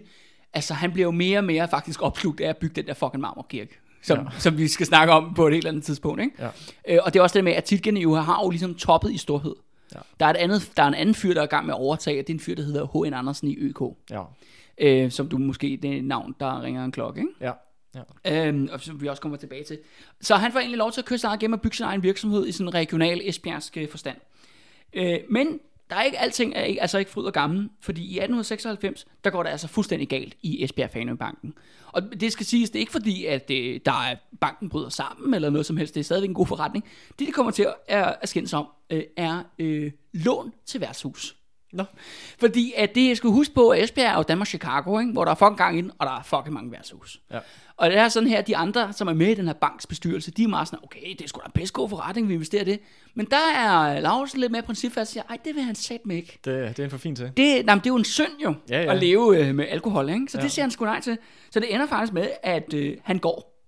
altså 0.54 0.74
han 0.74 0.92
bliver 0.92 1.06
jo 1.06 1.12
mere 1.12 1.38
og 1.38 1.44
mere 1.44 1.68
faktisk 1.68 2.02
opslugt 2.02 2.42
af 2.42 2.50
at 2.50 2.58
bygge 2.58 2.76
den 2.76 2.88
der 2.88 2.94
fucking 2.94 3.22
marmorkirke. 3.22 3.80
Som, 4.04 4.18
ja. 4.18 4.40
som 4.40 4.58
vi 4.58 4.68
skal 4.68 4.86
snakke 4.86 5.14
om 5.14 5.34
på 5.34 5.48
et 5.48 5.54
helt 5.54 5.68
andet 5.68 5.84
tidspunkt. 5.84 6.22
Ikke? 6.22 6.36
Ja. 6.40 6.50
Øh, 6.88 7.00
og 7.06 7.14
det 7.14 7.20
er 7.20 7.24
også 7.24 7.34
det 7.34 7.44
med, 7.44 7.54
at 7.54 7.64
Titgen 7.64 7.98
jo 7.98 8.16
har 8.16 8.44
jo 8.44 8.50
ligesom 8.50 8.76
toppet 8.76 9.12
i 9.12 9.18
storhed. 9.18 9.56
Ja. 9.96 10.00
Der, 10.20 10.26
er 10.26 10.30
et 10.30 10.38
andet, 10.38 10.72
der 10.78 10.84
er 10.84 10.88
en 10.88 10.94
anden 10.94 11.16
fyr, 11.16 11.34
der 11.34 11.42
er 11.42 11.46
i 11.46 11.48
gang 11.48 11.66
med 11.66 11.74
at 11.74 11.80
overtage, 11.80 12.20
og 12.20 12.28
det 12.28 12.34
er 12.34 12.38
en 12.38 12.40
fyr, 12.40 12.56
der 12.56 12.64
hedder 12.64 13.06
H.N. 13.06 13.14
Andersen 13.14 13.48
i 13.48 13.56
ØK. 13.58 13.82
Ja. 14.10 14.24
Øh, 14.78 15.12
som 15.12 15.30
du 15.30 15.38
måske, 15.38 15.80
det 15.82 15.94
er 15.94 15.98
et 15.98 16.04
navn, 16.04 16.36
der 16.40 16.62
ringer 16.62 16.86
en 16.86 16.92
klokke, 16.92 17.22
ikke? 17.22 17.32
Ja 17.42 17.52
ja. 17.95 18.47
Øhm, 18.47 18.69
og 18.71 18.82
som 18.82 19.01
vi 19.01 19.08
også 19.08 19.21
kommer 19.21 19.38
tilbage 19.38 19.63
til. 19.63 19.80
Så 20.21 20.36
han 20.36 20.51
får 20.51 20.60
egentlig 20.60 20.77
lov 20.77 20.91
til 20.91 21.01
at 21.01 21.06
køre 21.06 21.19
sig 21.19 21.36
igennem 21.36 21.54
og 21.54 21.62
bygge 21.62 21.77
sin 21.77 21.86
egen 21.86 22.04
virksomhed 22.04 22.47
i 22.47 22.51
sådan 22.51 22.67
en 22.67 22.73
regional 22.73 23.21
esbjergsk 23.23 23.77
øh, 23.77 23.89
forstand. 23.89 24.17
Øh, 24.93 25.19
men 25.30 25.60
der 25.91 25.97
er 25.97 26.04
ikke 26.04 26.19
alting 26.19 26.54
er 26.56 26.63
ikke, 26.63 26.82
altså 26.82 26.97
ikke 26.97 27.12
fryd 27.12 27.23
og 27.23 27.34
gammel, 27.34 27.69
fordi 27.80 28.01
i 28.01 28.19
1896, 28.19 29.06
der 29.23 29.30
går 29.30 29.43
det 29.43 29.49
altså 29.49 29.67
fuldstændig 29.67 30.10
galt 30.10 30.38
i 30.41 30.63
Esbjerg 30.63 30.89
Fanø 30.89 31.13
Banken. 31.13 31.54
Og 31.88 32.01
det 32.21 32.32
skal 32.32 32.45
siges, 32.45 32.69
det 32.69 32.75
er 32.75 32.80
ikke 32.80 32.91
fordi, 32.91 33.25
at 33.25 33.47
det, 33.47 33.86
der 33.86 33.91
er, 33.91 34.15
banken 34.41 34.69
bryder 34.69 34.89
sammen 34.89 35.34
eller 35.34 35.49
noget 35.49 35.65
som 35.65 35.77
helst. 35.77 35.93
Det 35.93 35.99
er 35.99 36.04
stadigvæk 36.04 36.30
en 36.30 36.34
god 36.34 36.47
forretning. 36.47 36.86
Det, 37.19 37.27
de 37.27 37.32
kommer 37.32 37.51
til 37.51 37.63
at, 37.63 37.73
er, 37.88 38.06
at 38.06 38.30
skændes 38.30 38.54
om, 38.54 38.67
øh, 38.89 39.04
er 39.17 39.43
øh, 39.60 39.91
lån 40.13 40.54
til 40.65 40.82
værtshus. 40.82 41.36
Nå. 41.74 41.84
Fordi 42.40 42.74
at 42.78 42.96
det, 42.96 43.08
jeg 43.08 43.18
skal 43.18 43.30
huske 43.30 43.54
på, 43.54 43.70
at 43.70 43.84
Esbjerg 43.84 44.14
er 44.14 44.18
jo 44.18 44.24
Danmark 44.24 44.48
Chicago, 44.48 45.00
ikke? 45.00 45.12
hvor 45.12 45.26
der 45.26 45.32
er 45.32 45.36
fucking 45.36 45.58
gang 45.58 45.78
i 45.78 45.82
den, 45.82 45.92
og 46.00 46.06
der 46.06 46.14
er 46.14 46.24
fucking 46.24 46.54
mange 46.54 46.72
værtshus. 46.72 47.22
Ja. 47.32 47.40
Og 47.78 47.90
det 47.90 47.98
er 47.98 48.10
sådan 48.10 48.30
her, 48.30 48.42
de 48.42 48.58
andre, 48.58 48.94
som 48.94 49.08
er 49.08 49.14
med 49.14 49.28
i 49.28 49.34
den 49.34 49.46
her 49.46 49.54
banks 49.54 49.88
bestyrelse, 49.88 50.32
de 50.32 50.44
er 50.44 50.48
meget 50.48 50.68
sådan, 50.68 50.80
okay, 50.84 51.10
det 51.10 51.22
er 51.22 51.28
sgu 51.28 51.40
da 51.40 51.46
en 51.46 51.52
pissegod 51.52 51.90
forretning, 51.90 52.28
vi 52.28 52.34
investerer 52.34 52.64
det. 52.64 52.80
Men 53.14 53.26
der 53.26 53.52
er 53.56 54.00
Lausen 54.00 54.40
lidt 54.40 54.52
mere 54.52 54.62
principfast 54.62 54.98
og 54.98 55.08
siger, 55.08 55.24
ej, 55.30 55.38
det 55.46 55.56
vil 55.56 55.64
han 55.64 55.76
sætte 55.76 56.08
med 56.08 56.16
ikke. 56.16 56.40
Det, 56.46 56.78
det 56.78 56.80
er 56.80 56.84
en 56.84 56.90
for 56.90 56.98
fin 56.98 57.16
til. 57.16 57.32
Det, 57.38 57.66
nej, 57.66 57.76
det 57.76 57.86
er 57.86 57.90
jo 57.90 57.96
en 57.96 58.06
synd 58.06 58.40
jo, 58.44 58.54
Ja, 58.70 58.82
ja. 58.82 58.94
at 58.94 59.00
leve 59.00 59.38
øh, 59.38 59.56
med 59.56 59.66
alkohol, 59.70 60.10
ikke? 60.10 60.26
Så 60.30 60.38
ja. 60.38 60.44
Det 60.44 60.52
siger 60.52 60.64
han 60.64 60.72
sgu 60.72 60.86
nej 60.86 61.02
til. 61.02 61.18
Så 61.52 61.60
det 61.60 61.74
ender 61.74 61.88
faktisk 61.88 62.14
med, 62.14 62.28
at 62.44 62.74
øh, 62.74 62.98
han 63.04 63.18
går. 63.18 63.64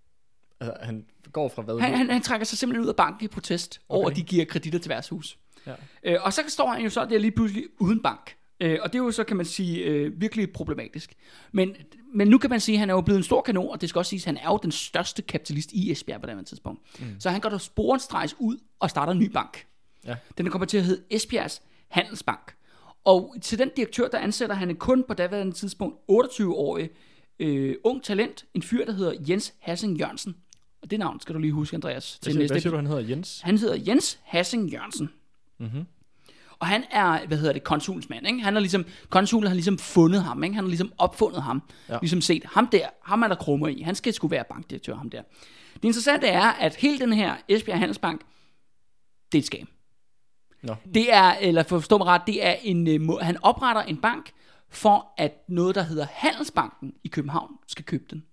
Altså, 0.60 0.78
han 0.82 1.06
går 1.34 1.50
fra 1.50 1.62
hvad? 1.62 1.80
Han, 1.80 1.98
han, 1.98 2.10
han 2.10 2.22
trækker 2.22 2.46
sig 2.46 2.58
simpelthen 2.58 2.84
ud 2.84 2.90
af 2.90 2.96
banken 2.96 3.26
i 3.26 3.28
protest 3.28 3.82
okay. 3.90 4.00
over, 4.00 4.10
at 4.10 4.16
de 4.16 4.22
giver 4.22 4.46
kreditter 4.46 4.80
til 4.80 4.90
værtshus. 4.90 5.38
Ja. 5.68 5.74
Øh, 6.04 6.18
og 6.22 6.34
så 6.34 6.42
står 6.48 6.72
han 6.72 6.84
jo 6.84 6.90
så 6.90 7.06
der 7.06 7.18
lige 7.18 7.32
pludselig 7.32 7.64
uden 7.80 8.02
bank. 8.02 8.36
Øh, 8.60 8.80
og 8.82 8.94
det 8.94 9.00
er 9.00 9.04
jo 9.04 9.12
så, 9.12 9.24
kan 9.24 9.38
man 9.38 9.46
sige, 9.46 9.84
øh, 9.84 10.22
virkelig 10.22 10.52
problematisk. 10.52 11.14
Men, 11.52 11.76
men 12.14 12.28
nu 12.28 12.38
kan 12.38 12.50
man 12.50 12.60
sige, 12.60 12.76
at 12.76 12.80
han 12.80 12.90
er 12.90 12.94
jo 12.94 13.02
blevet 13.02 13.18
en 13.18 13.24
stor 13.24 13.42
kanon, 13.42 13.70
og 13.70 13.82
det 13.82 13.90
skal 13.90 14.00
også 14.00 14.10
siges, 14.10 14.24
at 14.24 14.26
han 14.26 14.38
er 14.38 14.52
jo 14.52 14.60
den 14.64 14.72
største 14.72 15.22
kapitalist 15.22 15.72
i 15.72 15.92
Esbjerg 15.92 16.22
på 16.22 16.28
det 16.28 16.36
her 16.36 16.44
tidspunkt. 16.44 16.82
Mm. 17.00 17.06
Så 17.20 17.30
han 17.30 17.42
går 17.42 17.50
der 17.50 17.58
sporenstrejs 17.58 18.36
ud 18.40 18.58
og 18.80 18.90
starter 18.90 19.14
en 19.14 19.20
ny 19.20 19.32
bank. 19.32 19.66
Ja. 20.06 20.16
Den 20.38 20.50
kommer 20.50 20.66
til 20.66 20.78
at 20.78 20.84
hedde 20.84 21.04
Esbjergs 21.10 21.62
Handelsbank. 21.88 22.56
Og 23.06 23.36
til 23.42 23.60
den 23.60 23.70
direktør, 23.76 24.08
der 24.08 24.18
ansætter 24.18 24.56
han 24.56 24.70
en 24.70 24.76
kun 24.76 25.04
på 25.08 25.14
daværende 25.14 25.54
tidspunkt 25.54 25.98
28-årig 26.12 26.90
øh, 27.40 27.76
ung 27.84 28.04
talent, 28.04 28.46
en 28.54 28.62
fyr, 28.62 28.86
der 28.86 28.94
hedder 28.94 29.14
Jens 29.30 29.54
Hassing 29.60 29.98
Jørgensen. 30.00 30.36
Og 30.82 30.92
det 30.92 31.00
navn 31.00 31.20
skal 31.20 31.36
du 31.36 31.40
lige 31.40 31.52
huske, 31.52 31.76
Andreas. 31.76 32.20
Hvad, 32.22 32.34
siger, 32.34 32.48
hvad 32.48 32.62
siger 32.62 32.72
du, 32.72 32.76
han 32.76 32.88
hedder? 32.88 33.02
Jens? 33.02 33.42
Han 33.42 33.58
hedder 33.58 33.78
Jens 33.88 34.20
Hassing 34.24 34.70
Jørgensen. 34.70 35.10
Mhm. 35.60 35.86
Og 36.60 36.68
han 36.68 36.84
er, 36.92 37.28
hvad 37.28 37.38
hedder 37.38 37.54
det, 37.54 37.64
konsulens 37.64 38.10
mand, 38.10 38.28
ikke? 38.28 38.42
Han 38.42 38.54
har 38.54 38.60
ligesom, 38.60 38.86
konsulen 39.10 39.48
har 39.48 39.54
ligesom 39.54 39.78
fundet 39.78 40.24
ham, 40.24 40.44
ikke? 40.44 40.56
Han 40.56 40.64
har 40.64 40.70
ligesom 40.70 40.94
opfundet 40.98 41.44
ham. 41.44 41.64
Ja. 41.90 41.98
Ligesom 42.02 42.22
set, 42.22 42.44
ham 42.46 42.68
der, 42.68 42.88
ham 43.04 43.22
er 43.22 43.28
der 43.28 43.36
krummer 43.36 43.68
i. 43.68 43.82
Han 43.82 43.96
skal 43.96 44.14
sgu 44.14 44.28
være 44.28 44.44
bankdirektør, 44.50 44.96
ham 44.96 45.10
der. 45.10 45.22
Det 45.74 45.84
interessante 45.84 46.28
er, 46.28 46.44
at 46.44 46.76
hele 46.76 47.00
den 47.00 47.14
her 47.14 47.36
Esbjerg 47.48 47.80
Handelsbank, 47.80 48.22
det 49.32 49.38
er 49.38 49.42
et 49.42 49.46
skam. 49.46 49.68
Nå. 50.64 50.76
Det 50.94 51.14
er, 51.14 51.34
eller 51.34 51.64
forstå 51.64 51.98
mig 51.98 52.08
ret, 52.08 52.22
det 52.28 52.46
er 52.46 52.56
en, 52.64 52.88
øh, 52.88 53.18
han 53.22 53.38
opretter 53.44 53.82
en 53.82 53.98
bank, 53.98 54.32
for 54.70 55.14
at 55.18 55.34
noget, 55.48 55.76
der 55.76 55.84
hedder 55.84 56.06
Handelsbanken 56.12 56.94
i 57.04 57.08
København, 57.08 57.52
skal 57.68 57.86
købe 57.86 58.04
den. 58.10 58.24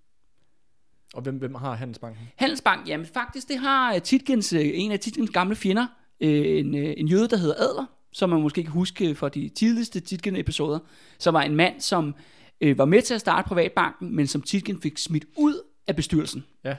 Og 1.14 1.22
hvem, 1.22 1.38
hvem 1.38 1.54
har 1.54 1.74
Handelsbanken? 1.74 2.28
Handelsbank, 2.36 2.88
jamen 2.88 3.06
faktisk, 3.06 3.48
det 3.48 3.58
har 3.58 3.94
øh, 3.94 4.02
Titgens, 4.02 4.52
øh, 4.52 4.70
en 4.74 4.92
af 4.92 5.00
Titgens 5.00 5.30
gamle 5.30 5.56
fjender, 5.56 5.86
øh, 6.20 6.58
en, 6.60 6.74
øh, 6.74 6.94
en 6.96 7.08
jøde, 7.08 7.28
der 7.28 7.36
hedder 7.36 7.54
Adler, 7.54 7.86
som 8.12 8.30
man 8.30 8.42
måske 8.42 8.62
kan 8.62 8.72
huske 8.72 9.14
fra 9.14 9.28
de 9.28 9.48
tidligste 9.48 10.00
Titgen-episoder, 10.00 10.78
som 11.18 11.34
var 11.34 11.42
en 11.42 11.56
mand, 11.56 11.80
som 11.80 12.14
øh, 12.60 12.78
var 12.78 12.84
med 12.84 13.02
til 13.02 13.14
at 13.14 13.20
starte 13.20 13.48
Privatbanken, 13.48 14.16
men 14.16 14.26
som 14.26 14.42
Titgen 14.42 14.80
fik 14.82 14.98
smidt 14.98 15.24
ud 15.36 15.54
af 15.86 15.96
bestyrelsen. 15.96 16.44
Ja. 16.64 16.76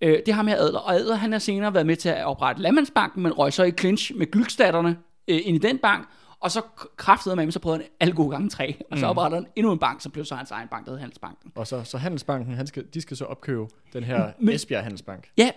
Øh, 0.00 0.18
det 0.26 0.34
har 0.34 0.42
med 0.42 0.52
Adler, 0.52 0.78
og 0.78 0.94
Adler 0.94 1.14
han 1.16 1.32
har 1.32 1.38
senere 1.38 1.74
været 1.74 1.86
med 1.86 1.96
til 1.96 2.08
at 2.08 2.24
oprette 2.24 2.62
Landmandsbanken, 2.62 3.22
men 3.22 3.32
røg 3.32 3.52
så 3.52 3.62
i 3.64 3.70
clinch 3.70 4.12
med 4.16 4.30
glykstatterne 4.30 4.96
øh, 5.28 5.40
ind 5.44 5.56
i 5.56 5.68
den 5.68 5.78
bank, 5.78 6.08
og 6.40 6.50
så 6.50 6.60
kraftede 6.96 7.36
med 7.36 7.44
ham, 7.44 7.50
så 7.50 7.58
prøvede 7.58 7.82
han 7.82 7.88
alle 8.00 8.14
gode 8.14 8.30
gange 8.30 8.48
tre, 8.50 8.76
og 8.90 8.98
så 8.98 9.06
Mm. 9.06 9.10
oprettede 9.10 9.40
han 9.42 9.50
endnu 9.56 9.72
en 9.72 9.78
bank, 9.78 10.00
som 10.00 10.12
blev 10.12 10.24
så 10.24 10.34
hans 10.34 10.50
egen 10.50 10.68
bank, 10.68 10.86
der 10.86 10.92
hed 10.92 10.98
Handelsbanken. 10.98 11.52
Og 11.54 11.66
så, 11.66 11.84
så 11.84 11.98
Handelsbanken, 11.98 12.54
han 12.54 12.66
skal, 12.66 12.84
de 12.94 13.00
skal 13.00 13.16
så 13.16 13.24
opkøbe 13.24 13.64
den 13.92 14.04
her 14.04 14.30
Men- 14.40 14.54
Esbjerg 14.54 14.82
Handelsbank. 14.82 15.28
Ja, 15.38 15.50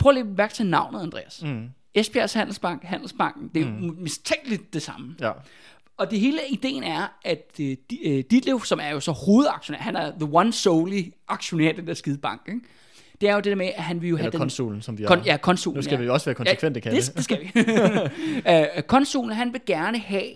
prøv 0.00 0.10
lige 0.12 0.20
at 0.20 0.26
mærke 0.36 0.54
til 0.54 0.66
navnet, 0.66 1.00
Andreas. 1.00 1.42
Mm. 1.42 1.68
Esbjergs 2.00 2.32
Handelsbank, 2.32 2.82
Handelsbanken, 2.82 3.50
det 3.54 3.62
er 3.62 3.66
mm. 3.66 3.96
mistænkeligt 3.98 4.74
det 4.74 4.82
samme. 4.82 5.14
Ja. 5.20 5.32
Og 5.96 6.10
det 6.10 6.20
hele 6.20 6.38
ideen 6.50 6.82
er, 6.82 7.18
at 7.24 7.52
øh, 7.60 7.76
øh, 8.04 8.24
Ditlev, 8.30 8.64
som 8.64 8.80
er 8.82 8.88
jo 8.88 9.00
så 9.00 9.12
hovedaktionær, 9.12 9.78
han 9.78 9.96
er 9.96 10.10
the 10.10 10.28
one 10.32 10.52
solely 10.52 11.02
aktionær 11.28 11.70
i 11.70 11.72
den 11.72 11.86
der 11.86 11.94
skide 11.94 12.18
bank, 12.18 12.40
ikke? 12.48 12.60
det 13.20 13.28
er 13.28 13.32
jo 13.34 13.38
det 13.38 13.44
der 13.44 13.54
med, 13.54 13.66
at 13.66 13.82
han 13.82 14.02
vil 14.02 14.08
jo 14.08 14.16
have 14.16 14.22
Eller 14.22 14.30
den... 14.30 14.40
konsulen, 14.40 14.82
som 14.82 14.98
vi 14.98 15.04
Kon, 15.04 15.18
er. 15.18 15.22
ja, 15.26 15.36
konsulen. 15.36 15.76
Nu 15.76 15.82
skal 15.82 15.96
ja. 15.96 16.02
vi 16.02 16.08
også 16.08 16.24
være 16.24 16.34
konsekvente, 16.34 16.78
ja, 16.78 16.82
Kalle. 16.82 17.00
det, 17.00 17.14
det 17.16 17.24
skal 17.24 17.40
vi. 17.40 17.50
uh, 18.76 18.82
konsulen, 18.96 19.32
han 19.32 19.52
vil 19.52 19.60
gerne 19.66 19.98
have, 19.98 20.30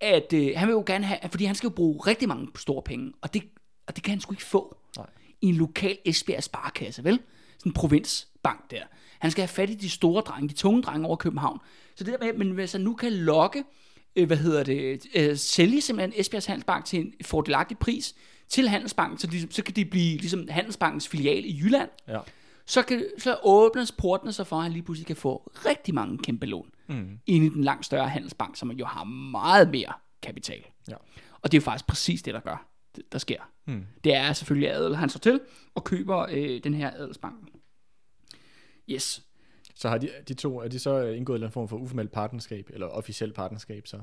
at 0.00 0.32
uh, 0.34 0.48
han 0.56 0.68
vil 0.68 0.72
jo 0.72 0.82
gerne 0.86 1.04
have, 1.04 1.18
fordi 1.30 1.44
han 1.44 1.54
skal 1.54 1.66
jo 1.68 1.74
bruge 1.74 2.06
rigtig 2.06 2.28
mange 2.28 2.48
store 2.56 2.82
penge, 2.82 3.12
og 3.20 3.34
det, 3.34 3.42
og 3.86 3.96
det 3.96 4.04
kan 4.04 4.10
han 4.10 4.20
sgu 4.20 4.32
ikke 4.32 4.44
få 4.44 4.76
Nej. 4.96 5.06
i 5.40 5.46
en 5.46 5.54
lokal 5.54 5.98
Esbjerg 6.04 6.42
sparekasse, 6.42 7.04
vel? 7.04 7.20
Sådan 7.60 7.70
en 7.70 7.74
provinsbank 7.74 8.70
der. 8.70 8.82
Han 9.18 9.30
skal 9.30 9.42
have 9.42 9.48
fat 9.48 9.70
i 9.70 9.74
de 9.74 9.90
store 9.90 10.22
drenge, 10.22 10.48
de 10.48 10.54
tunge 10.54 10.82
drenge 10.82 11.06
over 11.06 11.16
København. 11.16 11.58
Så 11.96 12.04
det 12.04 12.16
der 12.20 12.26
med, 12.26 12.38
men 12.44 12.50
hvis 12.50 12.72
han 12.72 12.80
nu 12.80 12.94
kan 12.94 13.12
lokke, 13.12 13.64
øh, 14.16 14.26
hvad 14.26 14.36
hedder 14.36 14.62
det, 14.62 15.06
øh, 15.14 15.36
sælge 15.36 15.80
simpelthen 15.80 16.20
Esbjergs 16.20 16.46
Handelsbank 16.46 16.84
til 16.84 16.98
en 17.00 17.12
fordelagtig 17.24 17.78
pris 17.78 18.14
til 18.48 18.68
Handelsbanken, 18.68 19.18
så, 19.18 19.26
de, 19.26 19.52
så 19.52 19.62
kan 19.64 19.74
de 19.76 19.84
blive 19.84 20.16
ligesom 20.18 20.48
Handelsbankens 20.50 21.08
filial 21.08 21.44
i 21.44 21.58
Jylland, 21.62 21.88
Ja. 22.08 22.18
så, 22.66 22.82
kan, 22.82 23.04
så 23.18 23.38
åbnes 23.42 23.92
portene 23.92 24.32
så 24.32 24.44
for, 24.44 24.56
at 24.56 24.62
han 24.62 24.72
lige 24.72 24.82
pludselig 24.82 25.06
kan 25.06 25.16
få 25.16 25.50
rigtig 25.66 25.94
mange 25.94 26.18
kæmpe 26.18 26.46
lån 26.46 26.70
Mm. 26.88 27.18
ind 27.26 27.44
i 27.44 27.48
den 27.48 27.64
langt 27.64 27.86
større 27.86 28.08
handelsbank, 28.08 28.56
som 28.56 28.70
jo 28.70 28.86
har 28.86 29.04
meget 29.04 29.70
mere 29.70 29.92
kapital. 30.22 30.64
Ja. 30.88 30.94
Og 31.42 31.52
det 31.52 31.58
er 31.58 31.60
jo 31.60 31.64
faktisk 31.64 31.86
præcis 31.86 32.22
det, 32.22 32.34
der 32.34 32.40
gør, 32.40 32.66
det- 32.96 33.12
der 33.12 33.18
sker. 33.18 33.40
Hmm. 33.70 33.86
Det 34.04 34.14
er 34.14 34.32
selvfølgelig 34.32 34.70
adel, 34.70 34.96
han 34.96 35.08
står 35.08 35.18
til 35.18 35.40
og 35.74 35.84
køber 35.84 36.26
øh, 36.30 36.60
den 36.64 36.74
her 36.74 36.90
adelsbank. 36.90 37.48
Yes. 38.90 39.22
Så 39.74 39.88
har 39.88 39.98
de, 39.98 40.08
de 40.28 40.34
to, 40.34 40.60
er 40.60 40.68
de 40.68 40.78
så 40.78 40.90
øh, 40.90 41.16
indgået 41.16 41.34
en 41.34 41.36
eller 41.36 41.46
anden 41.46 41.52
form 41.52 41.68
for 41.68 41.76
uformelt 41.76 42.12
partnerskab, 42.12 42.70
eller 42.72 42.86
officielt 42.86 43.34
partnerskab, 43.34 43.86
så? 43.86 43.96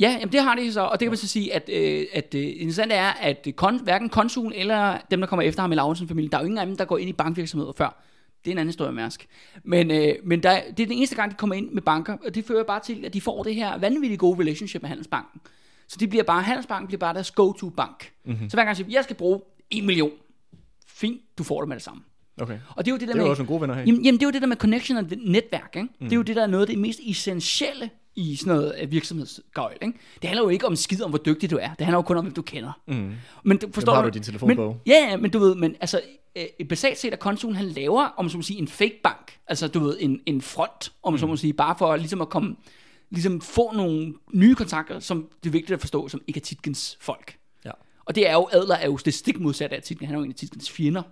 Ja, 0.00 0.16
jamen 0.20 0.32
det 0.32 0.42
har 0.42 0.54
de 0.54 0.72
så, 0.72 0.80
og 0.80 1.00
det 1.00 1.06
kan 1.06 1.10
man 1.10 1.16
så 1.16 1.28
sige, 1.28 1.54
at, 1.54 1.68
øh, 1.72 2.06
at 2.12 2.34
øh, 2.34 2.42
interessant 2.42 2.92
er, 2.92 3.08
at 3.08 3.48
kon, 3.56 3.82
hverken 3.82 4.08
konsulen 4.08 4.52
eller 4.52 4.98
dem, 5.10 5.20
der 5.20 5.26
kommer 5.26 5.42
efter 5.42 5.62
ham 5.62 5.72
i 5.72 5.74
Lauritsen-familien, 5.74 6.32
der 6.32 6.38
er 6.38 6.42
jo 6.42 6.46
ingen 6.46 6.58
af 6.58 6.66
dem, 6.66 6.76
der 6.76 6.84
går 6.84 6.98
ind 6.98 7.10
i 7.10 7.12
bankvirksomheder 7.12 7.72
før. 7.72 8.02
Det 8.44 8.50
er 8.50 8.52
en 8.52 8.58
anden 8.58 8.68
historie, 8.68 8.92
Mærsk. 8.92 9.26
Men, 9.64 9.90
øh, 9.90 10.14
men 10.24 10.42
der, 10.42 10.60
det 10.76 10.82
er 10.82 10.86
den 10.86 10.96
eneste 10.96 11.16
gang, 11.16 11.30
de 11.30 11.36
kommer 11.36 11.56
ind 11.56 11.70
med 11.70 11.82
banker, 11.82 12.16
og 12.26 12.34
det 12.34 12.44
fører 12.44 12.64
bare 12.64 12.80
til, 12.80 13.04
at 13.04 13.14
de 13.14 13.20
får 13.20 13.42
det 13.42 13.54
her 13.54 13.78
vanvittigt 13.78 14.20
gode 14.20 14.40
relationship 14.40 14.82
med 14.82 14.88
Handelsbanken. 14.88 15.40
Så 15.90 15.96
de 16.00 16.08
bliver 16.08 16.24
bare, 16.24 16.42
Handelsbanken 16.42 16.86
bliver 16.86 16.98
bare 16.98 17.14
deres 17.14 17.30
go-to-bank. 17.30 18.12
Mm-hmm. 18.24 18.50
Så 18.50 18.56
hver 18.56 18.62
gang 18.62 18.68
jeg 18.68 18.76
siger, 18.76 18.88
jeg 18.90 19.04
skal 19.04 19.16
bruge 19.16 19.40
1 19.70 19.84
million, 19.84 20.10
fint, 20.86 21.20
du 21.38 21.44
får 21.44 21.60
det 21.60 21.68
med 21.68 21.76
det 21.76 21.82
samme. 21.82 22.02
Okay. 22.40 22.58
Og 22.76 22.84
det 22.84 22.90
er 22.90 22.94
jo 22.94 22.98
det 22.98 23.08
der 23.08 23.14
Det 23.14 23.20
er 23.20 23.24
med, 23.24 23.30
også 23.30 23.42
nogle 23.42 23.48
gode 23.48 23.60
venner 23.60 23.74
her. 23.74 23.82
Jamen, 23.82 24.04
jamen, 24.04 24.20
det 24.20 24.22
er 24.22 24.26
jo 24.26 24.32
det 24.32 24.42
der 24.42 24.48
med 24.48 24.56
connection 24.56 24.98
og 24.98 25.04
netværk. 25.18 25.76
Ikke? 25.76 25.88
Mm. 26.00 26.06
Det 26.06 26.12
er 26.12 26.16
jo 26.16 26.22
det, 26.22 26.36
der 26.36 26.42
er 26.42 26.46
noget 26.46 26.62
af 26.62 26.66
det 26.66 26.78
mest 26.78 27.00
essentielle 27.06 27.90
i 28.14 28.36
sådan 28.36 28.54
noget 28.54 28.74
øh, 28.80 28.90
virksomhedsgøjl. 28.90 29.76
Ikke? 29.82 29.98
Det 30.22 30.28
handler 30.28 30.42
jo 30.42 30.48
ikke 30.48 30.66
om 30.66 30.76
skid 30.76 31.02
om, 31.02 31.10
hvor 31.10 31.18
dygtig 31.18 31.50
du 31.50 31.56
er. 31.56 31.68
Det 31.68 31.86
handler 31.86 31.98
jo 31.98 32.02
kun 32.02 32.16
om, 32.16 32.24
hvem 32.24 32.34
du 32.34 32.42
kender. 32.42 32.80
Mm. 32.88 33.12
Men 33.44 33.58
du, 33.58 33.68
forstår 33.72 33.94
har 33.94 34.02
du? 34.02 34.08
din 34.08 34.22
telefonbog. 34.22 34.66
Men, 34.66 34.80
ja, 34.86 35.16
men 35.16 35.30
du 35.30 35.38
ved, 35.38 35.54
men 35.54 35.76
altså, 35.80 36.00
øh, 36.36 36.66
basalt 36.68 36.98
set 36.98 37.12
er 37.12 37.16
konsulen, 37.16 37.56
han 37.56 37.66
laver, 37.66 38.04
om 38.04 38.28
så 38.28 38.36
må 38.36 38.42
sige, 38.42 38.58
en 38.58 38.68
fake 38.68 39.00
bank. 39.02 39.38
Altså, 39.46 39.68
du 39.68 39.78
ved, 39.80 39.96
en, 40.00 40.20
en 40.26 40.42
front, 40.42 40.92
om 41.02 41.18
så 41.18 41.26
må 41.26 41.36
sige, 41.36 41.52
bare 41.52 41.74
for 41.78 41.96
ligesom 41.96 42.20
at 42.20 42.28
komme, 42.28 42.56
ligesom 43.10 43.40
få 43.40 43.72
nogle 43.72 44.14
nye 44.32 44.54
kontakter, 44.54 45.00
som 45.00 45.28
det 45.42 45.48
er 45.48 45.52
vigtigt 45.52 45.70
at 45.70 45.80
forstå, 45.80 46.08
som 46.08 46.22
ikke 46.26 46.38
er 46.38 46.44
Titkens 46.44 46.98
folk. 47.00 47.38
Ja. 47.64 47.70
Og 48.04 48.14
det 48.14 48.28
er 48.28 48.32
jo, 48.32 48.48
Adler 48.52 48.74
er 48.74 48.86
jo 48.86 48.96
det 48.96 49.14
stik 49.14 49.40
modsatte 49.40 49.76
af 49.76 49.82
Titken. 49.82 50.06
Han 50.06 50.14
er 50.14 50.18
jo 50.18 50.24
en 50.24 50.30
af 50.30 50.36
Titkens 50.36 50.70
fjender. 50.70 51.02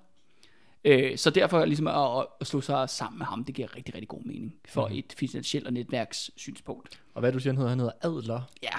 Øh, 0.85 1.19
så 1.19 1.31
derfor 1.31 1.65
ligesom 1.65 1.87
at, 1.87 2.27
at 2.41 2.47
slå 2.47 2.61
sig 2.61 2.91
sammen 2.91 3.19
med 3.19 3.27
ham, 3.27 3.45
det 3.45 3.55
giver 3.55 3.77
rigtig, 3.77 3.95
rigtig 3.95 4.09
god 4.09 4.23
mening 4.25 4.55
for 4.69 4.89
mm. 4.89 4.95
et 4.95 5.15
finansielt 5.17 5.67
og 5.67 5.73
netværkssynspunkt. 5.73 7.01
Og 7.15 7.21
hvad 7.21 7.33
du 7.33 7.41
siger, 7.41 7.53
han 7.53 7.57
hedder? 7.57 7.71
Han 7.71 7.79
hedder 7.79 7.93
Adler. 8.03 8.41
Ja, 8.63 8.75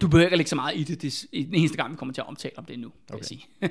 du 0.00 0.08
behøver 0.08 0.26
ikke 0.26 0.36
lægge 0.36 0.50
så 0.50 0.56
meget 0.56 0.76
i 0.76 0.82
det. 0.82 1.02
Det 1.02 1.24
er 1.32 1.44
den 1.44 1.54
eneste 1.54 1.76
gang, 1.76 1.92
vi 1.92 1.96
kommer 1.96 2.12
til 2.12 2.20
at 2.20 2.26
omtale 2.28 2.58
om 2.58 2.64
det 2.64 2.78
nu, 2.78 2.92
okay. 3.08 3.18
jeg 3.18 3.24
sige. 3.24 3.46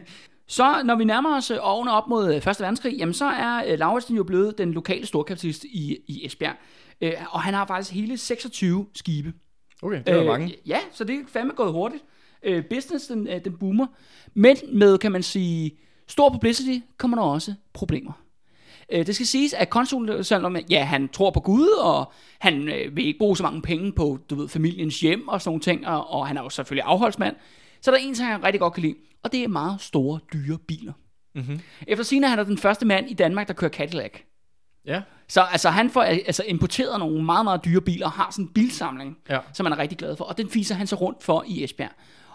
så 0.57 0.83
når 0.83 0.95
vi 0.95 1.03
nærmer 1.03 1.37
os 1.37 1.51
øh, 1.51 1.57
årene 1.61 1.91
op 1.91 2.07
mod 2.07 2.33
øh, 2.35 2.41
Første 2.41 2.61
Verdenskrig, 2.61 2.97
jamen 2.97 3.13
så 3.13 3.25
er 3.25 3.63
øh, 3.67 3.79
Lauritsen 3.79 4.15
jo 4.15 4.23
blevet 4.23 4.57
den 4.57 4.71
lokale 4.71 5.05
storkapitalist 5.05 5.63
i, 5.63 5.97
i 6.07 6.25
Esbjerg. 6.25 6.55
Øh, 7.01 7.13
og 7.29 7.41
han 7.41 7.53
har 7.53 7.67
faktisk 7.67 7.93
hele 7.93 8.17
26 8.17 8.87
skibe. 8.93 9.33
Okay, 9.81 9.97
det 9.97 10.09
er 10.09 10.19
øh, 10.19 10.25
mange. 10.25 10.55
Ja, 10.65 10.79
så 10.91 11.03
det 11.03 11.15
er 11.15 11.19
fandme 11.27 11.53
gået 11.53 11.71
hurtigt. 11.71 12.03
Øh, 12.43 12.65
business, 12.69 13.07
den, 13.07 13.27
øh, 13.27 13.45
den 13.45 13.57
boomer. 13.57 13.87
Men 14.33 14.57
med, 14.73 14.97
kan 14.97 15.11
man 15.11 15.23
sige, 15.23 15.77
stor 16.07 16.29
publicity, 16.29 16.85
kommer 16.97 17.17
der 17.17 17.23
også 17.23 17.53
problemer. 17.73 18.11
Øh, 18.91 19.05
det 19.05 19.15
skal 19.15 19.27
siges, 19.27 19.53
at 19.53 19.69
konsulen, 19.69 20.23
selvom 20.23 20.57
ja, 20.69 20.83
han 20.83 21.09
tror 21.09 21.31
på 21.31 21.39
Gud, 21.39 21.69
og 21.83 22.11
han 22.39 22.69
øh, 22.69 22.95
vil 22.95 23.05
ikke 23.05 23.19
bruge 23.19 23.37
så 23.37 23.43
mange 23.43 23.61
penge 23.61 23.91
på, 23.91 24.19
du 24.29 24.35
ved, 24.35 24.47
familiens 24.47 24.99
hjem 24.99 25.27
og 25.27 25.41
sådan 25.41 25.49
nogle 25.49 25.61
ting, 25.61 25.87
og, 25.87 26.09
og 26.09 26.27
han 26.27 26.37
er 26.37 26.41
jo 26.41 26.49
selvfølgelig 26.49 26.83
afholdsmand, 26.85 27.35
så 27.81 27.91
er 27.91 27.95
der 27.95 28.01
en 28.03 28.13
ting, 28.13 28.27
han 28.27 28.43
rigtig 28.43 28.59
godt 28.59 28.73
kan 28.73 28.83
lide, 28.83 28.95
og 29.23 29.31
det 29.31 29.43
er 29.43 29.47
meget 29.47 29.81
store, 29.81 30.19
dyre 30.33 30.57
biler. 30.67 30.93
Mm-hmm. 31.35 31.59
Efter 31.87 32.03
sine 32.03 32.25
er 32.25 32.29
han 32.29 32.39
er 32.39 32.43
den 32.43 32.57
første 32.57 32.85
mand 32.85 33.09
i 33.09 33.13
Danmark, 33.13 33.47
der 33.47 33.53
kører 33.53 33.71
Cadillac. 33.71 34.11
Ja. 34.87 35.01
Så 35.27 35.41
altså, 35.41 35.69
han 35.69 35.89
får 35.89 36.01
altså, 36.01 36.43
importeret 36.47 36.99
nogle 36.99 37.23
meget, 37.25 37.43
meget 37.43 37.65
dyre 37.65 37.81
biler, 37.81 38.05
og 38.05 38.11
har 38.11 38.31
sådan 38.31 38.45
en 38.45 38.51
bilsamling, 38.53 39.17
Ja. 39.29 39.39
som 39.53 39.63
man 39.63 39.73
er 39.73 39.77
rigtig 39.77 39.97
glad 39.97 40.15
for, 40.15 40.25
og 40.25 40.37
den 40.37 40.49
fiser 40.49 40.75
han 40.75 40.87
så 40.87 40.95
rundt 40.95 41.23
for 41.23 41.43
i 41.47 41.63
Esbjerg. 41.63 41.91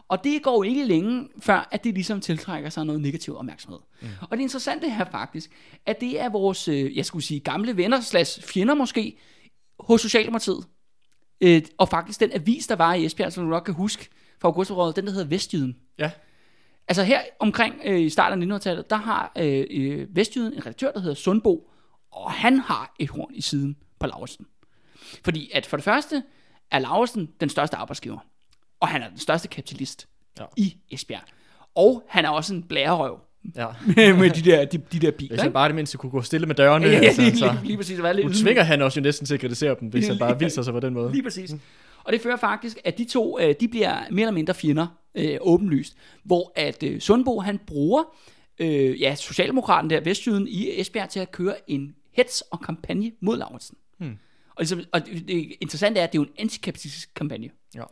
Og 0.08 0.24
det 0.24 0.42
går 0.42 0.56
jo 0.56 0.62
ikke 0.62 0.84
længe, 0.84 1.28
før 1.40 1.68
at 1.70 1.84
det 1.84 1.94
ligesom 1.94 2.20
tiltrækker 2.20 2.70
sig 2.70 2.86
noget 2.86 3.00
negativ 3.00 3.36
opmærksomhed. 3.36 3.78
Mm. 4.02 4.08
Og 4.30 4.36
det 4.36 4.42
interessante 4.42 4.86
er 4.86 5.04
faktisk, 5.10 5.50
at 5.86 6.00
det 6.00 6.20
er 6.20 6.28
vores, 6.28 6.68
øh, 6.68 6.96
jeg 6.96 7.06
skulle 7.06 7.24
sige, 7.24 7.40
gamle 7.40 7.76
venner, 7.76 8.00
slash 8.00 8.42
fjender 8.42 8.74
måske, 8.74 9.18
hos 9.80 10.00
Socialdemokratiet. 10.00 10.66
Øh, 11.40 11.62
og 11.78 11.88
faktisk 11.88 12.20
den 12.20 12.30
avis, 12.32 12.66
der 12.66 12.76
var 12.76 12.94
i 12.94 13.04
Esbjerg, 13.04 13.32
som 13.32 13.44
du 13.44 13.50
nok 13.50 13.62
kan 13.64 13.74
huske 13.74 14.08
fra 14.40 14.48
auguståret, 14.48 14.96
den 14.96 15.06
der 15.06 15.12
hedder 15.12 15.26
Vestjyden. 15.26 15.76
Ja. 15.98 16.10
Altså 16.88 17.02
her 17.02 17.20
omkring 17.38 17.74
øh, 17.84 18.00
i 18.00 18.08
starten 18.10 18.52
af 18.52 18.56
1900-tallet, 18.56 18.90
der 18.90 18.96
har 18.96 19.32
øh, 19.38 19.64
øh, 19.70 20.16
Vestjyden 20.16 20.52
en 20.52 20.60
redaktør, 20.60 20.92
der 20.92 21.00
hedder 21.00 21.14
Sundbo, 21.14 21.68
og 22.12 22.32
han 22.32 22.58
har 22.58 22.94
et 22.98 23.10
horn 23.10 23.34
i 23.34 23.40
siden 23.40 23.76
på 23.98 24.06
Lauritsen. 24.06 24.46
Fordi 25.24 25.50
at 25.54 25.66
for 25.66 25.76
det 25.76 25.84
første 25.84 26.22
er 26.70 26.78
Lauritsen 26.78 27.28
den 27.40 27.48
største 27.48 27.76
arbejdsgiver, 27.76 28.18
og 28.80 28.88
han 28.88 29.02
er 29.02 29.08
den 29.08 29.18
største 29.18 29.48
kapitalist 29.48 30.08
Ja. 30.38 30.42
ja. 30.42 30.62
i 30.62 30.76
Esbjerg. 30.90 31.22
Og 31.74 32.02
han 32.08 32.24
er 32.24 32.28
også 32.28 32.54
en 32.54 32.62
blærerøv 32.62 33.18
Ja. 33.56 33.66
med 34.18 34.30
de 34.30 34.50
der, 34.50 34.64
de, 34.64 34.78
de 34.78 34.98
der 34.98 35.10
biler. 35.10 35.28
Hvis 35.34 35.40
han 35.42 35.52
bare 35.52 35.68
det 35.68 35.74
mindste 35.74 35.98
kunne 35.98 36.10
gå 36.10 36.22
stille 36.22 36.46
med 36.46 36.54
dørene, 36.54 36.86
Ja, 36.88 36.92
altså, 36.98 37.22
lige, 37.22 37.34
lige, 37.34 37.58
lige 37.64 37.76
præcis. 37.76 38.02
Være 38.02 38.16
lidt 38.16 38.26
nu 38.26 38.32
tvinger 38.32 38.62
han 38.62 38.82
også 38.82 39.00
jo 39.00 39.02
næsten 39.02 39.26
til 39.26 39.34
at 39.34 39.40
kritisere 39.40 39.76
dem, 39.80 39.88
hvis 39.88 40.08
han 40.08 40.18
bare 40.18 40.38
viser 40.44 40.62
sig 40.62 40.72
på 40.72 40.80
den 40.80 40.94
måde. 40.94 41.12
Lige 41.12 41.22
præcis. 41.22 41.50
Og 42.04 42.12
det 42.12 42.20
fører 42.20 42.36
faktisk, 42.36 42.78
at 42.84 42.98
de 42.98 43.04
to, 43.04 43.38
øh, 43.40 43.54
de 43.60 43.68
bliver 43.68 43.96
mere 44.10 44.22
eller 44.22 44.32
mindre 44.32 44.54
fjender, 44.54 44.86
øh, 45.14 45.38
åbenlyst. 45.40 45.96
Hvor 46.24 46.52
at 46.56 46.82
øh, 46.82 47.00
Sundbo, 47.00 47.40
han 47.40 47.58
bruger 47.66 48.02
øh, 48.58 49.00
ja, 49.00 49.14
Socialdemokraten 49.14 49.90
der, 49.90 50.00
Vestjyden 50.00 50.48
i 50.48 50.80
Esbjerg, 50.80 51.08
til 51.08 51.20
at 51.20 51.32
køre 51.32 51.54
en 51.70 51.94
hets 52.12 52.40
og 52.40 52.60
kampagne 52.60 53.12
mod 53.20 53.36
Lauritsen. 53.36 53.76
Hmm. 53.98 54.18
Og, 54.48 54.56
ligesom, 54.58 54.80
og 54.92 55.06
det, 55.06 55.28
det 55.28 55.56
interessante 55.60 56.00
er, 56.00 56.04
at 56.04 56.12
det 56.12 56.18
er 56.18 56.22
jo 56.22 56.28
en 56.28 56.34
antikapitalistisk 56.38 57.14
kampagne. 57.14 57.50
Ja. 57.74 57.84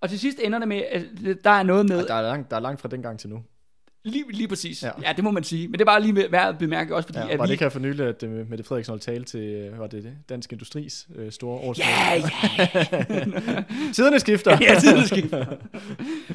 Og 0.00 0.10
til 0.10 0.18
sidst 0.18 0.38
ender 0.42 0.58
det 0.58 0.68
med, 0.68 0.76
at 0.76 1.04
der 1.44 1.50
er 1.50 1.62
noget 1.62 1.86
med... 1.86 2.06
Der 2.06 2.14
er, 2.14 2.22
langt, 2.22 2.50
der 2.50 2.56
er 2.56 2.60
langt 2.60 2.80
fra 2.80 2.88
dengang 2.88 3.18
til 3.18 3.30
nu. 3.30 3.42
Lige, 4.04 4.24
lige 4.32 4.48
præcis. 4.48 4.82
Ja. 4.82 4.90
Ja. 5.02 5.12
det 5.12 5.24
må 5.24 5.30
man 5.30 5.44
sige. 5.44 5.68
Men 5.68 5.72
det 5.72 5.80
er 5.80 5.84
bare 5.84 6.02
lige 6.02 6.32
værd 6.32 6.48
at 6.48 6.58
bemærke 6.58 6.96
også, 6.96 7.06
fordi 7.06 7.18
Ja, 7.18 7.28
at 7.28 7.38
var 7.38 7.44
vi... 7.44 7.48
det 7.48 7.52
ikke 7.52 7.64
her 7.64 7.68
for 7.68 7.80
nylig, 7.80 8.06
at 8.06 8.22
øh, 8.22 8.50
Mette 8.50 8.64
Frederiksen 8.64 8.90
holdt 8.92 9.02
tale 9.02 9.24
til, 9.24 9.40
øh, 9.40 9.78
var 9.78 9.86
det 9.86 10.04
det? 10.04 10.12
Dansk 10.28 10.52
Industris 10.52 11.06
øh, 11.16 11.32
store 11.32 11.58
årsmøde? 11.58 11.88
Ja, 11.88 12.14
ja, 12.14 13.62
Tiderne 13.94 14.20
skifter. 14.20 14.58
ja, 14.60 14.80
tiden 14.80 15.06
skifter. 15.06 15.46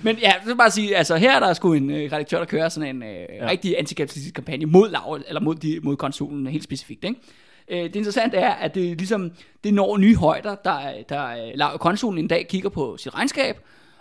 Men 0.04 0.18
ja, 0.18 0.34
så 0.48 0.56
bare 0.56 0.72
sige, 0.72 0.98
altså 0.98 1.16
her 1.16 1.36
er 1.36 1.40
der 1.40 1.54
sgu 1.54 1.74
en 1.74 1.90
øh, 1.90 2.12
redaktør, 2.12 2.38
der 2.38 2.46
kører 2.46 2.70
sådan 2.70 2.96
en 2.96 3.04
øh, 3.04 3.10
ja. 3.10 3.50
rigtig 3.50 3.76
antikapitalistisk 3.80 4.36
kampagne 4.36 4.66
mod 4.66 4.90
Laura, 4.90 5.20
eller 5.28 5.42
mod, 5.42 5.56
de, 5.56 5.80
mod 5.84 5.96
konsulen 5.96 6.48
helt 6.48 6.64
specifikt, 6.64 7.04
ikke? 7.04 7.20
Øh, 7.68 7.84
det 7.84 7.96
interessante 7.96 8.38
er, 8.38 8.52
at 8.52 8.76
det 8.76 8.98
ligesom, 8.98 9.32
det 9.64 9.74
når 9.74 9.98
nye 9.98 10.16
højder, 10.16 10.56
der, 10.56 10.80
der 11.10 11.72
øh, 11.74 11.80
konsulen 11.80 12.20
en 12.20 12.28
dag 12.28 12.48
kigger 12.50 12.70
på 12.70 12.98
sit 12.98 13.16
regnskab, 13.16 13.58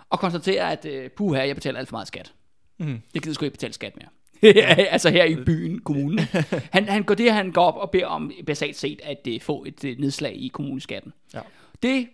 og 0.09 0.19
konstaterer, 0.19 0.67
at 0.67 0.85
øh, 0.85 1.09
puha, 1.09 1.47
jeg 1.47 1.55
betaler 1.55 1.79
alt 1.79 1.89
for 1.89 1.95
meget 1.95 2.07
skat. 2.07 2.31
Mhm. 2.77 3.01
Jeg 3.13 3.21
gider 3.21 3.33
sgu 3.33 3.45
ikke 3.45 3.53
betale 3.53 3.73
skat 3.73 3.93
mere. 3.95 4.09
altså 4.91 5.09
her 5.09 5.23
i 5.23 5.35
byen, 5.35 5.79
kommunen. 5.79 6.19
Han, 6.73 6.87
han 6.87 7.03
går 7.03 7.15
det, 7.15 7.33
han 7.33 7.51
går 7.51 7.61
op 7.61 7.77
og 7.77 7.91
beder 7.91 8.05
om 8.05 8.31
basalt 8.45 8.77
set 8.77 9.01
at 9.03 9.27
uh, 9.27 9.41
få 9.41 9.65
et 9.67 9.83
uh, 9.83 9.89
nedslag 9.99 10.35
i 10.35 10.47
kommuneskatten. 10.47 11.13
Ja. 11.33 11.39
Det, 11.83 12.07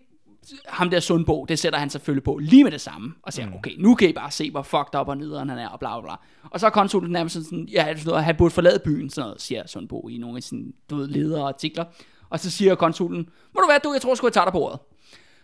ham 0.68 0.90
der 0.90 1.00
Sundbo, 1.00 1.46
det 1.46 1.60
sætter 1.60 1.80
han 1.80 1.90
selvfølgelig 1.90 2.24
på 2.24 2.38
lige 2.38 2.64
med 2.64 2.72
det 2.72 2.82
samme, 2.82 3.14
og 3.24 3.34
siger, 3.34 3.48
mm. 3.48 3.54
okay, 3.54 3.72
nu 3.78 3.96
kan 3.96 4.10
I 4.10 4.14
bare 4.14 4.32
se, 4.32 4.52
hvor 4.52 4.62
fucked 4.62 5.00
up 5.00 5.08
og 5.08 5.18
nederen 5.18 5.50
han 5.50 5.58
er, 5.58 5.68
og 5.68 5.80
bla 5.80 6.00
bla 6.00 6.08
bla. 6.08 6.16
Og 6.52 6.60
så 6.60 6.66
er 6.66 6.70
konsulen 6.70 7.12
nærmest 7.12 7.36
sådan, 7.36 7.68
ja, 7.72 7.96
noget, 8.06 8.24
han 8.24 8.36
burde 8.36 8.54
forlade 8.54 8.80
byen, 8.86 9.10
sådan 9.10 9.28
noget, 9.28 9.42
siger 9.42 9.68
Sundbo 9.68 10.08
i 10.10 10.18
nogle 10.18 10.38
af 10.38 10.44
sine, 10.44 10.72
du 10.90 10.96
ved, 10.96 11.08
ledere 11.08 11.42
og 11.42 11.48
artikler. 11.48 11.86
Og 12.30 12.40
så 12.40 12.52
siger 12.52 12.76
konsulen, 12.76 13.30
må 13.56 13.62
du 13.62 13.68
være 13.68 13.80
du, 13.84 13.94
jeg 13.94 14.02
tror 14.02 14.16
sgu, 14.16 14.28
jeg 14.28 14.34
tager 14.34 14.46
dig 14.46 14.52
på 14.52 14.62
ordet. 14.62 14.80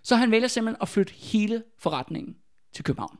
Så 0.03 0.15
han 0.15 0.31
vælger 0.31 0.47
simpelthen 0.47 0.77
at 0.81 0.89
flytte 0.89 1.13
hele 1.13 1.63
forretningen 1.79 2.35
til 2.73 2.83
København. 2.83 3.17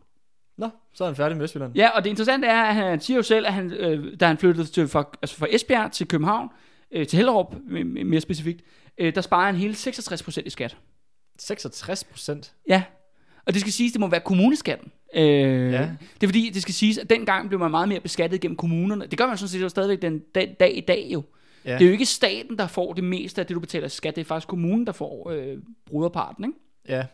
Nå, 0.58 0.70
så 0.94 1.04
er 1.04 1.08
han 1.08 1.16
færdig 1.16 1.38
med 1.38 1.44
Vestjylland. 1.44 1.76
Ja, 1.76 1.90
og 1.90 2.04
det 2.04 2.10
interessante 2.10 2.48
er, 2.48 2.62
at 2.64 2.76
han 2.76 3.00
siger 3.00 3.18
jo 3.18 3.24
selv, 3.24 3.46
at 3.48 3.54
han, 3.54 3.72
øh, 3.72 4.20
da 4.20 4.28
han 4.28 4.38
flyttede 4.38 4.68
til, 4.68 4.88
fra, 4.88 5.10
altså 5.22 5.36
fra 5.38 5.48
Esbjerg 5.50 5.92
til 5.92 6.08
København, 6.08 6.50
øh, 6.92 7.08
til 7.08 7.18
Hellerup 7.18 7.56
mere 8.06 8.22
specifikt, 8.22 8.62
øh, 8.98 9.16
der 9.16 9.22
sparer 9.22 9.46
han 9.46 9.56
hele 9.56 9.74
66% 9.74 10.42
i 10.46 10.50
skat. 10.50 10.78
66 11.40 12.04
procent. 12.04 12.54
Ja, 12.70 12.84
og 13.46 13.54
det 13.54 13.62
skal 13.62 13.74
siges, 13.74 13.92
det 13.92 14.00
må 14.02 14.08
være 14.08 14.20
kommuneskatten. 14.22 14.92
Øh, 15.16 15.24
Ja. 15.74 15.90
Det 16.14 16.24
er 16.24 16.28
fordi, 16.28 16.50
det 16.54 16.62
skal 16.62 16.74
siges, 16.74 16.98
at 16.98 17.10
dengang 17.10 17.48
blev 17.48 17.60
man 17.60 17.72
meget 17.72 17.90
mere 17.90 18.00
beskattet 18.00 18.42
gennem 18.42 18.56
kommunerne. 18.58 19.06
Det 19.08 19.18
gør 19.18 19.28
man 19.28 19.38
sådan 19.38 19.50
set 19.50 19.62
jo 19.62 19.70
stadigvæk 19.70 20.02
den 20.02 20.20
dag, 20.36 20.56
dag 20.60 20.78
i 20.78 20.82
dag 20.82 21.08
jo. 21.14 21.24
Ja. 21.66 21.74
Det 21.74 21.82
er 21.82 21.86
jo 21.86 21.92
ikke 21.92 22.06
staten, 22.06 22.58
der 22.58 22.68
får 22.68 22.94
det 22.94 23.04
meste 23.04 23.42
af 23.42 23.48
det, 23.48 23.56
du 23.56 23.60
betaler 23.60 23.88
skat. 23.88 24.16
Det 24.16 24.22
er 24.22 24.26
faktisk 24.26 24.48
kommunen, 24.48 24.86
der 24.88 24.92
får 24.94 25.30
øh, 25.32 25.58
bruderparten, 25.86 26.46
ikke? 26.46 26.58
Ja, 26.90 27.06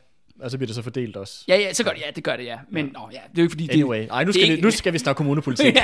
og 0.42 0.52
så 0.52 0.58
bliver 0.58 0.68
det 0.68 0.76
så 0.76 0.82
fordelt 0.82 1.18
også. 1.18 1.44
Ja, 1.48 1.58
ja, 1.58 1.74
så 1.74 1.84
gør 1.84 1.92
det, 1.92 2.02
ja, 2.02 2.12
det 2.16 2.24
gør 2.24 2.36
det, 2.36 2.46
ja. 2.46 2.58
Men, 2.70 2.86
nå, 2.86 3.00
ja, 3.12 3.18
det 3.18 3.18
er 3.18 3.28
jo 3.38 3.42
ikke 3.42 3.52
fordi, 3.52 3.68
det, 3.68 3.74
Anyway, 3.74 4.08
Ej, 4.12 4.24
nu 4.24 4.32
skal, 4.32 4.48
det 4.48 4.58
vi, 4.58 4.62
nu 4.62 4.72
skal 4.72 4.94
vi 4.94 4.98
snakke 4.98 5.18
kommunepolitik. 5.18 5.76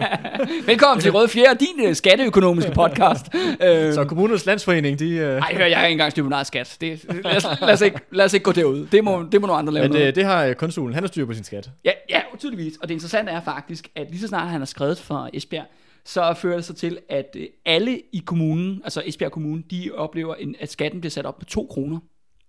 Velkommen 0.66 1.02
til 1.02 1.12
Røde 1.12 1.28
Fjerde, 1.28 1.64
din 1.64 1.86
øh, 1.86 1.94
skatteøkonomiske 1.94 2.72
podcast. 2.74 3.26
Så 3.94 4.04
kommunernes 4.08 4.46
landsforening, 4.46 4.98
de... 4.98 5.10
Øh, 5.10 5.38
ej, 5.38 5.54
hør, 5.56 5.66
jeg 5.66 5.78
har 5.78 5.86
ikke 5.86 5.92
engang 5.92 6.10
styr 6.10 6.22
på 6.22 6.28
meget 6.28 6.46
skat. 6.46 6.76
Det, 6.80 7.04
lad, 7.24 7.36
os, 7.36 7.46
lad, 7.60 7.72
os 7.72 7.80
ikke, 7.80 8.00
lad 8.10 8.24
os 8.24 8.32
ikke 8.34 8.44
gå 8.44 8.52
derud. 8.52 8.86
Det 8.86 9.04
må, 9.04 9.24
det 9.32 9.40
må 9.40 9.46
nogle 9.46 9.58
andre 9.58 9.72
lave 9.72 9.84
men 9.84 9.92
noget. 9.92 10.08
øh, 10.08 10.14
det 10.14 10.24
har 10.24 10.54
konsulen, 10.54 10.94
han 10.94 11.02
har 11.02 11.08
styr 11.08 11.26
på 11.26 11.34
sin 11.34 11.44
skat. 11.44 11.70
Ja, 11.84 11.92
ja, 12.10 12.20
tydeligvis. 12.38 12.76
Og 12.82 12.88
det 12.88 12.94
interessante 12.94 13.32
er 13.32 13.40
faktisk, 13.40 13.88
at 13.96 14.10
lige 14.10 14.20
så 14.20 14.28
snart 14.28 14.48
han 14.48 14.60
har 14.60 14.66
skrevet 14.66 14.98
for 14.98 15.30
Esbjerg, 15.32 15.66
så 16.04 16.34
fører 16.34 16.56
det 16.56 16.64
sig 16.64 16.76
til, 16.76 16.98
at 17.08 17.36
alle 17.66 18.00
i 18.12 18.22
kommunen, 18.26 18.80
altså 18.84 19.02
Esbjerg 19.06 19.32
Kommune, 19.32 19.62
de 19.70 19.90
oplever, 19.94 20.34
en, 20.34 20.54
at 20.60 20.70
skatten 20.70 21.00
bliver 21.00 21.10
sat 21.10 21.26
op 21.26 21.38
på 21.38 21.44
2 21.44 21.66
kroner. 21.70 21.98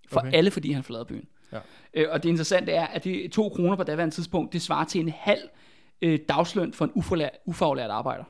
For 0.08 0.20
okay. 0.20 0.32
alle, 0.32 0.50
fordi 0.50 0.72
han 0.72 0.82
forlader 0.82 1.04
byen. 1.04 1.24
Øh, 1.94 2.06
og 2.10 2.22
det 2.22 2.28
interessante 2.28 2.72
er, 2.72 2.86
at 2.86 3.04
de 3.04 3.28
2 3.32 3.48
kroner 3.48 3.76
på 3.76 3.82
daværende 3.82 4.14
tidspunkt, 4.14 4.52
det 4.52 4.62
svarer 4.62 4.84
til 4.84 5.00
en 5.00 5.08
halv 5.16 5.40
øh, 6.02 6.18
dagsløn 6.28 6.72
for 6.72 6.84
en 6.84 6.90
ufaglært, 6.94 7.30
ufaglært 7.46 7.90
arbejder. 7.90 8.24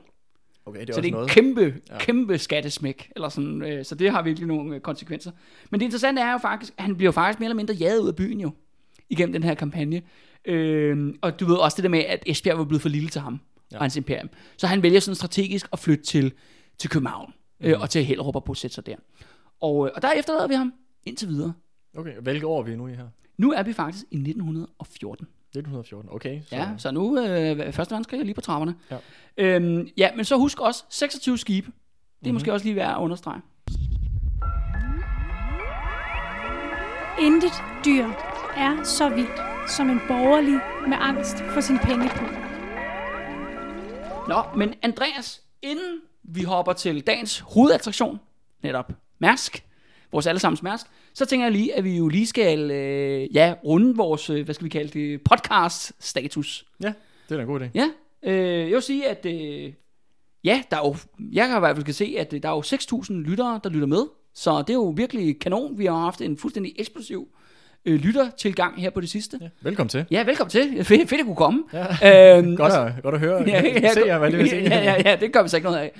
Okay, 0.65 0.81
det 0.81 0.89
er 0.89 0.93
Så 0.93 1.01
det 1.01 1.07
er 1.07 1.11
en 1.11 1.13
noget. 1.13 1.29
kæmpe, 1.29 1.75
Ja. 1.91 1.97
kæmpe 1.97 2.37
skattesmæk. 2.37 3.11
Eller 3.15 3.29
sådan, 3.29 3.61
øh, 3.61 3.85
så 3.85 3.95
det 3.95 4.11
har 4.11 4.21
virkelig 4.21 4.47
nogle 4.47 4.75
øh, 4.75 4.81
konsekvenser. 4.81 5.31
Men 5.69 5.79
det 5.79 5.85
interessante 5.85 6.21
er 6.21 6.31
jo 6.31 6.37
faktisk, 6.37 6.73
at 6.77 6.83
han 6.83 6.95
bliver 6.95 7.07
jo 7.07 7.11
faktisk 7.11 7.39
mere 7.39 7.45
eller 7.45 7.55
mindre 7.55 7.73
jaget 7.73 7.99
ud 7.99 8.07
af 8.07 8.15
byen 8.15 8.39
jo. 8.41 8.51
Igennem 9.09 9.33
den 9.33 9.43
her 9.43 9.53
kampagne. 9.53 10.01
Øh, 10.45 11.13
og 11.21 11.39
du 11.39 11.45
ved 11.45 11.55
også 11.55 11.75
det 11.75 11.83
der 11.83 11.89
med, 11.89 11.99
at 11.99 12.23
Esbjerg 12.27 12.57
var 12.57 12.63
blevet 12.65 12.81
for 12.81 12.89
lille 12.89 13.09
til 13.09 13.21
ham. 13.21 13.39
Ja. 13.71 13.77
Og 13.77 13.83
hans 13.83 13.95
imperium. 13.97 14.29
Så 14.57 14.67
han 14.67 14.83
vælger 14.83 14.99
sådan 14.99 15.15
strategisk 15.15 15.67
at 15.73 15.79
flytte 15.79 16.03
til, 16.03 16.33
til 16.79 16.89
København. 16.89 17.33
Mm. 17.59 17.65
Øh, 17.67 17.81
og 17.81 17.89
til 17.89 18.05
Hellerup 18.05 18.35
og 18.35 18.43
bosætte 18.43 18.73
sig 18.73 18.85
der. 18.85 18.95
Og, 19.61 19.85
øh, 19.87 19.91
og 19.95 20.01
der 20.01 20.11
efterlader 20.11 20.47
vi 20.47 20.53
ham 20.53 20.73
indtil 21.05 21.27
videre. 21.27 21.53
Okay, 21.97 22.13
hvilke 22.21 22.47
år 22.47 22.59
er 22.59 22.63
vi 22.63 22.75
nu 22.75 22.87
i 22.87 22.93
her? 22.93 23.07
Nu 23.37 23.51
er 23.51 23.63
vi 23.63 23.73
faktisk 23.73 24.05
i 24.11 24.15
1914. 24.15 25.27
1914, 25.55 26.09
okay. 26.13 26.41
Så, 26.41 26.55
Ja, 26.55 26.69
så 26.77 26.91
nu 26.91 27.19
øh, 27.19 27.73
første 27.73 27.91
verdenskrig 27.91 28.19
er 28.19 28.23
lige 28.23 28.35
på 28.35 28.41
trapperne. 28.41 28.75
Ja. 28.91 28.97
Øhm, 29.37 29.87
ja, 29.97 30.09
men 30.15 30.25
så 30.25 30.37
husk 30.37 30.59
også 30.59 30.83
26 30.89 31.37
skibe. 31.37 31.65
Det 31.67 31.71
er 31.71 31.73
Mhm. 31.73 32.27
mm-hmm. 32.27 32.33
måske 32.33 32.53
også 32.53 32.65
lige 32.65 32.75
værd 32.75 32.91
at 32.91 32.97
understrege. 32.97 33.41
Intet 37.21 37.53
dyr 37.85 38.05
er 38.57 38.83
så 38.83 39.09
vildt 39.09 39.69
som 39.71 39.89
en 39.89 39.99
borgerlig 40.07 40.59
med 40.87 40.97
angst 41.01 41.37
for 41.53 41.61
sin 41.61 41.77
penge 41.79 42.09
på. 42.09 42.23
Nå, 44.27 44.43
men 44.57 44.73
Andreas, 44.81 45.41
inden 45.61 45.99
vi 46.23 46.43
hopper 46.43 46.73
til 46.73 47.01
dagens 47.07 47.39
hovedattraktion, 47.39 48.19
netop 48.63 48.91
Mærsk, 49.19 49.64
vores 50.15 50.27
allesammens 50.27 50.63
Mærsk, 50.63 50.85
så 51.13 51.25
tænker 51.25 51.45
jeg 51.45 51.51
lige, 51.51 51.75
at 51.77 51.83
vi 51.83 51.97
jo 51.97 52.07
lige 52.07 52.27
skal 52.27 52.71
øh, 52.71 53.35
ja, 53.35 53.53
runde 53.65 53.95
vores, 53.95 54.29
øh, 54.29 54.45
hvad 54.45 54.55
skal 54.55 54.65
vi 54.65 54.69
kalde 54.69 54.99
det, 54.99 55.21
podcast-status. 55.21 56.65
ja, 56.83 56.87
det 57.29 57.31
er 57.31 57.35
da 57.35 57.41
en 57.41 57.47
god 57.47 57.61
idé. 57.61 57.65
Ja, 57.75 57.89
øh, 58.23 58.59
jeg 58.59 58.73
vil 58.73 58.81
sige, 58.81 59.07
at 59.07 59.25
øh, 59.25 59.73
ja, 60.43 60.61
der 60.71 60.77
er 60.77 60.87
jo, 60.87 60.95
jeg 61.33 61.47
kan 61.47 61.57
i 61.57 61.59
hvert 61.59 61.75
fald 61.75 61.85
kan 61.85 61.93
se, 61.93 62.15
at 62.19 62.33
øh, 62.33 62.43
der 62.43 62.49
er 62.49 62.53
jo 62.53 62.61
6.000 62.61 63.13
lyttere, 63.13 63.59
der 63.63 63.69
lytter 63.69 63.87
med. 63.87 64.01
Så 64.35 64.59
det 64.61 64.69
er 64.69 64.73
jo 64.73 64.93
virkelig 64.97 65.39
kanon. 65.39 65.77
Vi 65.77 65.85
har 65.85 65.97
haft 65.97 66.21
en 66.21 66.37
fuldstændig 66.37 66.73
eksplosiv 66.79 67.27
øh, 67.85 67.99
lyttertilgang 67.99 68.81
her 68.81 68.89
på 68.89 69.01
det 69.01 69.09
sidste. 69.09 69.39
Ja, 69.41 69.47
velkommen 69.61 69.89
til. 69.89 70.05
Ja, 70.11 70.23
velkommen 70.23 70.49
til. 70.49 70.85
Fedt, 70.85 71.09
fedt 71.09 71.21
at 71.21 71.25
kunne 71.25 71.35
komme. 71.35 71.63
Ja. 71.73 72.37
Øhm, 72.37 72.55
Godt, 72.57 72.73
at, 72.73 72.93
godt 73.03 73.15
at 73.15 73.21
høre. 73.21 73.43
ja, 73.49 73.61
ja, 73.81 73.93
se 73.93 74.01
jer, 74.05 74.19
hvad 74.19 74.31
det 74.31 74.39
vil 74.39 74.49
sige. 74.49 74.61
ja, 74.61 74.83
ja, 74.83 75.09
ja, 75.09 75.15
det 75.15 75.33
gør 75.33 75.43
vi 75.43 75.49
så 75.49 75.57
ikke 75.57 75.65
noget 75.69 75.79
af. 75.79 75.91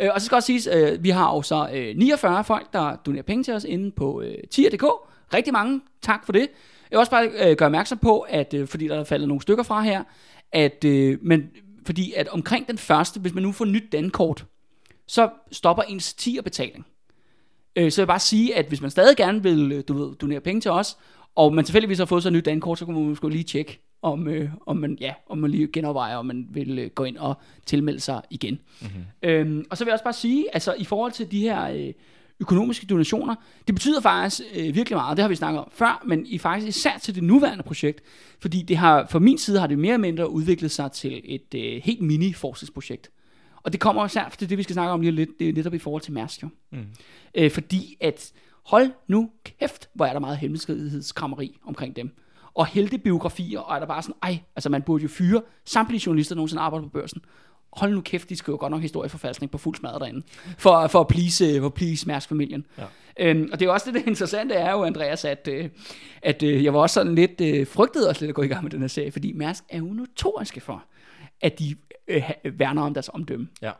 Øh, 0.00 0.10
og 0.14 0.20
så 0.20 0.24
skal 0.24 0.36
også 0.36 0.46
siges, 0.46 0.68
øh, 0.72 1.04
vi 1.04 1.10
har 1.10 1.34
jo 1.34 1.42
så 1.42 1.68
øh, 1.74 1.96
49 1.96 2.44
folk, 2.44 2.72
der 2.72 2.96
donerer 2.96 3.22
penge 3.22 3.44
til 3.44 3.54
os 3.54 3.64
inde 3.64 3.90
på 3.90 4.22
øh, 4.22 4.34
tier.dk. 4.50 4.84
Rigtig 5.34 5.52
mange 5.52 5.80
tak 6.02 6.24
for 6.24 6.32
det. 6.32 6.40
Jeg 6.40 6.90
vil 6.90 6.98
også 6.98 7.10
bare 7.10 7.26
øh, 7.26 7.56
gøre 7.56 7.66
opmærksom 7.66 7.98
på, 7.98 8.20
at 8.20 8.54
øh, 8.54 8.68
fordi 8.68 8.88
der 8.88 9.00
er 9.00 9.04
faldet 9.04 9.28
nogle 9.28 9.42
stykker 9.42 9.64
fra 9.64 9.82
her, 9.82 10.04
at, 10.52 10.84
øh, 10.84 11.18
men, 11.22 11.50
fordi 11.86 12.12
at 12.12 12.28
omkring 12.28 12.68
den 12.68 12.78
første, 12.78 13.20
hvis 13.20 13.34
man 13.34 13.42
nu 13.42 13.52
får 13.52 13.64
nyt 13.64 13.92
dankort, 13.92 14.46
så 15.06 15.30
stopper 15.52 15.82
ens 15.82 16.14
tierbetaling. 16.14 16.86
Øh, 17.76 17.92
så 17.92 18.00
jeg 18.00 18.06
vil 18.06 18.10
bare 18.10 18.20
sige, 18.20 18.56
at 18.56 18.66
hvis 18.66 18.80
man 18.80 18.90
stadig 18.90 19.16
gerne 19.16 19.42
vil 19.42 19.72
øh, 19.72 19.84
du 19.88 19.94
ved, 19.94 20.14
donere 20.16 20.40
penge 20.40 20.60
til 20.60 20.70
os, 20.70 20.96
og 21.34 21.54
man 21.54 21.64
tilfældigvis 21.64 21.98
har 21.98 22.04
fået 22.04 22.22
sig 22.22 22.28
et 22.28 22.32
nyt 22.32 22.44
dankort, 22.44 22.78
så 22.78 22.84
kunne 22.84 22.98
man 22.98 23.08
måske 23.08 23.28
lige 23.28 23.44
tjekke, 23.44 23.80
om, 24.04 24.28
øh, 24.28 24.50
om, 24.66 24.76
man, 24.76 24.98
ja, 25.00 25.14
om 25.28 25.38
man 25.38 25.50
lige 25.50 25.68
genovervejer, 25.72 26.16
om 26.16 26.26
man 26.26 26.46
vil 26.50 26.78
øh, 26.78 26.90
gå 26.90 27.04
ind 27.04 27.16
og 27.16 27.34
tilmelde 27.66 28.00
sig 28.00 28.22
igen. 28.30 28.58
Mm-hmm. 28.80 29.02
Øhm, 29.22 29.64
og 29.70 29.78
så 29.78 29.84
vil 29.84 29.90
jeg 29.90 29.94
også 29.94 30.04
bare 30.04 30.12
sige, 30.12 30.54
altså 30.54 30.74
i 30.78 30.84
forhold 30.84 31.12
til 31.12 31.30
de 31.30 31.40
her 31.40 31.68
øh, 31.68 31.92
økonomiske 32.40 32.86
donationer, 32.86 33.34
det 33.66 33.74
betyder 33.74 34.00
faktisk 34.00 34.42
øh, 34.54 34.74
virkelig 34.74 34.96
meget, 34.96 35.16
det 35.16 35.22
har 35.22 35.28
vi 35.28 35.34
snakket 35.34 35.60
om 35.60 35.70
før, 35.72 36.02
men 36.06 36.26
i 36.26 36.38
faktisk 36.38 36.68
især 36.68 36.98
til 36.98 37.14
det 37.14 37.22
nuværende 37.22 37.64
projekt, 37.64 38.00
fordi 38.40 38.62
det 38.62 38.76
har, 38.76 39.06
fra 39.10 39.18
min 39.18 39.38
side 39.38 39.60
har 39.60 39.66
det 39.66 39.78
mere 39.78 39.92
eller 39.92 39.98
mindre 39.98 40.30
udviklet 40.30 40.70
sig 40.70 40.92
til 40.92 41.20
et 41.24 41.54
øh, 41.54 41.82
helt 41.84 42.00
mini 42.00 42.32
forskningsprojekt. 42.32 43.10
Og 43.62 43.72
det 43.72 43.80
kommer 43.80 44.06
især 44.06 44.34
til 44.38 44.50
det, 44.50 44.58
vi 44.58 44.62
skal 44.62 44.72
snakke 44.72 44.92
om 44.92 45.00
lige 45.00 45.12
lidt, 45.12 45.30
det 45.38 45.48
er 45.48 45.52
netop 45.52 45.74
i 45.74 45.78
forhold 45.78 46.02
til 46.02 46.12
Mærsk 46.12 46.42
jo. 46.42 46.48
Mm. 46.72 46.86
Øh, 47.34 47.50
fordi 47.50 47.96
at, 48.00 48.32
hold 48.64 48.90
nu 49.08 49.30
kæft, 49.44 49.88
hvor 49.94 50.06
er 50.06 50.12
der 50.12 50.20
meget 50.20 50.38
hemmelighedskrameri 50.38 51.58
omkring 51.66 51.96
dem. 51.96 52.14
Og 52.54 52.66
heltebiografier, 52.66 53.60
og 53.60 53.76
er 53.76 53.78
der 53.78 53.86
bare 53.86 54.02
sådan, 54.02 54.14
ej, 54.22 54.38
altså 54.56 54.68
man 54.68 54.82
burde 54.82 55.02
jo 55.02 55.08
fyre 55.08 55.42
samtlige 55.64 56.02
journalister, 56.06 56.34
der 56.34 56.36
nogensinde 56.36 56.62
arbejder 56.62 56.86
på 56.86 56.90
børsen. 56.90 57.20
Hold 57.72 57.94
nu 57.94 58.00
kæft, 58.00 58.30
de 58.30 58.36
skriver 58.36 58.58
godt 58.58 58.70
nok 58.70 58.82
historieforfalskning 58.82 59.50
på 59.50 59.58
fuld 59.58 59.76
smadret 59.76 60.00
derinde, 60.00 60.22
for, 60.58 60.86
for 60.86 61.00
at 61.00 61.08
please, 61.08 61.60
for 61.60 61.66
at 61.66 61.74
please 61.74 62.06
Mærsk-familien. 62.06 62.66
Ja. 62.78 62.84
Øhm, 63.18 63.48
og 63.52 63.60
det 63.60 63.64
er 63.64 63.68
jo 63.68 63.72
også 63.72 63.86
det, 63.86 63.94
det 63.94 64.06
interessante 64.08 64.54
er 64.54 64.72
jo, 64.72 64.84
Andreas, 64.84 65.24
at, 65.24 65.48
øh, 65.50 65.68
at 66.22 66.42
øh, 66.42 66.64
jeg 66.64 66.74
var 66.74 66.80
også 66.80 66.94
sådan 66.94 67.14
lidt 67.14 67.40
øh, 67.40 67.66
frygtet 67.66 68.08
også 68.08 68.22
lidt 68.22 68.28
at 68.28 68.34
gå 68.34 68.42
i 68.42 68.46
gang 68.46 68.62
med 68.62 68.70
den 68.70 68.80
her 68.80 68.88
serie, 68.88 69.12
fordi 69.12 69.32
Mærsk 69.32 69.64
er 69.68 69.78
jo 69.78 69.84
notoriske 69.84 70.60
for, 70.60 70.84
at 71.40 71.58
de 71.58 71.76
øh, 72.08 72.30
værner 72.44 72.82
om 72.82 72.94
deres 72.94 73.08
omdømme. 73.08 73.48
Ja. 73.62 73.70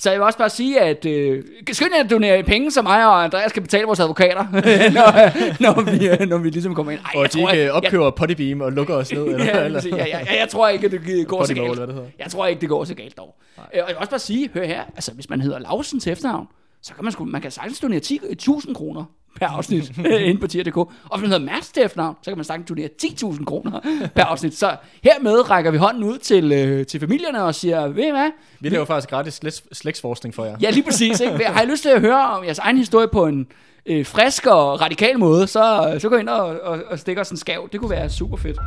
Så 0.00 0.10
jeg 0.10 0.18
vil 0.20 0.24
også 0.26 0.38
bare 0.38 0.50
sige, 0.50 0.80
at 0.80 1.06
øh, 1.06 1.44
skynd 1.72 1.90
jer 1.96 2.04
at 2.04 2.10
donere 2.10 2.42
penge, 2.42 2.70
så 2.70 2.82
mig 2.82 3.06
og 3.06 3.24
Andreas 3.24 3.52
kan 3.52 3.62
betale 3.62 3.86
vores 3.86 4.00
advokater, 4.00 4.44
når, 4.98 5.62
når, 5.62 5.90
vi, 5.98 6.08
øh, 6.08 6.28
når 6.28 6.38
vi 6.38 6.50
ligesom 6.50 6.74
kommer 6.74 6.92
ind. 6.92 7.00
Ej, 7.14 7.20
Og 7.22 7.32
de 7.32 7.40
ikke 7.40 7.72
opkøber 7.72 8.10
Pottybeam 8.10 8.60
og 8.60 8.72
lukker 8.72 8.94
os 8.94 9.12
ned. 9.12 9.22
Eller, 9.26 9.44
Ja, 9.58 9.64
eller, 9.64 9.80
ja, 9.90 9.96
ja, 9.96 10.18
ja, 10.18 10.40
jeg 10.40 10.48
tror 10.48 10.68
ikke, 10.68 10.86
at 10.86 10.92
det 10.92 11.26
går 11.28 11.44
så 11.44 11.54
galt. 11.54 11.78
hvad. 11.78 12.02
Jeg 12.18 12.30
tror 12.30 12.46
ikke, 12.46 12.60
det 12.60 12.68
går 12.68 12.84
så 12.84 12.94
galt 12.94 13.16
dog. 13.18 13.36
Øh, 13.58 13.62
Og 13.66 13.68
jeg 13.74 13.84
vil 13.88 13.96
også 13.96 14.10
bare 14.10 14.18
sige, 14.20 14.50
hør 14.54 14.64
her, 14.64 14.82
altså 14.94 15.12
hvis 15.12 15.30
man 15.30 15.40
hedder 15.40 15.58
Lausen 15.58 16.00
til 16.00 16.12
efternavn, 16.12 16.46
så 16.82 16.94
kan 16.94 17.04
man, 17.04 17.12
sgu, 17.12 17.24
man 17.24 17.40
kan 17.40 17.50
sagtens 17.50 17.80
donere 17.80 18.00
10 18.00 18.20
1000 18.30 18.74
kroner 18.74 19.04
per 19.36 19.46
afsnit 19.46 19.92
øh, 20.06 20.28
inde 20.28 20.40
på 20.40 20.46
tier.dk. 20.46 20.76
Og 20.76 20.90
hvis 21.18 21.20
man 21.20 21.30
hedder 21.30 21.52
Mads 21.52 21.68
til 21.68 21.82
efternavn, 21.82 22.16
så 22.22 22.30
kan 22.30 22.38
man 22.38 22.44
sagtens 22.44 22.68
donere 22.68 22.88
10.000 23.02 23.44
kroner 23.44 23.80
per 24.14 24.24
afsnit. 24.24 24.56
Så 24.58 24.76
hermed 25.04 25.50
rækker 25.50 25.70
vi 25.70 25.76
hånden 25.78 26.04
ud 26.04 26.18
til, 26.18 26.52
øh, 26.52 26.86
til 26.86 27.00
familierne 27.00 27.44
og 27.44 27.54
siger, 27.54 27.88
ved 27.88 28.04
I 28.06 28.10
hvad? 28.10 28.30
Vi 28.60 28.68
laver 28.68 28.84
faktisk 28.84 29.10
gratis 29.10 29.40
slægts- 29.44 29.68
slægtsforskning 29.72 30.34
for 30.34 30.44
jer. 30.44 30.56
Ja, 30.62 30.70
lige 30.70 30.82
præcis. 30.82 31.20
Ikke? 31.20 31.44
Har 31.44 31.62
I 31.62 31.66
lyst 31.66 31.82
til 31.82 31.88
at 31.90 32.00
høre 32.00 32.26
om 32.30 32.44
jeres 32.44 32.58
egen 32.58 32.76
historie 32.78 33.08
på 33.12 33.26
en 33.26 33.46
øh, 33.86 34.06
frisk 34.06 34.46
og 34.46 34.80
radikal 34.80 35.18
måde, 35.18 35.46
så, 35.46 35.96
så 35.98 36.08
gå 36.08 36.16
ind 36.16 36.28
og, 36.28 36.46
og, 36.60 36.82
og 36.90 36.98
stik 36.98 37.18
os 37.18 37.30
en 37.30 37.36
skav. 37.36 37.68
Det 37.72 37.80
kunne 37.80 37.90
være 37.90 38.10
super 38.10 38.36
fedt. 38.36 38.58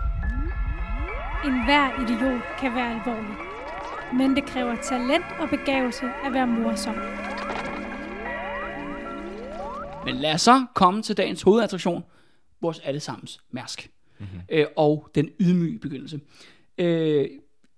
En 1.45 1.66
hver 1.66 2.03
idiot 2.03 2.41
kan 2.59 2.76
være 2.76 2.89
alvorlig. 2.91 3.36
Men 4.14 4.36
det 4.36 4.45
kræver 4.45 4.76
talent 4.89 5.26
og 5.39 5.49
begavelse 5.49 6.05
at 6.26 6.34
være 6.34 6.47
morsom. 6.47 6.93
Men 10.05 10.15
lad 10.15 10.33
os 10.33 10.41
så 10.41 10.65
komme 10.73 11.01
til 11.01 11.17
dagens 11.17 11.41
hovedattraktion, 11.41 12.03
vores 12.61 12.79
allesammens 12.79 13.39
Mærsk. 13.51 13.89
Mm-hmm. 14.19 14.39
Øh, 14.49 14.65
og 14.75 15.09
den 15.15 15.29
ydmyge 15.39 15.79
begyndelse. 15.79 16.19
Øh, 16.77 17.27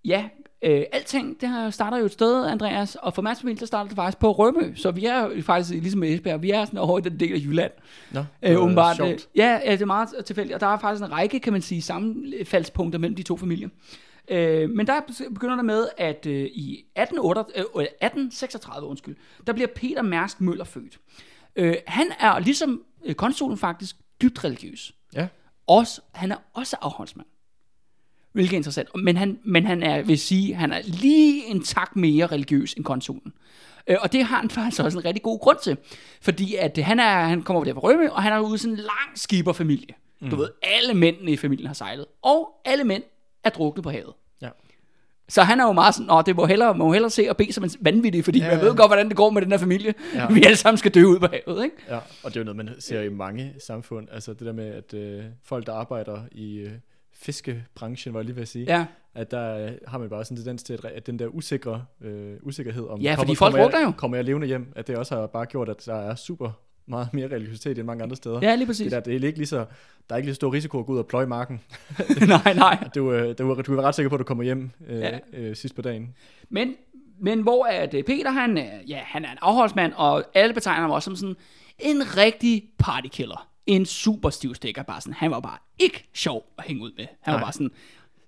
ja, 0.05 0.29
øh, 0.61 0.83
alting, 0.91 1.41
det 1.41 1.49
her 1.49 1.69
starter 1.69 1.97
jo 1.97 2.05
et 2.05 2.11
sted, 2.11 2.45
Andreas, 2.45 2.95
og 2.95 3.13
for 3.13 3.21
Mærsk 3.21 3.41
familie, 3.41 3.59
der 3.59 3.65
starter 3.65 3.87
det 3.87 3.95
faktisk 3.95 4.17
på 4.17 4.31
Rømø, 4.31 4.75
så 4.75 4.91
vi 4.91 5.05
er 5.05 5.27
jo 5.35 5.41
faktisk, 5.41 5.69
ligesom 5.69 5.99
med 5.99 6.13
Esbjerg, 6.13 6.41
vi 6.41 6.51
er 6.51 6.65
sådan 6.65 6.79
over 6.79 6.99
i 6.99 7.01
den 7.01 7.19
del 7.19 7.33
af 7.33 7.39
Jylland. 7.39 7.71
Nå, 8.11 8.19
det 8.19 8.49
Øh, 8.51 8.57
åbenbart. 8.63 8.99
Øh, 8.99 9.07
sjovt. 9.07 9.27
ja, 9.35 9.59
ja, 9.65 9.71
det 9.71 9.81
er 9.81 9.85
meget 9.85 10.09
tilfældigt, 10.25 10.55
og 10.55 10.61
der 10.61 10.67
er 10.67 10.79
faktisk 10.79 11.03
en 11.05 11.11
række, 11.11 11.39
kan 11.39 11.53
man 11.53 11.61
sige, 11.61 11.81
sammenfaldspunkter 11.81 12.99
mellem 12.99 13.15
de 13.15 13.23
to 13.23 13.37
familier. 13.37 13.69
Øh, 14.27 14.69
men 14.69 14.87
der 14.87 15.01
begynder 15.33 15.55
det 15.55 15.65
med, 15.65 15.87
at 15.97 16.25
øh, 16.25 16.33
i 16.45 16.85
1838, 16.95 17.65
øh, 17.79 17.83
1836, 17.83 18.87
undskyld, 18.87 19.15
der 19.47 19.53
bliver 19.53 19.67
Peter 19.75 20.01
Mærsk 20.01 20.41
Møller 20.41 20.63
født. 20.65 20.99
Øh, 21.55 21.75
han 21.87 22.11
er 22.19 22.39
ligesom 22.39 22.83
øh, 23.05 23.15
konsulen 23.15 23.57
faktisk 23.57 23.95
dybt 24.21 24.43
religiøs. 24.43 24.93
Ja. 25.13 25.27
Også, 25.67 26.01
han 26.13 26.31
er 26.31 26.37
også 26.53 26.75
afholdsmand. 26.81 27.27
Hvilket 28.31 28.53
er 28.53 28.57
interessant. 28.57 28.89
Men 28.95 29.17
han, 29.17 29.39
men 29.45 29.65
han 29.65 29.83
er, 29.83 30.01
vil 30.01 30.19
sige, 30.19 30.55
han 30.55 30.71
er 30.71 30.81
lige 30.83 31.45
en 31.45 31.63
tak 31.63 31.95
mere 31.95 32.27
religiøs 32.27 32.73
end 32.73 32.85
konsulen. 32.85 33.33
Øh, 33.87 33.97
og 34.01 34.11
det 34.11 34.25
har 34.25 34.37
han 34.37 34.49
faktisk 34.59 34.83
også 34.83 34.97
en 34.97 35.05
rigtig 35.05 35.23
god 35.23 35.39
grund 35.39 35.57
til. 35.63 35.77
Fordi 36.21 36.55
at 36.55 36.77
han, 36.77 36.99
er, 36.99 37.23
han 37.23 37.43
kommer 37.43 37.63
der 37.63 37.73
fra 37.73 37.81
Rømø, 37.81 38.07
og 38.09 38.23
han 38.23 38.33
er 38.33 38.39
ude 38.39 38.55
i 38.55 38.57
sådan 38.57 38.73
en 38.73 38.77
lang 38.77 39.19
skiberfamilie. 39.19 39.95
Mm. 40.21 40.29
Du 40.29 40.35
ved, 40.35 40.49
alle 40.63 40.93
mændene 40.93 41.31
i 41.31 41.37
familien 41.37 41.67
har 41.67 41.73
sejlet. 41.73 42.05
Og 42.21 42.61
alle 42.65 42.83
mænd 42.83 43.03
er 43.43 43.49
druknet 43.49 43.83
på 43.83 43.89
havet. 43.89 44.13
Så 45.29 45.41
han 45.43 45.59
er 45.59 45.63
jo 45.65 45.71
meget 45.71 45.95
sådan, 45.95 46.07
Nå, 46.07 46.21
det 46.21 46.35
må 46.35 46.45
hellere, 46.45 46.75
må 46.77 46.93
hellere 46.93 47.09
se 47.09 47.25
og 47.29 47.37
bede 47.37 47.53
som 47.53 47.63
en 47.63 47.69
vanvittig, 47.81 48.23
fordi 48.23 48.39
ja, 48.39 48.45
Ja, 48.45 48.55
man 48.55 48.65
ved 48.65 48.75
godt, 48.75 48.89
hvordan 48.89 49.07
det 49.09 49.17
går 49.17 49.29
med 49.29 49.41
den 49.41 49.51
her 49.51 49.57
familie. 49.57 49.93
Ja. 50.15 50.27
Vi 50.33 50.43
alle 50.43 50.55
sammen 50.55 50.77
skal 50.77 50.91
dø 50.91 51.03
ud 51.03 51.19
på 51.19 51.27
havet, 51.27 51.63
ikke? 51.63 51.75
Ja, 51.89 51.95
og 51.95 52.03
det 52.23 52.35
er 52.35 52.39
jo 52.39 52.43
noget, 52.43 52.55
man 52.57 52.69
ser 52.79 53.01
i 53.01 53.09
mange 53.09 53.53
samfund. 53.65 54.07
Altså 54.11 54.33
det 54.33 54.41
der 54.41 54.53
med, 54.53 54.65
at 54.67 54.93
øh, 54.93 55.23
folk, 55.43 55.65
der 55.65 55.73
arbejder 55.73 56.17
i 56.31 56.55
øh, 56.57 56.71
fiskebranchen, 57.13 58.13
var 58.13 58.19
jeg 58.19 58.25
lige 58.25 58.35
ved 58.35 58.41
at 58.41 58.47
sige, 58.47 58.65
Ja, 58.77 58.85
at 59.15 59.31
der 59.31 59.65
øh, 59.65 59.71
har 59.87 59.97
man 59.97 60.09
bare 60.09 60.25
sådan 60.25 60.37
en 60.37 60.43
tendens 60.43 60.63
til, 60.63 60.73
at, 60.73 60.85
at 60.85 61.07
den 61.07 61.19
der 61.19 61.27
usikre 61.27 61.85
øh, 62.01 62.33
usikkerhed 62.43 62.87
om, 62.87 62.99
Ja, 62.99 63.15
fordi 63.17 63.35
folk 63.35 63.51
kommer, 63.51 63.63
drukner 63.65 63.79
jo. 63.81 63.85
jeg, 63.87 63.95
kommer 63.97 64.17
jeg 64.17 64.25
levende 64.25 64.47
hjem, 64.47 64.73
at 64.75 64.87
det 64.87 64.97
også 64.97 65.15
har 65.15 65.27
bare 65.27 65.45
gjort, 65.45 65.69
at 65.69 65.85
der 65.85 65.95
er 65.95 66.15
super 66.15 66.51
meget 66.87 67.13
mere 67.13 67.27
religiøsitet 67.27 67.77
end 67.77 67.85
mange 67.85 68.03
andre 68.03 68.15
steder. 68.15 68.39
ja 68.41 68.49
lige 68.55 68.59
Det, 68.59 68.67
præcis. 68.67 68.91
der, 68.91 68.99
det 68.99 69.15
er 69.23 69.27
ikke 69.27 69.39
lige 69.39 69.47
så, 69.47 69.65
der 70.09 70.15
er 70.15 70.17
ikke 70.17 70.27
lige 70.27 70.33
så 70.33 70.39
stor 70.39 70.53
risiko 70.53 70.79
at 70.79 70.85
gå 70.85 70.93
ud 70.93 70.97
og 70.97 71.07
pløje 71.07 71.25
marken. 71.25 71.61
nej, 72.27 72.53
nej. 72.53 72.87
Du, 72.95 73.11
øh, 73.13 73.37
du, 73.37 73.55
du 73.55 73.61
kan 73.63 73.77
være 73.77 73.85
ret 73.85 73.95
sikker 73.95 74.09
på, 74.09 74.15
at 74.15 74.19
du 74.19 74.23
kommer 74.23 74.43
hjem 74.43 74.71
øh, 74.87 74.99
Ja. 74.99 75.19
øh, 75.33 75.55
sidst 75.55 75.75
på 75.75 75.81
dagen. 75.81 76.15
Men, 76.49 76.75
men 77.19 77.41
hvor 77.41 77.65
er 77.65 77.85
det 77.85 78.05
Peter, 78.05 78.31
han, 78.31 78.57
er- 78.57 78.79
ja, 78.87 78.99
han 79.05 79.25
er 79.25 79.31
en 79.31 79.37
afholdsmand, 79.41 79.93
og 79.95 80.23
alle 80.33 80.53
betegner 80.53 80.81
ham 80.81 80.91
også 80.91 81.05
som 81.05 81.15
sådan 81.15 81.35
en 81.79 82.17
rigtig 82.17 82.63
partykiller. 82.79 83.47
En 83.65 83.85
super 83.85 84.29
stiv 84.29 84.55
stikker, 84.55 84.83
bare 84.83 85.01
sådan. 85.01 85.13
Han 85.13 85.31
var 85.31 85.39
bare 85.39 85.57
ikke 85.79 86.09
sjov 86.13 86.45
at 86.57 86.63
hænge 86.63 86.83
ud 86.83 86.91
med. 86.97 87.05
Han 87.21 87.31
var 87.33 87.39
Nej. 87.39 87.45
bare 87.45 87.53
sådan, 87.53 87.71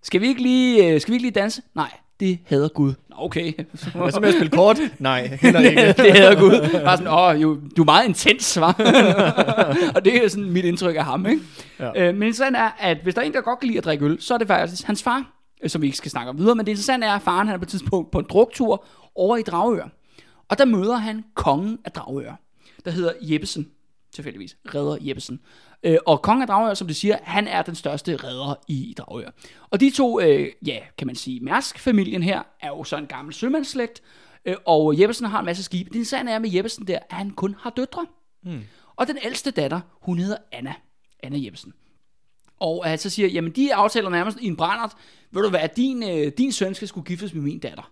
skal 0.04 0.22
vi 0.22 0.28
ikke 0.28 0.42
lige, 0.42 0.94
øh, 0.94 1.02
skal 1.02 1.12
vi 1.12 1.16
ikke 1.16 1.24
lige 1.26 1.32
danse? 1.40 1.62
Nej, 1.76 1.92
det 2.20 2.40
hader 2.46 2.68
Gud. 2.68 2.94
Nå, 3.10 3.16
okay. 3.20 3.54
Hvad 3.96 4.12
så 4.12 4.20
med 4.20 4.30
at 4.30 4.36
spille 4.36 4.50
kort? 4.50 4.80
Nej, 5.00 5.38
heller 5.42 5.60
ikke. 5.60 5.94
det 6.04 6.14
hader 6.14 6.40
Gud. 6.40 6.82
Bare 6.84 6.98
sådan, 6.98 7.14
åh, 7.14 7.42
jo, 7.42 7.60
du 7.78 7.82
er 7.82 7.86
meget 7.86 8.08
intens, 8.08 8.60
var. 8.60 8.72
og 9.96 10.06
det 10.06 10.24
er 10.24 10.28
sådan 10.28 10.52
mit 10.52 10.66
indtryk 10.66 10.96
af 10.96 11.06
ham, 11.06 11.26
ikke? 11.26 11.42
Ja. 11.80 12.10
Øh, 12.10 12.16
men 12.16 12.34
sådan 12.34 12.56
er, 12.56 12.70
at 12.80 12.98
hvis 13.04 13.16
der 13.16 13.22
er 13.22 13.26
en, 13.26 13.34
der 13.34 13.42
godt 13.42 13.60
kan 13.60 13.68
lide 13.68 13.78
at 13.78 13.86
drikke 13.86 14.06
øl, 14.06 14.22
så 14.22 14.34
er 14.34 14.38
det 14.38 14.48
faktisk 14.48 14.84
hans 14.84 15.04
far, 15.04 15.32
øh, 15.64 15.70
som 15.70 15.82
vi 15.82 15.88
ikke 15.88 15.98
skal 15.98 16.12
snakke 16.12 16.30
om 16.30 16.38
videre. 16.38 16.56
Men 16.56 16.66
det 16.66 16.72
interessante 16.72 17.08
er, 17.08 17.14
at 17.14 17.22
faren 17.22 17.48
han 17.48 17.54
er 17.54 17.58
på 17.58 17.66
et 17.66 17.70
tidspunkt 17.70 18.12
på 18.12 18.20
en 18.20 18.26
druktur 18.30 18.86
over 19.16 19.38
i 19.38 19.42
Dragør. 19.42 19.88
Og 20.50 20.58
der 20.58 20.66
møder 20.66 20.96
han 20.96 21.24
kongen 21.36 21.78
af 21.86 21.92
Dragør, 21.92 22.42
der 22.86 22.92
hedder 22.92 23.12
Jeppesen, 23.22 23.68
tilfældigvis, 24.18 24.58
redder 24.66 24.98
Jeppesen. 25.02 25.40
Øh, 25.84 25.98
og 26.06 26.22
kongen 26.22 26.42
af 26.42 26.48
Dragør, 26.48 26.74
som 26.74 26.88
det 26.88 26.96
siger, 26.96 27.18
han 27.24 27.48
er 27.48 27.62
den 27.62 27.76
største 27.76 28.16
redder 28.16 28.56
i 28.68 28.96
Dragør. 28.98 29.30
Og 29.70 29.80
de 29.80 29.90
to, 29.90 30.22
øh, 30.22 30.52
ja, 30.66 30.80
kan 30.98 31.08
man 31.08 31.16
sige, 31.16 31.40
Mærsk-familien 31.40 32.24
her, 32.24 32.42
er 32.62 32.68
jo 32.68 32.84
så 32.84 32.98
en 32.98 33.08
gammel 33.08 33.34
sømandsslægt, 33.34 34.02
øh, 34.46 34.56
og 34.66 35.00
Jeppesen 35.00 35.26
har 35.26 35.40
en 35.40 35.46
masse 35.46 35.64
skibe. 35.64 35.90
Det 35.90 35.96
interessante 35.96 36.32
er 36.32 36.40
med 36.40 36.50
Jeppesen 36.54 36.88
der, 36.88 37.00
at 37.10 37.16
han 37.18 37.32
kun 37.32 37.56
har 37.60 37.70
døtre. 37.70 38.06
Mm. 38.44 38.62
Og 38.96 39.08
den 39.08 39.18
ældste 39.24 39.52
datter, 39.52 39.82
hun 40.02 40.20
hedder 40.20 40.38
Anna. 40.52 40.74
Anna 41.24 41.38
Jeppesen. 41.42 41.74
Og 42.60 42.86
han 42.86 42.98
så 42.98 43.10
siger, 43.10 43.28
jamen 43.28 43.52
de 43.52 43.76
aftaler 43.76 44.10
nærmest 44.10 44.38
i 44.42 44.48
en 44.48 44.56
brændert, 44.56 44.92
ved 45.32 45.44
du 45.44 45.50
hvad, 45.50 45.70
din, 45.76 46.04
øh, 46.04 46.32
din 46.38 46.52
søn 46.52 46.76
skal 46.76 46.88
skulle 46.88 47.06
giftes 47.06 47.34
med 47.34 47.42
min 47.42 47.60
datter. 47.60 47.92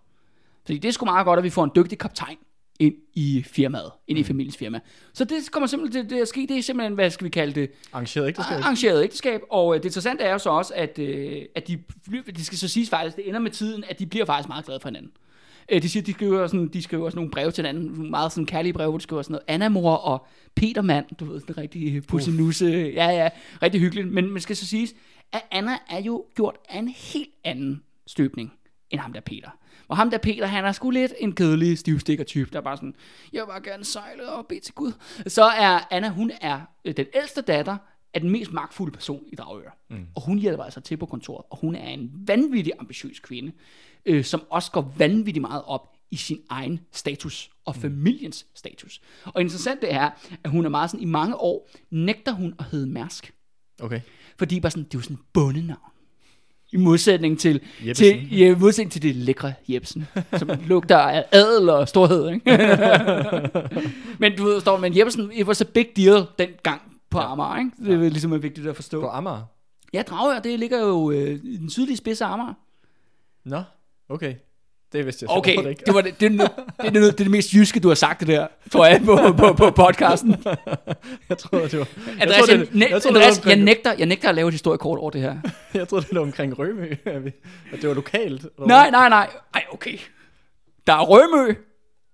Fordi 0.65 0.77
det 0.77 0.87
er 0.87 0.91
sgu 0.91 1.05
meget 1.05 1.25
godt, 1.25 1.37
at 1.37 1.43
vi 1.43 1.49
får 1.49 1.63
en 1.63 1.71
dygtig 1.75 1.97
kaptajn 1.97 2.37
ind 2.79 2.95
i 3.13 3.43
firmaet, 3.47 3.91
ind 4.07 4.19
i 4.19 4.23
familiens 4.23 4.57
firma. 4.57 4.79
Så 5.13 5.25
det 5.25 5.51
kommer 5.51 5.67
simpelthen 5.67 6.07
til 6.07 6.15
det 6.17 6.21
at 6.21 6.27
ske, 6.27 6.45
det 6.49 6.57
er 6.57 6.61
simpelthen, 6.61 6.93
hvad 6.93 7.09
skal 7.09 7.25
vi 7.25 7.29
kalde 7.29 7.61
det, 7.61 7.71
Arrangeret 7.93 8.27
ægteskab. 8.27 8.57
arrangeret 8.57 9.03
ægteskab, 9.03 9.41
og 9.49 9.75
øh, 9.75 9.79
det 9.79 9.85
interessante 9.85 10.23
er 10.23 10.31
jo 10.31 10.37
så 10.37 10.49
også, 10.49 10.73
at, 10.75 10.99
øh, 10.99 11.41
at 11.55 11.67
de, 11.67 11.79
det 12.25 12.45
skal 12.45 12.57
så 12.57 12.67
siges 12.67 12.89
faktisk, 12.89 13.15
det 13.15 13.27
ender 13.27 13.39
med 13.39 13.51
tiden, 13.51 13.83
at 13.89 13.99
de 13.99 14.05
bliver 14.05 14.25
faktisk 14.25 14.47
meget 14.49 14.65
glade 14.65 14.79
for 14.79 14.89
hinanden. 14.89 15.11
Øh, 15.71 15.81
de 15.81 15.89
siger, 15.89 16.03
de 16.03 16.13
skriver 16.13 16.47
sådan, 16.47 16.67
de 16.67 16.81
skriver 16.81 17.09
sådan 17.09 17.17
nogle 17.17 17.31
breve 17.31 17.51
til 17.51 17.65
hinanden, 17.65 18.09
meget 18.11 18.31
sådan 18.31 18.45
kærlige 18.45 18.73
breve, 18.73 18.89
hvor 18.89 18.97
de 18.97 19.03
skriver 19.03 19.21
sådan 19.21 19.31
noget, 19.31 19.43
Anna 19.47 19.69
mor 19.69 19.95
og 19.95 20.27
Peter 20.55 20.81
mand, 20.81 21.05
du 21.19 21.25
ved, 21.25 21.39
sådan 21.39 21.53
en 21.53 21.57
rigtig 21.57 22.07
pussenusse, 22.07 22.91
ja 22.95 23.09
ja, 23.09 23.29
rigtig 23.61 23.81
hyggeligt, 23.81 24.07
men 24.07 24.29
man 24.29 24.41
skal 24.41 24.55
så 24.55 24.65
siges, 24.67 24.93
at 25.31 25.41
Anna 25.51 25.77
er 25.89 26.01
jo 26.01 26.25
gjort 26.35 26.55
af 26.69 26.79
en 26.79 26.87
helt 26.87 27.29
anden 27.43 27.83
støbning, 28.07 28.53
end 28.89 29.01
ham 29.01 29.13
der 29.13 29.19
Peter. 29.21 29.49
Og 29.87 29.97
ham 29.97 30.11
der 30.11 30.17
Peter, 30.17 30.45
han 30.45 30.65
er 30.65 30.71
sgu 30.71 30.89
lidt 30.89 31.13
en 31.19 31.35
kedelig 31.35 31.77
stivstikker-type, 31.77 32.49
der 32.53 32.59
er 32.59 32.63
bare 32.63 32.77
sådan, 32.77 32.95
jeg 33.33 33.41
vil 33.41 33.47
bare 33.47 33.61
gerne 33.61 33.85
sejle 33.85 34.29
og 34.29 34.45
bede 34.47 34.59
til 34.59 34.73
Gud. 34.73 34.91
Så 35.27 35.43
er 35.43 35.79
Anna, 35.91 36.09
hun 36.09 36.31
er 36.41 36.61
øh, 36.85 36.97
den 36.97 37.05
ældste 37.13 37.41
datter 37.41 37.77
af 38.13 38.21
den 38.21 38.29
mest 38.29 38.53
magtfulde 38.53 38.91
person 38.91 39.23
i 39.27 39.35
Dragør. 39.35 39.77
Mm. 39.89 40.07
Og 40.15 40.21
hun 40.21 40.39
hjælper 40.39 40.63
altså 40.63 40.81
til 40.81 40.97
på 40.97 41.05
kontoret, 41.05 41.45
og 41.49 41.57
hun 41.57 41.75
er 41.75 41.89
en 41.89 42.11
vanvittig 42.13 42.73
ambitiøs 42.79 43.19
kvinde, 43.19 43.51
øh, 44.05 44.23
som 44.23 44.41
også 44.49 44.71
går 44.71 44.93
vanvittigt 44.97 45.41
meget 45.41 45.63
op 45.65 45.95
i 46.11 46.15
sin 46.15 46.39
egen 46.49 46.79
status 46.91 47.49
og 47.65 47.75
familiens 47.75 48.45
status. 48.55 49.01
Og 49.25 49.41
interessant 49.41 49.81
det 49.81 49.93
er, 49.93 50.09
at 50.43 50.49
hun 50.49 50.65
er 50.65 50.69
meget 50.69 50.89
sådan, 50.89 51.01
i 51.03 51.05
mange 51.05 51.35
år 51.35 51.69
nægter 51.91 52.31
hun 52.31 52.55
at 52.59 52.65
hedde 52.65 52.87
Mærsk. 52.87 53.33
Okay. 53.81 54.01
Fordi 54.37 54.59
bare 54.59 54.71
sådan, 54.71 54.83
det 54.83 54.93
er 54.93 54.97
jo 54.97 55.03
sådan 55.03 55.15
et 55.15 55.21
bundenavn. 55.33 55.91
I 56.71 56.77
modsætning 56.77 57.39
til, 57.39 57.61
Jeppesen. 57.85 57.95
til, 57.95 58.37
ja, 58.37 58.51
i 58.51 58.55
modsætning 58.55 58.91
til 58.91 59.01
det 59.01 59.15
lækre 59.15 59.53
Jebsen, 59.67 60.07
som 60.37 60.49
lugter 60.67 60.97
af 60.97 61.25
adel 61.31 61.69
og 61.69 61.87
storhed. 61.87 62.29
Ikke? 62.29 62.57
men 64.19 64.37
du 64.37 64.43
ved, 64.43 64.61
står 64.61 64.77
men 64.77 64.97
Jebsen, 64.97 65.31
it 65.33 65.47
was 65.47 65.61
a 65.61 65.65
big 65.73 65.87
deal 65.95 66.25
dengang 66.39 66.81
på 67.09 67.19
ja. 67.19 67.31
Amager. 67.31 67.57
Ikke? 67.57 67.71
Det 67.85 67.93
er 67.93 67.97
ja. 67.97 68.07
ligesom 68.07 68.33
er 68.33 68.37
vigtigt 68.37 68.67
at 68.67 68.75
forstå. 68.75 69.01
På 69.01 69.07
Amager. 69.07 69.41
Ja, 69.93 70.01
Dragør, 70.01 70.39
det 70.39 70.59
ligger 70.59 70.79
jo 70.79 71.11
øh, 71.11 71.39
i 71.43 71.57
den 71.57 71.69
sydlige 71.69 71.97
spids 71.97 72.21
af 72.21 72.27
Amager. 72.27 72.53
Nå, 73.45 73.61
okay. 74.09 74.35
Det 74.95 75.05
vidste 75.05 75.23
jeg 75.23 75.29
Okay, 75.37 75.69
ikke. 75.69 75.83
det, 75.85 75.93
var 75.93 76.01
det, 76.01 76.19
det, 76.19 76.25
er 76.25 76.29
det, 76.29 76.39
det, 76.81 76.85
er 76.87 76.89
det, 76.89 77.01
det 77.01 77.07
er 77.07 77.11
det 77.23 77.31
mest 77.31 77.53
jyske, 77.53 77.79
du 77.79 77.87
har 77.87 77.95
sagt 77.95 78.19
det 78.19 78.27
der, 78.27 78.47
tror 78.71 78.85
jeg, 78.85 79.01
på, 79.05 79.15
på, 79.37 79.53
på 79.53 79.69
podcasten. 79.69 80.35
jeg 81.29 81.37
troede, 81.37 81.69
det 81.69 81.79
var... 81.79 81.87
Andreas, 82.21 82.47
jeg, 82.49 82.59
det- 82.59 82.69
jeg, 82.73 82.79
jeg 82.81 82.89
det 82.89 83.03
var 83.03 83.09
Andreas, 83.09 83.45
jeg, 83.45 83.55
nægter, 83.55 83.93
jeg 83.97 84.05
nægter 84.05 84.29
at 84.29 84.35
lave 84.35 84.47
et 84.47 84.53
historiekort 84.53 84.99
over 84.99 85.09
det 85.11 85.21
her. 85.21 85.35
Jeg 85.73 85.87
troede, 85.87 86.05
det 86.09 86.15
var 86.15 86.21
omkring 86.21 86.59
Rømø. 86.59 86.87
at 87.71 87.81
det 87.81 87.89
var 87.89 87.93
lokalt. 87.95 88.45
Nej, 88.67 88.89
nej, 88.91 89.09
nej. 89.09 89.29
Ej, 89.55 89.63
okay. 89.71 89.97
Der 90.87 90.93
er 90.93 91.01
Rømø 91.01 91.53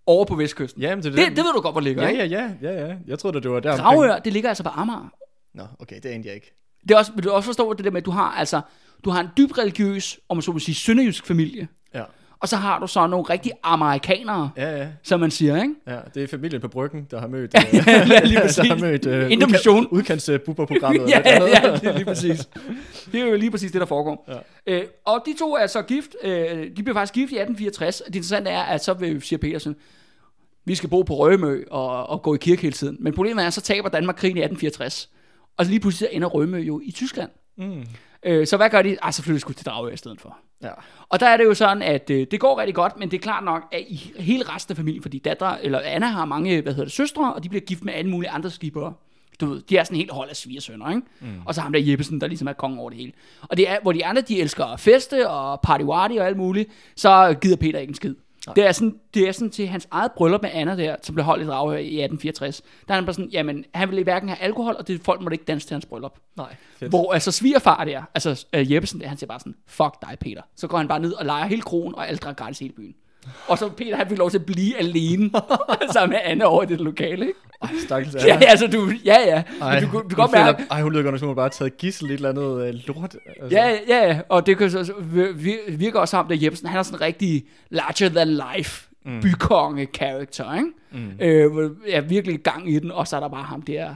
over 0.06 0.26
på 0.26 0.36
vestkysten. 0.36 0.82
Jamen, 0.82 1.04
det, 1.04 1.12
er 1.12 1.16
Det, 1.16 1.28
det 1.38 1.38
ved 1.46 1.54
du 1.56 1.62
godt, 1.62 1.74
hvor 1.74 1.82
ligger, 1.82 2.04
Ja, 2.04 2.10
ikke? 2.10 2.36
ja, 2.36 2.52
ja, 2.62 2.72
ja, 2.72 2.88
ja. 2.88 2.96
Jeg 3.08 3.20
troede, 3.20 3.42
det 3.42 3.52
var 3.52 3.60
der 3.60 3.78
Dragør, 3.78 4.20
det 4.20 4.34
ligger 4.34 4.50
altså 4.50 4.64
på 4.64 4.70
Amager. 4.70 5.14
Nå, 5.54 5.64
okay, 5.80 5.96
det 6.04 6.10
anede 6.10 6.28
jeg 6.28 6.36
ikke. 6.36 6.54
Det 6.84 6.92
er 6.92 6.98
også, 6.98 7.12
vil 7.16 7.24
du 7.24 7.32
også 7.32 7.46
forstå 7.48 7.74
det 7.74 7.86
der 7.86 7.92
med, 7.92 8.02
at 8.02 8.06
du 8.06 8.12
har, 8.12 8.32
altså, 8.32 8.62
du 9.06 9.10
har 9.10 9.22
en 9.22 9.28
dybt 9.38 9.58
religiøs, 9.58 10.20
om 10.30 10.38
man 10.38 10.42
så 10.42 10.52
må 10.52 10.60
sige, 10.60 10.76
sønderjysk 10.76 11.26
familie. 11.26 11.68
Ja, 11.94 12.04
Og 12.42 12.48
så 12.48 12.56
har 12.56 12.80
du 12.80 12.88
så 12.88 13.08
nogle 13.08 13.26
rigtig 13.26 13.52
amerikanere, 13.64 14.50
ja, 14.58 14.78
ja. 14.78 14.88
som 15.04 15.20
man 15.20 15.32
siger, 15.32 15.62
ikke? 15.62 15.76
ja 15.88 15.98
det 16.14 16.24
er 16.24 16.28
familien 16.28 16.62
på 16.62 16.68
Bryggen, 16.68 17.08
der 17.12 17.20
har 17.20 17.28
mødt... 17.28 17.54
ja, 18.14 18.24
lige 18.24 18.42
præcis. 18.42 18.56
der 18.68 18.76
har 18.76 18.82
mødt 18.82 19.06
uh, 19.06 19.32
Indre 19.32 19.48
Mission. 19.48 19.88
udkants 19.88 20.30
uh, 20.30 20.40
programmet 20.40 21.10
ja, 21.10 21.22
ja, 21.26 21.44
ja, 21.44 21.74
det 21.74 21.84
er 21.84 21.94
lige 21.94 22.06
præcis. 22.06 22.50
Det 23.12 23.22
er 23.22 23.26
jo 23.26 23.36
lige 23.36 23.52
præcis 23.52 23.72
det, 23.72 23.82
der 23.82 23.88
foregår. 23.88 24.26
Ja. 24.68 24.74
Øh, 24.74 24.84
og 25.06 25.24
de 25.26 25.36
to 25.40 25.56
er 25.56 25.68
så 25.68 25.82
gift. 25.82 26.16
Øh, 26.24 26.32
de 26.78 26.84
bliver 26.84 26.94
faktisk 26.94 27.14
gift 27.14 27.32
i 27.32 27.36
1864. 27.36 27.98
Det 27.98 28.16
interessante 28.16 28.52
er, 28.52 28.62
at 28.62 28.84
så 28.84 28.94
vil, 28.94 29.22
siger 29.22 29.38
Petersen, 29.38 29.76
vi 30.66 30.76
skal 30.76 30.90
bo 30.90 31.02
på 31.02 31.16
Rømø 31.16 31.64
og, 31.72 32.10
og 32.10 32.22
gå 32.22 32.36
i 32.36 32.38
kirke 32.38 32.62
hele 32.62 32.74
tiden. 32.74 32.98
Men 33.00 33.14
problemet 33.14 33.44
er, 33.44 33.48
at 33.48 33.54
så 33.54 33.62
taber 33.62 33.90
Danmark 33.90 34.16
krigen 34.16 34.38
i 34.38 34.40
1864. 34.40 35.10
Og 35.58 35.66
så 35.66 35.72
lige 35.72 35.80
pludselig 35.80 36.10
ender 36.12 36.28
Rømø 36.28 36.58
jo 36.58 36.82
i 36.84 36.92
Tyskland. 36.92 37.30
Mm. 37.58 37.84
Øh, 38.26 38.48
så 38.48 38.58
hvad 38.58 38.70
gør 38.70 38.82
de? 38.82 38.98
Ej, 39.02 39.12
så 39.12 39.22
flytter 39.22 39.36
de 39.36 39.40
sgu 39.40 39.54
til 39.54 39.66
Dragør 39.66 39.94
i 39.94 39.98
stedet 39.98 40.22
for. 40.22 40.38
Ja. 40.64 40.70
Og 41.10 41.20
der 41.20 41.26
er 41.26 41.38
det 41.38 41.46
jo 41.46 41.54
sådan, 41.54 41.82
at 41.84 42.10
øh, 42.10 42.28
det 42.32 42.40
går 42.40 42.60
rigtig 42.60 42.76
godt, 42.76 42.98
men 42.98 43.12
det 43.12 43.18
er 43.18 43.22
klart 43.22 43.44
nok, 43.44 43.64
at 43.72 43.84
i 43.88 44.14
hele 44.20 44.44
resten 44.44 44.72
af 44.72 44.78
familien, 44.78 45.02
fordi 45.02 45.20
datter, 45.20 45.58
eller 45.62 45.82
Anna 45.86 46.08
har 46.08 46.26
mange, 46.26 46.62
hvad 46.62 46.74
hedder 46.74 46.86
det, 46.86 46.94
søstre, 46.94 47.34
og 47.34 47.44
de 47.44 47.50
bliver 47.50 47.62
gift 47.62 47.84
med 47.84 47.94
alle 47.94 48.12
mulige 48.12 48.30
andre 48.30 48.50
skibere. 48.50 48.94
Du 49.42 49.46
ved, 49.46 49.62
de 49.62 49.78
er 49.78 49.84
sådan 49.84 49.98
helt 49.98 50.12
hold 50.12 50.30
af 50.30 50.36
svigersønner, 50.36 50.90
ikke? 50.90 51.02
Mm. 51.20 51.28
Og 51.46 51.56
så 51.56 51.62
ham 51.62 51.74
der 51.74 51.80
Jeppesen, 51.80 52.22
der 52.22 52.28
ligesom 52.28 52.48
er 52.48 52.54
kongen 52.54 52.80
over 52.80 52.90
det 52.90 53.00
hele. 53.00 53.12
Og 53.42 53.58
det 53.58 53.70
er, 53.70 53.78
hvor 53.82 53.92
de 53.92 54.06
andre, 54.06 54.22
de 54.22 54.42
elsker 54.42 54.66
at 54.66 54.80
feste 54.80 55.30
og 55.30 55.62
party 55.62 55.84
og 55.84 56.28
alt 56.28 56.38
muligt, 56.38 56.70
så 56.96 57.36
gider 57.42 57.56
Peter 57.56 57.80
ikke 57.80 57.92
en 57.92 57.96
skid. 57.96 58.16
Det 58.56 58.68
er, 58.68 58.72
sådan, 58.72 59.00
det 59.14 59.28
er 59.28 59.32
sådan 59.32 59.50
til 59.50 59.68
hans 59.68 59.88
eget 59.92 60.12
bryllup 60.12 60.42
med 60.42 60.50
Anna 60.54 60.78
der, 60.78 60.96
som 61.04 61.16
blev 61.16 61.26
holdt 61.26 61.44
i 61.44 61.48
Dragør 61.48 61.78
i 61.78 61.78
1864. 61.80 62.62
Der 62.88 62.94
er 62.94 62.96
han 62.96 63.06
bare 63.06 63.14
sådan, 63.14 63.30
jamen, 63.30 63.66
han 63.74 63.90
ville 63.90 64.04
hverken 64.04 64.30
have 64.30 64.40
alkohol, 64.40 64.76
og 64.80 64.88
det 64.88 65.02
folk 65.02 65.22
måtte 65.22 65.36
ikke 65.36 65.46
danse 65.46 65.68
til 65.68 65.76
hans 65.76 65.86
bryllup. 65.86 66.20
Nej, 66.38 66.56
fedt. 66.78 66.92
Hvor 66.92 67.14
altså 67.14 67.32
svigerfar 67.32 67.84
der, 67.84 68.04
altså 68.16 68.46
uh, 68.58 68.72
Jeppesen 68.72 69.02
der, 69.02 69.08
han 69.08 69.18
siger 69.18 69.28
bare 69.28 69.40
sådan, 69.40 69.56
fuck 69.68 70.02
dig 70.02 70.18
Peter. 70.20 70.42
Så 70.56 70.68
går 70.68 70.78
han 70.78 70.88
bare 70.88 71.00
ned 71.00 71.14
og 71.14 71.26
leger 71.26 71.46
hele 71.46 71.62
kronen, 71.62 71.96
og 71.96 72.08
alle 72.08 72.18
drikker 72.18 72.44
gratis 72.44 72.60
hele 72.60 72.74
byen. 72.74 72.96
Og 73.48 73.58
så 73.58 73.70
Peter, 73.70 73.96
han 73.96 74.10
fik 74.10 74.18
lov 74.18 74.32
til 74.32 74.38
at 74.38 74.46
blive 74.46 74.78
alene 74.78 75.32
sammen 75.94 76.10
med 76.10 76.20
Anne 76.24 76.46
over 76.46 76.64
i 76.64 76.66
det 76.66 76.82
lokale, 76.82 77.28
ikke? 77.28 77.40
Ej, 77.62 77.70
stakkels 77.86 78.16
Ja, 78.26 78.40
altså 78.48 78.68
du, 78.68 78.92
ja, 79.06 79.16
ja. 79.26 79.44
Ej, 79.62 79.80
du, 79.80 79.86
du, 79.86 79.92
du 79.92 80.08
kan 80.08 80.16
godt 80.16 80.32
mærke, 80.32 80.64
Ej, 80.72 80.82
hun 80.82 80.92
lyder 80.92 81.04
godt 81.04 81.14
nok, 81.14 81.20
som 81.20 81.28
hun 81.28 81.36
bare 81.36 81.50
taget 81.50 81.78
gissel 81.78 82.10
i 82.10 82.14
et 82.14 82.16
eller 82.16 82.30
andet 82.30 82.68
øh, 82.68 82.74
lort. 82.88 83.16
Altså. 83.26 83.58
Ja, 83.58 83.78
ja, 83.88 84.08
ja, 84.08 84.22
og 84.30 84.46
det 84.46 84.58
kan 84.58 84.72
så 84.72 84.84
så 84.84 84.92
vir- 84.92 85.72
virker 85.72 86.00
også 86.00 86.16
ham 86.16 86.28
der 86.28 86.36
Jebsen, 86.42 86.68
han 86.68 86.80
er 86.80 86.84
sådan 86.84 86.98
en 86.98 87.02
rigtig 87.02 87.44
larger 87.70 88.10
than 88.10 88.28
life 88.28 88.90
mm. 89.06 89.22
bykonge 89.22 89.88
character, 89.96 90.56
ikke? 90.56 90.70
Mm. 90.92 91.12
Øh, 91.20 91.72
er 91.88 92.02
virkelig 92.02 92.40
gang 92.40 92.72
i 92.72 92.80
den, 92.80 92.92
og 92.92 93.08
så 93.08 93.16
er 93.16 93.20
der 93.20 93.30
bare 93.30 93.44
ham 93.44 93.62
der 93.62 93.96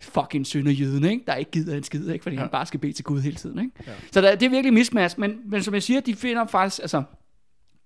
fucking 0.00 0.46
sønderjyden, 0.46 1.04
ikke? 1.04 1.24
Der 1.26 1.34
ikke 1.34 1.50
gider 1.50 1.76
en 1.76 1.82
skid, 1.82 2.08
ikke? 2.08 2.22
Fordi 2.22 2.36
ja. 2.36 2.40
han 2.40 2.50
bare 2.50 2.66
skal 2.66 2.80
bede 2.80 2.92
til 2.92 3.04
Gud 3.04 3.20
hele 3.20 3.36
tiden, 3.36 3.58
ikke? 3.58 3.70
Ja. 3.86 3.92
Så 4.12 4.20
der, 4.20 4.34
det 4.34 4.46
er 4.46 4.50
virkelig 4.50 4.74
mismatch, 4.74 5.20
men, 5.20 5.38
men 5.46 5.62
som 5.62 5.74
jeg 5.74 5.82
siger, 5.82 6.00
de 6.00 6.14
finder 6.14 6.46
faktisk, 6.46 6.82
altså, 6.82 7.02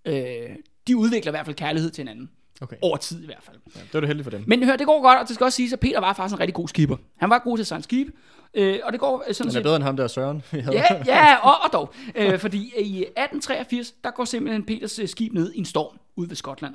øh, 0.04 0.14
de 0.86 0.96
udvikler 0.96 1.32
i 1.32 1.34
hvert 1.34 1.46
fald 1.46 1.56
kærlighed 1.56 1.90
til 1.90 2.02
hinanden. 2.02 2.30
Okay. 2.62 2.76
Over 2.82 2.96
tid 2.96 3.22
i 3.22 3.26
hvert 3.26 3.42
fald. 3.42 3.56
Ja, 3.76 3.80
det 3.80 3.94
var 3.94 4.00
det 4.00 4.08
heldigt 4.08 4.24
for 4.24 4.30
dem. 4.30 4.44
Men 4.46 4.64
hør, 4.64 4.76
det 4.76 4.86
går 4.86 5.02
godt, 5.02 5.18
og 5.18 5.28
det 5.28 5.34
skal 5.34 5.44
også 5.44 5.56
siges, 5.56 5.72
at 5.72 5.80
Peter 5.80 6.00
var 6.00 6.12
faktisk 6.12 6.34
en 6.34 6.40
rigtig 6.40 6.54
god 6.54 6.68
skipper. 6.68 6.96
Han 7.16 7.30
var 7.30 7.38
god 7.38 7.56
til 7.56 7.62
at 7.62 7.66
sejle 7.66 7.84
skib, 7.84 8.08
øh, 8.54 8.78
og 8.84 8.92
det 8.92 9.00
går 9.00 9.24
øh, 9.28 9.34
sådan 9.34 9.44
Han 9.44 9.48
er 9.48 9.52
set... 9.52 9.62
bedre 9.62 9.76
end 9.76 9.84
ham 9.84 9.96
der 9.96 10.08
Søren. 10.08 10.42
Ja, 10.52 10.84
ja, 11.06 11.36
og, 11.36 11.54
og 11.64 11.72
dog. 11.72 11.94
Øh, 12.14 12.38
fordi 12.38 12.58
i 12.78 13.00
1883, 13.00 13.94
der 14.04 14.10
går 14.10 14.24
simpelthen 14.24 14.64
Peters 14.64 14.98
øh, 14.98 15.08
skib 15.08 15.32
ned 15.32 15.52
i 15.52 15.58
en 15.58 15.64
storm 15.64 15.98
ud 16.16 16.26
ved 16.28 16.36
Skotland. 16.36 16.74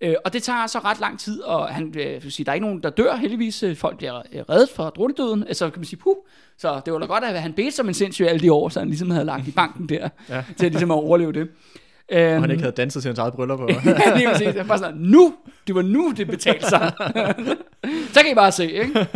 Øh, 0.00 0.14
og 0.24 0.32
det 0.32 0.42
tager 0.42 0.66
så 0.66 0.78
ret 0.78 1.00
lang 1.00 1.20
tid, 1.20 1.40
og 1.40 1.68
han 1.68 1.94
øh, 1.98 2.22
vil 2.22 2.32
sige, 2.32 2.44
der 2.44 2.52
er 2.52 2.54
ikke 2.54 2.66
nogen, 2.66 2.82
der 2.82 2.90
dør 2.90 3.16
heldigvis. 3.16 3.62
Øh, 3.62 3.76
Folk 3.76 3.96
bliver 3.96 4.22
reddet 4.50 4.68
fra 4.68 4.90
druknedøden. 4.90 5.46
Altså 5.46 5.70
kan 5.70 5.80
man 5.80 5.86
sige, 5.86 5.98
puh. 5.98 6.16
Så 6.58 6.80
det 6.84 6.92
var 6.92 6.98
da 6.98 7.06
godt, 7.06 7.24
at 7.24 7.42
han 7.42 7.52
bedte 7.52 7.70
som 7.70 7.88
en 7.88 7.94
sindssyg 7.94 8.26
alle 8.26 8.40
de 8.40 8.52
år, 8.52 8.68
så 8.68 8.78
han 8.78 8.88
ligesom 8.88 9.10
havde 9.10 9.24
lagt 9.24 9.48
i 9.48 9.50
banken 9.50 9.88
der, 9.88 10.08
ja. 10.28 10.44
til 10.56 10.66
at, 10.66 10.72
ligesom 10.72 10.90
at 10.90 10.94
overleve 10.94 11.32
det. 11.32 11.48
Og 12.12 12.40
han 12.40 12.50
ikke 12.50 12.62
havde 12.62 12.76
danset 12.76 13.02
til 13.02 13.08
hans 13.08 13.18
eget 13.18 13.34
bryllup. 13.34 13.60
Og... 13.60 13.70
ja, 13.84 14.16
lige 14.16 14.28
præcis. 14.28 14.54
Jeg 14.54 14.68
var 14.68 14.76
sådan, 14.76 14.96
nu, 14.96 15.34
det 15.66 15.74
var 15.74 15.82
nu, 15.82 16.12
det 16.16 16.26
betalte 16.26 16.68
sig. 16.68 16.92
så 18.14 18.20
kan 18.20 18.30
I 18.30 18.34
bare 18.34 18.52
se, 18.52 18.72
ikke? 18.72 19.06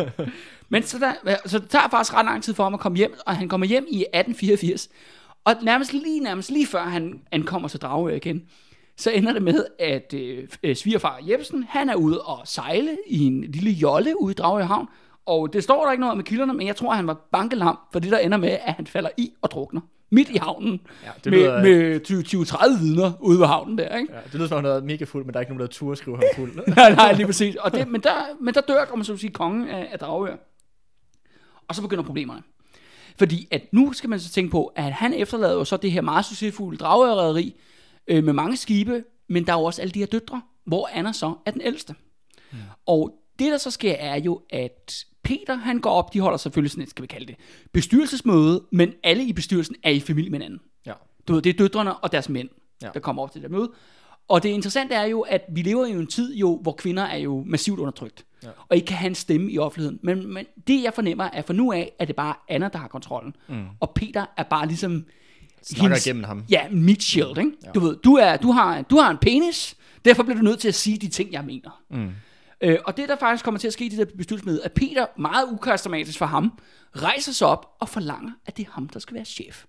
Men 0.68 0.82
så, 0.82 0.98
der, 0.98 1.34
så 1.46 1.58
det 1.58 1.68
tager 1.68 1.88
faktisk 1.90 2.14
ret 2.14 2.24
lang 2.24 2.42
tid 2.42 2.54
for 2.54 2.62
ham 2.62 2.74
at 2.74 2.80
komme 2.80 2.98
hjem, 2.98 3.14
og 3.26 3.36
han 3.36 3.48
kommer 3.48 3.66
hjem 3.66 3.86
i 3.90 4.00
1884. 4.00 4.88
Og 5.44 5.54
nærmest 5.62 5.92
lige, 5.92 6.20
nærmest 6.20 6.50
lige 6.50 6.66
før 6.66 6.82
han 6.82 7.20
ankommer 7.32 7.68
til 7.68 7.80
Dragør 7.80 8.14
igen, 8.14 8.42
så 8.96 9.10
ender 9.10 9.32
det 9.32 9.42
med, 9.42 9.64
at 9.78 10.14
øh, 10.14 10.48
øh, 10.62 10.76
svigerfar 10.76 11.20
Jebsen, 11.28 11.64
han 11.68 11.88
er 11.88 11.94
ude 11.94 12.22
og 12.22 12.40
sejle 12.44 12.96
i 13.06 13.24
en 13.24 13.40
lille 13.40 13.70
jolle 13.70 14.22
ude 14.22 14.32
i 14.32 14.34
Dragør 14.34 14.64
Havn, 14.64 14.88
og 15.26 15.52
det 15.52 15.64
står 15.64 15.84
der 15.84 15.92
ikke 15.92 16.00
noget 16.00 16.12
om 16.12 16.20
i 16.20 16.22
kilderne, 16.22 16.54
men 16.54 16.66
jeg 16.66 16.76
tror, 16.76 16.90
at 16.90 16.96
han 16.96 17.06
var 17.06 17.28
bankelam, 17.32 17.78
for 17.92 17.98
det 17.98 18.12
der 18.12 18.18
ender 18.18 18.38
med, 18.38 18.48
at 18.48 18.72
han 18.72 18.86
falder 18.86 19.10
i 19.16 19.32
og 19.42 19.50
drukner. 19.50 19.80
Midt 20.10 20.28
i 20.28 20.36
havnen. 20.36 20.80
Ja, 21.04 21.10
det 21.24 21.32
med, 21.32 21.38
lyder- 21.40 21.62
med 21.62 22.00
20-30 22.78 22.82
vidner 22.82 23.12
ude 23.20 23.38
ved 23.38 23.46
havnen 23.46 23.78
der, 23.78 23.96
ikke? 23.96 24.12
Ja, 24.12 24.18
det 24.24 24.34
lyder 24.34 24.48
som 24.48 24.58
om, 24.58 24.64
han 24.64 24.72
er 24.72 24.80
mega 24.80 25.04
fuld, 25.04 25.24
men 25.24 25.32
der 25.32 25.38
er 25.38 25.40
ikke 25.40 25.52
nogen, 25.52 25.60
der 25.60 25.66
turde 25.66 25.96
skrive 25.96 26.16
ham 26.16 26.24
fuld. 26.36 26.66
nej, 26.76 26.94
nej, 26.94 27.12
lige 27.12 27.26
præcis. 27.26 27.56
Og 27.56 27.72
det, 27.72 27.88
men, 27.88 28.00
der, 28.00 28.12
men 28.40 28.54
der 28.54 28.60
dør, 28.60 28.84
kan 28.84 28.98
man 28.98 29.04
så 29.04 29.16
sige, 29.16 29.30
kongen 29.30 29.68
af, 29.68 29.88
af 29.92 29.98
Dragør. 29.98 30.36
Og 31.68 31.74
så 31.74 31.82
begynder 31.82 32.04
problemerne. 32.04 32.42
Fordi 33.18 33.48
at 33.50 33.62
nu 33.72 33.92
skal 33.92 34.10
man 34.10 34.20
så 34.20 34.30
tænke 34.30 34.50
på, 34.50 34.72
at 34.76 34.92
han 34.92 35.14
efterlader 35.14 35.54
jo 35.54 35.64
så 35.64 35.76
det 35.76 35.92
her 35.92 36.00
meget 36.00 36.24
succesfulde 36.24 36.78
dragørrederi 36.78 37.54
øh, 38.08 38.24
med 38.24 38.32
mange 38.32 38.56
skibe, 38.56 39.04
men 39.28 39.46
der 39.46 39.52
er 39.52 39.56
jo 39.58 39.64
også 39.64 39.82
alle 39.82 39.92
de 39.92 39.98
her 39.98 40.06
døtre, 40.06 40.42
hvor 40.66 40.90
Anna 40.92 41.12
så 41.12 41.34
er 41.46 41.50
den 41.50 41.60
ældste. 41.64 41.94
Mm. 42.52 42.58
Og 42.86 43.12
det 43.38 43.52
der 43.52 43.58
så 43.58 43.70
sker 43.70 43.92
er 43.92 44.16
jo, 44.20 44.40
at 44.50 45.04
Peter 45.28 45.54
han 45.56 45.78
går 45.80 45.90
op, 45.90 46.14
de 46.14 46.20
holder 46.20 46.38
selvfølgelig 46.38 46.70
sådan 46.70 46.82
et, 46.82 46.90
skal 46.90 47.02
vi 47.02 47.06
kalde 47.06 47.26
det, 47.26 47.36
bestyrelsesmøde, 47.72 48.62
men 48.72 48.92
alle 49.04 49.24
i 49.24 49.32
bestyrelsen 49.32 49.76
er 49.82 49.90
i 49.90 50.00
familie 50.00 50.30
med 50.30 50.38
hinanden. 50.38 50.60
ja. 50.86 50.92
Du 51.28 51.32
ved, 51.32 51.42
det 51.42 51.50
er 51.50 51.58
døtrene 51.58 51.96
og 51.96 52.12
deres 52.12 52.28
mænd, 52.28 52.48
ja. 52.82 52.88
Der 52.94 53.00
kommer 53.00 53.22
op 53.22 53.32
til 53.32 53.42
det 53.42 53.50
der 53.50 53.56
møde. 53.56 53.70
Og 54.28 54.42
det 54.42 54.48
interessante 54.48 54.94
er 54.94 55.04
jo, 55.04 55.20
at 55.20 55.42
vi 55.52 55.62
lever 55.62 55.86
i 55.86 55.90
en 55.90 56.06
tid, 56.06 56.36
jo, 56.36 56.58
hvor 56.62 56.72
kvinder 56.72 57.02
er 57.02 57.16
jo 57.16 57.44
massivt 57.46 57.80
undertrykt. 57.80 58.24
Ja. 58.42 58.48
Og 58.68 58.76
ikke 58.76 58.86
kan 58.86 58.96
have 58.96 59.08
en 59.08 59.14
stemme 59.14 59.50
i 59.50 59.58
offentligheden. 59.58 59.98
Men, 60.02 60.34
men 60.34 60.46
det 60.66 60.82
jeg 60.82 60.92
fornemmer 60.94 61.24
er, 61.32 61.42
for 61.42 61.52
nu 61.52 61.72
af, 61.72 61.92
at 61.98 62.08
det 62.08 62.16
bare 62.16 62.34
er 62.48 62.54
Anna, 62.54 62.68
der 62.72 62.78
har 62.78 62.88
kontrollen. 62.88 63.36
Mm. 63.48 63.64
Og 63.80 63.90
Peter 63.94 64.26
er 64.36 64.42
bare 64.42 64.66
ligesom... 64.66 65.04
Snakker 65.62 65.96
igennem 65.96 66.24
ham. 66.24 66.44
Ja, 66.50 66.68
mit 66.70 67.02
shield, 67.02 67.38
ikke? 67.38 67.52
Ja. 67.64 67.70
Du 67.70 67.80
ved, 67.80 67.96
du, 67.96 68.14
er, 68.14 68.36
du, 68.36 68.52
har, 68.52 68.82
du 68.82 68.96
har 68.96 69.10
en 69.10 69.18
penis, 69.18 69.76
derfor 70.04 70.22
bliver 70.22 70.36
du 70.36 70.44
nødt 70.44 70.58
til 70.58 70.68
at 70.68 70.74
sige 70.74 70.98
de 70.98 71.08
ting, 71.08 71.32
jeg 71.32 71.44
mener. 71.44 71.82
Mm. 71.90 72.10
Øh, 72.60 72.78
og 72.84 72.96
det, 72.96 73.08
der 73.08 73.16
faktisk 73.16 73.44
kommer 73.44 73.58
til 73.58 73.66
at 73.66 73.72
ske 73.72 73.84
i 73.84 73.88
det 73.88 73.98
der 73.98 74.16
bestyrelsesmøde, 74.16 74.64
at 74.64 74.72
Peter, 74.72 75.06
meget 75.18 75.44
ukarismatisk 75.52 76.18
for 76.18 76.26
ham, 76.26 76.58
rejser 76.96 77.32
sig 77.32 77.48
op 77.48 77.76
og 77.80 77.88
forlanger, 77.88 78.32
at 78.46 78.56
det 78.56 78.66
er 78.66 78.70
ham, 78.70 78.88
der 78.88 78.98
skal 78.98 79.14
være 79.14 79.24
chef. 79.24 79.64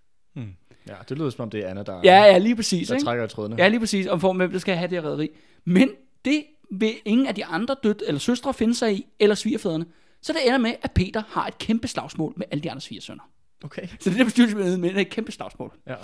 Ja, 0.87 0.95
det 1.09 1.17
lyder 1.17 1.29
som 1.29 1.43
om, 1.43 1.49
det 1.49 1.65
er 1.65 1.69
Anna, 1.69 1.83
der, 1.83 2.01
Ja, 2.03 2.23
ja, 2.23 2.37
lige 2.37 2.55
præcis. 2.55 2.87
der 2.87 2.95
ikke? 2.95 3.05
trækker 3.05 3.25
i 3.25 3.27
trådene. 3.27 3.55
Ja, 3.57 3.67
lige 3.67 3.79
præcis, 3.79 4.07
om 4.07 4.19
for 4.19 4.33
hvem 4.33 4.51
der 4.51 4.59
skal 4.59 4.75
have 4.75 4.89
det 4.89 5.01
her 5.01 5.09
rederi. 5.09 5.29
Men 5.65 5.89
det 6.25 6.43
vil 6.71 6.93
ingen 7.05 7.27
af 7.27 7.35
de 7.35 7.45
andre 7.45 7.75
død 7.83 7.95
eller 8.07 8.19
søstre 8.19 8.53
finde 8.53 8.75
sig 8.75 8.93
i, 8.93 9.05
eller 9.19 9.35
svigerfædrene. 9.35 9.85
Så 10.21 10.33
det 10.33 10.41
ender 10.45 10.57
med, 10.57 10.73
at 10.81 10.91
Peter 10.91 11.23
har 11.27 11.47
et 11.47 11.57
kæmpe 11.57 11.87
slagsmål 11.87 12.33
med 12.37 12.45
alle 12.51 12.63
de 12.63 12.71
andre 12.71 12.81
svigersønner. 12.81 13.23
Okay. 13.63 13.87
Så 13.99 14.09
det 14.09 14.19
der 14.19 14.23
bestyrelsesmøde 14.25 14.77
med 14.77 14.95
er 14.95 14.99
et 14.99 15.09
kæmpe 15.09 15.31
slagsmål. 15.31 15.73
Ja. 15.87 15.95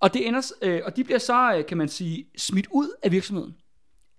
Og, 0.00 0.14
det 0.14 0.28
ender, 0.28 0.52
øh, 0.62 0.80
og 0.84 0.96
de 0.96 1.04
bliver 1.04 1.18
så, 1.18 1.54
øh, 1.56 1.66
kan 1.66 1.76
man 1.78 1.88
sige, 1.88 2.26
smidt 2.36 2.66
ud 2.70 2.88
af 3.02 3.12
virksomheden. 3.12 3.54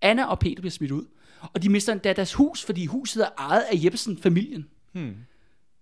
Anna 0.02 0.26
og 0.26 0.40
Peter 0.40 0.62
bliver 0.62 0.72
smidt 0.72 0.92
ud. 0.92 1.06
Og 1.42 1.64
de 1.64 1.70
mister 1.70 1.94
endda 1.94 2.14
deres 2.14 2.34
hus, 2.34 2.66
fordi 2.66 2.86
huset 2.86 3.24
er 3.24 3.30
ejet 3.38 3.62
af 3.62 3.84
Jeppesen-familien. 3.84 4.70
Hmm. 4.94 5.16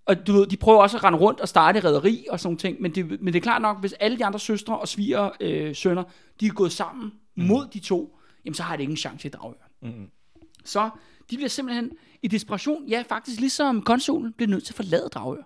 Og 0.06 0.28
du 0.28 0.34
ved, 0.34 0.48
de 0.48 0.58
prøver 0.58 0.82
også 0.82 0.98
at 0.98 1.04
rende 1.04 1.20
rundt 1.20 1.40
og 1.40 1.48
starte 1.48 1.80
rederi 1.80 2.26
og 2.30 2.40
sådan 2.40 2.58
ting. 2.58 2.82
Men 2.82 2.96
det, 2.96 3.22
men 3.22 3.34
det 3.34 3.36
er 3.36 3.44
klart 3.44 3.62
nok, 3.62 3.80
hvis 3.80 3.94
alle 3.94 4.18
de 4.18 4.26
andre 4.26 4.40
søstre 4.40 4.80
og 4.80 4.88
sviger 4.88 5.30
øh, 5.40 5.76
sønner, 5.76 6.04
de 6.40 6.46
er 6.46 6.52
gået 6.52 6.72
sammen 6.72 7.12
mm. 7.36 7.44
mod 7.44 7.68
de 7.74 7.80
to, 7.80 8.18
jamen 8.46 8.56
så 8.56 8.64
har 8.64 8.76
det 8.76 8.84
ingen 8.84 8.98
chance 8.98 9.28
i 9.28 9.32
Dragør. 9.32 9.70
Mm. 9.82 10.10
Så 10.66 10.90
de 11.30 11.36
bliver 11.36 11.50
simpelthen 11.50 11.92
i 12.24 12.28
desperation, 12.28 12.88
ja 12.88 13.04
faktisk 13.10 13.40
ligesom 13.40 13.82
konsulen, 13.82 14.34
bliver 14.34 14.50
nødt 14.50 14.64
til 14.64 14.74
at 14.74 14.76
forlade 14.76 15.10
Dragør. 15.14 15.44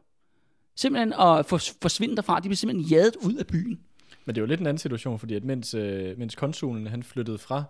Simpelthen 0.75 1.13
at 1.13 1.45
for, 1.45 1.59
forsvinde 1.81 2.15
derfra. 2.15 2.35
De 2.35 2.41
bliver 2.41 2.55
simpelthen 2.55 2.89
jadet 2.89 3.15
ud 3.15 3.33
af 3.33 3.47
byen. 3.47 3.79
Men 4.25 4.35
det 4.35 4.41
er 4.41 4.43
jo 4.43 4.47
lidt 4.47 4.59
en 4.59 4.67
anden 4.67 4.79
situation, 4.79 5.19
fordi 5.19 5.33
at 5.33 5.43
mens, 5.43 5.73
øh, 5.73 6.17
mens 6.17 6.35
konsulen 6.35 6.87
han 6.87 7.03
flyttede 7.03 7.37
fra 7.37 7.63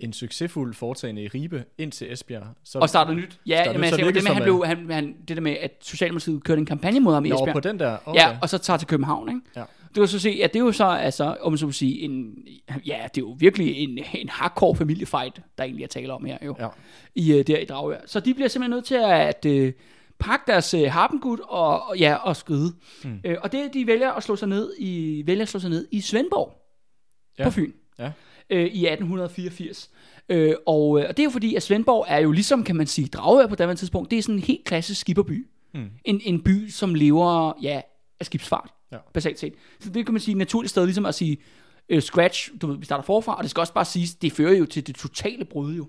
en 0.00 0.12
succesfuld 0.12 0.74
foretagende 0.74 1.22
i 1.22 1.28
Ribe 1.28 1.64
ind 1.78 1.92
til 1.92 2.12
Esbjerg, 2.12 2.46
så 2.64 2.78
Og 2.78 2.88
startede 2.88 3.16
nyt. 3.16 3.40
Ja, 3.46 3.54
Startede 3.54 3.72
jamen, 3.72 3.80
nyt, 3.86 3.90
så 3.90 3.96
det, 4.14 4.24
med, 4.24 4.32
han 4.32 4.42
blev, 4.42 4.64
han, 4.66 4.90
han, 4.90 5.16
det 5.28 5.36
der 5.36 5.40
med, 5.42 5.56
at 5.60 5.70
Socialdemokratiet 5.80 6.44
kørte 6.44 6.58
en 6.58 6.66
kampagne 6.66 7.00
mod 7.00 7.14
ham 7.14 7.24
i 7.24 7.28
Nå, 7.28 7.34
Esbjerg. 7.34 7.52
på 7.54 7.60
den 7.60 7.78
der. 7.78 7.96
Okay. 8.04 8.20
Ja, 8.20 8.38
og 8.42 8.48
så 8.48 8.58
tager 8.58 8.76
til 8.76 8.88
København, 8.88 9.28
ikke? 9.28 9.40
Ja. 9.56 9.62
Du 9.96 10.00
kan 10.00 10.08
så 10.08 10.18
se, 10.18 10.40
at 10.42 10.52
det 10.52 10.60
er 10.60 10.64
jo 10.64 10.72
så, 10.72 10.84
altså, 10.84 11.36
om 11.40 11.52
man 11.52 11.58
så 11.58 11.70
sige, 11.70 12.00
en, 12.00 12.34
ja, 12.86 12.98
det 13.14 13.18
er 13.20 13.26
jo 13.26 13.36
virkelig 13.38 13.76
en, 13.76 13.98
en 14.14 14.28
hardcore 14.28 14.76
familiefight, 14.76 15.40
der 15.58 15.64
egentlig 15.64 15.84
er 15.84 15.88
tale 15.88 16.12
om 16.12 16.24
her, 16.24 16.38
jo, 16.44 16.56
Ja. 16.60 16.68
i, 17.14 17.34
uh, 17.34 17.40
der 17.46 17.58
i 17.58 17.64
Dragør. 17.64 17.98
Så 18.06 18.20
de 18.20 18.34
bliver 18.34 18.48
simpelthen 18.48 18.70
nødt 18.76 18.84
til 18.84 18.94
at 18.94 19.46
uh, 19.68 19.72
pakke 20.18 20.44
deres 20.46 20.74
uh, 20.74 20.82
harpengud 20.82 21.38
og, 21.48 21.88
og, 21.88 21.98
ja, 21.98 22.14
og 22.14 22.36
skride. 22.36 22.72
Mm. 23.04 23.20
Uh, 23.28 23.34
og 23.42 23.52
det, 23.52 23.74
de 23.74 23.86
vælger 23.86 24.12
at 24.12 24.22
slå 24.22 24.36
sig 24.36 24.48
ned 24.48 24.72
i, 24.78 25.22
vælger 25.26 25.42
at 25.42 25.48
slå 25.48 25.60
sig 25.60 25.70
ned 25.70 25.88
i 25.90 26.00
Svendborg 26.00 26.62
Ja. 27.38 27.44
på 27.44 27.50
Fyn 27.50 27.72
Ja. 27.98 28.10
Øh, 28.50 28.60
i 28.60 28.86
1884. 28.86 29.90
Øh, 30.28 30.54
og, 30.66 30.98
øh, 31.00 31.04
og 31.08 31.16
det 31.16 31.18
er 31.22 31.24
jo 31.24 31.30
fordi, 31.30 31.54
at 31.54 31.62
Svendborg 31.62 32.04
er 32.08 32.18
jo 32.18 32.32
ligesom, 32.32 32.64
kan 32.64 32.76
man 32.76 32.86
sige, 32.86 33.08
Dragør 33.08 33.46
på 33.46 33.54
daværende 33.54 33.80
tidspunkt, 33.80 34.10
det 34.10 34.18
er 34.18 34.22
sådan 34.22 34.34
en 34.34 34.40
helt 34.42 34.64
klassisk 34.64 35.00
skipperby. 35.00 35.46
Mm. 35.74 35.86
En, 36.04 36.20
en 36.24 36.42
by, 36.42 36.68
som 36.68 36.94
lever 36.94 37.52
ja, 37.62 37.80
af 38.20 38.26
skibsfart, 38.26 38.70
Ja. 38.92 38.96
basalt 39.14 39.38
set. 39.38 39.52
Så 39.80 39.90
det 39.90 40.04
kan 40.06 40.14
man 40.14 40.20
sige, 40.20 40.32
et 40.32 40.38
naturligt 40.38 40.70
sted 40.70 40.84
ligesom 40.84 41.06
at 41.06 41.14
sige, 41.14 41.36
øh, 41.88 42.02
scratch, 42.02 42.50
du 42.62 42.66
ved, 42.66 42.78
vi 42.78 42.84
starter 42.84 43.04
forfra, 43.04 43.36
og 43.36 43.42
det 43.42 43.50
skal 43.50 43.60
også 43.60 43.72
bare 43.72 43.84
siges, 43.84 44.14
det 44.14 44.32
fører 44.32 44.52
jo 44.56 44.66
til 44.66 44.86
det 44.86 44.94
totale 44.94 45.44
brud 45.44 45.74
jo, 45.74 45.88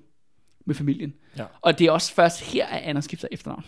med 0.66 0.76
familien. 0.76 1.14
Ja. 1.38 1.44
Og 1.62 1.80
det 1.80 1.88
er 1.88 1.92
også 1.92 2.14
først 2.14 2.42
her, 2.42 2.66
at 2.66 2.82
Anna 2.84 3.02
skifter 3.02 3.28
efternavn 3.32 3.66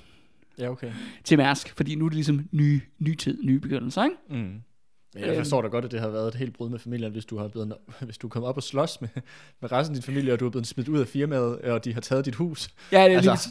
Ja, 0.60 0.70
okay. 0.70 0.92
til 1.24 1.38
Mærsk, 1.38 1.74
fordi 1.78 1.96
nu 1.96 2.06
er 2.06 2.10
det 2.10 2.16
ligesom 2.16 2.48
ny, 2.52 2.82
ny 3.00 3.16
tid, 3.16 3.38
nye 3.44 3.60
begyndelser, 3.60 4.04
ikke? 4.04 4.16
Mm. 4.30 4.62
Men 5.14 5.24
jeg 5.24 5.36
forstår 5.36 5.62
da 5.62 5.68
godt, 5.68 5.86
at 5.86 5.92
det 5.92 6.00
har 6.00 6.10
været 6.10 6.28
et 6.28 6.36
helt 6.36 6.54
brud 6.54 6.70
med 6.70 6.80
familien, 6.80 7.12
hvis 7.12 7.26
du 7.26 7.38
har 7.38 7.48
blevet, 7.48 7.74
hvis 8.00 8.18
du 8.18 8.30
kommet 8.30 8.50
op 8.50 8.58
og 8.58 8.64
slås 8.64 9.02
med, 9.02 9.10
med 9.62 9.72
resten 9.72 9.96
af 9.96 10.02
din 10.02 10.04
familie, 10.04 10.34
og 10.34 10.40
du 10.40 10.46
er 10.46 10.50
blevet 10.50 10.68
smidt 10.68 10.88
ud 10.88 11.00
af 11.00 11.08
firmaet, 11.08 11.62
og 11.62 11.86
de 11.86 11.94
har 11.94 12.02
taget 12.02 12.26
dit 12.26 12.36
hus. 12.36 12.70
Ja, 12.92 13.06
det 13.06 13.14
er 13.14 13.22
lige 13.22 13.32
Altså, 13.32 13.50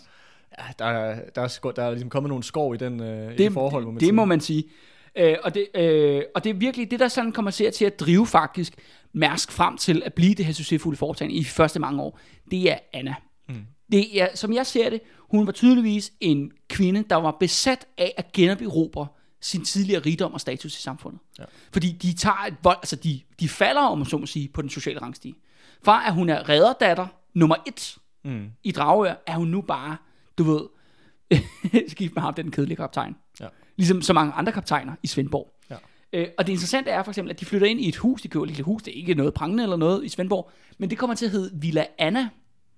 ja, 0.58 0.64
der, 0.78 0.84
er, 0.84 1.20
der, 1.34 1.42
er, 1.42 1.48
sko- 1.48 1.70
der 1.70 1.82
er 1.82 1.90
ligesom 1.90 2.10
kommet 2.10 2.28
nogle 2.28 2.44
skov 2.44 2.74
i, 2.74 2.76
den, 2.76 3.00
øh, 3.00 3.26
i 3.26 3.30
det, 3.30 3.38
det 3.38 3.52
forhold, 3.52 3.84
må 3.84 3.90
man 3.90 4.00
det 4.00 4.06
sige. 4.06 4.12
må 4.12 4.24
man 4.24 4.40
sige. 4.40 4.64
Øh, 5.16 5.36
og, 5.42 5.54
det, 5.54 5.66
øh, 5.74 6.22
og 6.34 6.44
det 6.44 6.50
er 6.50 6.54
virkelig 6.54 6.90
det, 6.90 7.00
der 7.00 7.08
sådan 7.08 7.32
kommer 7.32 7.50
til 7.50 7.64
at, 7.64 7.74
til 7.74 7.84
at 7.84 8.00
drive 8.00 8.26
faktisk 8.26 8.74
Mærsk 9.12 9.52
frem 9.52 9.76
til 9.76 10.02
at 10.06 10.14
blive 10.14 10.34
det 10.34 10.44
her 10.44 10.52
succesfulde 10.52 10.96
foretagende 10.96 11.36
i 11.36 11.40
de 11.40 11.44
første 11.44 11.80
mange 11.80 12.02
år. 12.02 12.18
Det 12.50 12.70
er 12.70 12.78
Anna. 12.92 13.14
Mm. 13.48 13.54
Det 13.92 14.22
er, 14.22 14.28
som 14.34 14.52
jeg 14.52 14.66
ser 14.66 14.90
det, 14.90 15.00
hun 15.18 15.46
var 15.46 15.52
tydeligvis 15.52 16.12
en 16.20 16.50
kvinde, 16.68 17.04
der 17.10 17.16
var 17.16 17.36
besat 17.40 17.86
af 17.98 18.14
at 18.16 18.32
generobre 18.32 19.06
sin 19.40 19.64
tidligere 19.64 20.02
rigdom 20.06 20.32
og 20.34 20.40
status 20.40 20.78
i 20.78 20.82
samfundet. 20.82 21.20
Ja. 21.38 21.44
Fordi 21.72 21.92
de 21.92 22.12
tager 22.14 22.44
et 22.48 22.54
vold, 22.62 22.76
altså 22.76 22.96
de, 22.96 23.20
de 23.40 23.48
falder, 23.48 23.80
om 23.80 23.98
man 23.98 24.06
så 24.06 24.18
må 24.18 24.26
sige, 24.26 24.48
på 24.48 24.62
den 24.62 24.70
sociale 24.70 25.02
rangstige. 25.02 25.34
Fra 25.84 26.06
at 26.06 26.14
hun 26.14 26.28
er 26.28 26.48
redderdatter 26.48 27.06
nummer 27.34 27.56
et 27.66 27.96
Mm. 28.24 28.50
i 28.64 28.72
Dragør, 28.72 29.14
er 29.26 29.34
hun 29.36 29.48
nu 29.48 29.60
bare, 29.60 29.96
du 30.38 30.44
ved, 30.44 30.60
skift 31.88 32.14
med 32.14 32.22
ham, 32.22 32.34
den 32.34 32.50
kedelige 32.50 32.76
kaptajn. 32.76 33.16
Ja. 33.40 33.46
Ligesom 33.76 34.02
så 34.02 34.12
mange 34.12 34.32
andre 34.32 34.52
kaptajner 34.52 34.92
i 35.02 35.06
Svendborg. 35.06 35.54
Ja. 35.70 35.76
Øh, 36.12 36.28
og 36.38 36.46
det 36.46 36.52
interessante 36.52 36.90
er 36.90 37.02
for 37.02 37.10
eksempel, 37.10 37.30
at 37.30 37.40
de 37.40 37.44
flytter 37.44 37.66
ind 37.66 37.80
i 37.80 37.88
et 37.88 37.96
hus, 37.96 38.22
de 38.22 38.28
køber 38.28 38.44
et 38.44 38.48
lille 38.50 38.62
hus, 38.62 38.82
det 38.82 38.92
er 38.92 38.96
ikke 38.96 39.14
noget 39.14 39.34
prangende 39.34 39.62
eller 39.62 39.76
noget 39.76 40.04
i 40.04 40.08
Svendborg, 40.08 40.50
men 40.78 40.90
det 40.90 40.98
kommer 40.98 41.16
til 41.16 41.24
at 41.26 41.30
hedde 41.32 41.50
Villa 41.60 41.86
Anna. 41.98 42.28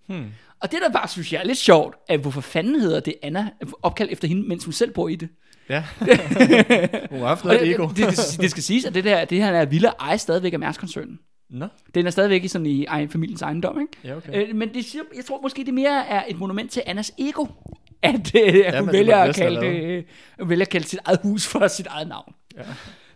Hmm. 0.06 0.26
Og 0.60 0.72
det 0.72 0.78
der 0.82 0.90
bare 0.92 1.08
synes 1.08 1.32
jeg 1.32 1.40
er 1.40 1.44
lidt 1.44 1.58
sjovt, 1.58 1.96
at 2.08 2.20
hvorfor 2.20 2.40
fanden 2.40 2.80
hedder 2.80 3.00
det 3.00 3.14
Anna, 3.22 3.50
opkaldt 3.82 4.12
efter 4.12 4.28
hende, 4.28 4.48
mens 4.48 4.64
hun 4.64 4.72
selv 4.72 4.90
bor 4.92 5.08
i 5.08 5.16
det. 5.16 5.28
Ja. 5.70 5.84
Hun 7.10 7.20
har 7.20 7.26
haft 7.26 7.44
noget 7.44 7.70
ego. 7.70 7.88
det, 7.88 7.96
det, 7.96 8.36
det, 8.40 8.50
skal 8.50 8.62
siges, 8.62 8.84
at 8.84 8.94
det 8.94 9.04
der, 9.04 9.24
det 9.24 9.38
her 9.38 9.52
er 9.52 9.64
Villa 9.64 9.90
ejer 10.00 10.16
stadigvæk 10.16 10.52
af 10.52 10.58
Mærsk-koncernen. 10.58 11.18
Nå, 11.50 11.66
Den 11.94 12.06
er 12.06 12.10
stadigvæk 12.10 12.44
i, 12.44 12.48
sådan 12.48 12.66
i 12.66 12.84
egen, 12.84 13.08
familiens 13.08 13.42
ejendom, 13.42 13.80
ikke? 13.80 13.92
ja, 14.04 14.16
okay. 14.16 14.48
Øh, 14.48 14.56
men 14.56 14.74
det 14.74 14.84
siger, 14.84 15.02
jeg 15.16 15.24
tror 15.24 15.40
måske, 15.40 15.64
det 15.64 15.74
mere 15.74 16.06
er 16.06 16.24
et 16.28 16.38
monument 16.38 16.70
til 16.70 16.82
Annas 16.86 17.12
ego, 17.18 17.46
at, 18.02 18.34
øh, 18.34 18.62
at 18.66 18.78
hun 18.78 18.88
det 18.88 18.92
vælger 18.92 19.16
at, 19.16 19.34
kalde 19.34 19.60
det, 19.60 20.04
øh, 20.38 20.50
vælger 20.50 20.64
at 20.64 20.70
kalde 20.70 20.86
sit 20.86 21.00
eget 21.04 21.20
hus 21.22 21.46
for 21.46 21.68
sit 21.68 21.86
eget 21.86 22.08
navn. 22.08 22.34
Ja. 22.56 22.62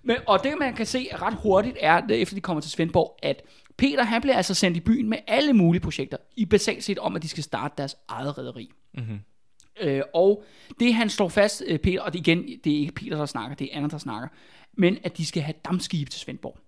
Men, 0.02 0.16
og 0.26 0.44
det, 0.44 0.52
man 0.60 0.74
kan 0.74 0.86
se 0.86 1.08
ret 1.12 1.34
hurtigt, 1.42 1.76
er, 1.80 2.02
efter 2.10 2.34
de 2.34 2.40
kommer 2.40 2.60
til 2.60 2.70
Svendborg, 2.70 3.18
at 3.22 3.42
Peter 3.76 4.04
han 4.04 4.20
bliver 4.20 4.36
altså 4.36 4.54
sendt 4.54 4.76
i 4.76 4.80
byen 4.80 5.08
med 5.08 5.18
alle 5.26 5.52
mulige 5.52 5.80
projekter, 5.82 6.16
i 6.36 6.44
basalt 6.44 6.84
set 6.84 6.98
om, 6.98 7.16
at 7.16 7.22
de 7.22 7.28
skal 7.28 7.42
starte 7.42 7.74
deres 7.78 7.96
eget 8.08 8.38
rederi. 8.38 8.70
Mhm. 8.94 9.20
Øh, 9.80 10.02
og 10.14 10.44
det 10.80 10.94
han 10.94 11.10
slår 11.10 11.28
fast, 11.28 11.62
øh, 11.66 11.78
Peter, 11.78 12.02
og 12.02 12.12
det, 12.12 12.18
igen, 12.18 12.44
det 12.64 12.72
er 12.72 12.78
ikke 12.78 12.92
Peter, 12.92 13.16
der 13.16 13.26
snakker, 13.26 13.56
det 13.56 13.68
er 13.72 13.76
Anna, 13.76 13.88
der 13.88 13.98
snakker, 13.98 14.28
men 14.72 14.98
at 15.02 15.16
de 15.16 15.26
skal 15.26 15.42
have 15.42 15.54
dammskibe 15.64 16.10
til 16.10 16.20
Svendborg. 16.20 16.58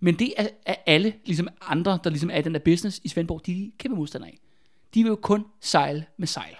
Men 0.00 0.18
det 0.18 0.32
er, 0.36 0.48
er 0.66 0.74
alle, 0.86 1.14
ligesom 1.24 1.48
andre, 1.60 1.98
der 2.04 2.10
ligesom 2.10 2.30
er 2.30 2.38
i 2.38 2.42
den 2.42 2.54
der 2.54 2.60
business 2.60 3.00
i 3.04 3.08
Svendborg, 3.08 3.46
de 3.46 3.64
er 3.64 3.70
kæmpe 3.78 3.96
modstandere 3.96 4.30
af. 4.30 4.38
De 4.94 5.02
vil 5.02 5.10
jo 5.10 5.16
kun 5.16 5.44
sejle 5.60 6.06
med 6.16 6.26
sejl. 6.26 6.54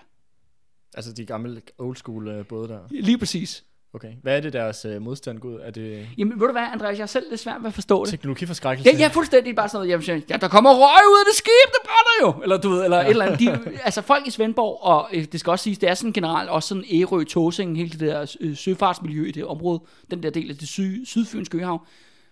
Altså 0.95 1.12
de 1.12 1.26
gamle 1.26 1.62
old 1.78 1.97
school 1.97 2.28
øh, 2.28 2.47
både 2.47 2.68
der. 2.68 2.80
Lige 2.91 3.18
præcis. 3.18 3.64
Okay. 3.95 4.12
Hvad 4.22 4.36
er 4.36 4.41
det 4.41 4.53
deres 4.53 4.84
øh, 4.84 5.03
modstand 5.03 5.38
går 5.38 5.49
ud? 5.49 5.61
Er 5.62 5.70
det 5.70 6.09
Jamen, 6.18 6.41
ved 6.41 6.47
du 6.47 6.53
hvad, 6.53 6.62
Andreas, 6.72 6.99
jeg 6.99 7.03
er 7.03 7.07
selv 7.07 7.26
lidt 7.30 7.41
svært 7.41 7.57
ved 7.61 7.68
at 7.68 7.74
forstå 7.74 8.05
det. 8.05 8.11
teknologiforskrækkelse? 8.11 8.91
Ja, 8.91 8.99
ja, 8.99 9.09
fuldstændig 9.09 9.57
bare 9.57 9.68
sådan 9.68 9.88
noget, 9.88 10.09
jamen, 10.09 10.24
ja, 10.30 10.36
der 10.36 10.49
kommer 10.49 10.70
røg 10.70 11.12
ud 11.12 11.18
af 11.20 11.24
det 11.30 11.36
skib, 11.36 11.72
det 11.72 11.80
brænder 11.84 12.36
jo, 12.36 12.43
eller 12.43 12.57
du 12.57 12.68
ved, 12.68 12.84
eller 12.84 12.97
ja. 12.97 13.05
et 13.05 13.11
eller 13.11 13.24
andet. 13.24 13.41
De, 13.41 13.78
altså 13.84 14.03
folk 14.03 14.26
i 14.26 14.30
Svendborg, 14.30 14.82
og 14.82 15.09
øh, 15.12 15.24
det 15.32 15.41
skal 15.41 15.51
også 15.51 15.62
siges, 15.62 15.78
det 15.78 15.88
er 15.88 15.95
sådan 15.95 16.12
generelt 16.12 16.51
også 16.51 16.68
sådan 16.68 16.84
Ærø, 16.93 17.24
Tåsing, 17.24 17.76
hele 17.76 17.91
det 17.91 18.01
der 18.01 18.36
øh, 18.41 18.57
søfartsmiljø 18.57 19.24
i 19.24 19.32
det 19.32 19.45
område, 19.45 19.80
den 20.11 20.22
der 20.22 20.30
del 20.30 20.51
af 20.51 20.57
det 20.57 20.68
syd, 20.68 21.07
sydfynske 21.07 21.59
øhav, 21.59 21.86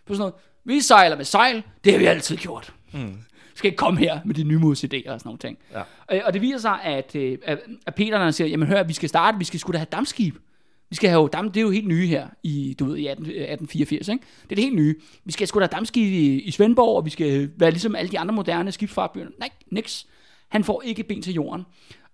på 0.07 0.15
sådan 0.15 0.19
noget, 0.19 0.35
vi 0.65 0.81
sejler 0.81 1.17
med 1.17 1.25
sejl, 1.25 1.63
det 1.85 1.93
har 1.93 1.99
vi 1.99 2.07
altid 2.07 2.37
gjort. 2.37 2.73
Mm. 2.93 3.19
skal 3.55 3.69
ikke 3.69 3.77
komme 3.77 4.01
her 4.01 4.21
med 4.25 4.35
de 4.35 4.45
nye 4.45 4.59
idéer 4.59 4.73
og 4.73 5.21
sådan 5.21 5.21
nogle 5.25 5.39
ting. 5.39 5.59
Ja. 5.73 5.83
Øh, 6.13 6.21
og 6.25 6.33
det 6.33 6.43
viser 6.43 6.59
sig, 6.59 6.79
at, 6.83 7.15
øh, 7.15 7.39
at, 7.87 7.95
Peter, 7.97 8.19
han 8.19 8.33
siger, 8.33 8.49
jamen 8.49 8.69
hør, 8.69 8.83
vi 8.83 8.93
skal 8.93 9.09
starte, 9.09 9.39
vi 9.39 9.45
skal 9.45 9.61
sgu 9.61 9.73
da 9.73 9.79
have 9.79 9.87
dammskib. 9.93 10.37
Vi 10.91 10.97
skal 10.97 11.11
have 11.11 11.29
dam, 11.33 11.51
det 11.51 11.61
er 11.61 11.65
jo 11.65 11.71
helt 11.71 11.89
nye 11.89 12.07
her 12.07 12.29
i, 12.43 12.77
du 12.79 12.85
ved, 12.85 12.97
i 12.97 13.07
18, 13.07 13.25
1884, 13.27 14.09
ikke? 14.09 14.25
Det 14.43 14.53
er 14.53 14.55
det 14.55 14.65
helt 14.65 14.77
nye. 14.77 14.95
Vi 15.25 15.33
skal 15.33 15.47
sgu 15.47 15.61
da 15.61 15.67
dammskib 15.67 16.13
i, 16.13 16.41
i 16.41 16.51
Svendborg, 16.51 16.97
og 16.97 17.05
vi 17.05 17.11
skal 17.11 17.51
være 17.57 17.71
ligesom 17.71 17.95
alle 17.95 18.11
de 18.11 18.19
andre 18.19 18.35
moderne 18.35 18.73
skibsfartbyer. 18.73 19.27
Nej, 19.39 19.51
niks. 19.71 20.07
Han 20.49 20.65
får 20.65 20.83
ikke 20.83 21.03
ben 21.03 21.23
til 21.23 21.35
jorden. 21.35 21.65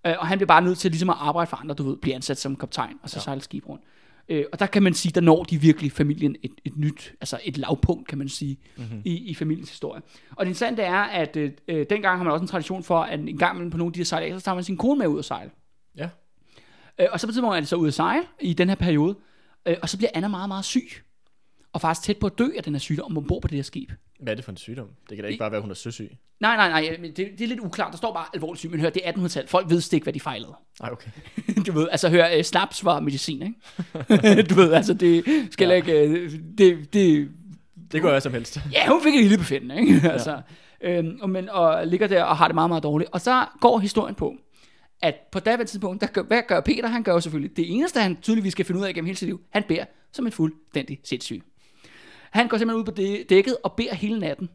Øh, 0.07 0.13
og 0.19 0.27
han 0.27 0.37
bliver 0.37 0.47
bare 0.47 0.61
nødt 0.61 0.77
til 0.77 0.91
ligesom 0.91 1.09
at 1.09 1.15
arbejde 1.19 1.49
for 1.49 1.57
andre, 1.57 1.75
du 1.75 1.83
ved, 1.83 1.97
blive 1.97 2.15
ansat 2.15 2.37
som 2.37 2.55
kaptajn, 2.55 2.93
og 3.03 3.09
så 3.09 3.17
ja. 3.17 3.21
sejle 3.21 3.41
skib 3.41 3.69
rundt. 3.69 3.83
Øh, 4.29 4.45
og 4.51 4.59
der 4.59 4.65
kan 4.65 4.83
man 4.83 4.93
sige, 4.93 5.11
der 5.11 5.21
når 5.21 5.43
de 5.43 5.61
virkelig 5.61 5.91
familien 5.91 6.35
et, 6.43 6.51
et 6.65 6.77
nyt, 6.77 7.13
altså 7.21 7.39
et 7.43 7.57
lavpunkt, 7.57 8.07
kan 8.07 8.17
man 8.17 8.29
sige, 8.29 8.57
mm-hmm. 8.77 9.01
i, 9.05 9.15
i 9.15 9.33
familiens 9.33 9.69
historie. 9.69 10.01
Og 10.31 10.45
det 10.45 10.49
interessante 10.49 10.81
er, 10.81 11.01
at 11.01 11.35
øh, 11.35 11.51
øh, 11.67 11.85
dengang 11.89 12.17
har 12.17 12.23
man 12.23 12.33
også 12.33 12.43
en 12.43 12.47
tradition 12.47 12.83
for, 12.83 12.99
at 12.99 13.19
en 13.19 13.37
gang 13.37 13.55
imellem 13.55 13.71
på 13.71 13.77
nogle 13.77 13.89
af 13.89 13.93
de 13.93 13.99
her 13.99 14.05
sejlager, 14.05 14.37
så 14.39 14.45
tager 14.45 14.55
man 14.55 14.63
sin 14.63 14.77
kone 14.77 14.99
med 14.99 15.07
ud 15.07 15.19
at 15.19 15.25
sejle. 15.25 15.51
Ja. 15.97 16.09
Øh, 16.99 17.07
og 17.11 17.19
så 17.19 17.27
på 17.27 17.29
et 17.29 17.33
tidspunkt 17.33 17.55
er 17.55 17.59
det 17.59 17.69
så 17.69 17.75
ude 17.75 17.87
at 17.87 17.93
sejle 17.93 18.23
i 18.41 18.53
den 18.53 18.69
her 18.69 18.75
periode, 18.75 19.15
øh, 19.65 19.75
og 19.81 19.89
så 19.89 19.97
bliver 19.97 20.09
Anna 20.13 20.27
meget, 20.27 20.47
meget 20.47 20.65
syg. 20.65 20.89
Og 21.73 21.81
faktisk 21.81 22.05
tæt 22.05 22.17
på 22.17 22.27
at 22.27 22.37
dø 22.37 22.47
af 22.57 22.63
den 22.63 22.73
her 22.73 22.79
sygdom, 22.79 23.17
ombord 23.17 23.41
på 23.41 23.47
det 23.47 23.55
her 23.55 23.63
skib. 23.63 23.91
Hvad 24.19 24.33
er 24.33 24.35
det 24.35 24.45
for 24.45 24.51
en 24.51 24.57
sygdom? 24.57 24.87
Det 25.09 25.17
kan 25.17 25.23
da 25.23 25.27
ikke 25.29 25.39
bare 25.39 25.51
være, 25.51 25.57
at 25.57 25.63
hun 25.63 25.71
er 25.71 25.75
søsyg. 25.75 26.11
Nej, 26.39 26.55
nej, 26.55 26.69
nej, 26.69 26.97
men 26.99 27.11
det, 27.11 27.17
det 27.17 27.41
er 27.41 27.47
lidt 27.47 27.59
uklart. 27.59 27.91
Der 27.91 27.97
står 27.97 28.13
bare 28.13 28.25
alvorligt 28.33 28.59
syg, 28.59 28.71
men 28.71 28.79
hør, 28.79 28.89
det 28.89 29.01
er 29.05 29.11
1800-tallet. 29.11 29.49
Folk 29.49 29.69
ved 29.69 29.93
ikke, 29.93 30.03
hvad 30.03 30.13
de 30.13 30.19
fejlede. 30.19 30.53
Nej, 30.81 30.91
okay. 30.91 31.09
du 31.67 31.71
ved, 31.71 31.87
altså 31.91 32.09
hør, 32.09 32.27
øh, 32.37 32.43
snaps 32.43 32.85
var 32.85 32.99
medicin, 32.99 33.41
ikke? 33.41 34.43
du 34.49 34.55
ved, 34.55 34.73
altså 34.73 34.93
det 34.93 35.23
skal 35.51 35.67
ja. 35.67 35.73
ikke, 35.73 36.01
øh, 36.07 36.31
det, 36.57 36.93
det, 36.93 37.29
Det 37.91 38.01
går 38.01 38.09
jeg 38.11 38.21
som 38.21 38.33
helst. 38.33 38.59
ja, 38.71 38.89
hun 38.89 39.03
fik 39.03 39.15
et 39.15 39.21
lille 39.21 39.37
befindende, 39.37 39.79
ikke? 39.79 40.11
altså, 40.11 40.41
øhm, 40.81 41.17
og, 41.21 41.29
men, 41.29 41.49
og 41.49 41.87
ligger 41.87 42.07
der 42.07 42.23
og 42.23 42.37
har 42.37 42.47
det 42.47 42.55
meget, 42.55 42.69
meget 42.69 42.83
dårligt. 42.83 43.09
Og 43.13 43.21
så 43.21 43.45
går 43.61 43.79
historien 43.79 44.15
på, 44.15 44.35
at 45.01 45.15
på 45.31 45.39
daværende 45.39 45.65
tidspunkt, 45.65 46.01
der 46.01 46.07
gør, 46.07 46.21
hvad 46.23 46.41
gør 46.47 46.61
Peter? 46.61 46.87
Han 46.87 47.03
gør 47.03 47.11
jo 47.13 47.19
selvfølgelig 47.19 47.57
det 47.57 47.71
eneste, 47.75 47.99
han 47.99 48.17
tydeligvis 48.21 48.51
skal 48.51 48.65
finde 48.65 48.81
ud 48.81 48.85
af 48.85 48.93
gennem 48.93 49.05
hele 49.05 49.17
sit 49.17 49.27
liv. 49.27 49.41
Han 49.49 49.63
beder 49.67 49.85
som 50.11 50.25
en 50.25 50.31
fuldstændig 50.31 50.99
sindssyg. 51.03 51.41
Han 52.31 52.47
går 52.47 52.57
simpelthen 52.57 52.79
ud 52.79 52.85
på 52.85 52.91
dæ- 53.01 53.25
dækket 53.29 53.57
og 53.63 53.73
beder 53.73 53.95
hele 53.95 54.19
natten. 54.19 54.49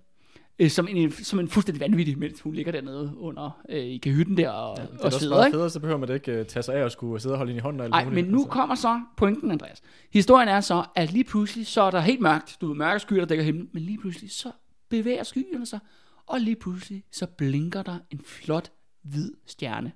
Øh, 0.59 0.71
som, 0.71 0.89
en, 0.91 1.13
som 1.13 1.41
en 1.41 1.49
fuldstændig 1.49 1.81
vanvittig, 1.81 2.19
mens 2.19 2.41
hun 2.41 2.55
ligger 2.55 2.73
dernede 2.73 3.13
under 3.17 3.61
øh, 3.69 3.79
i 3.85 3.99
kahytten 3.99 4.37
der 4.37 4.51
og, 4.51 4.77
Det 4.77 4.85
er 4.85 4.99
og 4.99 5.05
også 5.05 5.29
meget 5.29 5.47
ikke? 5.47 5.57
federe, 5.57 5.71
så 5.71 5.81
behøver 5.81 5.99
man 5.99 6.09
da 6.09 6.15
ikke 6.15 6.41
uh, 6.41 6.47
tage 6.47 6.63
sig 6.63 6.75
af 6.75 6.85
og 6.85 6.91
skulle 6.93 7.21
sidde 7.21 7.33
og 7.33 7.37
holde 7.39 7.53
ind 7.53 7.59
i 7.59 7.61
hånden. 7.61 7.91
Nej, 7.91 8.05
men 8.05 8.25
nu 8.25 8.39
Altså, 8.39 8.51
kommer 8.51 8.75
så 8.75 9.01
pointen, 9.17 9.51
Andreas. 9.51 9.83
Historien 10.13 10.49
er 10.49 10.61
så, 10.61 10.85
at 10.97 11.13
lige 11.13 11.25
pludselig, 11.25 11.67
så 11.67 11.83
er 11.83 11.91
der 11.91 12.01
helt 12.01 12.21
mørkt. 12.21 12.57
Du 12.61 12.67
ved, 12.67 12.75
mørke 12.77 13.01
skyer, 13.01 13.19
der 13.19 13.25
dækker 13.27 13.45
himlen. 13.45 13.69
Men 13.73 13.83
lige 13.83 13.99
pludselig, 13.99 14.31
så 14.31 14.53
bevæger 14.89 15.23
skyerne 15.23 15.67
sig. 15.67 15.79
Og 16.27 16.41
lige 16.41 16.57
pludselig, 16.57 17.05
så 17.13 17.27
blinker 17.27 17.83
der 17.83 17.99
en 18.11 18.21
flot, 18.25 18.71
hvid 19.03 19.33
stjerne 19.47 19.93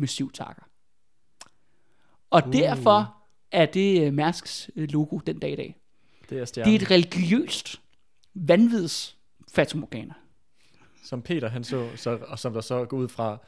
med 0.00 0.08
syv 0.08 0.32
takker. 0.32 0.62
Og 2.30 2.42
uh. 2.46 2.52
derfor 2.52 3.16
er 3.52 3.66
det 3.66 4.08
uh, 4.08 4.14
Mærsks 4.14 4.70
øh, 4.76 4.88
logo 4.88 5.18
den 5.18 5.38
dag 5.38 5.52
i 5.52 5.56
dag. 5.56 5.76
Det 6.30 6.36
er 6.36 6.40
Det 6.40 6.48
stjernen. 6.48 6.74
er 6.74 6.78
et 6.78 6.90
religiøst, 6.90 7.80
vanvids 8.34 9.16
fatumorgana. 9.52 10.14
Som 11.04 11.22
Peter, 11.22 11.48
han 11.48 11.64
så, 11.64 11.88
så, 11.96 12.18
og 12.28 12.38
som 12.38 12.52
der 12.52 12.60
så 12.60 12.84
går 12.84 12.96
ud 12.96 13.08
fra, 13.08 13.38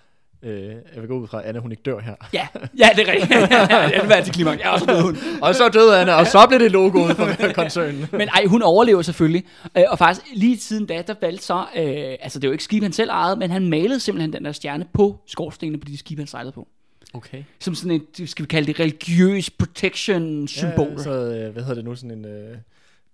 øh, 0.42 0.68
jeg 0.68 1.00
vil 1.00 1.08
gå 1.08 1.18
ud 1.18 1.26
fra, 1.28 1.40
at 1.42 1.48
Anna, 1.48 1.60
hun 1.60 1.70
ikke 1.70 1.82
dør 1.82 2.00
her. 2.00 2.14
Ja, 2.32 2.46
ja, 2.78 2.88
det 2.96 3.08
er 3.08 3.12
rigtigt. 3.12 3.40
det 4.02 4.08
var 4.08 4.20
til 4.20 4.34
klimaks. 4.34 4.62
Ja, 4.62 4.72
og 4.72 4.80
så 4.80 4.86
døde 4.86 5.02
hun. 5.02 5.16
og 5.42 5.54
så 5.54 5.68
døde 5.68 6.00
Anna, 6.00 6.14
og 6.14 6.26
så 6.26 6.46
blev 6.48 6.60
det 6.60 6.70
logoet 6.72 7.16
for 7.16 7.52
koncernen. 7.62 8.06
Men 8.12 8.28
ej, 8.28 8.44
hun 8.46 8.62
overlever 8.62 9.02
selvfølgelig. 9.02 9.44
Øh, 9.76 9.84
og 9.88 9.98
faktisk 9.98 10.26
lige 10.34 10.58
siden 10.58 10.86
da, 10.86 11.02
der 11.06 11.14
valgte 11.20 11.44
så, 11.44 11.64
øh, 11.76 12.16
altså 12.20 12.38
det 12.38 12.44
er 12.44 12.48
jo 12.48 12.52
ikke 12.52 12.64
skib, 12.64 12.82
han 12.82 12.92
selv 12.92 13.10
ejede, 13.10 13.36
men 13.36 13.50
han 13.50 13.68
malede 13.68 14.00
simpelthen 14.00 14.32
den 14.32 14.44
der 14.44 14.52
stjerne 14.52 14.86
på 14.92 15.16
skorstenene 15.26 15.78
på 15.78 15.84
de 15.84 15.98
skibe, 15.98 16.20
han 16.20 16.26
sejlede 16.26 16.52
på. 16.52 16.68
Okay. 17.14 17.42
Som 17.58 17.74
sådan 17.74 18.02
et, 18.18 18.28
skal 18.30 18.42
vi 18.42 18.48
kalde 18.48 18.66
det, 18.66 18.80
religiøs 18.80 19.50
protection 19.50 20.48
symbol. 20.48 20.92
Ja, 20.96 21.02
så, 21.02 21.10
øh, 21.10 21.52
hvad 21.52 21.62
hedder 21.62 21.74
det 21.74 21.84
nu, 21.84 21.94
sådan 21.94 22.10
en 22.10 22.24
øh, 22.24 22.56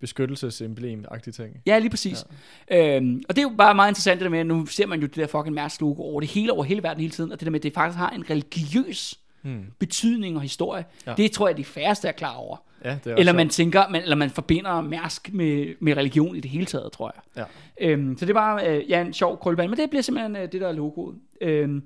beskyttelsesemblem-agtig 0.00 1.32
ting. 1.34 1.56
Ja, 1.66 1.78
lige 1.78 1.90
præcis. 1.90 2.24
Ja. 2.70 2.96
Øhm, 2.96 3.22
og 3.28 3.36
det 3.36 3.42
er 3.42 3.48
jo 3.50 3.54
bare 3.58 3.74
meget 3.74 3.90
interessant 3.90 4.20
det 4.20 4.24
der 4.24 4.30
med, 4.30 4.38
at 4.38 4.46
nu 4.46 4.66
ser 4.66 4.86
man 4.86 5.00
jo 5.00 5.06
det 5.06 5.16
der 5.16 5.26
fucking 5.26 5.54
Mærsk 5.54 5.80
logo 5.80 6.02
over 6.02 6.20
det 6.20 6.28
hele, 6.30 6.52
over 6.52 6.64
hele 6.64 6.82
verden 6.82 7.00
hele 7.00 7.10
tiden, 7.12 7.32
og 7.32 7.40
det 7.40 7.46
der 7.46 7.50
med, 7.50 7.58
at 7.60 7.62
det 7.62 7.74
faktisk 7.74 7.98
har 7.98 8.10
en 8.10 8.30
religiøs 8.30 9.18
Hmm. 9.42 9.64
betydning 9.78 10.36
og 10.36 10.42
historie, 10.42 10.84
Ja. 11.06 11.14
det 11.16 11.32
tror 11.32 11.48
jeg, 11.48 11.56
de 11.56 11.64
færreste 11.64 12.08
er 12.08 12.12
klar 12.12 12.34
over. 12.34 12.56
Ja, 12.84 12.98
det 13.04 13.12
er 13.12 13.16
Eller 13.16 13.32
man 13.32 13.48
tænker, 13.48 13.88
man, 13.88 14.02
eller 14.02 14.16
man 14.16 14.30
forbinder 14.30 14.80
Mærsk 14.80 15.32
med, 15.32 15.74
med 15.80 15.96
religion 15.96 16.36
i 16.36 16.40
det 16.40 16.50
hele 16.50 16.66
taget, 16.66 16.92
tror 16.92 17.12
jeg. 17.36 17.44
Ja. 17.80 17.88
Øhm, 17.90 18.18
så 18.18 18.26
det 18.26 18.34
var 18.34 18.62
øh, 18.66 18.90
ja, 18.90 19.00
en 19.00 19.12
sjov 19.12 19.38
krøllebane, 19.38 19.68
men 19.68 19.78
det 19.78 19.90
bliver 19.90 20.02
simpelthen 20.02 20.36
øh, 20.36 20.52
det 20.52 20.60
der 20.60 20.68
er 20.68 20.72
logoet. 20.72 21.16
Øhm, 21.40 21.82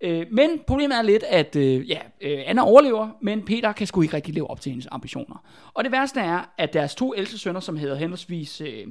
øh, 0.00 0.26
men 0.30 0.50
problemet 0.66 0.98
er 0.98 1.02
lidt, 1.02 1.22
at 1.22 1.56
øh, 1.56 1.90
ja, 1.90 1.98
øh, 2.20 2.42
Anna 2.46 2.62
overlever, 2.62 3.10
men 3.22 3.42
Peter 3.42 3.72
kan 3.72 3.86
sgu 3.86 4.02
ikke 4.02 4.16
rigtig 4.16 4.34
leve 4.34 4.50
op 4.50 4.60
til 4.60 4.70
hendes 4.70 4.88
ambitioner. 4.90 5.44
Og 5.74 5.84
det 5.84 5.92
værste 5.92 6.20
er, 6.20 6.52
at 6.58 6.72
deres 6.72 6.94
to 6.94 7.14
ældste 7.16 7.38
sønner, 7.38 7.60
som 7.60 7.76
hedder 7.76 7.96
henholdsvis 7.96 8.60
øh, 8.60 8.86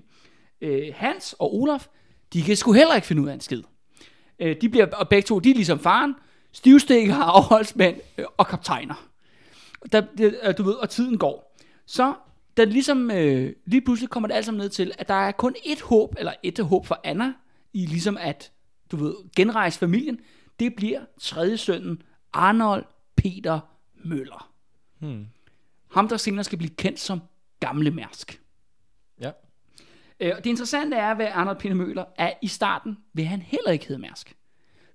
øh, 0.61 0.93
Hans 0.95 1.35
og 1.39 1.55
Olaf, 1.55 1.87
de 2.33 2.41
kan 2.41 2.55
sgu 2.55 2.73
heller 2.73 2.95
ikke 2.95 3.07
finde 3.07 3.21
ud 3.21 3.27
af 3.27 3.33
en 3.33 3.41
skid. 3.41 3.63
Øh, 4.39 4.55
de 4.61 4.69
bliver, 4.69 4.87
og 4.93 5.09
begge 5.09 5.25
to, 5.25 5.39
de 5.39 5.49
er 5.49 5.55
ligesom 5.55 5.79
faren, 5.79 6.15
stivstikker, 6.51 7.15
afholdsmænd 7.35 7.97
øh, 8.17 8.25
og 8.37 8.47
kaptajner. 8.47 9.07
Der, 9.91 10.01
det, 10.17 10.39
øh, 10.43 10.57
du 10.57 10.63
ved, 10.63 10.73
og 10.73 10.89
tiden 10.89 11.17
går. 11.17 11.57
Så 11.85 12.13
da 12.57 12.63
ligesom, 12.63 13.11
øh, 13.11 13.53
lige 13.65 13.81
pludselig 13.81 14.09
kommer 14.09 14.27
det 14.27 14.35
alt 14.35 14.45
sammen 14.45 14.61
ned 14.61 14.69
til, 14.69 14.91
at 14.97 15.07
der 15.07 15.13
er 15.13 15.31
kun 15.31 15.55
et 15.65 15.81
håb, 15.81 16.15
eller 16.17 16.33
et 16.43 16.59
håb 16.59 16.85
for 16.85 16.99
Anna, 17.03 17.33
i 17.73 17.85
ligesom 17.85 18.17
at, 18.21 18.51
du 18.91 18.97
ved, 18.97 19.13
genrejse 19.35 19.79
familien, 19.79 20.19
det 20.59 20.75
bliver 20.75 21.05
tredje 21.19 21.57
sønnen, 21.57 22.01
Arnold 22.33 22.85
Peter 23.15 23.59
Møller. 23.95 24.51
Hmm. 24.99 25.27
Ham, 25.91 26.07
der 26.07 26.17
senere 26.17 26.43
skal 26.43 26.57
blive 26.57 26.75
kendt 26.75 26.99
som 26.99 27.21
Gamle 27.59 27.91
Mærsk. 27.91 28.41
Ja. 29.19 29.31
Øh, 30.19 30.35
det 30.35 30.45
interessante 30.45 30.97
er 30.97 31.13
ved 31.13 31.25
Arnold 31.25 31.59
Peter 31.59 31.75
Møller, 31.75 32.05
at 32.15 32.33
i 32.41 32.47
starten 32.47 32.97
vil 33.13 33.25
han 33.25 33.41
heller 33.41 33.71
ikke 33.71 33.87
hedde 33.87 34.01
Mærsk. 34.01 34.35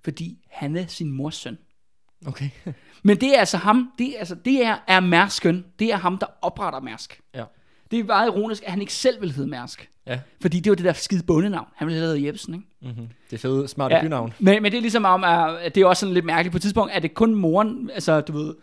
Fordi 0.03 0.45
han 0.49 0.75
er 0.75 0.87
sin 0.87 1.11
mors 1.11 1.35
søn. 1.35 1.57
Okay. 2.25 2.49
Men 3.03 3.21
det 3.21 3.35
er 3.35 3.39
altså 3.39 3.57
ham, 3.57 3.91
det 3.97 4.15
er, 4.15 4.19
altså, 4.19 4.35
det 4.35 4.65
er, 4.65 4.77
er 4.87 4.99
Mærsken. 4.99 5.65
Det 5.79 5.93
er 5.93 5.97
ham, 5.97 6.17
der 6.17 6.27
opretter 6.41 6.79
Mærsk. 6.79 7.21
ja. 7.33 7.45
Det 7.91 7.99
er 7.99 8.03
meget 8.03 8.27
ironisk, 8.27 8.63
at 8.65 8.71
han 8.71 8.81
ikke 8.81 8.93
selv 8.93 9.21
vil 9.21 9.31
hedde 9.31 9.49
Mærsk. 9.49 9.89
Ja. 10.07 10.19
Fordi 10.41 10.59
det 10.59 10.69
var 10.69 10.75
det 10.75 10.85
der 10.85 10.93
skide 10.93 11.23
bondenavn. 11.23 11.67
Han 11.75 11.87
ville 11.87 11.99
have 11.99 12.07
heddet 12.07 12.25
Jebsen, 12.25 12.53
ikke? 12.53 12.65
Mm-hmm. 12.81 13.07
Det 13.29 13.35
er 13.35 13.37
fede, 13.37 13.67
smarte 13.67 13.95
ja. 13.95 14.01
bynavn. 14.01 14.33
Men, 14.39 14.63
men 14.63 14.71
det 14.71 14.77
er 14.77 14.81
ligesom 14.81 15.05
om, 15.05 15.23
at 15.23 15.75
det 15.75 15.81
er 15.81 15.85
også 15.85 15.99
sådan 15.99 16.13
lidt 16.13 16.25
mærkeligt. 16.25 16.51
På 16.51 16.57
et 16.57 16.61
tidspunkt 16.61 16.91
er 16.95 16.99
det 16.99 17.13
kun 17.13 17.35
moren, 17.35 17.89
altså 17.93 18.21
du 18.21 18.33
ved, 18.33 18.53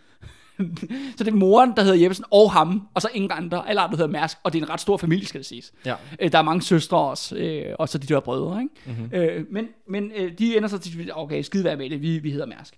så 1.17 1.25
det 1.25 1.29
er 1.29 1.37
moren, 1.37 1.73
der 1.77 1.83
hedder 1.83 1.99
Jeppesen, 1.99 2.25
og 2.31 2.53
ham, 2.53 2.89
og 2.95 3.03
så 3.03 3.09
ingen 3.15 3.31
andre, 3.35 3.69
alle 3.69 3.81
andre 3.81 3.97
hedder 3.97 4.11
Mærsk, 4.11 4.39
og 4.45 4.53
det 4.53 4.59
er 4.59 4.63
en 4.67 4.71
ret 4.71 4.81
stor 4.81 4.97
familie, 4.97 5.27
skal 5.27 5.39
det 5.39 5.47
siges. 5.47 5.73
Ja. 5.87 5.95
Øh, 6.21 6.33
der 6.33 6.39
er 6.39 6.43
mange 6.43 6.63
søstre 6.63 6.99
også, 6.99 7.37
øh, 7.37 7.75
og 7.79 7.89
så 7.89 7.99
de 7.99 8.07
der 8.07 8.21
brødre, 8.21 8.63
ikke? 8.63 8.75
Mhm. 8.87 8.95
Mm-hmm. 8.97 9.19
Øh, 9.19 9.45
men 9.51 9.69
men 9.89 10.13
øh, 10.17 10.33
de 10.39 10.57
ender 10.57 10.69
så 10.69 10.79
til, 10.79 11.11
okay, 11.15 11.43
skide 11.43 11.65
være 11.65 11.77
med 11.77 11.91
det, 11.91 12.03
vi, 12.03 12.19
vi 12.19 12.31
hedder 12.31 12.47
Mærsk. 12.47 12.75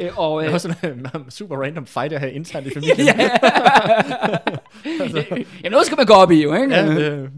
Øh, 0.00 0.18
og, 0.18 0.42
Det 0.42 0.50
er 0.50 0.54
også 0.54 0.74
sådan 0.82 0.98
en 1.24 1.30
super 1.30 1.56
random 1.56 1.86
fight 1.86 2.12
at 2.12 2.20
have 2.20 2.32
internt 2.32 2.66
i 2.66 2.70
familien. 2.74 3.06
ja. 3.06 3.30
Jamen, 5.64 5.70
noget 5.70 5.86
skal 5.86 5.96
man 5.96 6.06
gå 6.06 6.14
op 6.14 6.30
i, 6.30 6.42
jo, 6.42 6.54
ikke? 6.54 6.74
ja 6.74 6.86
det, 6.86 7.30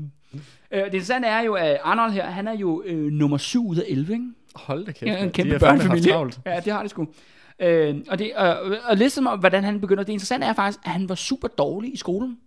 Øh, 0.74 0.78
det 0.78 0.84
interessante 0.86 1.28
er 1.28 1.40
jo, 1.40 1.54
at 1.54 1.78
Arnold 1.82 2.12
her, 2.12 2.26
han 2.26 2.48
er 2.48 2.56
jo 2.56 2.82
øh, 2.86 3.12
nummer 3.12 3.36
7 3.38 3.68
ud 3.68 3.76
af 3.76 3.84
11, 3.88 4.12
ikke? 4.12 4.24
hold 4.54 4.86
da 4.86 4.92
kæft. 4.92 5.02
Ja, 5.12 5.22
en 5.22 5.30
kæmpe 5.30 5.58
børnefamilie. 5.58 6.14
Ja, 6.46 6.60
det 6.64 6.72
har 6.72 6.82
det 6.82 6.90
sgu. 6.90 7.08
Øh, 7.58 7.96
og, 8.08 8.18
det, 8.18 8.34
og, 8.34 8.76
og 8.84 8.96
listen 8.96 9.26
om, 9.26 9.38
hvordan 9.38 9.64
han 9.64 9.80
begynder, 9.80 10.02
det 10.02 10.12
interessante 10.12 10.46
er 10.46 10.52
faktisk, 10.52 10.78
at 10.84 10.90
han 10.90 11.08
var 11.08 11.14
super 11.14 11.48
dårlig 11.48 11.94
i 11.94 11.96
skolen. 11.96 12.38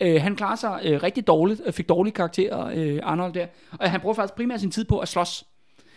Øh, 0.00 0.22
han 0.22 0.36
klarede 0.36 0.60
sig 0.60 0.80
øh, 0.84 1.02
rigtig 1.02 1.26
dårligt, 1.26 1.60
og 1.60 1.74
fik 1.74 1.88
dårlige 1.88 2.14
karakterer, 2.14 2.70
øh, 2.74 3.00
Arnold 3.02 3.32
der. 3.32 3.46
Og 3.72 3.90
han 3.90 4.00
brugte 4.00 4.16
faktisk 4.16 4.34
primært 4.34 4.60
sin 4.60 4.70
tid 4.70 4.84
på 4.84 4.98
at 4.98 5.08
slås. 5.08 5.44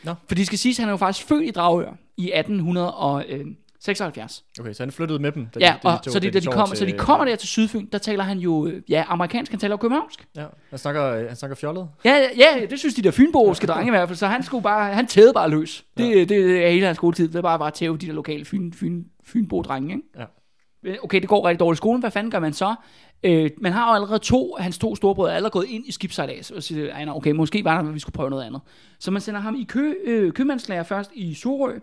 Nå. 0.04 0.14
For 0.28 0.36
det 0.36 0.46
skal 0.46 0.58
siges, 0.58 0.80
at 0.80 0.84
han 0.84 0.90
er 0.90 0.94
jo 0.94 0.98
faktisk 0.98 1.28
født 1.28 1.44
i 1.44 1.52
Dragør 1.52 1.92
i 2.18 2.32
1876. 3.80 4.44
Okay, 4.60 4.74
så 4.74 4.84
han 4.84 4.92
flyttede 4.92 5.20
med 5.20 5.32
dem. 5.32 5.46
Da 5.46 5.60
Ja, 5.60 5.76
da 5.84 5.88
og 5.90 6.04
tog- 6.04 6.14
så, 6.14 6.20
det, 6.20 6.34
da 6.34 6.40
de 6.40 6.46
tog 6.46 6.54
kommer, 6.54 6.76
så 6.76 6.86
de 6.86 6.92
til- 6.92 7.00
kommer 7.00 7.26
der 7.26 7.36
til 7.36 7.48
Sydfyn, 7.50 7.86
der 7.92 7.98
taler 7.98 8.24
han 8.24 8.38
jo, 8.38 8.68
øh, 8.68 8.82
ja, 8.90 9.04
amerikansk, 9.08 9.52
han 9.52 9.60
taler 9.60 9.74
jo 9.74 9.78
københavnsk. 9.78 10.28
Ja, 10.36 10.46
han 10.70 10.80
snakker, 10.80 11.28
han 11.28 11.36
snakker 11.36 11.56
fjollet. 11.56 11.90
Ja, 12.06 12.16
ja, 12.38 12.66
det 12.70 12.80
synes 12.80 12.96
de 12.96 13.02
der 13.02 13.12
fynboske 13.12 13.68
drenge 13.68 13.88
i 13.88 13.90
hvert 13.90 14.10
fald, 14.10 14.18
så 14.18 14.28
han 14.28 14.44
skulle 14.44 14.64
bare, 14.64 14.94
han 14.94 15.08
tævede 15.08 15.34
bare 15.34 15.50
løs. 15.50 15.86
Det, 15.98 16.16
det, 16.16 16.30
det 16.30 16.66
er 16.66 16.70
hele 16.70 16.86
hans 16.86 16.96
skoletid, 16.96 17.28
det 17.28 17.36
er 17.36 17.42
bare, 17.42 17.60
bare 17.60 17.72
tæve 17.72 17.98
de 17.98 18.08
der 18.08 18.14
lokale 18.14 18.46
fyn, 18.46 18.74
fyn, 18.74 19.04
fynbo 19.26 19.62
drenge, 19.62 19.96
ikke? 19.96 20.04
Ja. 20.20 20.26
Okay, 21.04 21.22
det 21.22 21.30
går 21.30 21.48
rigtig 21.48 21.60
dårligt 21.60 21.78
i 21.78 21.80
skolen, 21.80 22.00
hvad 22.02 22.12
fanden 22.12 22.32
gør 22.32 22.40
man 22.40 22.54
så? 22.54 22.76
Øh, 23.24 23.52
man 23.58 23.72
har 23.72 23.90
jo 23.90 23.96
allerede 23.96 24.20
to, 24.20 24.56
hans 24.60 24.78
to 24.78 24.96
storebrødre 24.96 25.32
er 25.32 25.36
allerede 25.36 25.52
gået 25.52 25.68
ind 25.68 25.86
i 25.88 25.92
skibsejlads, 25.92 26.52
og 26.52 26.64
siger, 26.64 27.14
okay, 27.14 27.32
måske 27.32 27.64
var 27.64 27.82
der, 27.82 27.90
at 27.90 27.96
vi 27.96 28.00
skulle 28.00 28.14
prøve 28.14 28.30
noget 28.30 28.44
andet. 28.44 28.62
Så 29.00 29.12
man 29.12 29.22
sender 29.22 29.40
ham 29.40 29.56
i 29.56 29.64
kø, 29.64 29.94
øh, 30.04 30.34
købmandslærer 30.34 30.84
først 30.84 31.12
i 31.14 31.34
Sorø, 31.34 31.80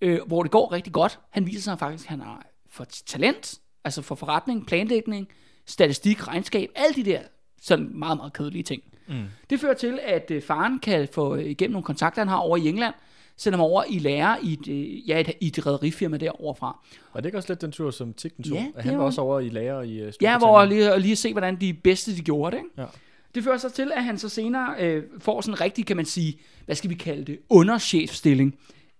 øh, 0.00 0.20
hvor 0.26 0.42
det 0.42 0.52
går 0.52 0.72
rigtig 0.72 0.92
godt. 0.92 1.18
Han 1.30 1.46
viser 1.46 1.60
sig 1.60 1.78
faktisk, 1.78 2.04
at 2.04 2.10
han 2.10 2.20
har 2.20 2.46
for 2.70 2.84
talent, 2.84 3.60
altså 3.84 4.02
for 4.02 4.14
forretning, 4.14 4.66
planlægning, 4.66 5.28
statistik, 5.66 6.28
regnskab, 6.28 6.70
alle 6.74 6.94
de 6.94 7.10
der 7.10 7.20
sådan 7.62 7.90
meget, 7.94 8.16
meget 8.16 8.32
kedelige 8.32 8.62
ting. 8.62 8.82
Mm. 9.08 9.24
Det 9.50 9.60
fører 9.60 9.74
til, 9.74 9.98
at 10.02 10.30
øh, 10.30 10.42
faren 10.42 10.78
kan 10.78 11.08
få 11.12 11.34
øh, 11.36 11.44
igennem 11.44 11.72
nogle 11.72 11.84
kontakter, 11.84 12.20
han 12.20 12.28
har 12.28 12.36
over 12.36 12.56
i 12.56 12.68
England, 12.68 12.94
sende 13.36 13.58
ham 13.58 13.64
over 13.64 13.84
i 13.88 13.98
lære 13.98 14.44
i 14.44 14.52
et, 14.52 14.68
øh, 14.68 15.08
ja, 15.08 15.20
et, 15.20 15.32
i 15.40 15.46
et 15.46 15.66
rædderifirma 15.66 16.16
derovre 16.16 16.54
fra. 16.54 16.78
Og 17.12 17.22
det 17.22 17.24
er 17.24 17.28
ikke 17.28 17.38
også 17.38 17.52
lidt 17.52 17.60
den 17.60 17.72
tur, 17.72 17.90
som 17.90 18.12
Tigten 18.12 18.44
tog? 18.44 18.58
Ja, 18.58 18.66
han 18.80 18.98
var 18.98 19.04
også 19.04 19.20
over 19.20 19.40
i 19.40 19.48
lager 19.48 19.82
i 19.82 20.06
uh, 20.06 20.12
Ja, 20.22 20.38
hvor 20.38 20.64
lige, 20.64 20.92
og 20.92 21.00
lige 21.00 21.16
se, 21.16 21.32
hvordan 21.32 21.60
de 21.60 21.74
bedste 21.74 22.16
de 22.16 22.20
gjorde 22.22 22.56
det. 22.56 22.62
Ikke? 22.62 22.70
Ja. 22.82 22.86
Det 23.34 23.44
fører 23.44 23.56
så 23.58 23.70
til, 23.70 23.92
at 23.94 24.04
han 24.04 24.18
så 24.18 24.28
senere 24.28 24.74
øh, 24.78 25.02
får 25.18 25.40
sådan 25.40 25.54
en 25.54 25.60
rigtig, 25.60 25.86
kan 25.86 25.96
man 25.96 26.06
sige, 26.06 26.38
hvad 26.64 26.76
skal 26.76 26.90
vi 26.90 26.94
kalde 26.94 27.24
det, 27.24 27.38
underchefstilling 27.50 28.54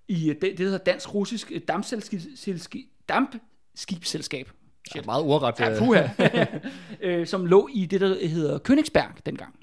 i 0.09 0.33
det, 0.41 0.59
det 0.59 0.59
hedder 0.59 0.79
Dansk-Russisk 0.79 1.51
Dampselski- 1.71 3.05
Dampskibsselskab. 3.09 4.51
Ja, 4.95 5.01
meget 5.07 5.25
ordret. 5.25 5.61
Ja, 5.61 5.79
puha. 5.79 6.09
øh, 7.07 7.27
som 7.27 7.47
lå 7.47 7.69
i 7.75 7.87
det, 7.87 8.01
der 8.01 8.29
hedder 8.29 8.59
Königsberg 8.69 9.21
dengang. 9.27 9.55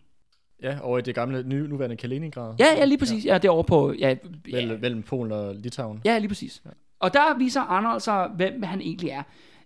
Ja, 0.64 0.80
over 0.82 0.98
i 0.98 1.02
det 1.02 1.16
gamle, 1.16 1.44
nu, 1.44 1.56
nuværende 1.68 1.96
Kaliningrad. 1.96 2.56
Ja, 2.60 2.66
ja, 2.78 2.86
lige 2.86 2.98
præcis. 2.98 3.26
Ja, 3.26 3.38
derovre 3.38 3.64
på... 3.64 3.94
Ja, 4.00 4.10
ja, 4.10 4.16
Mellem, 4.52 4.80
mellem 4.82 5.04
Polen 5.04 5.32
og 5.32 5.56
Litauen. 5.56 6.02
Ja, 6.06 6.18
lige 6.18 6.28
præcis. 6.28 6.64
Og 7.00 7.14
der 7.14 7.38
viser 7.38 7.62
Arnold 7.62 8.00
sig, 8.00 8.30
hvem 8.36 8.64
han 8.64 8.82
egentlig 8.82 9.10
er. 9.10 9.24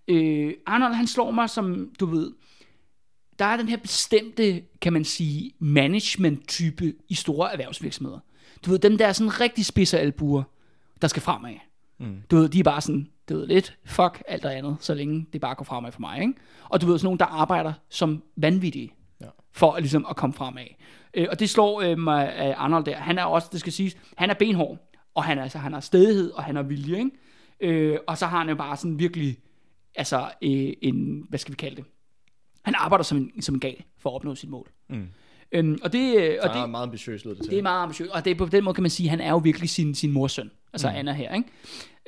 Øh, 0.08 0.54
Arnold, 0.66 0.94
han 0.94 1.08
slår 1.08 1.32
mig 1.32 1.50
som, 1.50 1.92
du 2.00 2.06
ved, 2.06 2.32
der 3.40 3.46
er 3.46 3.58
den 3.58 3.70
her 3.70 3.78
bestemte, 3.78 4.62
kan 4.82 4.94
man 4.94 5.06
sige, 5.06 5.52
management-type 5.60 6.94
i 7.10 7.16
store 7.16 7.52
erhvervsvirksomheder. 7.52 8.20
Du 8.66 8.72
ved, 8.72 8.80
dem 8.80 8.98
der 8.98 9.08
er 9.08 9.12
sådan 9.12 9.42
rigtig 9.42 9.66
spidse 9.66 10.00
albuer, 10.00 10.44
der 11.02 11.08
skal 11.08 11.22
fremad. 11.22 11.54
Mm. 12.00 12.22
Du 12.32 12.36
ved, 12.36 12.50
de 12.50 12.60
er 12.60 12.64
bare 12.64 12.82
sådan, 12.82 13.08
du 13.30 13.38
ved, 13.38 13.48
lidt 13.48 13.78
fuck 13.86 14.24
alt 14.28 14.46
og 14.46 14.58
andet, 14.58 14.78
så 14.80 14.94
længe 14.94 15.26
det 15.34 15.42
bare 15.42 15.56
går 15.56 15.64
fremad 15.66 15.92
for 15.92 16.00
mig, 16.00 16.22
ikke? 16.22 16.34
Og 16.70 16.82
du 16.82 16.86
ved, 16.86 16.98
sådan 16.98 17.06
nogen, 17.06 17.20
der 17.20 17.26
arbejder 17.26 17.74
som 17.90 18.24
vanvittige, 18.36 18.86
Ja 18.88 18.92
for 19.58 19.72
at, 19.72 19.84
ligesom 19.84 20.06
at 20.10 20.16
komme 20.16 20.34
fremad. 20.34 20.66
Øh, 21.14 21.28
og 21.32 21.40
det 21.40 21.50
slår 21.50 21.82
øh, 21.82 22.00
mig 22.00 22.34
af 22.34 22.54
Arnold 22.58 22.86
der. 22.86 22.96
Han 22.96 23.18
er 23.20 23.24
også, 23.24 23.48
det 23.52 23.60
skal 23.60 23.74
siges, 23.74 23.98
han 24.18 24.30
er 24.30 24.34
benhård, 24.34 24.78
og 25.16 25.24
han, 25.24 25.40
altså, 25.40 25.58
han 25.58 25.74
har 25.74 25.80
stedighed, 25.80 26.32
og 26.32 26.44
han 26.44 26.56
har 26.56 26.64
vilje, 26.64 26.98
ikke? 26.98 27.12
Øh, 27.60 28.00
og 28.08 28.18
så 28.18 28.26
har 28.26 28.38
han 28.38 28.50
jo 28.50 28.56
bare 28.56 28.78
sådan 28.78 29.00
virkelig, 29.00 29.38
altså 29.96 30.30
øh, 30.42 30.74
en, 30.82 31.26
hvad 31.30 31.40
skal 31.40 31.52
vi 31.52 31.56
kalde 31.56 31.76
det? 31.76 31.86
Han 32.64 32.76
arbejder 32.78 33.04
som 33.04 33.18
en, 33.18 33.42
som 33.42 33.56
en 33.56 33.60
gal 33.60 33.84
for 33.98 34.10
at 34.10 34.16
opnå 34.16 34.36
sit 34.36 34.50
mål. 34.50 34.72
Mm. 34.90 35.08
Øhm, 35.52 35.78
og 35.84 35.94
det, 35.94 36.16
øh, 36.16 36.38
og 36.42 36.50
det 36.50 36.62
er 36.62 36.66
meget 36.66 36.84
ambitiøst, 36.84 37.26
lød 37.26 37.36
det 37.36 37.42
til. 37.44 37.52
det 37.52 37.58
er 37.60 37.64
meget 37.64 37.84
ambitiøst, 37.84 38.12
og 38.12 38.26
det 38.26 38.32
er 38.32 38.36
på 38.36 38.46
den 38.46 38.64
måde 38.64 38.74
kan 38.74 38.82
man 38.82 38.90
sige, 38.92 39.08
at 39.08 39.10
han 39.10 39.22
er 39.22 39.30
jo 39.30 39.38
virkelig 39.38 39.70
sin, 39.70 39.96
sin 39.96 40.12
mors 40.12 40.32
søn, 40.32 40.52
altså 40.74 40.90
mm. 40.90 40.96
Anna 40.96 41.12
her, 41.14 41.34
ikke? 41.36 41.50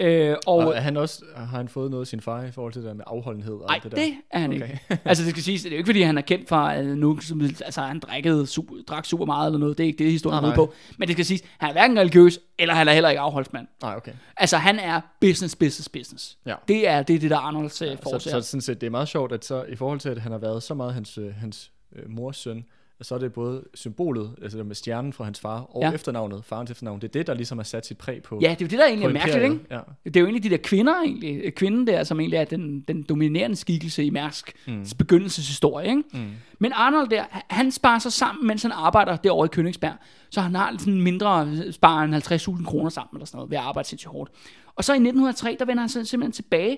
Øh, 0.02 0.36
og, 0.48 0.56
og 0.58 0.76
er 0.76 0.80
han 0.80 0.98
også, 0.98 1.24
har 1.36 1.46
han 1.58 1.68
fået 1.70 1.92
noget 1.92 2.04
af 2.04 2.08
sin 2.08 2.22
far 2.22 2.44
i 2.44 2.52
forhold 2.52 2.74
til 2.74 2.82
det 2.82 2.88
der 2.88 2.94
med 2.94 3.04
afholdenhed 3.08 3.54
og 3.54 3.66
Nej, 3.68 3.80
det, 3.84 3.92
der? 3.92 3.98
det 3.98 4.14
er 4.32 4.40
han 4.40 4.50
Okay. 4.54 4.64
ikke. 4.64 4.80
altså 5.06 5.24
det 5.24 5.32
skal 5.32 5.44
siges, 5.44 5.62
det 5.62 5.70
er 5.70 5.76
jo 5.76 5.78
ikke 5.78 5.88
fordi, 5.88 6.02
han 6.02 6.18
er 6.18 6.22
kendt 6.22 6.50
for 6.50 6.64
øh, 6.66 6.86
nu, 6.86 7.20
altså 7.66 7.82
han 7.82 8.00
drikkede, 8.00 8.48
super, 8.48 8.76
drak 8.88 9.06
super 9.06 9.26
meget 9.26 9.48
eller 9.48 9.60
noget, 9.60 9.78
det 9.78 9.84
er 9.84 9.88
ikke 9.88 10.04
det, 10.04 10.12
historien 10.12 10.44
Nej, 10.44 10.52
er 10.52 10.56
på. 10.56 10.74
Men 10.98 11.08
det 11.08 11.16
skal 11.16 11.26
siges, 11.26 11.42
han 11.58 11.70
er 11.70 11.74
hverken 11.74 12.00
religiøs, 12.00 12.40
eller 12.60 12.74
han 12.74 12.88
er 12.88 12.94
heller 12.94 13.10
ikke 13.10 13.20
afholdsmand. 13.20 13.68
Nej, 13.82 13.96
okay. 13.96 14.12
Altså 14.38 14.58
han 14.58 14.80
er 14.80 15.02
business, 15.22 15.56
business, 15.56 15.90
business. 15.90 16.38
Ja. 16.46 16.56
Det 16.68 16.88
er 16.88 17.04
det, 17.04 17.16
er 17.16 17.20
det 17.20 17.30
der 17.30 17.38
Arnolds 17.38 17.82
øh, 17.82 17.88
Så, 17.92 17.98
fortsæt. 18.04 18.32
så 18.32 18.42
sådan 18.42 18.62
set, 18.62 18.82
det 18.82 18.88
er 18.88 18.92
meget 18.92 19.08
sjovt, 19.08 19.32
at 19.32 19.46
så 19.46 19.64
i 19.64 19.76
forhold 19.76 20.00
til, 20.00 20.10
at 20.10 20.18
han 20.18 20.32
har 20.32 20.40
været 20.40 20.64
så 20.64 20.74
meget 20.74 20.94
hans, 20.94 21.20
hans 21.38 21.72
øh, 21.96 22.10
mors 22.10 22.38
søn, 22.38 22.66
så 23.02 23.16
er 23.16 23.20
det 23.20 23.34
både 23.34 23.64
symbolet, 23.74 24.36
altså 24.42 24.58
det 24.58 24.66
med 24.66 24.76
stjernen 24.76 25.14
fra 25.14 25.24
hans 25.24 25.40
far, 25.40 25.60
og 25.60 25.82
Ja. 25.82 25.92
efternavnet, 25.92 26.46
farens 26.46 26.72
efternavn, 26.72 27.02
det 27.02 27.08
er 27.08 27.12
det, 27.12 27.28
der 27.28 27.34
ligesom 27.34 27.58
har 27.58 27.64
sat 27.64 27.86
sit 27.86 27.98
præg 27.98 28.24
på 28.24 28.40
Ja, 28.42 28.50
det 28.50 28.62
er 28.62 28.66
jo 28.66 28.68
det, 28.70 28.80
der 28.80 28.86
egentlig 28.86 29.08
er 29.08 29.14
mærkeligt, 29.14 29.44
ikke? 29.44 29.60
Ja. 29.72 29.80
Det 30.06 30.16
er 30.16 30.20
jo 30.20 30.26
egentlig 30.26 30.44
de 30.44 30.50
der 30.50 30.58
kvinder, 30.64 30.94
egentlig. 31.06 31.56
Kvinden 31.56 31.88
der, 31.88 32.04
som 32.04 32.20
egentlig 32.20 32.38
er 32.38 32.46
den, 32.46 32.82
den 32.82 33.04
dominerende 33.04 33.56
skikkelse 33.56 34.04
i 34.04 34.10
Mærsk 34.10 34.54
mm. 34.68 34.86
begyndelseshistorie, 34.98 35.88
ikke? 35.88 36.04
Mm. 36.14 36.28
Men 36.60 36.72
Arnold 36.76 37.10
der, 37.10 37.24
han 37.50 37.72
sparer 37.72 38.00
sig 38.00 38.14
sammen, 38.14 38.48
mens 38.48 38.62
han 38.62 38.72
arbejder 38.72 39.16
derovre 39.16 39.46
i 39.46 39.62
Königsberg. 39.62 39.94
Så 40.30 40.42
han 40.42 40.56
har 40.56 40.76
sådan 40.80 41.02
mindre, 41.02 41.48
sparer 41.72 42.04
en 42.04 42.14
50.000 42.14 42.66
kroner 42.66 42.90
sammen 42.90 43.18
eller 43.18 43.26
sådan 43.26 43.38
noget, 43.38 43.52
ved 43.52 43.58
at 43.58 43.64
arbejde 43.64 43.88
sindssygt 43.90 44.12
hårdt. 44.12 44.32
Og 44.76 44.84
så 44.84 44.94
i 44.94 44.96
1903, 44.96 45.56
der 45.60 45.66
vender 45.66 45.82
han 45.82 45.90
simpelthen 45.90 46.32
tilbage 46.32 46.78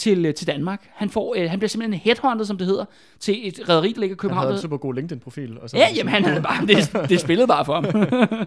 til, 0.00 0.26
øh, 0.26 0.34
til 0.34 0.46
Danmark. 0.46 0.90
Han, 0.94 1.10
får, 1.10 1.34
øh, 1.38 1.50
han 1.50 1.58
bliver 1.58 1.68
simpelthen 1.68 2.00
headhunted, 2.00 2.44
som 2.46 2.58
det 2.58 2.66
hedder, 2.66 2.84
til 3.20 3.48
et 3.48 3.68
rederi, 3.68 3.92
der 3.92 4.00
ligger 4.00 4.04
i 4.06 4.08
Han 4.08 4.16
København. 4.16 4.42
havde 4.42 4.52
der- 4.52 4.58
en 4.58 4.62
super 4.62 4.76
god 4.76 4.94
LinkedIn-profil. 4.94 5.58
Og 5.60 5.70
så 5.70 5.76
Ja, 5.76 5.86
jamen 5.96 6.12
han 6.12 6.24
havde 6.24 6.42
bare, 6.42 6.66
det, 6.66 7.08
det 7.10 7.20
spillede 7.20 7.46
bare 7.46 7.64
for 7.64 7.74
ham. 7.74 7.84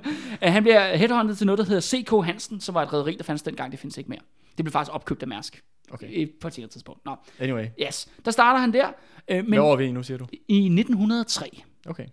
Han 0.54 0.64
bliver 0.64 0.96
headhunted 0.98 1.36
til 1.36 1.46
noget, 1.46 1.60
der 1.60 1.66
hedder 1.66 1.82
CK 1.82 2.26
Hansen, 2.26 2.60
som 2.60 2.76
var 2.76 2.84
et 2.84 2.94
rederi, 2.94 3.16
der 3.18 3.24
fandtes 3.24 3.44
dengang, 3.44 3.72
det 3.72 3.80
findes 3.80 3.98
ikke 3.98 4.10
mere. 4.10 4.20
Det 4.58 4.66
blev 4.66 4.72
faktisk 4.72 4.96
opkøbt 4.96 5.22
af 5.22 5.28
Mærsk. 5.28 5.62
Okay. 5.92 6.30
På 6.42 6.48
et 6.48 6.54
senere 6.54 6.70
tidspunkt. 6.70 7.06
Nå, 7.06 7.16
Anyway, 7.40 7.66
yes. 7.88 8.08
Der 8.26 8.32
starter 8.32 8.60
han 8.60 8.74
der, 8.74 8.88
øh, 9.28 9.36
men 9.38 9.46
hvad 9.48 9.60
år 9.60 9.72
er 9.72 9.76
vi 9.76 9.86
i 9.86 9.92
nu, 9.92 10.04
siger 10.04 10.18
du? 10.18 10.26
i 10.48 10.66
1903. 10.70 11.62
Okay. 11.86 12.06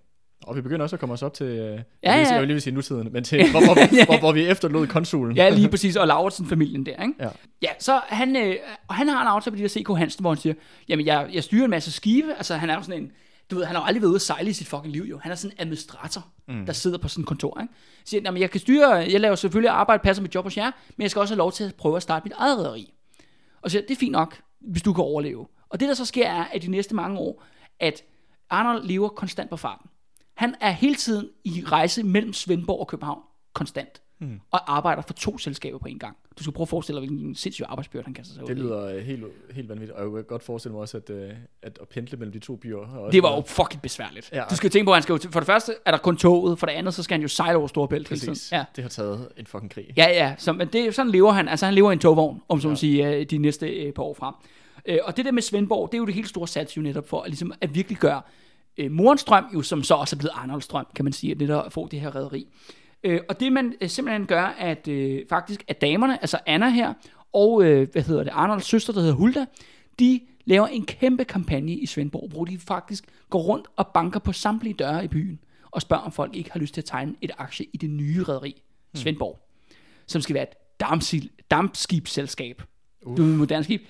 Og 0.46 0.56
vi 0.56 0.60
begynder 0.60 0.82
også 0.82 0.96
at 0.96 1.00
komme 1.00 1.12
os 1.12 1.22
op 1.22 1.34
til, 1.34 1.46
øh, 1.46 1.58
Ja, 1.58 1.82
ja. 2.02 2.32
jeg 2.32 2.40
vil 2.40 2.48
lige 2.48 2.60
sige 2.60 2.74
nutiden, 2.74 3.12
men 3.12 3.24
til, 3.24 3.38
hvor, 3.50 3.60
hvor, 3.64 3.96
Ja. 3.96 4.04
hvor, 4.08 4.18
hvor 4.18 4.32
vi 4.32 4.46
efterlod 4.46 4.86
konsulen. 4.86 5.36
Ja, 5.36 5.48
lige 5.48 5.68
præcis, 5.68 5.96
og 5.96 6.06
Lauritsen-familien 6.06 6.86
der, 6.86 7.02
ikke? 7.02 7.14
Ja. 7.20 7.28
Ja, 7.62 7.68
så 7.78 8.00
han, 8.08 8.36
øh, 8.36 8.56
og 8.88 8.94
han 8.94 9.08
har 9.08 9.22
en 9.22 9.28
aftale 9.28 9.56
med 9.56 9.68
de 9.68 9.74
der 9.74 9.82
CK 9.94 9.98
Hansen, 9.98 10.22
hvor 10.22 10.30
han 10.30 10.38
siger, 10.38 10.54
jamen 10.88 11.06
jeg, 11.06 11.28
jeg 11.32 11.44
styrer 11.44 11.64
en 11.64 11.70
masse 11.70 11.92
skibe, 11.92 12.32
altså 12.36 12.54
han 12.54 12.70
er 12.70 12.74
jo 12.74 12.82
sådan 12.82 13.02
en, 13.02 13.10
du 13.50 13.56
ved, 13.56 13.64
han 13.64 13.76
har 13.76 13.82
jo 13.82 13.86
aldrig 13.86 14.02
været 14.02 14.08
ude 14.10 14.16
at 14.16 14.22
sejle 14.22 14.50
i 14.50 14.52
sit 14.52 14.66
fucking 14.68 14.92
liv 14.92 15.02
jo. 15.02 15.18
Han 15.18 15.32
er 15.32 15.36
sådan 15.36 15.56
en 15.56 15.60
administrator, 15.60 16.26
mm. 16.48 16.66
der 16.66 16.72
sidder 16.72 16.98
på 16.98 17.08
sådan 17.08 17.22
et 17.22 17.28
kontor, 17.28 17.60
ikke? 17.60 17.74
Så 17.98 18.10
siger, 18.10 18.20
jamen 18.24 18.40
jeg 18.40 18.50
kan 18.50 18.60
styre, 18.60 18.90
jeg 18.90 19.20
laver 19.20 19.34
selvfølgelig 19.34 19.70
arbejde, 19.70 20.02
passer 20.02 20.22
mit 20.22 20.34
job 20.34 20.44
hos 20.44 20.56
jer, 20.56 20.70
men 20.96 21.02
jeg 21.02 21.10
skal 21.10 21.20
også 21.20 21.34
have 21.34 21.38
lov 21.38 21.52
til 21.52 21.64
at 21.64 21.74
prøve 21.74 21.96
at 21.96 22.02
starte 22.02 22.24
mit 22.24 22.32
eget 22.36 22.58
rederi. 22.58 22.92
Og 23.62 23.70
så 23.70 23.72
siger, 23.72 23.82
det 23.82 23.90
er 23.90 23.98
fint 23.98 24.12
nok, 24.12 24.40
hvis 24.60 24.82
du 24.82 24.92
kan 24.92 25.04
overleve. 25.04 25.46
Og 25.68 25.80
det 25.80 25.88
der 25.88 25.94
så 25.94 26.04
sker 26.04 26.26
er, 26.26 26.44
at 26.52 26.62
de 26.62 26.70
næste 26.70 26.94
mange 26.94 27.18
år, 27.18 27.44
at 27.80 28.02
Arnold 28.50 28.84
lever 28.84 29.08
konstant 29.08 29.50
på 29.50 29.56
farten. 29.56 29.89
Han 30.40 30.54
er 30.60 30.70
hele 30.70 30.94
tiden 30.94 31.28
i 31.44 31.64
rejse 31.66 32.02
mellem 32.02 32.32
Svendborg 32.32 32.80
og 32.80 32.86
København, 32.86 33.20
konstant. 33.52 34.02
Mm. 34.18 34.40
Og 34.50 34.76
arbejder 34.76 35.02
for 35.02 35.12
to 35.12 35.38
selskaber 35.38 35.78
på 35.78 35.88
en 35.88 35.98
gang. 35.98 36.16
Du 36.38 36.42
skal 36.42 36.52
prøve 36.52 36.64
at 36.64 36.68
forestille 36.68 37.00
dig, 37.00 37.08
hvilken 37.08 37.34
sindssyg 37.34 37.64
arbejdsbyrde 37.68 38.04
han 38.04 38.14
kaster 38.14 38.34
sig 38.34 38.42
ud 38.42 38.48
Det 38.48 38.56
lyder 38.56 38.84
øh, 38.84 39.02
helt, 39.02 39.24
helt 39.52 39.68
vanvittigt, 39.68 39.98
og 39.98 40.04
jeg 40.04 40.12
kan 40.12 40.24
godt 40.24 40.42
forestille 40.42 40.72
mig 40.72 40.80
også, 40.80 40.96
at, 40.96 41.10
øh, 41.10 41.30
at, 41.62 41.78
at 41.80 41.88
pendle 41.88 42.18
mellem 42.18 42.32
de 42.32 42.38
to 42.38 42.56
byer. 42.56 43.08
Det 43.12 43.22
var 43.22 43.36
jo 43.36 43.42
fucking 43.46 43.82
besværligt. 43.82 44.32
Ja. 44.32 44.38
Ja. 44.38 44.44
Du 44.50 44.56
skal 44.56 44.70
tænke 44.70 44.84
på, 44.84 44.90
at 44.90 44.96
han 44.96 45.02
skal 45.02 45.12
jo 45.12 45.30
for 45.30 45.40
det 45.40 45.46
første 45.46 45.74
er 45.86 45.90
der 45.90 45.98
kun 45.98 46.16
toget, 46.16 46.58
for 46.58 46.66
det 46.66 46.72
andet, 46.72 46.94
så 46.94 47.02
skal 47.02 47.14
han 47.14 47.22
jo 47.22 47.28
sejle 47.28 47.58
over 47.58 47.66
Storebælt. 47.66 48.08
Præcis. 48.08 48.52
Ja. 48.52 48.64
Det 48.76 48.84
har 48.84 48.88
taget 48.88 49.28
en 49.36 49.46
fucking 49.46 49.70
krig. 49.70 49.86
Ja, 49.96 50.08
ja, 50.08 50.34
så, 50.38 50.52
men 50.52 50.68
det, 50.68 50.94
sådan 50.94 51.12
lever 51.12 51.32
han. 51.32 51.48
Altså 51.48 51.66
han 51.66 51.74
lever 51.74 51.90
i 51.90 51.92
en 51.92 51.98
togvogn, 51.98 52.42
om 52.48 52.60
så 52.60 52.68
man 52.68 52.76
sige, 52.76 53.08
øh, 53.08 53.26
de 53.26 53.38
næste 53.38 53.68
øh, 53.68 53.92
par 53.92 54.02
år 54.02 54.14
frem. 54.14 54.34
Øh, 54.86 54.98
og 55.04 55.16
det 55.16 55.24
der 55.24 55.32
med 55.32 55.42
Svendborg, 55.42 55.88
det 55.92 55.94
er 55.94 55.98
jo 55.98 56.06
det 56.06 56.14
helt 56.14 56.28
store 56.28 56.48
sats 56.48 56.76
jo 56.76 56.82
netop 56.82 57.08
for 57.08 57.20
at, 57.20 57.30
ligesom, 57.30 57.52
at 57.60 57.74
virkelig 57.74 57.98
gøre 57.98 58.22
øh, 58.80 58.90
morens 58.90 59.24
drøm, 59.24 59.44
jo, 59.54 59.62
som 59.62 59.82
så 59.82 59.94
også 59.94 60.16
er 60.16 60.18
blevet 60.18 60.32
Arnolds 60.34 60.66
drøm, 60.66 60.86
kan 60.94 61.04
man 61.04 61.12
sige, 61.12 61.30
at 61.30 61.38
netop 61.38 61.66
at 61.66 61.72
få 61.72 61.88
det 61.88 62.00
her 62.00 62.16
rederi. 62.16 62.46
Øh, 63.04 63.20
og 63.28 63.40
det 63.40 63.52
man 63.52 63.74
øh, 63.80 63.88
simpelthen 63.88 64.26
gør, 64.26 64.44
at 64.44 64.88
øh, 64.88 65.24
faktisk 65.28 65.64
at 65.68 65.80
damerne, 65.80 66.22
altså 66.22 66.38
Anna 66.46 66.68
her, 66.68 66.94
og 67.32 67.64
øh, 67.64 67.88
hvad 67.92 68.02
hedder 68.02 68.24
det, 68.24 68.30
Arnolds 68.34 68.64
søster, 68.64 68.92
der 68.92 69.00
hedder 69.00 69.14
Hulda, 69.14 69.46
de 69.98 70.20
laver 70.44 70.66
en 70.66 70.86
kæmpe 70.86 71.24
kampagne 71.24 71.72
i 71.72 71.86
Svendborg, 71.86 72.30
hvor 72.30 72.44
de 72.44 72.58
faktisk 72.58 73.04
går 73.30 73.42
rundt 73.42 73.66
og 73.76 73.86
banker 73.86 74.20
på 74.20 74.32
samtlige 74.32 74.74
døre 74.74 75.04
i 75.04 75.08
byen, 75.08 75.40
og 75.70 75.82
spørger, 75.82 76.02
om 76.02 76.12
folk 76.12 76.36
ikke 76.36 76.52
har 76.52 76.60
lyst 76.60 76.74
til 76.74 76.80
at 76.80 76.84
tegne 76.84 77.14
et 77.20 77.30
aktie 77.38 77.66
i 77.72 77.76
det 77.76 77.90
nye 77.90 78.22
rederi, 78.22 78.62
Svendborg, 78.94 79.38
som 80.06 80.22
skal 80.22 80.34
være 80.34 80.42
et 80.42 80.54
dampsil- 80.82 81.46
dampskibsselskab. 81.50 82.62
Uh. 83.02 83.16
Du 83.16 83.22
er 83.22 83.32
et 83.32 83.38
moderne 83.38 83.64
skib. 83.64 83.82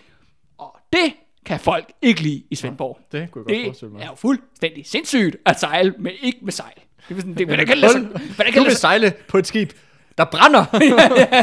Og 0.58 0.76
det 0.92 1.12
kan 1.46 1.60
folk 1.60 1.92
ikke 2.02 2.20
lide 2.22 2.42
i 2.50 2.54
Svendborg. 2.54 2.98
Det 3.12 3.12
kunne 3.12 3.20
jeg 3.20 3.30
godt 3.44 3.48
Det 3.48 3.64
forestille 3.66 3.92
mig. 3.92 4.02
er 4.02 4.06
jo 4.06 4.14
fuldstændig 4.14 4.86
sindssygt 4.86 5.36
at 5.46 5.60
sejle, 5.60 5.94
men 5.98 6.12
ikke 6.22 6.38
med 6.42 6.52
sejl. 6.52 6.72
Det 7.08 7.16
er 7.16 7.20
sådan, 7.20 7.34
det, 7.34 7.46
hvordan 7.46 7.66
kan 7.66 7.74
det 7.76 7.78
lade 7.80 7.92
sig- 7.92 8.00
hvordan 8.34 8.52
kan 8.52 8.54
Du 8.54 8.64
det 8.64 8.66
vil 8.70 8.76
sejle 8.76 9.12
på 9.28 9.38
et 9.38 9.46
skib, 9.46 9.72
der 10.18 10.24
brænder. 10.24 10.64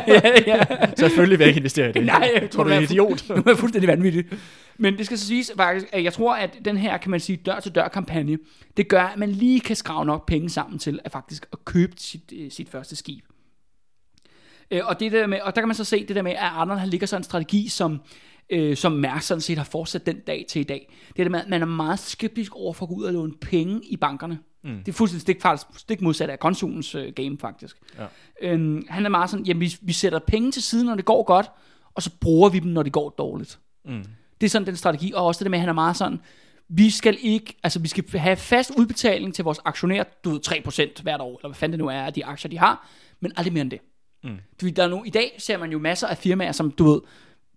ja, 0.07 0.39
ja. 0.47 0.63
Selvfølgelig 0.97 1.39
vil 1.39 1.43
jeg 1.45 1.49
ikke 1.49 1.57
investere 1.59 1.89
i 1.89 1.91
det. 1.91 2.05
Nej, 2.05 2.31
jeg 2.41 2.49
tror 2.49 2.63
du 2.63 2.69
er 2.69 2.79
idiot. 2.79 3.23
Det 3.27 3.47
er 3.47 3.55
fuldstændig 3.55 3.87
vanvittigt. 3.87 4.27
Men 4.77 4.97
det 4.97 5.05
skal 5.05 5.17
så 5.17 5.25
siges 5.27 5.51
faktisk, 5.57 5.87
at 5.93 6.03
jeg 6.03 6.13
tror, 6.13 6.35
at 6.35 6.57
den 6.65 6.77
her, 6.77 6.97
kan 6.97 7.11
man 7.11 7.19
sige, 7.19 7.35
dør-til-dør 7.35 7.87
kampagne, 7.87 8.37
det 8.77 8.87
gør, 8.87 9.01
at 9.03 9.17
man 9.19 9.31
lige 9.31 9.59
kan 9.59 9.75
skrave 9.75 10.05
nok 10.05 10.27
penge 10.27 10.49
sammen 10.49 10.79
til 10.79 10.99
at 11.05 11.11
faktisk 11.11 11.47
at 11.53 11.65
købe 11.65 11.93
sit, 11.97 12.33
øh, 12.35 12.51
sit 12.51 12.69
første 12.69 12.95
skib. 12.95 13.23
Øh, 14.71 14.81
og, 14.85 14.99
det 14.99 15.11
der 15.11 15.27
med, 15.27 15.41
og 15.41 15.55
der 15.55 15.61
kan 15.61 15.67
man 15.67 15.75
så 15.75 15.83
se 15.83 16.05
det 16.05 16.15
der 16.15 16.21
med, 16.21 16.31
at 16.31 16.37
Arnold 16.41 16.79
han 16.79 16.89
ligger 16.89 17.07
så 17.07 17.17
en 17.17 17.23
strategi, 17.23 17.67
som, 17.67 18.01
øh, 18.49 18.77
som 18.77 18.91
Mærsk 18.91 19.27
sådan 19.27 19.41
set 19.41 19.57
har 19.57 19.65
fortsat 19.65 20.05
den 20.05 20.19
dag 20.19 20.45
til 20.49 20.59
i 20.59 20.63
dag. 20.63 20.93
Det 21.07 21.19
er 21.19 21.23
det 21.23 21.31
med, 21.31 21.39
at 21.39 21.49
man 21.49 21.61
er 21.61 21.65
meget 21.65 21.99
skeptisk 21.99 22.55
over 22.55 22.73
for 22.73 22.85
at 22.85 22.89
gå 22.89 22.95
ud 22.95 23.03
og 23.03 23.13
låne 23.13 23.33
penge 23.41 23.81
i 23.85 23.97
bankerne. 23.97 24.39
Mm. 24.63 24.77
Det 24.77 24.87
er 24.87 24.93
fuldstændig 24.93 25.21
stik, 25.21 25.43
stik 25.77 26.01
modsat 26.01 26.29
af 26.29 26.39
konsulens 26.39 26.95
øh, 26.95 27.13
game, 27.13 27.37
faktisk. 27.39 27.77
Ja. 27.97 28.05
Øhm, 28.41 28.87
han 28.89 29.05
er 29.05 29.09
meget 29.09 29.29
sådan, 29.29 29.45
jamen 29.45 29.61
vi, 29.61 29.75
vi 29.81 29.93
sætter 29.93 30.19
penge 30.19 30.51
til 30.51 30.63
siden, 30.63 30.85
når 30.85 30.95
det 30.95 31.05
går 31.05 31.23
godt, 31.23 31.51
og 31.93 32.03
så 32.03 32.11
bruger 32.21 32.49
vi 32.49 32.59
dem, 32.59 32.71
når 32.71 32.83
det 32.83 32.91
går 32.91 33.09
dårligt. 33.09 33.59
Mm. 33.85 34.05
Det 34.41 34.47
er 34.47 34.49
sådan 34.49 34.65
den 34.65 34.75
strategi, 34.75 35.11
og 35.15 35.25
også 35.25 35.43
det 35.43 35.51
med, 35.51 35.57
at 35.57 35.61
han 35.61 35.69
er 35.69 35.73
meget 35.73 35.97
sådan, 35.97 36.19
vi 36.69 36.89
skal 36.89 37.17
ikke, 37.21 37.55
altså 37.63 37.79
vi 37.79 37.87
skal 37.87 38.19
have 38.19 38.35
fast 38.35 38.71
udbetaling 38.77 39.35
til 39.35 39.43
vores 39.43 39.59
aktionærer, 39.65 40.03
du 40.23 40.29
ved 40.29 40.39
3% 40.47 41.01
hvert 41.03 41.21
år, 41.21 41.37
eller 41.37 41.49
hvad 41.49 41.55
fanden 41.55 41.71
det 41.71 41.79
nu 41.79 41.87
er 41.87 42.01
af 42.01 42.13
de 42.13 42.25
aktier, 42.25 42.49
de 42.49 42.57
har, 42.57 42.87
men 43.19 43.31
aldrig 43.35 43.53
mere 43.53 43.61
end 43.61 43.71
det. 43.71 43.79
Mm. 44.23 44.37
Fordi 44.59 44.71
der 44.71 44.83
er 44.83 44.87
nu, 44.87 45.03
I 45.03 45.09
dag 45.09 45.35
ser 45.37 45.57
man 45.57 45.71
jo 45.71 45.79
masser 45.79 46.07
af 46.07 46.17
firmaer, 46.17 46.51
som 46.51 46.71
du 46.71 46.91
ved, 46.91 47.01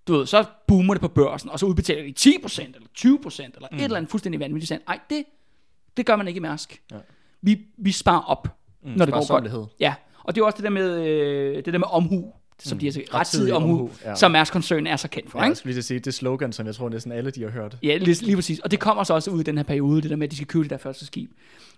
du 0.09 0.17
ved, 0.17 0.27
så 0.27 0.45
boomer 0.67 0.95
det 0.95 1.01
på 1.01 1.09
børsen, 1.09 1.51
og 1.51 1.59
så 1.59 1.67
udbetaler 1.67 2.03
de 2.03 2.31
10% 2.31 2.61
eller 2.63 2.79
20% 2.99 3.43
eller 3.55 3.69
mm. 3.73 3.79
et 3.79 3.85
eller 3.85 3.97
andet 3.97 4.11
fuldstændig 4.11 4.41
vanvittigt. 4.41 4.69
Sådan, 4.69 4.83
Ej, 4.89 5.01
det 5.11 5.25
Det 5.97 6.07
gør 6.07 6.17
man 6.17 6.29
ikke 6.29 6.39
i 6.39 6.41
Mærsk. 6.41 6.83
Ja. 6.91 6.97
Vi, 7.43 7.61
vi 7.79 7.93
sparer 7.93 8.23
op, 8.23 8.49
Mm, 8.83 8.91
når 8.91 9.05
det 9.05 9.15
går 9.15 9.29
godt. 9.29 9.71
Ja, 9.81 9.95
og 10.25 10.35
det 10.35 10.41
er 10.41 10.45
også 10.45 10.57
det 10.57 10.65
der 10.65 10.71
med, 10.71 11.07
øh, 11.07 11.57
det 11.57 11.73
der 11.73 11.79
med 11.79 11.87
omhu, 11.91 12.33
som 12.59 12.79
de 12.79 12.87
har 12.87 12.93
sagt, 12.93 13.15
rettidig 13.15 13.55
omhu, 13.55 13.73
omhu, 13.73 13.91
ja. 14.05 14.15
som 14.15 14.31
Mærsk-koncernen 14.31 14.87
er 14.87 14.97
så 14.97 15.09
kendt 15.09 15.31
for. 15.31 15.39
Ja, 15.39 15.45
ikke? 15.45 15.51
jeg 15.51 15.57
skulle 15.57 15.73
lige 15.73 15.83
sige, 15.83 16.01
det 16.01 16.15
slogan, 16.15 16.53
som 16.53 16.67
jeg 16.67 16.75
tror 16.75 16.89
næsten 16.89 17.13
alle 17.13 17.31
de 17.31 17.43
har 17.43 17.51
hørt. 17.51 17.77
Ja, 17.83 17.97
lige, 17.97 18.25
lige 18.25 18.37
præcis. 18.37 18.59
Og 18.59 18.71
det 18.71 18.81
kommer 18.81 19.05
så 19.05 19.15
også 19.15 19.31
ud 19.31 19.41
i 19.41 19.43
den 19.43 19.57
her 19.57 19.65
periode, 19.65 20.03
det 20.03 20.11
der 20.11 20.17
med, 20.17 20.27
at 20.27 20.31
de 20.31 20.37
skal 20.37 20.47
købe 20.47 20.63
det 20.63 20.71
der 20.71 20.77
første 20.77 21.07
skib. 21.07 21.31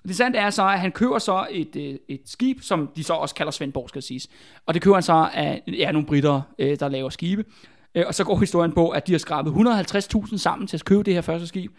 Og 0.02 0.08
det 0.08 0.16
sandt 0.16 0.36
er 0.36 0.50
så, 0.50 0.68
at 0.68 0.80
han 0.80 0.92
køber 0.92 1.18
så 1.18 1.46
et, 1.50 1.76
øh, 1.76 1.94
et 2.08 2.20
skib, 2.24 2.60
som 2.60 2.90
de 2.96 3.04
så 3.04 3.12
også 3.12 3.34
kalder 3.34 3.52
Svendborg, 3.52 3.88
skal 3.88 4.02
siges. 4.02 4.28
Og 4.66 4.74
det 4.74 4.82
køber 4.82 4.96
han 4.96 5.02
så 5.02 5.28
af 5.34 5.62
ja, 5.66 5.92
nogle 5.92 6.06
britter, 6.06 6.40
øh, 6.58 6.80
der 6.80 6.88
laver 6.88 7.10
skibe. 7.10 7.44
Øh, 7.94 8.04
Og 8.06 8.14
så 8.14 8.24
går 8.24 8.38
historien 8.38 8.72
på, 8.72 8.88
at 8.88 9.06
de 9.06 9.12
har 9.12 9.18
skrabet 9.18 9.52
150.000 9.52 10.36
sammen 10.36 10.66
til 10.66 10.76
at 10.76 10.84
købe 10.84 11.02
det 11.02 11.14
her 11.14 11.20
første 11.20 11.46
skib. 11.46 11.72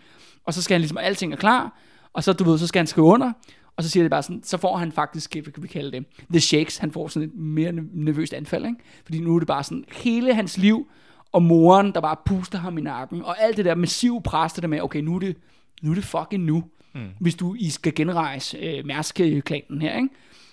Og 0.46 0.54
så 0.54 0.62
skal 0.62 0.76
han 0.76 0.82
ligesom, 0.82 0.98
alting 0.98 1.34
er 1.34 1.38
klar. 1.38 1.80
Og 2.14 2.24
så, 2.24 2.34
du 2.34 2.44
ved, 2.44 2.58
så 2.58 2.68
skal 2.68 2.80
han 2.80 2.88
skrive 2.88 3.08
under. 3.08 3.32
Og 3.78 3.84
så 3.84 3.90
siger 3.90 4.04
det 4.04 4.12
bare 4.12 4.24
sådan, 4.24 4.44
så 4.44 4.58
får 4.58 4.78
han 4.78 4.92
faktisk, 4.92 5.34
hvad 5.34 5.54
kan 5.54 5.64
vi 5.64 5.68
kalde 5.68 5.92
det, 5.92 6.06
the 6.30 6.40
shakes, 6.40 6.78
han 6.78 6.92
får 6.92 7.08
sådan 7.08 7.30
et 7.30 7.36
mere 7.36 7.72
nervøst 7.94 8.34
anfald, 8.34 8.66
ikke? 8.66 8.78
Fordi 9.06 9.20
nu 9.20 9.36
er 9.36 9.40
det 9.40 9.48
bare 9.48 9.64
sådan, 9.64 9.86
hele 9.92 10.34
hans 10.34 10.58
liv, 10.58 10.88
og 11.32 11.44
moren, 11.44 11.92
der 11.94 12.02
bare 12.02 12.16
puster 12.26 12.58
ham 12.58 12.78
i 12.78 12.82
nakken, 12.82 13.22
og 13.22 13.42
alt 13.42 13.58
det 13.58 13.66
der 13.66 13.76
massive 13.76 14.22
pres, 14.22 14.54
det 14.54 14.62
der 14.62 14.68
med, 14.68 14.82
okay, 14.82 15.00
nu 15.00 15.16
er 15.16 15.20
det, 15.20 15.38
nu 15.82 15.92
er 15.92 15.96
det 15.96 16.04
fucking 16.04 16.44
nu, 16.44 16.64
mm. 16.96 17.02
hvis 17.20 17.36
du 17.36 17.56
I 17.60 17.70
skal 17.70 17.96
genrejse 17.96 18.58
øh, 18.58 18.86
Mærsk-klanen 18.86 19.82
her, 19.82 19.96
ikke? 19.96 20.10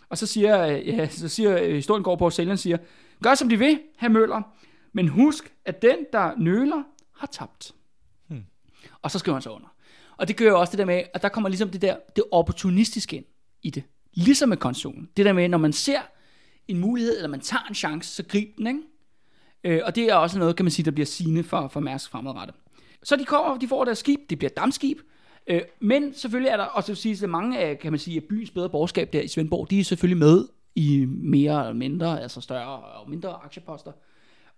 Og 0.08 0.18
så 0.18 0.26
siger, 0.26 0.66
øh, 0.66 0.88
ja, 0.88 1.08
så 1.08 1.28
siger 1.28 1.62
øh, 1.62 1.74
historien 1.74 2.02
går 2.02 2.16
på, 2.16 2.26
at 2.26 2.32
sælgeren 2.32 2.58
siger, 2.58 2.76
gør 3.22 3.34
som 3.34 3.48
de 3.48 3.58
vil, 3.58 3.78
herr 3.98 4.10
Møller, 4.10 4.42
men 4.92 5.08
husk, 5.08 5.52
at 5.64 5.82
den, 5.82 5.96
der 6.12 6.32
nøler, 6.38 6.82
har 7.16 7.26
tabt. 7.26 7.74
Hmm. 8.28 8.44
Og 9.02 9.10
så 9.10 9.18
skriver 9.18 9.34
han 9.34 9.42
så 9.42 9.50
under. 9.50 9.68
Og 10.16 10.28
det 10.28 10.36
gør 10.36 10.46
jo 10.46 10.60
også 10.60 10.70
det 10.70 10.78
der 10.78 10.84
med, 10.84 11.02
at 11.14 11.22
der 11.22 11.28
kommer 11.28 11.48
ligesom 11.48 11.68
det 11.68 11.82
der, 11.82 11.96
det 12.16 12.24
opportunistiske 12.32 13.16
ind 13.16 13.24
i 13.62 13.70
det. 13.70 13.82
Ligesom 14.14 14.48
med 14.48 14.56
konstruktionen. 14.56 15.08
Det 15.16 15.24
der 15.24 15.32
med, 15.32 15.48
når 15.48 15.58
man 15.58 15.72
ser 15.72 16.00
en 16.68 16.78
mulighed, 16.78 17.16
eller 17.16 17.28
man 17.28 17.40
tager 17.40 17.62
en 17.68 17.74
chance, 17.74 18.14
så 18.14 18.24
grib 18.28 18.48
den, 18.58 18.66
ikke? 18.66 18.80
Øh, 19.64 19.80
og 19.84 19.96
det 19.96 20.04
er 20.04 20.14
også 20.14 20.38
noget, 20.38 20.56
kan 20.56 20.64
man 20.64 20.70
sige, 20.70 20.84
der 20.84 20.90
bliver 20.90 21.06
sigende 21.06 21.42
for, 21.42 21.68
for 21.68 21.80
Mærsk 21.80 22.10
fremadrettet. 22.10 22.56
Så 23.02 23.16
de 23.16 23.24
kommer, 23.24 23.58
de 23.58 23.68
får 23.68 23.84
deres 23.84 23.98
skib, 23.98 24.20
det 24.30 24.38
bliver 24.38 24.50
dammskib, 24.56 24.98
øh, 25.46 25.62
men 25.80 26.14
selvfølgelig 26.14 26.50
er 26.50 26.56
der 26.56 26.64
også 26.64 26.94
sige, 26.94 27.24
at 27.24 27.30
mange 27.30 27.58
af, 27.58 27.78
kan 27.78 27.92
man 27.92 27.98
sige, 27.98 28.16
af 28.16 28.24
byens 28.24 28.50
bedre 28.50 28.70
borgerskab 28.70 29.12
der 29.12 29.20
i 29.20 29.28
Svendborg, 29.28 29.70
de 29.70 29.80
er 29.80 29.84
selvfølgelig 29.84 30.18
med 30.18 30.48
i 30.74 31.04
mere 31.08 31.60
eller 31.60 31.74
mindre, 31.74 32.22
altså 32.22 32.40
større 32.40 32.78
og 32.78 33.10
mindre 33.10 33.30
aktieposter, 33.44 33.92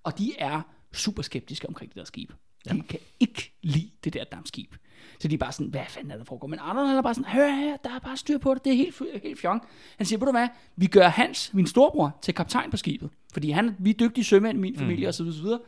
og 0.04 0.18
de 0.18 0.32
er 0.38 0.60
super 0.92 1.22
skeptiske 1.22 1.68
omkring 1.68 1.90
det 1.90 1.98
der 1.98 2.04
skib. 2.04 2.32
De 2.64 2.76
ja. 2.76 2.82
kan 2.88 2.98
ikke 3.20 3.52
lide 3.62 3.90
det 4.04 4.14
der 4.14 4.24
dammskib. 4.24 4.74
Så 5.20 5.28
de 5.28 5.34
er 5.34 5.38
bare 5.38 5.52
sådan, 5.52 5.66
hvad 5.66 5.82
fanden 5.88 6.10
er 6.10 6.16
der 6.16 6.24
foregår? 6.24 6.46
Men 6.46 6.58
Arnold 6.58 6.86
han 6.86 6.96
er 6.96 7.02
bare 7.02 7.14
sådan, 7.14 7.32
hør 7.32 7.48
her, 7.48 7.76
der 7.76 7.90
er 7.90 7.98
bare 7.98 8.16
styr 8.16 8.38
på 8.38 8.54
det, 8.54 8.64
det 8.64 8.72
er 8.72 8.76
helt, 8.76 9.02
helt 9.22 9.40
fjong. 9.40 9.62
Han 9.96 10.06
siger, 10.06 10.18
ved 10.18 10.26
du 10.26 10.32
hvad, 10.32 10.48
vi 10.76 10.86
gør 10.86 11.08
Hans, 11.08 11.54
min 11.54 11.66
storebror, 11.66 12.18
til 12.22 12.34
kaptajn 12.34 12.70
på 12.70 12.76
skibet. 12.76 13.10
Fordi 13.32 13.50
han, 13.50 13.76
vi 13.78 13.90
er 13.90 13.94
dygtige 13.94 14.24
sømænd 14.24 14.58
i 14.58 14.60
min 14.60 14.78
familie, 14.78 15.04
mm. 15.04 15.08
og 15.08 15.14
så 15.14 15.24
videre. 15.24 15.60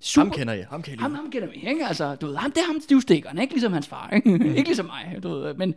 Super, 0.00 0.24
Ham 0.24 0.32
kender 0.32 0.54
jeg, 0.54 0.66
ham 0.70 0.82
kan 0.82 0.92
jeg 0.94 1.00
ham, 1.00 1.14
ham 1.14 1.30
kender 1.30 1.48
vi, 1.48 1.56
ikke? 1.56 1.86
Altså, 1.86 2.14
du 2.14 2.26
ved, 2.26 2.36
ham, 2.36 2.52
det 2.52 2.60
er 2.60 2.66
ham 2.66 2.80
stivstikkeren, 2.80 3.38
ikke 3.38 3.54
ligesom 3.54 3.72
hans 3.72 3.88
far, 3.88 4.10
ikke? 4.10 4.30
Mm. 4.30 4.46
ikke 4.56 4.68
ligesom 4.68 4.86
mig, 4.86 5.18
du 5.22 5.28
ved. 5.28 5.54
Men 5.54 5.74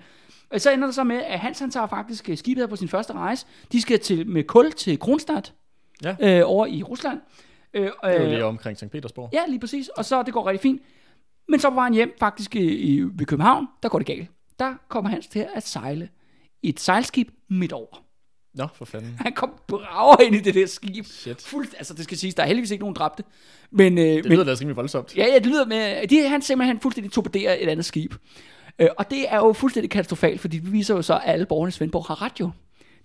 og 0.49 0.61
så 0.61 0.71
ender 0.71 0.87
det 0.87 0.95
så 0.95 1.03
med, 1.03 1.15
at 1.17 1.39
Hans, 1.39 1.59
han 1.59 1.71
tager 1.71 1.87
faktisk 1.87 2.29
øh, 2.29 2.37
skibet 2.37 2.61
her 2.61 2.67
på 2.67 2.75
sin 2.75 2.87
første 2.87 3.13
rejse. 3.13 3.45
De 3.71 3.81
skal 3.81 3.99
til, 3.99 4.27
med 4.27 4.43
kul 4.43 4.71
til 4.71 4.99
Kronstadt, 4.99 5.53
Ja. 6.03 6.15
øh, 6.19 6.41
over 6.45 6.65
i 6.65 6.83
Rusland. 6.83 7.19
Øh, 7.73 7.81
Det 7.83 7.91
er 8.03 8.13
jo 8.13 8.23
øh, 8.23 8.29
lige 8.29 8.45
omkring 8.45 8.77
St. 8.77 8.89
Petersborg. 8.91 9.29
Ja, 9.33 9.41
lige 9.47 9.59
præcis. 9.59 9.87
Og 9.87 10.05
så 10.05 10.23
det 10.23 10.33
går 10.33 10.47
rigtig 10.47 10.61
fint. 10.61 10.81
Men 11.49 11.59
så 11.59 11.69
på 11.69 11.75
vejen 11.75 11.93
hjem, 11.93 12.13
faktisk 12.19 12.55
i, 12.55 12.59
i, 12.75 13.01
ved 13.01 13.25
København, 13.25 13.67
der 13.83 13.89
går 13.89 13.97
det 13.99 14.07
galt. 14.07 14.29
Der 14.59 14.73
kommer 14.87 15.09
Hans 15.11 15.27
til 15.27 15.47
at 15.55 15.67
sejle 15.67 16.09
et 16.63 16.79
sejlskib 16.79 17.29
midt 17.49 17.73
over. 17.73 18.03
Nå, 18.55 18.67
for 18.75 18.85
fanden. 18.85 19.15
Han 19.19 19.33
kom 19.33 19.51
brager 19.67 20.21
ind 20.21 20.35
i 20.35 20.39
det 20.39 20.53
der 20.55 20.65
skib. 20.67 21.05
Shit. 21.05 21.41
Fuldt, 21.41 21.75
altså 21.77 21.93
det 21.93 22.03
skal 22.03 22.17
siges, 22.17 22.35
der 22.35 22.43
er 22.43 22.47
heldigvis 22.47 22.71
ikke 22.71 22.81
nogen 22.81 22.95
dræbte. 22.95 23.23
Men, 23.71 23.97
øh, 23.97 24.03
Det 24.03 24.23
men 24.25 24.31
lyder 24.33 24.43
da 24.43 24.51
rimelig 24.61 24.75
voldsomt. 24.75 25.17
ja, 25.17 25.25
ja, 25.27 25.35
det 25.35 25.45
lyder 25.45 25.65
med, 25.65 26.07
de, 26.07 26.29
han 26.29 26.41
simpelthen 26.41 26.79
fuldstændig 26.79 27.11
torpederer 27.11 27.55
et 27.59 27.69
andet 27.69 27.85
skib. 27.85 28.13
Øh, 28.79 28.87
og 28.97 29.09
det 29.09 29.25
er 29.29 29.37
jo 29.37 29.53
fuldstændig 29.53 29.89
katastrofalt, 29.91 30.41
fordi 30.41 30.57
det 30.59 30.71
viser 30.73 30.95
jo 30.95 31.01
så, 31.01 31.13
at 31.13 31.21
alle 31.25 31.45
borgerne 31.45 31.69
i 31.69 31.71
Svendborg 31.71 32.05
har 32.05 32.21
ret 32.21 32.39
jo. 32.39 32.49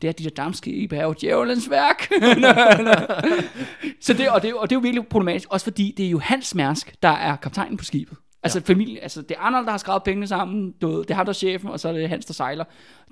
Det 0.03 0.09
er, 0.09 0.13
at 0.13 0.19
de 0.19 0.25
der 0.25 0.31
dammskib 0.31 0.93
er 0.93 1.03
jo 1.03 1.15
djævelens 1.21 1.71
værk. 1.71 2.09
Så 4.07 4.13
det, 4.13 4.29
og, 4.29 4.43
det, 4.43 4.55
og 4.55 4.71
det 4.71 4.77
er 4.77 4.81
jo 4.81 4.83
virkelig 4.83 5.07
problematisk, 5.07 5.49
også 5.51 5.65
fordi 5.65 5.95
det 5.97 6.07
er 6.07 6.11
jo 6.11 6.19
Hans 6.19 6.55
Mærsk, 6.55 7.03
der 7.03 7.09
er 7.09 7.37
kaptajnen 7.37 7.77
på 7.77 7.85
skibet. 7.85 8.17
Altså 8.43 8.59
ja. 8.59 8.73
familie, 8.73 9.01
altså 9.01 9.23
det 9.23 9.31
er 9.31 9.41
Arnold, 9.41 9.65
der 9.65 9.71
har 9.71 9.79
skrevet 9.79 10.03
pengene 10.03 10.27
sammen, 10.27 10.73
du 10.73 10.89
ved, 10.89 10.99
det 10.99 11.11
er 11.11 11.15
ham, 11.15 11.27
der 11.27 11.31
er 11.31 11.35
chefen, 11.35 11.71
og 11.71 11.81
så 11.81 11.89
er 11.89 11.93
det 11.93 12.09
Hans, 12.09 12.25
der 12.25 12.35
sejler. 12.35 12.65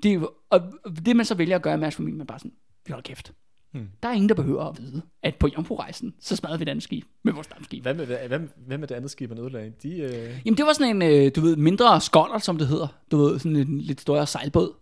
Det 0.03 0.13
er, 0.13 0.33
og 0.49 0.61
det 1.05 1.15
man 1.15 1.25
så 1.25 1.35
vælger 1.35 1.55
at 1.55 1.61
gøre 1.61 1.73
i 1.73 1.77
Mærsk 1.77 1.97
familie, 1.97 2.17
man 2.17 2.27
bare 2.27 2.39
sådan, 2.39 2.53
vi 2.85 2.91
holder 2.91 3.03
kæft. 3.03 3.33
Hmm. 3.73 3.89
Der 4.03 4.09
er 4.09 4.13
ingen, 4.13 4.29
der 4.29 4.35
behøver 4.35 4.63
at 4.63 4.77
vide, 4.81 5.01
at 5.23 5.35
på 5.35 5.47
jomfru-rejsen, 5.47 6.13
så 6.19 6.35
smadrede 6.35 6.59
vi 6.59 6.63
et 6.63 6.69
andet 6.69 6.83
skib 6.83 7.05
med 7.23 7.33
vores 7.33 7.47
dammskib. 7.47 7.83
Hvad 7.83 7.93
med, 7.93 8.05
hvad, 8.05 8.39
hvad 8.67 8.77
med 8.77 8.87
det 8.87 8.95
andet 8.95 9.11
skib, 9.11 9.29
han 9.29 9.39
ødelagde? 9.39 9.71
De, 9.83 9.89
øh... 9.89 10.41
Jamen 10.45 10.57
det 10.57 10.65
var 10.65 10.73
sådan 10.73 10.95
en, 10.95 11.25
øh, 11.25 11.31
du 11.35 11.41
ved, 11.41 11.55
mindre 11.55 12.01
skoller, 12.01 12.37
som 12.37 12.57
det 12.57 12.67
hedder. 12.67 12.87
Du 13.11 13.17
ved, 13.17 13.39
sådan 13.39 13.55
en 13.55 13.81
lidt 13.81 14.01
større 14.01 14.27
sejlbåd, 14.27 14.73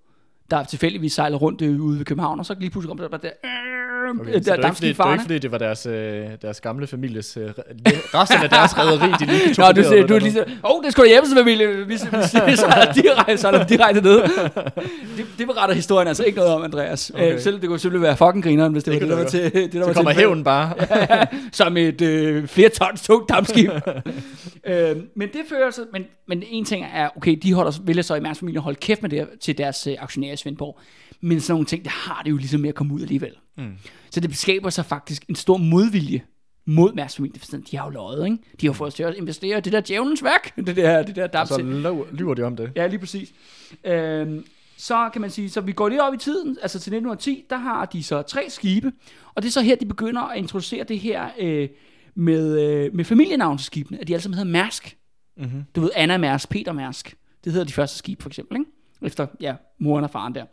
der 0.52 0.64
tilfældigvis 0.64 1.14
sejler 1.14 1.38
rundt 1.38 1.62
øh, 1.62 1.82
ude 1.82 1.98
ved 1.98 2.06
København, 2.06 2.39
og 2.39 2.46
så 2.46 2.56
lige 2.60 2.70
pludselig 2.70 2.89
kom 2.89 2.98
der 2.98 3.08
bare 3.08 3.22
der, 3.22 3.74
Okay, 4.10 4.34
der 4.34 4.39
så 4.41 4.51
det 4.51 4.64
var, 4.64 4.70
ikke, 4.70 4.76
fordi, 4.76 4.88
det 4.89 4.97
var 4.97 5.03
dampskibfarerne. 5.03 5.14
ikke 5.14 5.22
fordi, 5.22 5.39
det 5.39 5.51
var 5.51 5.58
deres, 5.58 5.86
øh, 5.86 6.28
deres 6.41 6.62
gamle 6.62 6.88
families, 6.88 7.38
øh, 7.38 7.49
resten 8.14 8.43
af 8.43 8.49
deres 8.49 8.78
rederi, 8.78 9.12
de 9.20 9.26
lige 9.26 9.56
Nå, 9.58 9.72
du, 9.72 9.84
siger, 9.84 10.08
du 10.08 10.16
er 10.16 10.20
lige 10.20 10.32
så, 10.32 10.43
åh, 10.64 10.76
oh, 10.76 10.84
det 10.84 10.91
skulle 10.91 11.10
hjemme 11.10 11.30
familie. 11.38 11.68
Vi, 11.68 11.74
vi, 11.74 11.84
vi, 11.84 11.93
vi 12.45 12.56
sejler 12.56 12.93
direkte, 12.93 13.38
sejler 13.38 13.66
direkte 13.66 14.01
ned. 14.01 14.22
Det, 15.18 15.26
det 15.38 15.47
beretter 15.47 15.76
historien 15.76 16.08
altså 16.08 16.24
ikke 16.24 16.38
noget 16.38 16.53
om, 16.53 16.64
Andreas. 16.64 17.10
Okay. 17.10 17.24
Okay. 17.24 17.36
Øh, 17.36 17.41
selv 17.41 17.62
det 17.62 17.70
kunne 17.70 17.80
selvfølgelig 17.80 18.01
være 18.01 18.18
fucking 18.18 18.43
grineren, 18.43 18.72
hvis 18.72 18.84
det, 18.84 19.01
Det 19.01 19.10
var 19.10 19.16
det, 19.16 19.18
der 19.18 19.39
var 19.39 19.51
til. 19.51 19.53
Det, 19.53 19.74
der 19.74 19.80
Så 19.82 19.86
var 19.86 19.93
kommer 19.93 20.12
til, 20.12 20.20
hævnen 20.20 20.43
bare. 20.43 20.74
som 21.51 21.78
et 21.78 22.01
øh, 22.01 22.47
flere 22.47 22.70
tons 22.70 23.01
tungt 23.01 23.30
dampskib. 23.30 23.72
øh, 24.70 24.95
men 25.16 25.30
det 25.30 25.41
fører 25.49 25.72
så, 25.72 25.82
men, 25.93 26.06
men 26.28 26.43
en 26.47 26.66
ting 26.66 26.86
er, 26.93 27.10
okay, 27.16 27.39
de 27.43 27.53
holder, 27.53 27.72
vælger 27.84 28.03
så 28.03 28.16
i 28.16 28.20
Mærks 28.20 28.39
familie 28.39 28.60
holde 28.60 28.80
kæft 28.80 29.01
med 29.01 29.10
det 29.10 29.28
til 29.41 29.58
deres 29.58 29.88
øh, 29.88 29.95
aktionærer 29.99 30.34
i 30.34 30.38
Svendborg. 30.38 30.80
Men 31.22 31.41
sådan 31.41 31.53
nogle 31.53 31.66
ting, 31.66 31.84
det 31.84 31.91
har 31.91 32.22
det 32.24 32.32
jo 32.32 32.38
ligesom 32.38 32.62
med 32.62 32.70
at 32.70 32.76
komme 32.76 32.93
ud 32.93 33.01
alligevel. 33.01 33.32
Mm. 33.58 33.72
Så 34.12 34.20
det 34.20 34.38
skaber 34.38 34.70
sig 34.70 34.86
faktisk 34.86 35.26
en 35.30 35.36
stor 35.36 35.58
modvilje 35.58 36.22
mod 36.68 36.93
Mærks 36.93 37.16
familie. 37.16 37.39
For 37.41 37.58
De 37.72 37.78
har 37.78 37.86
jo 37.86 37.89
løjet, 37.89 38.26
ikke? 38.26 38.38
De 38.62 38.66
har 38.66 38.70
jo 38.70 38.74
fået 38.74 38.88
os 38.88 38.93
til 38.93 39.03
at 39.03 39.16
investere 39.16 39.58
i 39.58 39.62
det 39.62 39.74
der 39.74 39.82
djævelens 39.82 40.24
værk. 40.24 40.56
Det 40.68 40.76
der, 40.76 41.03
det 41.03 41.16
der 41.16 41.24
Så 41.28 41.32
dampskib. 41.34 41.66
lø- 41.66 42.16
lyver 42.16 42.34
de 42.34 42.41
om 42.43 42.56
det. 42.56 42.72
Ja, 42.76 42.88
lige 42.88 42.99
præcis. 42.99 43.34
Øhm, 43.84 44.45
så 44.78 45.10
kan 45.14 45.22
man 45.22 45.30
sige, 45.30 45.49
så 45.49 45.62
vi 45.62 45.72
går 45.72 45.89
lidt 45.89 46.01
op 46.01 46.14
i 46.14 46.18
tiden, 46.18 46.58
altså 46.62 46.80
til 46.80 46.89
1910, 46.93 47.43
der 47.49 47.58
har 47.58 47.86
de 47.86 48.03
så 48.03 48.22
tre 48.22 48.49
skibe, 48.49 48.91
og 49.36 49.41
det 49.41 49.47
er 49.47 49.51
så 49.51 49.62
her, 49.62 49.76
de 49.76 49.86
begynder 49.86 50.22
at 50.22 50.38
introducere 50.38 50.84
det 50.84 50.99
her 50.99 51.30
øh, 51.39 51.70
med, 52.16 52.62
øh, 52.62 52.95
med 52.95 53.06
familienavn 53.06 53.58
til 53.58 53.66
skibene, 53.66 54.01
at 54.01 54.08
de 54.08 54.14
alle 54.14 54.22
sammen 54.24 54.38
hedder 54.38 54.51
Mærsk. 54.51 54.97
Mm-hmm. 55.38 55.64
Du 55.76 55.82
ved, 55.82 55.89
Anna 55.95 56.18
Mærsk, 56.18 56.49
Peter 56.49 56.72
Mærsk. 56.74 57.16
Det 57.43 57.51
hedder 57.51 57.66
de 57.66 57.74
første 57.74 57.97
skib, 57.97 58.22
for 58.22 58.30
eksempel, 58.30 58.58
ikke? 58.58 58.72
Efter, 59.01 59.28
ja, 59.41 59.56
moren 59.80 60.03
og 60.03 60.10
faren 60.10 60.36
der. 60.36 60.45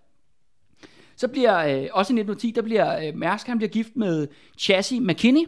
Så 1.22 1.28
bliver, 1.28 1.58
øh, 1.58 1.88
også 1.92 2.12
i 2.12 2.16
1910, 2.20 2.50
der 2.50 2.62
bliver 2.62 3.06
øh, 3.08 3.16
Mærsk, 3.16 3.46
han 3.46 3.58
bliver 3.58 3.70
gift 3.70 3.96
med 3.96 4.28
Chassis 4.58 5.00
McKinney, 5.00 5.40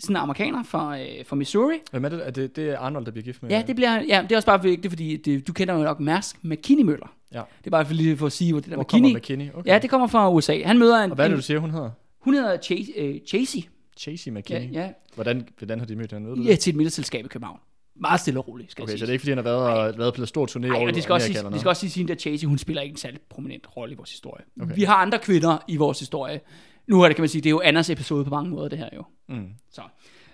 sådan 0.00 0.16
en 0.16 0.20
amerikaner 0.22 0.62
fra, 0.62 1.00
øh, 1.00 1.06
fra 1.26 1.36
Missouri. 1.36 1.74
Hvem 1.90 2.04
er 2.04 2.08
det? 2.08 2.26
Er 2.26 2.30
det, 2.30 2.56
det 2.56 2.68
er 2.70 2.78
Arnold, 2.78 3.04
der 3.04 3.10
bliver 3.10 3.24
gift 3.24 3.42
med? 3.42 3.50
Ja, 3.50 3.62
det, 3.66 3.76
bliver, 3.76 4.02
ja, 4.08 4.22
det 4.22 4.32
er 4.32 4.36
også 4.36 4.46
bare 4.46 4.62
vigtigt, 4.62 4.92
fordi 4.92 5.16
det, 5.16 5.48
du 5.48 5.52
kender 5.52 5.74
jo 5.74 5.82
nok 5.82 6.00
Mærsk 6.00 6.44
McKinney 6.44 6.84
Møller. 6.84 7.14
Ja. 7.32 7.38
Det 7.58 7.66
er 7.66 7.70
bare 7.70 7.86
for, 7.86 7.94
lige 7.94 8.16
for 8.16 8.26
at 8.26 8.32
sige, 8.32 8.52
hvor 8.52 8.60
det 8.60 8.70
der 8.70 8.76
Hvor 8.76 8.82
McKinney... 8.84 9.16
McKinney? 9.16 9.48
Okay. 9.54 9.70
Ja, 9.70 9.78
det 9.78 9.90
kommer 9.90 10.06
fra 10.06 10.32
USA. 10.32 10.62
Han 10.64 10.78
møder 10.78 11.04
en... 11.04 11.10
Og 11.10 11.14
hvad 11.14 11.24
er 11.24 11.28
det, 11.28 11.36
du 11.36 11.42
siger, 11.42 11.58
hun 11.58 11.70
hedder? 11.70 11.90
hun 12.20 12.34
hedder 12.34 12.58
Chase, 12.62 12.92
øh, 12.96 13.20
Chasey. 13.26 13.60
Chasey 13.98 14.30
Ja, 14.30 14.38
McKinney. 14.38 14.72
ja, 14.72 14.88
Hvordan, 15.14 15.48
hvordan 15.58 15.78
har 15.78 15.86
de 15.86 15.96
mødt 15.96 16.12
hende? 16.12 16.42
Ja, 16.42 16.54
til 16.56 16.70
et 16.70 16.76
middagsselskab 16.76 17.24
i 17.24 17.28
København. 17.28 17.58
Meget 18.00 18.20
stille 18.20 18.40
og 18.40 18.48
roligt, 18.48 18.70
skal 18.70 18.82
Okay, 18.82 18.92
jeg 18.92 18.98
så 18.98 18.98
sige. 18.98 19.06
det 19.06 19.10
er 19.10 19.12
ikke, 19.12 19.20
fordi 19.22 19.30
han 19.30 19.38
har 19.38 19.42
været, 19.42 19.92
og, 19.92 19.98
været 19.98 20.14
på 20.14 20.20
en 20.20 20.26
stor 20.26 20.46
turné 20.46 20.66
Ej, 20.66 20.86
og 20.86 20.94
det 20.94 21.02
skal, 21.02 21.12
også 21.12 21.26
sige, 21.26 21.42
det 21.50 21.60
skal 21.60 21.68
også 21.68 21.88
sige, 21.88 22.02
at 22.02 22.08
der 22.08 22.14
Chasey, 22.14 22.46
hun 22.46 22.58
spiller 22.58 22.82
ikke 22.82 22.92
en 22.92 22.96
særlig 22.96 23.20
prominent 23.30 23.76
rolle 23.76 23.92
i 23.92 23.96
vores 23.96 24.10
historie. 24.10 24.44
Okay. 24.62 24.74
Vi 24.74 24.82
har 24.82 24.94
andre 24.94 25.18
kvinder 25.18 25.58
i 25.68 25.76
vores 25.76 25.98
historie. 25.98 26.40
Nu 26.86 27.02
er 27.02 27.08
det, 27.08 27.16
kan 27.16 27.22
man 27.22 27.28
sige, 27.28 27.42
det 27.42 27.48
er 27.48 27.50
jo 27.50 27.60
Anders 27.64 27.90
episode 27.90 28.24
på 28.24 28.30
mange 28.30 28.50
måder, 28.50 28.68
det 28.68 28.78
her 28.78 28.88
jo. 28.96 29.04
Mm. 29.28 29.48
Så. 29.70 29.82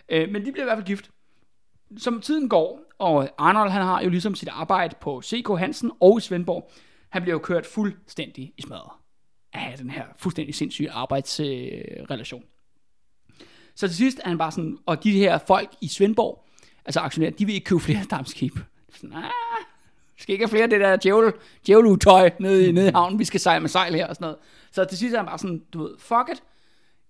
Øh, 0.08 0.28
men 0.28 0.46
de 0.46 0.52
bliver 0.52 0.64
i 0.64 0.66
hvert 0.66 0.76
fald 0.76 0.86
gift. 0.86 1.10
Som 1.96 2.20
tiden 2.20 2.48
går, 2.48 2.80
og 2.98 3.28
Arnold 3.38 3.70
han 3.70 3.82
har 3.82 4.02
jo 4.02 4.10
ligesom 4.10 4.34
sit 4.34 4.48
arbejde 4.48 4.96
på 5.00 5.22
CK 5.24 5.48
Hansen 5.58 5.90
og 6.00 6.18
i 6.18 6.20
Svendborg, 6.20 6.70
han 7.10 7.22
bliver 7.22 7.34
jo 7.34 7.38
kørt 7.38 7.66
fuldstændig 7.66 8.52
i 8.58 8.62
smadret 8.62 8.90
af 9.52 9.78
den 9.78 9.90
her 9.90 10.04
fuldstændig 10.16 10.54
sindssyge 10.54 10.90
arbejdsrelation. 10.90 12.44
så 13.74 13.88
til 13.88 13.96
sidst 13.96 14.20
er 14.24 14.28
han 14.28 14.38
bare 14.38 14.52
sådan, 14.52 14.78
og 14.86 15.04
de 15.04 15.12
her 15.12 15.38
folk 15.38 15.70
i 15.80 15.88
Svendborg, 15.88 16.46
altså 16.86 17.00
aktionærer, 17.00 17.30
de 17.32 17.44
vil 17.46 17.54
ikke 17.54 17.64
købe 17.64 17.80
flere 17.80 18.04
dammskib. 18.10 18.58
Sådan, 18.94 19.12
ah, 19.16 19.22
vi 20.16 20.22
skal 20.22 20.32
ikke 20.32 20.42
have 20.44 20.50
flere 20.50 20.62
af 20.62 20.70
det 20.70 20.80
der 20.80 20.96
djævel, 20.96 21.32
djævelutøj 21.66 22.30
nede, 22.40 22.68
i- 22.68 22.72
nede 22.72 22.88
i 22.88 22.92
havnen, 22.92 23.18
vi 23.18 23.24
skal 23.24 23.40
sejle 23.40 23.60
med 23.60 23.68
sejl 23.68 23.94
her 23.94 24.06
og 24.06 24.14
sådan 24.14 24.24
noget. 24.24 24.36
Så 24.72 24.84
til 24.84 24.98
sidst 24.98 25.14
er 25.14 25.18
han 25.18 25.26
bare 25.26 25.38
sådan, 25.38 25.62
du 25.72 25.82
ved, 25.82 25.94
fuck 25.98 26.28
it, 26.32 26.42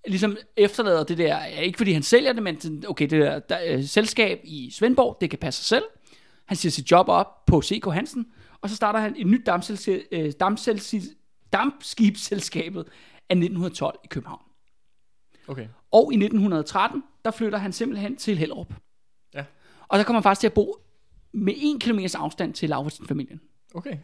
ligesom 0.06 0.36
efterlader 0.56 1.04
det 1.04 1.18
der, 1.18 1.36
ja, 1.44 1.60
ikke 1.60 1.76
fordi 1.76 1.92
han 1.92 2.02
sælger 2.02 2.32
det, 2.32 2.42
men 2.42 2.84
okay, 2.88 3.04
det 3.10 3.20
der, 3.22 3.38
der 3.38 3.58
øh, 3.66 3.84
selskab 3.84 4.40
i 4.44 4.70
Svendborg, 4.70 5.16
det 5.20 5.30
kan 5.30 5.38
passe 5.38 5.60
sig 5.60 5.66
selv. 5.68 5.84
Han 6.44 6.56
siger 6.56 6.70
sit 6.72 6.90
job 6.90 7.08
op 7.08 7.46
på 7.46 7.62
CK 7.62 7.84
Hansen, 7.92 8.26
og 8.60 8.70
så 8.70 8.76
starter 8.76 9.00
han 9.00 9.14
et 9.18 9.26
nyt 9.26 9.48
dampsel- 9.48 10.06
øh, 10.12 10.32
dampskibsselskabet 11.52 12.84
af 13.28 13.36
1912 13.36 13.98
i 14.04 14.06
København. 14.10 14.42
Okay. 15.48 15.66
Og 15.92 16.12
i 16.12 16.16
1913, 16.16 17.02
der 17.24 17.30
flytter 17.30 17.58
han 17.58 17.72
simpelthen 17.72 18.16
til 18.16 18.38
Hellerup. 18.38 18.72
Og 19.88 19.98
der 19.98 20.04
kommer 20.04 20.22
faktisk 20.22 20.40
til 20.40 20.46
at 20.46 20.52
bo 20.52 20.76
med 21.32 21.54
en 21.56 21.78
kilometers 21.78 22.14
afstand 22.14 22.54
til 22.54 22.68
Lauritsen-familien. 22.68 23.40
Okay. 23.74 23.96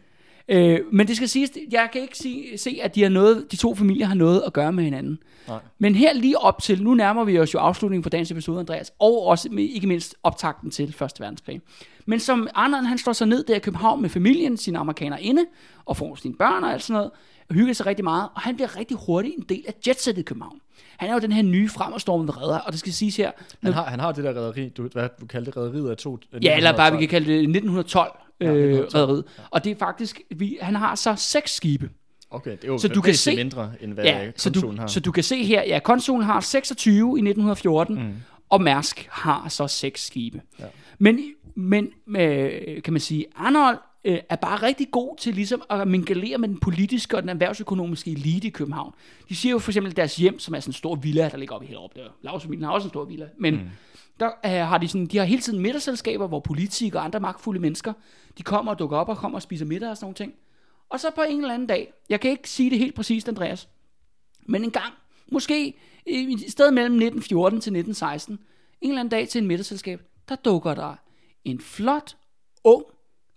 Øh, 0.47 0.79
men 0.91 1.07
det 1.07 1.15
skal 1.15 1.29
siges, 1.29 1.51
jeg 1.71 1.89
kan 1.93 2.01
ikke 2.01 2.17
se, 2.17 2.57
se 2.57 2.79
at 2.83 2.95
de, 2.95 3.01
har 3.01 3.09
noget, 3.09 3.51
de 3.51 3.55
to 3.55 3.75
familier 3.75 4.05
har 4.05 4.15
noget 4.15 4.43
at 4.45 4.53
gøre 4.53 4.73
med 4.73 4.83
hinanden. 4.83 5.19
Nej. 5.47 5.59
Men 5.79 5.95
her 5.95 6.13
lige 6.13 6.37
op 6.37 6.61
til, 6.61 6.83
nu 6.83 6.93
nærmer 6.93 7.23
vi 7.23 7.39
os 7.39 7.53
jo 7.53 7.59
afslutningen 7.59 8.03
på 8.03 8.09
dagens 8.09 8.31
episode, 8.31 8.59
Andreas, 8.59 8.91
og 8.99 9.25
også 9.25 9.49
med, 9.51 9.63
ikke 9.63 9.87
mindst 9.87 10.15
optakten 10.23 10.71
til 10.71 10.93
Første 10.93 11.19
Verdenskrig. 11.19 11.61
Men 12.05 12.19
som 12.19 12.47
Arnold, 12.55 12.85
han 12.85 12.97
står 12.97 13.13
så 13.13 13.25
ned 13.25 13.43
der 13.43 13.55
i 13.55 13.59
København 13.59 14.01
med 14.01 14.09
familien, 14.09 14.57
sine 14.57 14.79
amerikanere 14.79 15.21
inde, 15.21 15.45
og 15.85 15.97
får 15.97 16.15
sine 16.15 16.33
børn 16.33 16.63
og 16.63 16.73
alt 16.73 16.83
sådan 16.83 16.93
noget, 16.93 17.11
og 17.49 17.55
hygger 17.55 17.73
sig 17.73 17.85
rigtig 17.85 18.03
meget, 18.03 18.29
og 18.35 18.41
han 18.41 18.55
bliver 18.55 18.77
rigtig 18.77 18.97
hurtigt 19.05 19.35
en 19.37 19.45
del 19.49 19.63
af 19.67 19.73
jetsettet 19.87 20.21
i 20.21 20.23
København. 20.23 20.59
Han 20.97 21.09
er 21.09 21.13
jo 21.13 21.19
den 21.19 21.31
her 21.31 21.41
nye 21.43 21.69
fremadstormende 21.69 22.33
redder, 22.33 22.57
og 22.59 22.71
det 22.71 22.79
skal 22.79 22.93
siges 22.93 23.15
her, 23.15 23.31
Han 23.63 23.73
har, 23.73 23.85
han 23.85 23.99
har 23.99 24.11
det 24.11 24.23
der 24.23 24.29
rederi, 24.29 24.69
du, 24.69 24.87
hvad 24.93 25.09
du 25.21 25.25
kaldte 25.25 25.51
det, 25.51 25.57
rederiet 25.57 25.89
af 25.89 25.97
to... 25.97 26.19
Ja, 26.43 26.57
eller 26.57 26.75
bare 26.77 26.91
vi 26.91 26.97
kan 26.99 27.07
kalde 27.07 27.25
det 27.27 27.33
1912 27.39 28.11
Ja, 28.41 28.45
øh, 28.45 28.53
1912. 28.53 29.01
rederiet. 29.03 29.25
Og 29.51 29.63
det 29.63 29.71
er 29.71 29.75
faktisk, 29.79 30.21
vi, 30.35 30.57
han 30.61 30.75
har 30.75 30.95
så 30.95 31.15
seks 31.17 31.55
skibe. 31.55 31.89
Okay, 32.31 32.51
det 32.51 32.63
er 32.63 32.67
jo 32.67 32.77
Så 32.77 32.87
du 32.87 33.01
kan 33.01 33.15
se- 33.15 33.35
mindre, 33.35 33.71
end 33.81 33.93
hvad 33.93 34.03
Ja, 34.03 34.31
så 34.35 34.49
du, 34.49 34.75
har. 34.79 34.87
så 34.87 34.99
du 34.99 35.11
kan 35.11 35.23
se 35.23 35.43
her, 35.43 35.63
ja, 35.63 35.79
konsulen 35.79 36.23
har 36.25 36.39
26 36.39 36.97
i 36.97 37.01
1914, 37.01 37.95
mm. 37.95 38.13
og 38.49 38.61
Mærsk 38.61 39.07
har 39.11 39.45
så 39.49 39.67
seks 39.67 40.05
skibe. 40.05 40.41
Ja. 40.59 40.65
Men, 40.99 41.19
men 41.55 41.87
øh, 42.17 42.81
kan 42.83 42.93
man 42.93 42.99
sige, 42.99 43.25
Arnold 43.35 43.77
øh, 44.03 44.19
er 44.29 44.35
bare 44.35 44.55
rigtig 44.55 44.91
god 44.91 45.17
til 45.17 45.35
ligesom 45.35 45.61
at 45.69 45.87
mingalere 45.87 46.37
med 46.37 46.49
den 46.49 46.59
politiske 46.59 47.17
og 47.17 47.21
den 47.21 47.29
erhvervsøkonomiske 47.29 48.11
elite 48.11 48.47
i 48.47 48.51
København. 48.51 48.93
De 49.29 49.35
siger 49.35 49.51
jo 49.51 49.59
for 49.59 49.71
eksempel, 49.71 49.91
at 49.91 49.97
deres 49.97 50.15
hjem, 50.15 50.39
som 50.39 50.55
er 50.55 50.59
sådan 50.59 50.69
en 50.69 50.73
stor 50.73 50.95
villa, 50.95 51.29
der 51.29 51.37
ligger 51.37 51.55
oppe 51.55 51.65
i 51.65 51.67
Hellerup, 51.67 51.95
der 51.95 52.03
Lavsfamilien 52.21 52.63
har 52.63 52.71
også 52.71 52.85
en 52.85 52.89
stor 52.89 53.05
villa, 53.05 53.29
men 53.37 53.53
mm. 53.53 53.69
der 54.19 54.29
øh, 54.45 54.51
har 54.51 54.77
de 54.77 54.87
sådan, 54.87 55.05
de 55.05 55.17
har 55.17 55.25
hele 55.25 55.41
tiden 55.41 55.59
middagsselskaber, 55.59 56.27
hvor 56.27 56.39
politikere 56.39 57.01
og 57.01 57.05
andre 57.05 57.19
magtfulde 57.19 57.59
mennesker, 57.59 57.93
de 58.37 58.43
kommer 58.43 58.71
og 58.71 58.79
dukker 58.79 58.97
op 58.97 59.09
og 59.09 59.17
kommer 59.17 59.37
og 59.37 59.41
spiser 59.41 59.65
middag 59.65 59.89
og 59.89 59.97
sådan 59.97 60.05
nogle 60.05 60.15
ting. 60.15 60.33
Og 60.89 60.99
så 60.99 61.07
på 61.15 61.21
en 61.29 61.41
eller 61.41 61.53
anden 61.53 61.67
dag, 61.67 61.93
jeg 62.09 62.19
kan 62.19 62.31
ikke 62.31 62.49
sige 62.49 62.69
det 62.69 62.79
helt 62.79 62.95
præcist, 62.95 63.27
Andreas, 63.27 63.69
men 64.45 64.63
en 64.63 64.71
gang, 64.71 64.93
måske 65.31 65.73
i 66.05 66.33
et 66.33 66.51
sted 66.51 66.71
mellem 66.71 66.93
1914 66.93 67.61
til 67.61 67.69
1916, 67.69 68.39
en 68.81 68.89
eller 68.89 68.99
anden 68.99 69.09
dag 69.09 69.27
til 69.27 69.41
en 69.41 69.47
middagsselskab, 69.47 70.01
der 70.29 70.35
dukker 70.35 70.73
der 70.73 70.95
en 71.45 71.59
flot, 71.59 72.17
ung 72.63 72.83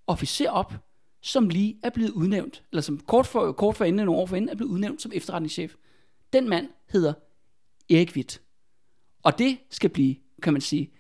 officer 0.07 0.51
op, 0.51 0.75
som 1.23 1.49
lige 1.49 1.77
er 1.83 1.91
blevet 1.91 2.11
udnævnt, 2.11 2.65
eller 2.73 2.83
som 2.83 3.01
kort 3.01 3.27
for, 3.27 3.53
kort 3.53 3.77
for 3.77 3.85
inden, 3.85 4.07
nogle 4.07 4.21
år 4.21 4.27
for 4.27 4.37
inden, 4.37 4.49
er 4.49 4.55
blevet 4.55 4.71
udnævnt 4.71 5.03
som 5.03 5.13
efterretningschef. 5.15 5.75
Den 6.33 6.49
mand 6.49 6.69
hedder 6.93 7.13
Erik 7.91 8.13
Witt. 8.17 8.41
Og 9.23 9.39
det 9.39 9.59
skal 9.71 9.91
blive, 9.91 10.17
kan 10.43 10.53
man 10.53 10.63
sige, 10.63 10.91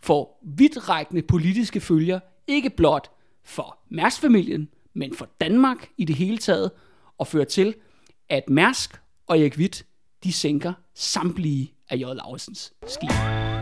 for 0.00 0.38
vidtrækkende 0.42 1.22
politiske 1.22 1.80
følger, 1.80 2.20
ikke 2.46 2.70
blot 2.70 3.10
for 3.44 3.78
Mærsk-familien, 3.90 4.68
men 4.94 5.14
for 5.14 5.28
Danmark 5.40 5.88
i 5.96 6.04
det 6.04 6.16
hele 6.16 6.38
taget, 6.38 6.70
og 7.18 7.26
fører 7.26 7.44
til, 7.44 7.74
at 8.28 8.50
Mærsk 8.50 9.00
og 9.26 9.38
Erik 9.38 9.56
Witt, 9.56 9.86
de 10.24 10.32
sænker 10.32 10.72
samtlige 10.94 11.74
af 11.90 11.96
J. 11.96 12.00
Lauritsens 12.00 12.72
skibe. 12.86 13.55